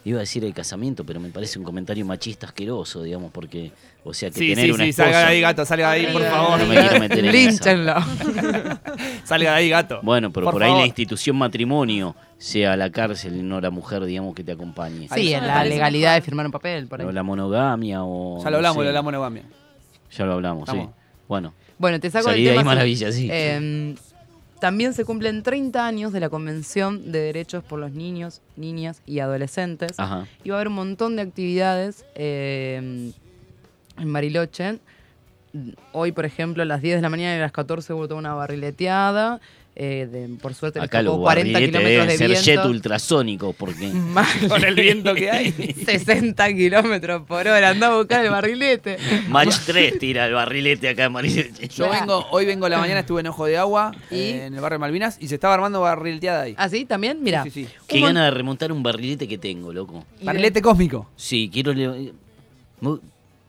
Iba 0.04 0.18
a 0.18 0.20
decir 0.20 0.44
el 0.44 0.52
casamiento, 0.52 1.04
pero 1.04 1.20
me 1.20 1.28
parece 1.28 1.60
un 1.60 1.64
comentario 1.64 2.04
machista 2.04 2.46
asqueroso, 2.46 3.04
digamos, 3.04 3.30
porque, 3.30 3.70
o 4.02 4.12
sea, 4.12 4.30
que 4.30 4.38
Sí, 4.40 4.48
tener 4.48 4.64
sí, 4.66 4.70
una 4.72 4.82
sí, 4.84 4.90
esposa... 4.90 5.04
salga 5.12 5.18
de 5.20 5.24
ahí, 5.26 5.40
gato, 5.40 5.64
salga 5.64 5.92
de 5.92 6.00
ahí, 6.06 6.12
por 6.12 6.22
favor. 6.24 6.58
No 6.58 6.66
me 6.66 6.74
quiero 6.74 6.98
meter 6.98 7.24
en. 7.24 7.32
Línchenlo. 7.32 7.94
Salga 9.24 9.50
de 9.52 9.56
ahí, 9.56 9.68
gato. 9.68 10.00
Bueno, 10.02 10.32
pero 10.32 10.46
por, 10.46 10.54
Por 10.54 10.64
ahí 10.64 10.72
la 10.72 10.86
institución 10.86 11.36
matrimonio 11.36 12.16
sea 12.36 12.76
la 12.76 12.90
cárcel 12.90 13.36
y 13.36 13.42
no 13.42 13.60
la 13.60 13.70
mujer, 13.70 14.04
digamos, 14.04 14.34
que 14.34 14.42
te 14.42 14.52
acompañe. 14.52 15.08
Sí, 15.14 15.32
en 15.32 15.46
la 15.46 15.64
legalidad 15.64 16.14
de 16.14 16.20
firmar 16.22 16.46
un 16.46 16.52
papel, 16.52 16.88
por 16.88 17.00
ahí. 17.00 17.06
O 17.06 17.12
la 17.12 17.22
monogamia 17.22 18.02
o... 18.02 18.38
Ya 18.42 18.44
lo 18.46 18.50
no 18.50 18.56
hablamos 18.56 18.82
sé. 18.82 18.86
de 18.88 18.92
la 18.92 19.02
monogamia. 19.02 19.42
Ya 20.16 20.24
lo 20.26 20.32
hablamos, 20.32 20.68
sí. 20.68 20.78
Bueno. 21.28 21.54
Bueno, 21.78 22.00
te 22.00 22.10
saco 22.10 22.24
Salí 22.24 22.38
del 22.42 22.44
de 22.44 22.50
ahí 22.50 22.58
tema. 22.58 22.74
maravilla, 22.74 23.12
sí. 23.12 23.28
Eh, 23.30 23.94
también 24.62 24.94
se 24.94 25.04
cumplen 25.04 25.42
30 25.42 25.84
años 25.84 26.12
de 26.12 26.20
la 26.20 26.30
Convención 26.30 27.10
de 27.10 27.18
Derechos 27.18 27.64
por 27.64 27.80
los 27.80 27.90
Niños, 27.90 28.42
Niñas 28.54 29.02
y 29.06 29.18
Adolescentes. 29.18 29.98
Ajá. 29.98 30.28
Y 30.44 30.50
va 30.50 30.54
a 30.54 30.58
haber 30.58 30.68
un 30.68 30.74
montón 30.74 31.16
de 31.16 31.22
actividades 31.22 32.04
eh, 32.14 33.12
en 33.98 34.12
Bariloche. 34.12 34.78
Hoy, 35.90 36.12
por 36.12 36.24
ejemplo, 36.26 36.62
a 36.62 36.66
las 36.66 36.80
10 36.80 36.94
de 36.94 37.02
la 37.02 37.10
mañana 37.10 37.34
y 37.34 37.38
a 37.38 37.42
las 37.42 37.50
14 37.50 37.92
hubo 37.92 38.06
toda 38.06 38.20
una 38.20 38.34
barrileteada. 38.34 39.40
Eh, 39.74 40.06
de- 40.10 40.28
por 40.36 40.54
suerte 40.54 40.78
Acá 40.80 41.02
tocó 41.02 41.22
40 41.22 41.52
barriletes 41.52 41.68
kilómetros 41.80 42.06
deben 42.18 42.30
de 42.30 42.36
ser 42.36 42.56
jet 42.56 42.64
ultrasónico, 42.66 43.52
porque... 43.54 43.86
Mal. 43.92 44.26
Con 44.48 44.64
el 44.64 44.74
viento 44.74 45.14
que 45.14 45.30
hay. 45.30 45.50
60 45.86 46.52
kilómetros 46.54 47.22
por 47.22 47.46
hora. 47.48 47.70
Andá 47.70 47.86
a 47.88 47.96
buscar 47.96 48.24
el 48.24 48.30
barrilete. 48.30 48.98
Match 49.28 49.56
3 49.66 49.98
tira 49.98 50.26
el 50.26 50.34
barrilete 50.34 50.88
acá 50.90 51.04
en 51.04 51.12
Bariloche. 51.14 51.68
Yo 51.68 51.88
vengo, 51.90 52.26
hoy 52.30 52.44
vengo 52.44 52.66
a 52.66 52.68
la 52.68 52.78
mañana, 52.78 53.00
estuve 53.00 53.20
en 53.20 53.28
Ojo 53.28 53.46
de 53.46 53.56
Agua, 53.56 53.92
¿Y? 54.10 54.14
eh, 54.16 54.46
en 54.46 54.54
el 54.54 54.60
barrio 54.60 54.74
de 54.76 54.80
Malvinas, 54.80 55.16
y 55.20 55.28
se 55.28 55.36
estaba 55.36 55.54
armando 55.54 55.80
barrileteada 55.80 56.42
ahí. 56.42 56.54
¿Ah, 56.58 56.68
sí? 56.68 56.84
¿También? 56.84 57.22
Mira. 57.22 57.42
Sí, 57.44 57.50
sí, 57.50 57.64
sí. 57.64 57.70
Qué 57.88 58.00
gana 58.00 58.24
de 58.26 58.30
remontar 58.30 58.72
un 58.72 58.82
barrilete 58.82 59.26
que 59.26 59.38
tengo, 59.38 59.72
loco. 59.72 60.04
Barrilete 60.22 60.60
cósmico. 60.60 61.10
Sí, 61.16 61.48
quiero... 61.52 61.72
le- 61.72 62.12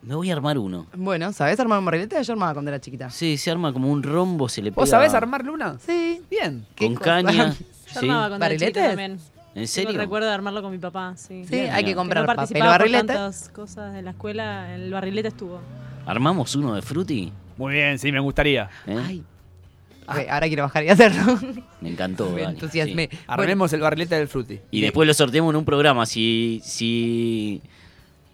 Me, 0.04 0.16
voy 0.16 0.30
a 0.30 0.34
armar 0.34 0.58
uno. 0.58 0.86
Bueno, 0.96 1.32
¿sabés 1.32 1.60
armar 1.60 1.80
un 1.80 1.86
barrilete? 1.86 2.22
Yo 2.24 2.34
armaba 2.34 2.54
cuando 2.54 2.70
era 2.70 2.80
chiquita. 2.80 3.10
Sí, 3.10 3.38
se 3.38 3.52
arma 3.52 3.72
como 3.72 3.90
un 3.90 4.04
rombo, 4.04 4.50
se 4.50 4.62
le 4.62 4.72
pega... 4.72 4.82
¿Vos 4.82 4.90
sabés 4.90 5.14
armar 5.14 5.46
luna? 5.46 5.78
Sí. 5.86 6.22
Bien. 6.30 6.66
Con 6.78 6.96
cosa? 6.96 7.06
caña. 7.06 7.54
Yo 7.94 8.00
sí. 8.00 8.10
armaba 8.10 8.28
cuando 8.30 8.46
era 8.46 8.72
también. 8.72 9.12
¿En 9.12 9.20
Tengo 9.54 9.68
serio? 9.68 9.90
el 9.92 9.98
recuerdo 9.98 10.28
de 10.28 10.34
armarlo 10.34 10.62
con 10.64 10.72
mi 10.72 10.80
papá, 10.80 11.14
sí. 11.16 11.46
Sí, 11.46 11.56
hay 11.56 11.86
que 11.86 11.94
comprar 11.94 12.26
no 12.28 12.36
papel 12.36 12.60
barrilete. 12.60 13.08
tantas 13.08 13.50
cosas 13.50 13.94
de 13.94 14.02
la 14.02 14.12
escuela, 14.12 14.74
el 14.74 14.92
barrilete 14.92 15.28
estuvo. 15.28 15.62
¿Armamos 16.06 16.56
uno 16.56 16.74
de 16.74 16.82
Fruity? 16.82 17.32
Muy 17.58 17.74
bien, 17.74 18.00
sí, 18.00 18.12
me 18.12 18.20
gustaría. 18.20 18.70
¿Eh? 18.88 19.00
Ay. 19.06 19.24
Ahora 20.08 20.48
quiero 20.48 20.64
bajar 20.64 20.84
y 20.84 20.90
hacerlo. 20.90 21.40
Me 21.82 21.90
encantó, 21.90 22.30
Me 22.36 22.42
Dani, 22.42 22.56
entusiasmé. 22.56 23.10
sí. 23.12 23.18
Armemos 23.28 23.72
el 23.74 23.82
barrilete 23.82 24.16
del 24.16 24.28
frutti. 24.28 24.60
Y 24.72 24.82
después 24.82 25.08
lo 25.08 25.14
sorteamos 25.14 25.52
en 25.54 25.58
un 25.58 25.66
programa. 25.66 26.06
Si, 26.06 26.60
si, 26.64 27.62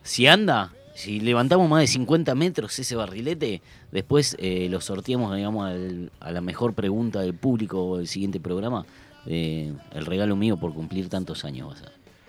si 0.02 0.26
anda, 0.26 0.72
si 1.00 1.20
levantamos 1.22 1.70
más 1.70 1.82
de 1.82 1.88
50 1.88 2.36
metros 2.36 2.78
ese 2.78 2.96
barrilete, 2.96 3.62
después 3.92 4.36
eh, 4.40 4.68
lo 4.70 4.82
sorteamos, 4.82 5.36
digamos, 5.36 5.66
al- 5.70 6.12
a 6.20 6.32
la 6.32 6.42
mejor 6.42 6.74
pregunta 6.74 7.22
del 7.22 7.34
público 7.34 7.98
del 7.98 8.08
siguiente 8.08 8.40
programa. 8.40 8.86
eh, 9.26 9.74
el 9.94 10.06
regalo 10.06 10.36
mío 10.36 10.58
por 10.58 10.74
cumplir 10.74 11.10
tantos 11.10 11.44
años. 11.46 11.76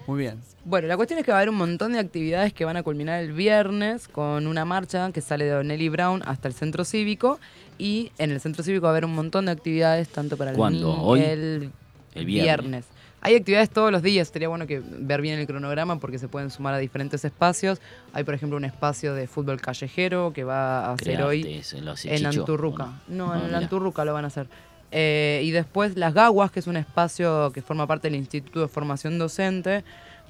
Muy 0.06 0.18
bien. 0.18 0.38
Bueno, 0.64 0.88
la 0.88 0.96
cuestión 0.96 1.18
es 1.20 1.24
que 1.24 1.30
va 1.30 1.38
a 1.38 1.40
haber 1.40 1.48
un 1.50 1.56
montón 1.56 1.92
de 1.92 1.98
actividades 2.00 2.52
que 2.52 2.64
van 2.64 2.76
a 2.76 2.82
culminar 2.82 3.22
el 3.22 3.32
viernes 3.32 4.08
con 4.08 4.46
una 4.48 4.64
marcha 4.64 5.10
que 5.12 5.20
sale 5.20 5.44
de 5.44 5.62
Nelly 5.64 5.88
Brown 5.88 6.20
hasta 6.26 6.48
el 6.48 6.54
centro 6.54 6.84
cívico. 6.84 7.38
Y 7.78 8.10
en 8.18 8.32
el 8.32 8.40
centro 8.40 8.62
cívico 8.64 8.82
va 8.84 8.88
a 8.90 8.92
haber 8.92 9.04
un 9.04 9.14
montón 9.14 9.46
de 9.46 9.52
actividades, 9.52 10.08
tanto 10.08 10.36
para 10.36 10.50
el 10.50 10.56
¿Cuándo? 10.56 10.88
niño- 10.92 11.02
¿Hoy? 11.02 11.20
El, 11.20 11.70
El 12.14 12.24
viernes. 12.26 12.44
viernes. 12.44 12.84
Hay 13.22 13.36
actividades 13.36 13.68
todos 13.68 13.92
los 13.92 14.02
días, 14.02 14.28
sería 14.28 14.48
bueno 14.48 14.66
que 14.66 14.82
ver 14.82 15.20
bien 15.20 15.38
el 15.38 15.46
cronograma 15.46 15.98
porque 15.98 16.18
se 16.18 16.28
pueden 16.28 16.50
sumar 16.50 16.74
a 16.74 16.78
diferentes 16.78 17.24
espacios. 17.24 17.80
Hay, 18.12 18.24
por 18.24 18.34
ejemplo, 18.34 18.56
un 18.56 18.64
espacio 18.64 19.14
de 19.14 19.26
fútbol 19.26 19.60
callejero 19.60 20.32
que 20.32 20.44
va 20.44 20.86
a 20.86 20.92
hacer 20.92 21.22
hoy 21.22 21.62
en 22.04 22.26
Anturruca. 22.26 22.84
¿o 22.84 22.92
No, 23.08 23.26
no? 23.26 23.32
Ah, 23.32 23.48
en. 23.48 23.54
Anturruca 23.54 24.04
lo 24.04 24.14
van 24.14 24.24
a 24.24 24.28
hacer. 24.28 24.46
Eh, 24.90 25.42
y 25.44 25.50
después 25.50 25.96
Las 25.96 26.14
Gaguas, 26.14 26.50
que 26.50 26.60
es 26.60 26.66
un 26.66 26.76
espacio 26.76 27.52
que 27.52 27.62
forma 27.62 27.86
parte 27.86 28.08
del 28.08 28.16
Instituto 28.16 28.60
de 28.60 28.68
Formación 28.68 29.18
Docente, 29.18 29.84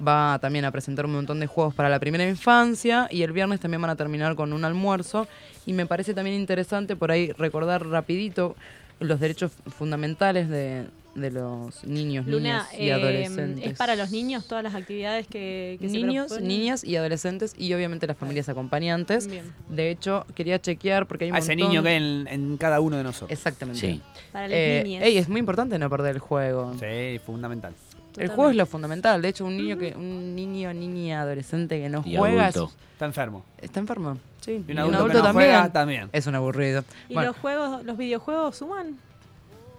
va 0.05 0.37
también 0.39 0.65
a 0.65 0.71
presentar 0.71 1.05
un 1.05 1.13
montón 1.13 1.39
de 1.39 1.47
juegos 1.47 1.73
para 1.73 1.89
la 1.89 1.99
primera 1.99 2.27
infancia 2.27 3.07
y 3.09 3.23
el 3.23 3.31
viernes 3.31 3.59
también 3.59 3.81
van 3.81 3.91
a 3.91 3.95
terminar 3.95 4.35
con 4.35 4.51
un 4.51 4.65
almuerzo. 4.65 5.27
Y 5.65 5.73
me 5.73 5.85
parece 5.85 6.13
también 6.13 6.35
interesante 6.35 6.97
por 6.97 7.11
ahí 7.11 7.31
recordar 7.31 7.87
rapidito 7.87 8.55
los 8.99 9.19
derechos 9.19 9.51
fundamentales 9.77 10.49
de, 10.49 10.85
de 11.15 11.29
los 11.31 11.83
niños, 11.83 12.25
Luna, 12.25 12.39
niñas 12.39 12.67
y 12.79 12.87
eh, 12.89 12.93
adolescentes. 12.93 13.65
¿es 13.65 13.77
para 13.77 13.95
los 13.97 14.11
niños 14.11 14.45
todas 14.47 14.63
las 14.63 14.75
actividades 14.75 15.27
que, 15.27 15.77
que 15.81 15.89
se 15.89 15.93
niños, 15.93 16.39
niñas 16.41 16.83
y 16.85 16.95
adolescentes 16.95 17.53
y 17.57 17.73
obviamente 17.73 18.07
las 18.07 18.17
familias 18.17 18.47
acompañantes. 18.47 19.27
Bien. 19.27 19.43
De 19.69 19.89
hecho, 19.91 20.25
quería 20.35 20.59
chequear 20.61 21.05
porque 21.07 21.25
hay 21.25 21.31
un 21.31 21.35
A 21.35 21.39
ese 21.39 21.55
niño 21.55 21.83
que 21.83 21.89
hay 21.89 21.95
en, 21.97 22.27
en 22.29 22.57
cada 22.57 22.79
uno 22.79 22.95
de 22.97 23.03
nosotros. 23.03 23.31
Exactamente. 23.31 23.79
Sí. 23.81 24.01
Para 24.31 24.47
las 24.47 24.57
Eh, 24.57 24.81
niñas. 24.85 25.03
ey, 25.03 25.17
es 25.17 25.27
muy 25.27 25.39
importante 25.39 25.77
no 25.77 25.89
perder 25.89 26.15
el 26.15 26.19
juego. 26.21 26.73
Sí, 26.79 27.19
fundamental. 27.25 27.73
El 28.17 28.27
juego 28.29 28.49
es 28.49 28.55
lo 28.57 28.65
fundamental. 28.65 29.21
De 29.21 29.29
hecho, 29.29 29.45
un 29.45 29.55
niño 29.57 29.77
que 29.77 29.93
un 29.95 30.35
niño, 30.35 30.73
niña, 30.73 31.21
adolescente 31.21 31.79
que 31.79 31.89
no 31.89 32.03
Y 32.05 32.15
juega 32.17 32.49
es-. 32.49 32.55
Está 32.55 33.05
enfermo. 33.05 33.43
está 33.57 33.79
enfermo. 33.79 34.17
Sí. 34.41 34.63
Y 34.67 34.71
un 34.71 34.79
adulto 34.79 35.07
que 35.07 35.13
no 35.15 35.23
también. 35.23 35.49
juega, 35.49 35.71
también. 35.73 36.09
Es 36.13 36.27
un 36.27 36.35
aburrido. 36.35 36.83
¿Y 37.09 37.13
Bueno, 37.15 37.29
los 37.31 37.37
juegos, 37.37 37.83
los 37.85 37.97
videojuegos 37.97 38.57
suman? 38.57 38.97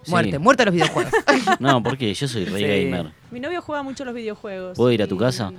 Sí. 0.05 0.11
muerte, 0.11 0.39
muerte 0.39 0.63
a 0.63 0.67
los 0.67 0.75
videojuegos. 0.75 1.13
No, 1.61 1.83
porque 1.83 2.13
yo 2.15 2.29
soy 2.29 2.45
rey 2.45 2.65
Sí. 2.65 2.91
gamer. 2.91 3.13
Mi 3.31 3.41
novio 3.41 3.63
juega 3.63 3.83
mucho 3.83 4.05
los 4.05 4.15
videojuegos. 4.15 4.77
¿Puedo 4.77 4.91
ir 4.93 5.03
a 5.03 5.07
tu 5.07 5.17
casa? 5.17 5.53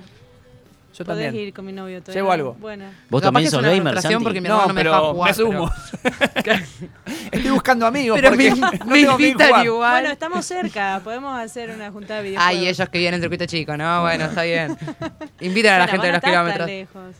Yo 0.96 1.04
Podés 1.04 1.24
también. 1.26 1.48
ir 1.48 1.52
con 1.52 1.66
mi 1.66 1.72
novio. 1.72 2.00
todavía 2.00 2.14
Llevo 2.20 2.28
no. 2.28 2.32
algo. 2.34 2.54
Bueno. 2.60 2.84
¿Vos 3.10 3.20
Capaz 3.20 3.32
también 3.32 3.50
sos 3.50 3.62
gamer, 3.62 4.00
Santi? 4.00 4.22
porque 4.22 4.40
mi 4.40 4.46
hermano 4.46 4.68
no 4.68 4.74
me 4.74 4.84
deja 4.84 5.00
jugar. 5.00 5.30
me 5.30 5.34
sumo. 5.34 5.70
pero- 6.44 6.54
Estoy 7.32 7.50
buscando 7.50 7.86
amigos 7.86 8.16
Pero 8.16 8.28
porque 8.30 8.50
me, 8.52 8.60
no 8.78 8.86
me 8.86 9.00
invitan 9.00 9.48
jugar. 9.48 9.64
igual. 9.66 9.92
Bueno, 9.92 10.08
estamos 10.12 10.46
cerca. 10.46 11.00
Podemos 11.02 11.36
hacer 11.36 11.70
una 11.70 11.90
juntada 11.90 12.20
de 12.22 12.28
videojuegos. 12.28 12.56
Ay, 12.60 12.68
ellos 12.68 12.88
que 12.88 12.98
vienen 12.98 13.14
en 13.18 13.22
circuito 13.22 13.46
chico, 13.46 13.76
¿no? 13.76 14.02
Bueno, 14.02 14.26
está 14.26 14.42
bien. 14.44 14.76
Invitan 15.40 15.74
a 15.74 15.78
la 15.78 15.84
Bueno, 15.86 15.90
gente 15.92 16.06
de 16.06 16.12
los 16.12 16.22
kilómetros. 16.22 16.66
lejos. 16.68 17.14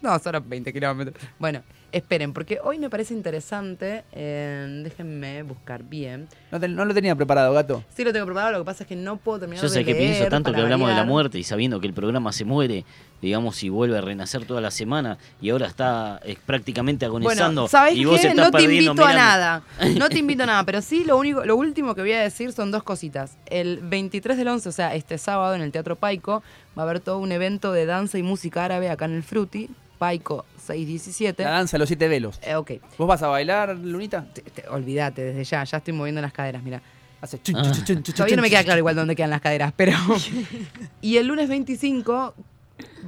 No, 0.00 0.18
solo 0.20 0.40
20 0.40 0.72
kilómetros. 0.72 1.16
Bueno, 1.40 1.62
esperen, 1.92 2.32
porque 2.32 2.58
hoy 2.64 2.78
me 2.78 2.88
parece 2.90 3.14
interesante. 3.14 4.02
eh, 4.12 4.80
déjenme 4.82 5.42
buscar 5.42 5.82
bien. 5.84 6.26
No, 6.50 6.58
te- 6.58 6.68
no 6.68 6.84
lo 6.84 6.94
tenía 6.94 7.14
preparado, 7.14 7.52
gato. 7.52 7.84
Sí 7.94 8.02
lo 8.04 8.12
tengo 8.12 8.26
preparado, 8.26 8.52
lo 8.52 8.58
que 8.58 8.64
pasa 8.64 8.84
es 8.84 8.88
que 8.88 8.96
no 8.96 9.16
puedo 9.18 9.40
terminar 9.40 9.62
Yo 9.62 9.68
de 9.68 9.74
sé 9.74 9.84
que 9.84 9.94
pienso 9.94 10.26
tanto 10.28 10.52
que 10.52 10.60
hablamos 10.60 10.88
de 10.88 10.94
la 10.94 11.04
muerte 11.04 11.38
y 11.38 11.44
sabiendo 11.44 11.80
que 11.80 11.86
el 11.86 11.92
programa 11.92 12.32
se 12.32 12.44
muere, 12.44 12.84
digamos, 13.20 13.62
y 13.62 13.68
vuelve 13.68 13.98
a 13.98 14.00
renacer 14.00 14.44
toda 14.46 14.60
la 14.60 14.70
semana 14.70 15.18
y 15.40 15.50
ahora 15.50 15.66
está 15.66 16.20
eh, 16.24 16.36
prácticamente 16.46 17.04
agonizando 17.04 17.62
Bueno, 17.62 17.68
¿sabés 17.68 17.94
y 17.96 18.04
vos 18.04 18.20
qué? 18.20 18.28
estás 18.28 18.50
No 18.52 18.58
te 18.58 18.64
invito 18.64 19.04
a 19.04 19.12
nada. 19.12 19.62
No 19.98 20.08
te 20.08 20.18
invito 20.18 20.42
a 20.42 20.46
nada, 20.46 20.64
pero 20.66 20.80
sí 20.82 21.04
lo 21.04 21.16
único, 21.18 21.44
lo 21.44 21.56
último 21.56 21.94
que 21.94 22.00
voy 22.00 22.12
a 22.12 22.22
decir 22.22 22.52
son 22.52 22.70
dos 22.70 22.82
cositas. 22.82 23.36
El 23.46 23.78
23 23.82 24.36
del 24.36 24.48
11, 24.48 24.68
o 24.68 24.72
sea, 24.72 24.94
este 24.94 25.18
sábado 25.18 25.54
en 25.54 25.60
el 25.62 25.72
Teatro 25.72 25.96
Paico, 25.96 26.42
va 26.76 26.82
a 26.82 26.86
haber 26.86 27.00
todo 27.00 27.18
un 27.18 27.32
evento 27.32 27.72
de 27.72 27.84
danza 27.86 28.18
y 28.18 28.22
música 28.22 28.64
árabe 28.64 28.88
acá 28.88 29.04
en 29.04 29.12
el 29.14 29.22
Fruti, 29.22 29.68
Paico 29.98 30.44
617. 30.72 31.44
La 31.44 31.50
danza 31.50 31.78
los 31.78 31.88
siete 31.88 32.08
velos. 32.08 32.38
Eh, 32.42 32.54
ok, 32.54 32.72
¿Vos 32.98 33.06
vas 33.08 33.22
a 33.22 33.28
bailar, 33.28 33.76
Lunita? 33.76 34.26
Te- 34.32 34.42
te- 34.42 34.68
olvídate, 34.68 35.22
desde 35.22 35.44
ya, 35.44 35.64
ya 35.64 35.78
estoy 35.78 35.92
moviendo 35.94 36.20
las 36.20 36.32
caderas, 36.32 36.62
mira. 36.62 36.80
Hace 37.20 37.40
chun, 37.40 37.56
Ah. 37.56 37.62
chun, 37.62 37.72
chun, 37.72 37.84
chun, 37.84 38.02
chun, 38.02 38.14
Todavía 38.14 38.36
no 38.36 38.42
me 38.42 38.48
chun, 38.48 38.54
queda 38.56 38.64
claro 38.64 38.78
igual 38.78 38.96
dónde 38.96 39.14
quedan 39.14 39.30
las 39.30 39.40
caderas, 39.40 39.72
pero... 39.76 39.92
y 41.00 41.16
el 41.18 41.26
lunes 41.26 41.48
25 41.48 42.34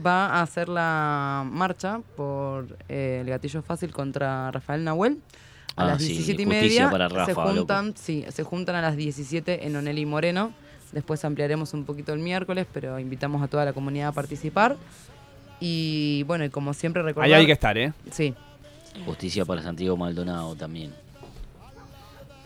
va 0.06 0.26
a 0.26 0.42
hacer 0.42 0.68
la 0.68 1.44
marcha 1.50 2.00
por 2.16 2.76
eh, 2.88 3.18
el 3.22 3.28
gatillo 3.30 3.62
fácil 3.62 3.90
contra 3.92 4.50
Rafael 4.50 4.84
Nahuel. 4.84 5.18
A 5.76 5.82
Ah, 5.82 5.86
las 5.86 6.02
sí, 6.02 6.08
17 6.10 6.42
y 6.42 6.44
justicia 6.44 6.68
media 6.68 6.90
para 6.90 7.08
Rafa, 7.08 7.24
se 7.26 7.32
loco. 7.32 7.48
juntan, 7.48 7.94
sí, 7.96 8.24
se 8.28 8.44
juntan 8.44 8.76
a 8.76 8.82
las 8.82 8.96
17 8.96 9.66
en 9.66 9.74
Onelli 9.74 10.06
Moreno. 10.06 10.52
Después 10.92 11.24
ampliaremos 11.24 11.74
un 11.74 11.84
poquito 11.84 12.12
el 12.12 12.20
miércoles, 12.20 12.68
pero 12.72 13.00
invitamos 13.00 13.42
a 13.42 13.48
toda 13.48 13.64
la 13.64 13.72
comunidad 13.72 14.08
a 14.08 14.12
participar. 14.12 14.76
Y 15.66 16.24
bueno, 16.24 16.44
y 16.44 16.50
como 16.50 16.74
siempre 16.74 17.02
recordar... 17.02 17.26
Ahí 17.26 17.32
hay 17.32 17.46
que 17.46 17.52
estar, 17.52 17.78
¿eh? 17.78 17.94
Sí, 18.10 18.34
Justicia 19.06 19.46
para 19.46 19.62
Santiago 19.62 19.96
Maldonado 19.96 20.54
también. 20.54 20.92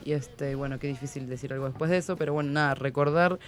Y 0.04 0.12
este, 0.12 0.54
bueno, 0.54 0.78
qué 0.78 0.86
difícil 0.86 1.28
decir 1.28 1.52
algo 1.52 1.66
después 1.66 1.90
de 1.90 1.96
eso, 1.96 2.16
pero 2.16 2.32
bueno, 2.32 2.52
nada, 2.52 2.76
recordar 2.76 3.40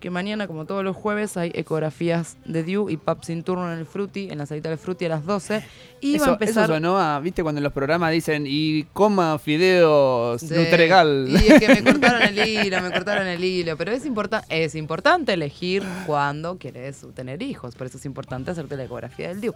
que 0.00 0.10
mañana, 0.10 0.46
como 0.46 0.64
todos 0.64 0.84
los 0.84 0.94
jueves, 0.94 1.36
hay 1.36 1.50
ecografías 1.54 2.36
de 2.44 2.62
Dew 2.62 2.88
y 2.88 2.96
PAP 2.96 3.24
sin 3.24 3.42
turno 3.42 3.72
en 3.72 3.78
el 3.78 3.86
Fruti, 3.86 4.28
en 4.30 4.38
la 4.38 4.46
salita 4.46 4.68
del 4.68 4.78
Fruti 4.78 5.04
a 5.06 5.08
las 5.08 5.26
12. 5.26 5.64
Y 6.00 6.14
eso, 6.14 6.26
va 6.26 6.30
a 6.30 6.32
empezar. 6.34 6.64
eso 6.64 6.74
sonó 6.74 6.98
a, 6.98 7.18
viste, 7.18 7.42
cuando 7.42 7.58
en 7.58 7.64
los 7.64 7.72
programas 7.72 8.12
dicen, 8.12 8.44
y 8.46 8.84
coma 8.92 9.38
fideos 9.38 10.40
Sí. 10.40 10.54
Nutregal. 10.54 11.28
Y 11.28 11.52
es 11.52 11.60
que 11.60 11.68
me 11.68 11.82
cortaron 11.82 12.22
el 12.22 12.38
hilo, 12.38 12.80
me 12.80 12.92
cortaron 12.92 13.26
el 13.26 13.42
hilo. 13.42 13.76
Pero 13.76 13.92
es, 13.92 14.06
importa 14.06 14.44
es 14.48 14.74
importante 14.74 15.32
elegir 15.32 15.82
cuándo 16.06 16.58
quieres 16.58 17.04
tener 17.14 17.42
hijos. 17.42 17.74
Por 17.74 17.88
eso 17.88 17.98
es 17.98 18.04
importante 18.06 18.50
hacerte 18.52 18.76
la 18.76 18.84
ecografía 18.84 19.28
del 19.28 19.40
DIU. 19.40 19.54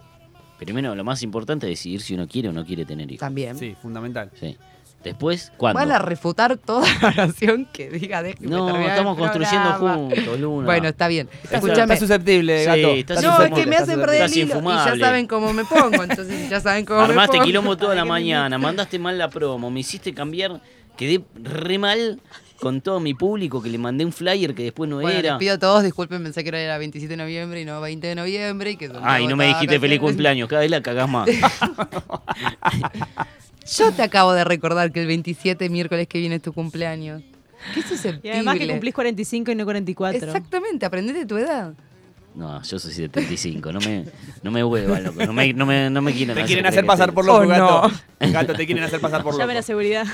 Primero, 0.57 0.93
lo 0.95 1.03
más 1.03 1.23
importante 1.23 1.67
es 1.67 1.79
decidir 1.79 2.01
si 2.01 2.13
uno 2.13 2.27
quiere 2.27 2.49
o 2.49 2.51
no 2.51 2.65
quiere 2.65 2.85
tener 2.85 3.09
hijos. 3.09 3.19
También. 3.19 3.57
Sí, 3.57 3.75
fundamental. 3.81 4.31
Sí. 4.39 4.57
Después, 5.03 5.51
¿cuándo? 5.57 5.79
Van 5.79 5.91
a 5.91 5.99
refutar 5.99 6.57
toda 6.57 6.87
la 7.01 7.07
oración 7.09 7.67
que 7.73 7.89
diga 7.89 8.23
déjeme 8.23 8.49
No, 8.49 8.79
estamos 8.79 9.17
construyendo 9.17 9.69
programa". 9.77 9.95
juntos, 9.95 10.39
Luna. 10.39 10.65
Bueno, 10.65 10.87
está 10.87 11.07
bien. 11.09 11.29
Está 11.43 11.97
susceptible, 11.97 12.59
Sí, 12.59 12.65
gato. 12.65 12.87
Está 12.93 13.21
No, 13.21 13.41
es 13.43 13.51
que 13.51 13.65
me 13.65 13.75
hacen 13.75 13.99
perder 13.99 14.21
el 14.21 14.37
hilo. 14.37 14.59
Y 14.61 14.65
ya 14.65 14.95
saben 14.97 15.27
cómo 15.27 15.51
me 15.53 15.65
pongo. 15.65 16.03
Entonces 16.03 16.49
ya 16.49 16.59
saben 16.61 16.85
cómo 16.85 16.99
me 17.01 17.05
Armaste 17.05 17.33
pongo. 17.33 17.45
quilombo 17.45 17.75
toda 17.77 17.95
la 17.95 18.03
me 18.05 18.09
mañana, 18.11 18.57
mandaste 18.57 18.97
mal 18.97 19.17
la 19.17 19.29
promo, 19.29 19.69
me 19.69 19.81
hiciste 19.81 20.13
cambiar, 20.13 20.61
quedé 20.95 21.21
re 21.35 21.77
mal 21.77 22.21
con 22.59 22.79
todo 22.79 23.01
mi 23.01 23.13
público 23.13 23.61
que 23.61 23.69
le 23.69 23.77
mandé 23.77 24.05
un 24.05 24.13
flyer 24.13 24.55
que 24.55 24.63
después 24.63 24.89
no 24.89 25.01
Bueno, 25.01 25.19
era. 25.19 25.31
les 25.31 25.39
pido 25.39 25.55
a 25.55 25.59
todos 25.59 25.83
disculpen, 25.83 26.23
pensé 26.23 26.45
que 26.45 26.49
era 26.63 26.77
27 26.77 27.11
de 27.11 27.17
noviembre 27.17 27.59
y 27.59 27.65
no 27.65 27.81
20 27.81 28.07
de 28.07 28.15
noviembre. 28.15 28.71
Y 28.71 28.77
que 28.77 28.89
Ay, 29.01 29.27
no 29.27 29.35
me 29.35 29.47
dijiste 29.47 29.81
feliz 29.81 29.99
cumpleaños, 29.99 30.47
cada 30.47 30.61
vez 30.61 30.71
la 30.71 30.81
cagás 30.81 31.09
más. 31.09 31.27
Yo 33.77 33.91
te 33.91 34.01
acabo 34.03 34.33
de 34.33 34.43
recordar 34.43 34.91
que 34.91 35.01
el 35.01 35.07
27 35.07 35.69
miércoles 35.69 36.07
que 36.07 36.19
viene 36.19 36.35
es 36.35 36.41
tu 36.41 36.53
cumpleaños. 36.53 37.21
Qué 37.73 37.79
Y 37.79 37.83
susceptible. 37.83 38.33
además 38.33 38.57
que 38.57 38.67
cumplís 38.67 38.93
45 38.93 39.51
y 39.51 39.55
no 39.55 39.63
44. 39.65 40.17
Exactamente, 40.27 40.85
aprendete 40.85 41.25
tu 41.25 41.37
edad. 41.37 41.73
No, 42.35 42.61
yo 42.63 42.79
soy 42.79 42.91
75, 42.91 43.71
no 43.71 43.79
me, 43.79 44.05
no 44.41 44.49
me 44.51 44.61
loco, 44.61 44.77
no 45.25 45.33
me, 45.33 45.53
no 45.53 45.65
me, 45.67 45.89
no 45.89 46.01
me 46.01 46.13
quieren 46.13 46.35
Te 46.35 46.43
quieren 46.45 46.65
hacer 46.65 46.83
pasar 46.85 47.13
por 47.13 47.25
loco, 47.25 47.43
Oh, 47.43 47.47
gato. 47.47 47.91
no. 48.19 48.31
Gato, 48.31 48.53
te 48.55 48.65
quieren 48.65 48.83
hacer 48.83 48.99
pasar 48.99 49.21
por 49.21 49.33
loco. 49.33 49.39
Llame 49.43 49.53
la 49.53 49.61
seguridad. 49.61 50.05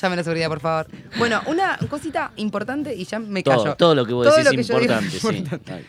Llame 0.00 0.12
a 0.12 0.16
la 0.16 0.22
seguridad, 0.24 0.48
por 0.48 0.60
favor. 0.60 0.86
Bueno, 1.18 1.40
una 1.46 1.76
cosita 1.90 2.30
importante 2.36 2.94
y 2.94 3.04
ya 3.04 3.18
me 3.18 3.42
Todo, 3.42 3.64
callo. 3.64 3.76
todo 3.76 3.94
lo 3.96 4.06
que 4.06 4.12
vos 4.12 4.26
Todo 4.26 4.36
decís 4.36 4.60
es 4.60 4.70
importante, 4.70 5.10
sí. 5.10 5.26
importante. 5.26 5.72
Ay. 5.72 5.84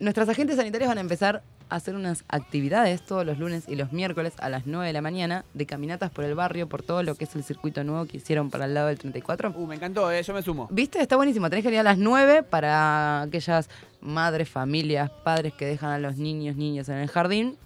Nuestras 0.00 0.28
agentes 0.28 0.56
sanitarias 0.56 0.88
van 0.88 0.98
a 0.98 1.02
empezar 1.02 1.42
hacer 1.70 1.94
unas 1.94 2.24
actividades 2.28 3.02
todos 3.02 3.24
los 3.24 3.38
lunes 3.38 3.64
y 3.68 3.76
los 3.76 3.92
miércoles 3.92 4.34
a 4.38 4.48
las 4.48 4.66
9 4.66 4.86
de 4.88 4.92
la 4.92 5.00
mañana 5.00 5.44
de 5.54 5.66
caminatas 5.66 6.10
por 6.10 6.24
el 6.24 6.34
barrio, 6.34 6.68
por 6.68 6.82
todo 6.82 7.02
lo 7.02 7.14
que 7.14 7.24
es 7.24 7.34
el 7.36 7.44
circuito 7.44 7.82
nuevo 7.84 8.04
que 8.06 8.16
hicieron 8.18 8.50
para 8.50 8.64
el 8.66 8.74
lado 8.74 8.88
del 8.88 8.98
34. 8.98 9.52
Uh, 9.56 9.66
me 9.66 9.76
encantó, 9.76 10.10
eh, 10.12 10.22
yo 10.22 10.34
me 10.34 10.42
sumo. 10.42 10.68
¿Viste? 10.70 11.00
Está 11.00 11.16
buenísimo. 11.16 11.48
Tenés 11.48 11.62
que 11.62 11.68
venir 11.68 11.80
a 11.80 11.84
las 11.84 11.98
9 11.98 12.42
para 12.42 13.22
aquellas 13.22 13.68
madres, 14.00 14.48
familias, 14.48 15.10
padres 15.24 15.52
que 15.54 15.64
dejan 15.66 15.90
a 15.90 15.98
los 15.98 16.16
niños, 16.16 16.56
niñas 16.56 16.88
en 16.88 16.96
el 16.96 17.08
jardín. 17.08 17.56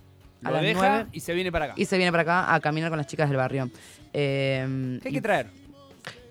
A 0.43 0.49
Lo 0.51 0.57
las 0.57 0.63
deja 0.65 0.89
9 0.97 1.07
y 1.13 1.21
se 1.21 1.33
viene 1.33 1.51
para 1.51 1.65
acá. 1.67 1.75
y 1.77 1.85
se 1.87 1.97
viene 1.97 2.13
para 2.13 2.23
acá 2.23 2.55
a 2.55 2.61
caminar 2.61 2.91
con 2.91 2.99
las 2.99 3.07
chicas 3.07 3.29
del 3.29 3.39
barrio. 3.39 3.71
Eh, 4.13 4.99
¿Qué 5.03 5.09
hay 5.09 5.13
y- 5.13 5.15
que 5.17 5.23
traer? 5.23 5.64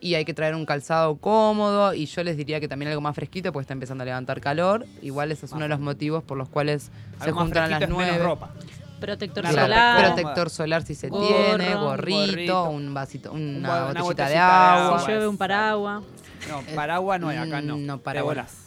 Y 0.03 0.15
hay 0.15 0.25
que 0.25 0.33
traer 0.33 0.53
un 0.53 0.65
calzado 0.65 1.15
cómodo 1.15 1.93
y 1.93 2.05
yo 2.07 2.23
les 2.23 2.35
diría 2.35 2.59
que 2.59 2.67
también 2.67 2.89
algo 2.89 3.01
más 3.01 3.15
fresquito 3.15 3.53
porque 3.53 3.63
está 3.63 3.73
empezando 3.73 4.01
a 4.01 4.05
levantar 4.05 4.41
calor. 4.41 4.85
Igual 5.01 5.31
ese 5.31 5.45
es 5.45 5.51
uno 5.53 5.61
de 5.61 5.69
los 5.69 5.79
motivos 5.79 6.23
por 6.23 6.37
los 6.37 6.49
cuales 6.49 6.91
se 7.23 7.31
juntan 7.31 7.71
a 7.73 7.79
las 7.79 7.89
9. 7.89 8.17
ropa. 8.19 8.51
Protector 8.99 9.43
Claro, 9.43 9.61
solar. 9.61 10.05
protector 10.15 10.49
solar 10.49 10.83
si 10.83 10.95
se 10.95 11.09
Gorro, 11.09 11.25
tiene, 11.27 11.75
gorrito, 11.75 12.27
gorrito, 12.27 12.63
un 12.69 12.93
vasito, 12.93 13.31
una, 13.33 13.41
una 13.41 13.77
botellita, 13.83 14.01
botellita 14.03 14.29
de 14.29 14.37
agua. 14.37 14.99
Si 14.99 15.07
llueve 15.11 15.27
un 15.27 15.37
paraguas. 15.37 16.03
No, 16.49 16.61
paraguas 16.75 17.19
no 17.21 17.29
hay 17.29 17.37
acá, 17.37 17.61
no. 17.61 17.77
No, 17.77 17.97
paraguas. 17.99 18.35
volás. 18.35 18.59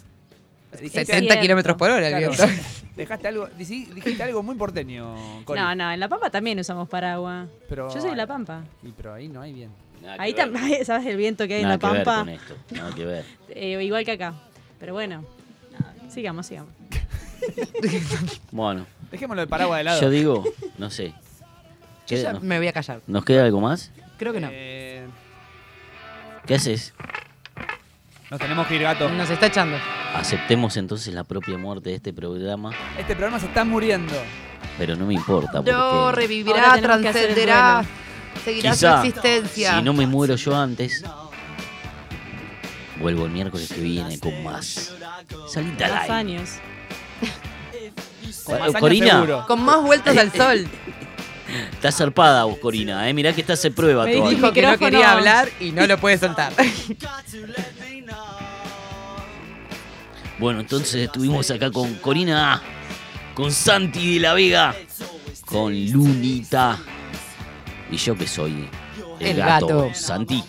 Dijiste- 0.72 1.06
70 1.06 1.20
cierto. 1.26 1.40
kilómetros 1.42 1.76
por 1.76 1.90
hora, 1.90 2.06
el 2.08 2.34
Claro. 2.34 2.52
Dejaste 2.96 3.28
algo, 3.28 3.46
dijiste 3.56 4.22
algo 4.22 4.42
muy 4.42 4.54
porteño, 4.56 5.14
Cori. 5.44 5.60
No, 5.60 5.74
no, 5.74 5.90
en 5.92 6.00
La 6.00 6.08
Pampa 6.08 6.28
también 6.30 6.58
usamos 6.58 6.88
paraguas. 6.88 7.46
Pero- 7.68 7.92
Yo 7.94 8.00
soy 8.00 8.10
de 8.10 8.16
La 8.16 8.26
Pampa. 8.26 8.62
Y 8.82 8.88
pero 8.92 9.12
ahí 9.14 9.28
no 9.28 9.40
hay 9.42 9.52
bien. 9.54 9.70
Nada 10.06 10.22
Ahí 10.22 10.32
ver. 10.32 10.44
también, 10.52 10.84
¿sabes 10.86 11.06
el 11.06 11.16
viento 11.16 11.46
que 11.48 11.54
hay 11.56 11.62
Nada 11.62 11.74
en 11.74 11.80
La 11.82 11.88
que 11.88 11.94
ver 11.96 12.04
Pampa? 12.04 12.20
con 12.20 12.28
esto, 12.30 12.56
nada 12.70 12.94
que 12.94 13.04
ver. 13.04 13.24
Eh, 13.50 13.82
igual 13.84 14.04
que 14.04 14.12
acá. 14.12 14.34
Pero 14.78 14.92
bueno, 14.92 15.24
sigamos, 16.08 16.46
sigamos. 16.46 16.72
Bueno, 18.50 18.86
Dejémoslo 19.10 19.42
de 19.42 19.46
paraguas 19.46 19.78
de 19.78 19.84
lado. 19.84 20.00
yo 20.00 20.10
digo, 20.10 20.44
no 20.78 20.90
sé. 20.90 21.08
Yo 21.08 22.16
¿Queda- 22.16 22.32
ya 22.34 22.40
me 22.40 22.58
voy 22.58 22.68
a 22.68 22.72
callar. 22.72 23.00
¿Nos 23.06 23.24
queda 23.24 23.44
algo 23.44 23.60
más? 23.60 23.90
Creo 24.18 24.32
que 24.32 24.40
no. 24.40 24.48
Eh, 24.50 25.06
¿Qué 26.46 26.54
haces? 26.54 26.92
nos 28.30 28.40
tenemos 28.40 28.66
que 28.66 28.74
ir, 28.76 28.82
gato. 28.82 29.08
Nos 29.10 29.30
está 29.30 29.46
echando. 29.46 29.76
Aceptemos 30.14 30.76
entonces 30.76 31.12
la 31.14 31.24
propia 31.24 31.56
muerte 31.58 31.90
de 31.90 31.96
este 31.96 32.12
programa, 32.12 32.72
Este 32.98 33.14
programa 33.14 33.38
se 33.38 33.46
está 33.46 33.64
muriendo. 33.64 34.14
pero 34.78 34.96
no 34.96 35.06
me 35.06 35.14
importa 35.14 35.60
No, 35.62 35.62
porque 35.62 36.20
revivirá, 36.20 36.74
el 36.74 36.82
trascenderá, 36.82 37.84
seguirá 38.44 38.70
Quizá, 38.72 39.00
su 39.00 39.06
existencia. 39.08 39.76
si 39.78 39.82
no 39.82 39.92
me 39.92 40.06
muero 40.06 40.36
yo 40.36 40.56
antes, 40.56 41.02
vuelvo 43.00 43.26
el 43.26 43.30
miércoles 43.32 43.68
que 43.72 43.80
viene 43.80 44.18
con 44.18 44.42
más. 44.42 44.92
Salita 45.52 46.02
aire. 46.02 46.12
años. 46.12 46.50
Con 48.44 48.58
más 48.58 48.68
años 48.68 48.80
Corina, 48.80 49.10
seguro. 49.14 49.44
Con 49.46 49.62
más 49.64 49.82
vueltas 49.82 50.16
al 50.16 50.32
sol. 50.36 50.68
Está 51.72 51.90
zarpada 51.92 52.44
vos, 52.44 52.58
Corina, 52.58 53.08
¿eh? 53.08 53.14
Mirá 53.14 53.32
que 53.32 53.40
estás 53.40 53.64
en 53.64 53.72
prueba 53.74 54.04
Me 54.04 54.14
todavía. 54.14 54.36
dijo 54.36 54.52
que 54.52 54.62
no 54.62 54.78
quería 54.78 55.12
hablar 55.12 55.48
y 55.60 55.70
no 55.72 55.86
lo 55.86 55.98
puede 55.98 56.18
soltar. 56.18 56.52
Bueno, 60.38 60.60
entonces 60.60 60.96
estuvimos 60.96 61.50
acá 61.50 61.70
con 61.70 61.94
Corina, 61.94 62.62
con 63.34 63.50
Santi 63.50 64.14
de 64.14 64.20
la 64.20 64.34
Vega, 64.34 64.76
con 65.46 65.72
Lunita. 65.90 66.78
Y 67.90 67.96
yo 67.96 68.16
que 68.16 68.26
soy 68.26 68.68
el, 69.20 69.28
El 69.28 69.36
gato, 69.38 69.66
gato. 69.66 69.94
Santi. 69.94 70.42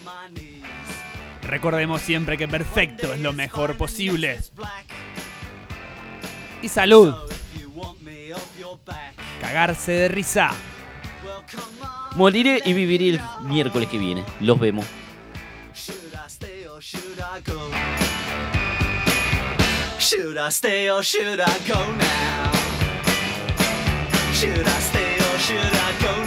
Recordemos 1.43 2.01
siempre 2.01 2.38
que 2.38 2.47
perfecto 2.47 3.14
es 3.14 3.19
lo 3.22 3.31
mejor 3.34 3.77
posible. 3.77 4.39
Y 6.61 6.68
salud. 6.68 7.15
Cagarse 9.39 9.91
de 9.91 10.07
risa. 10.09 10.51
Moriré 12.15 12.61
y 12.65 12.73
viviré 12.73 13.09
el 13.09 13.22
miércoles 13.43 13.88
que 13.89 13.97
viene. 13.97 14.23
Los 14.41 14.59
vemos. 14.59 14.85
Should 19.99 20.38
I 20.38 20.49
stay 20.49 20.89
or 20.89 21.03
should 21.03 21.41
I 21.41 21.59
go 21.68 21.80
now? 21.97 22.51
Should 24.31 24.65
I 24.65 24.80
stay 24.80 25.18
or 25.19 25.38
should 25.38 25.59
I 25.59 26.01
go 26.01 26.23
now? 26.23 26.27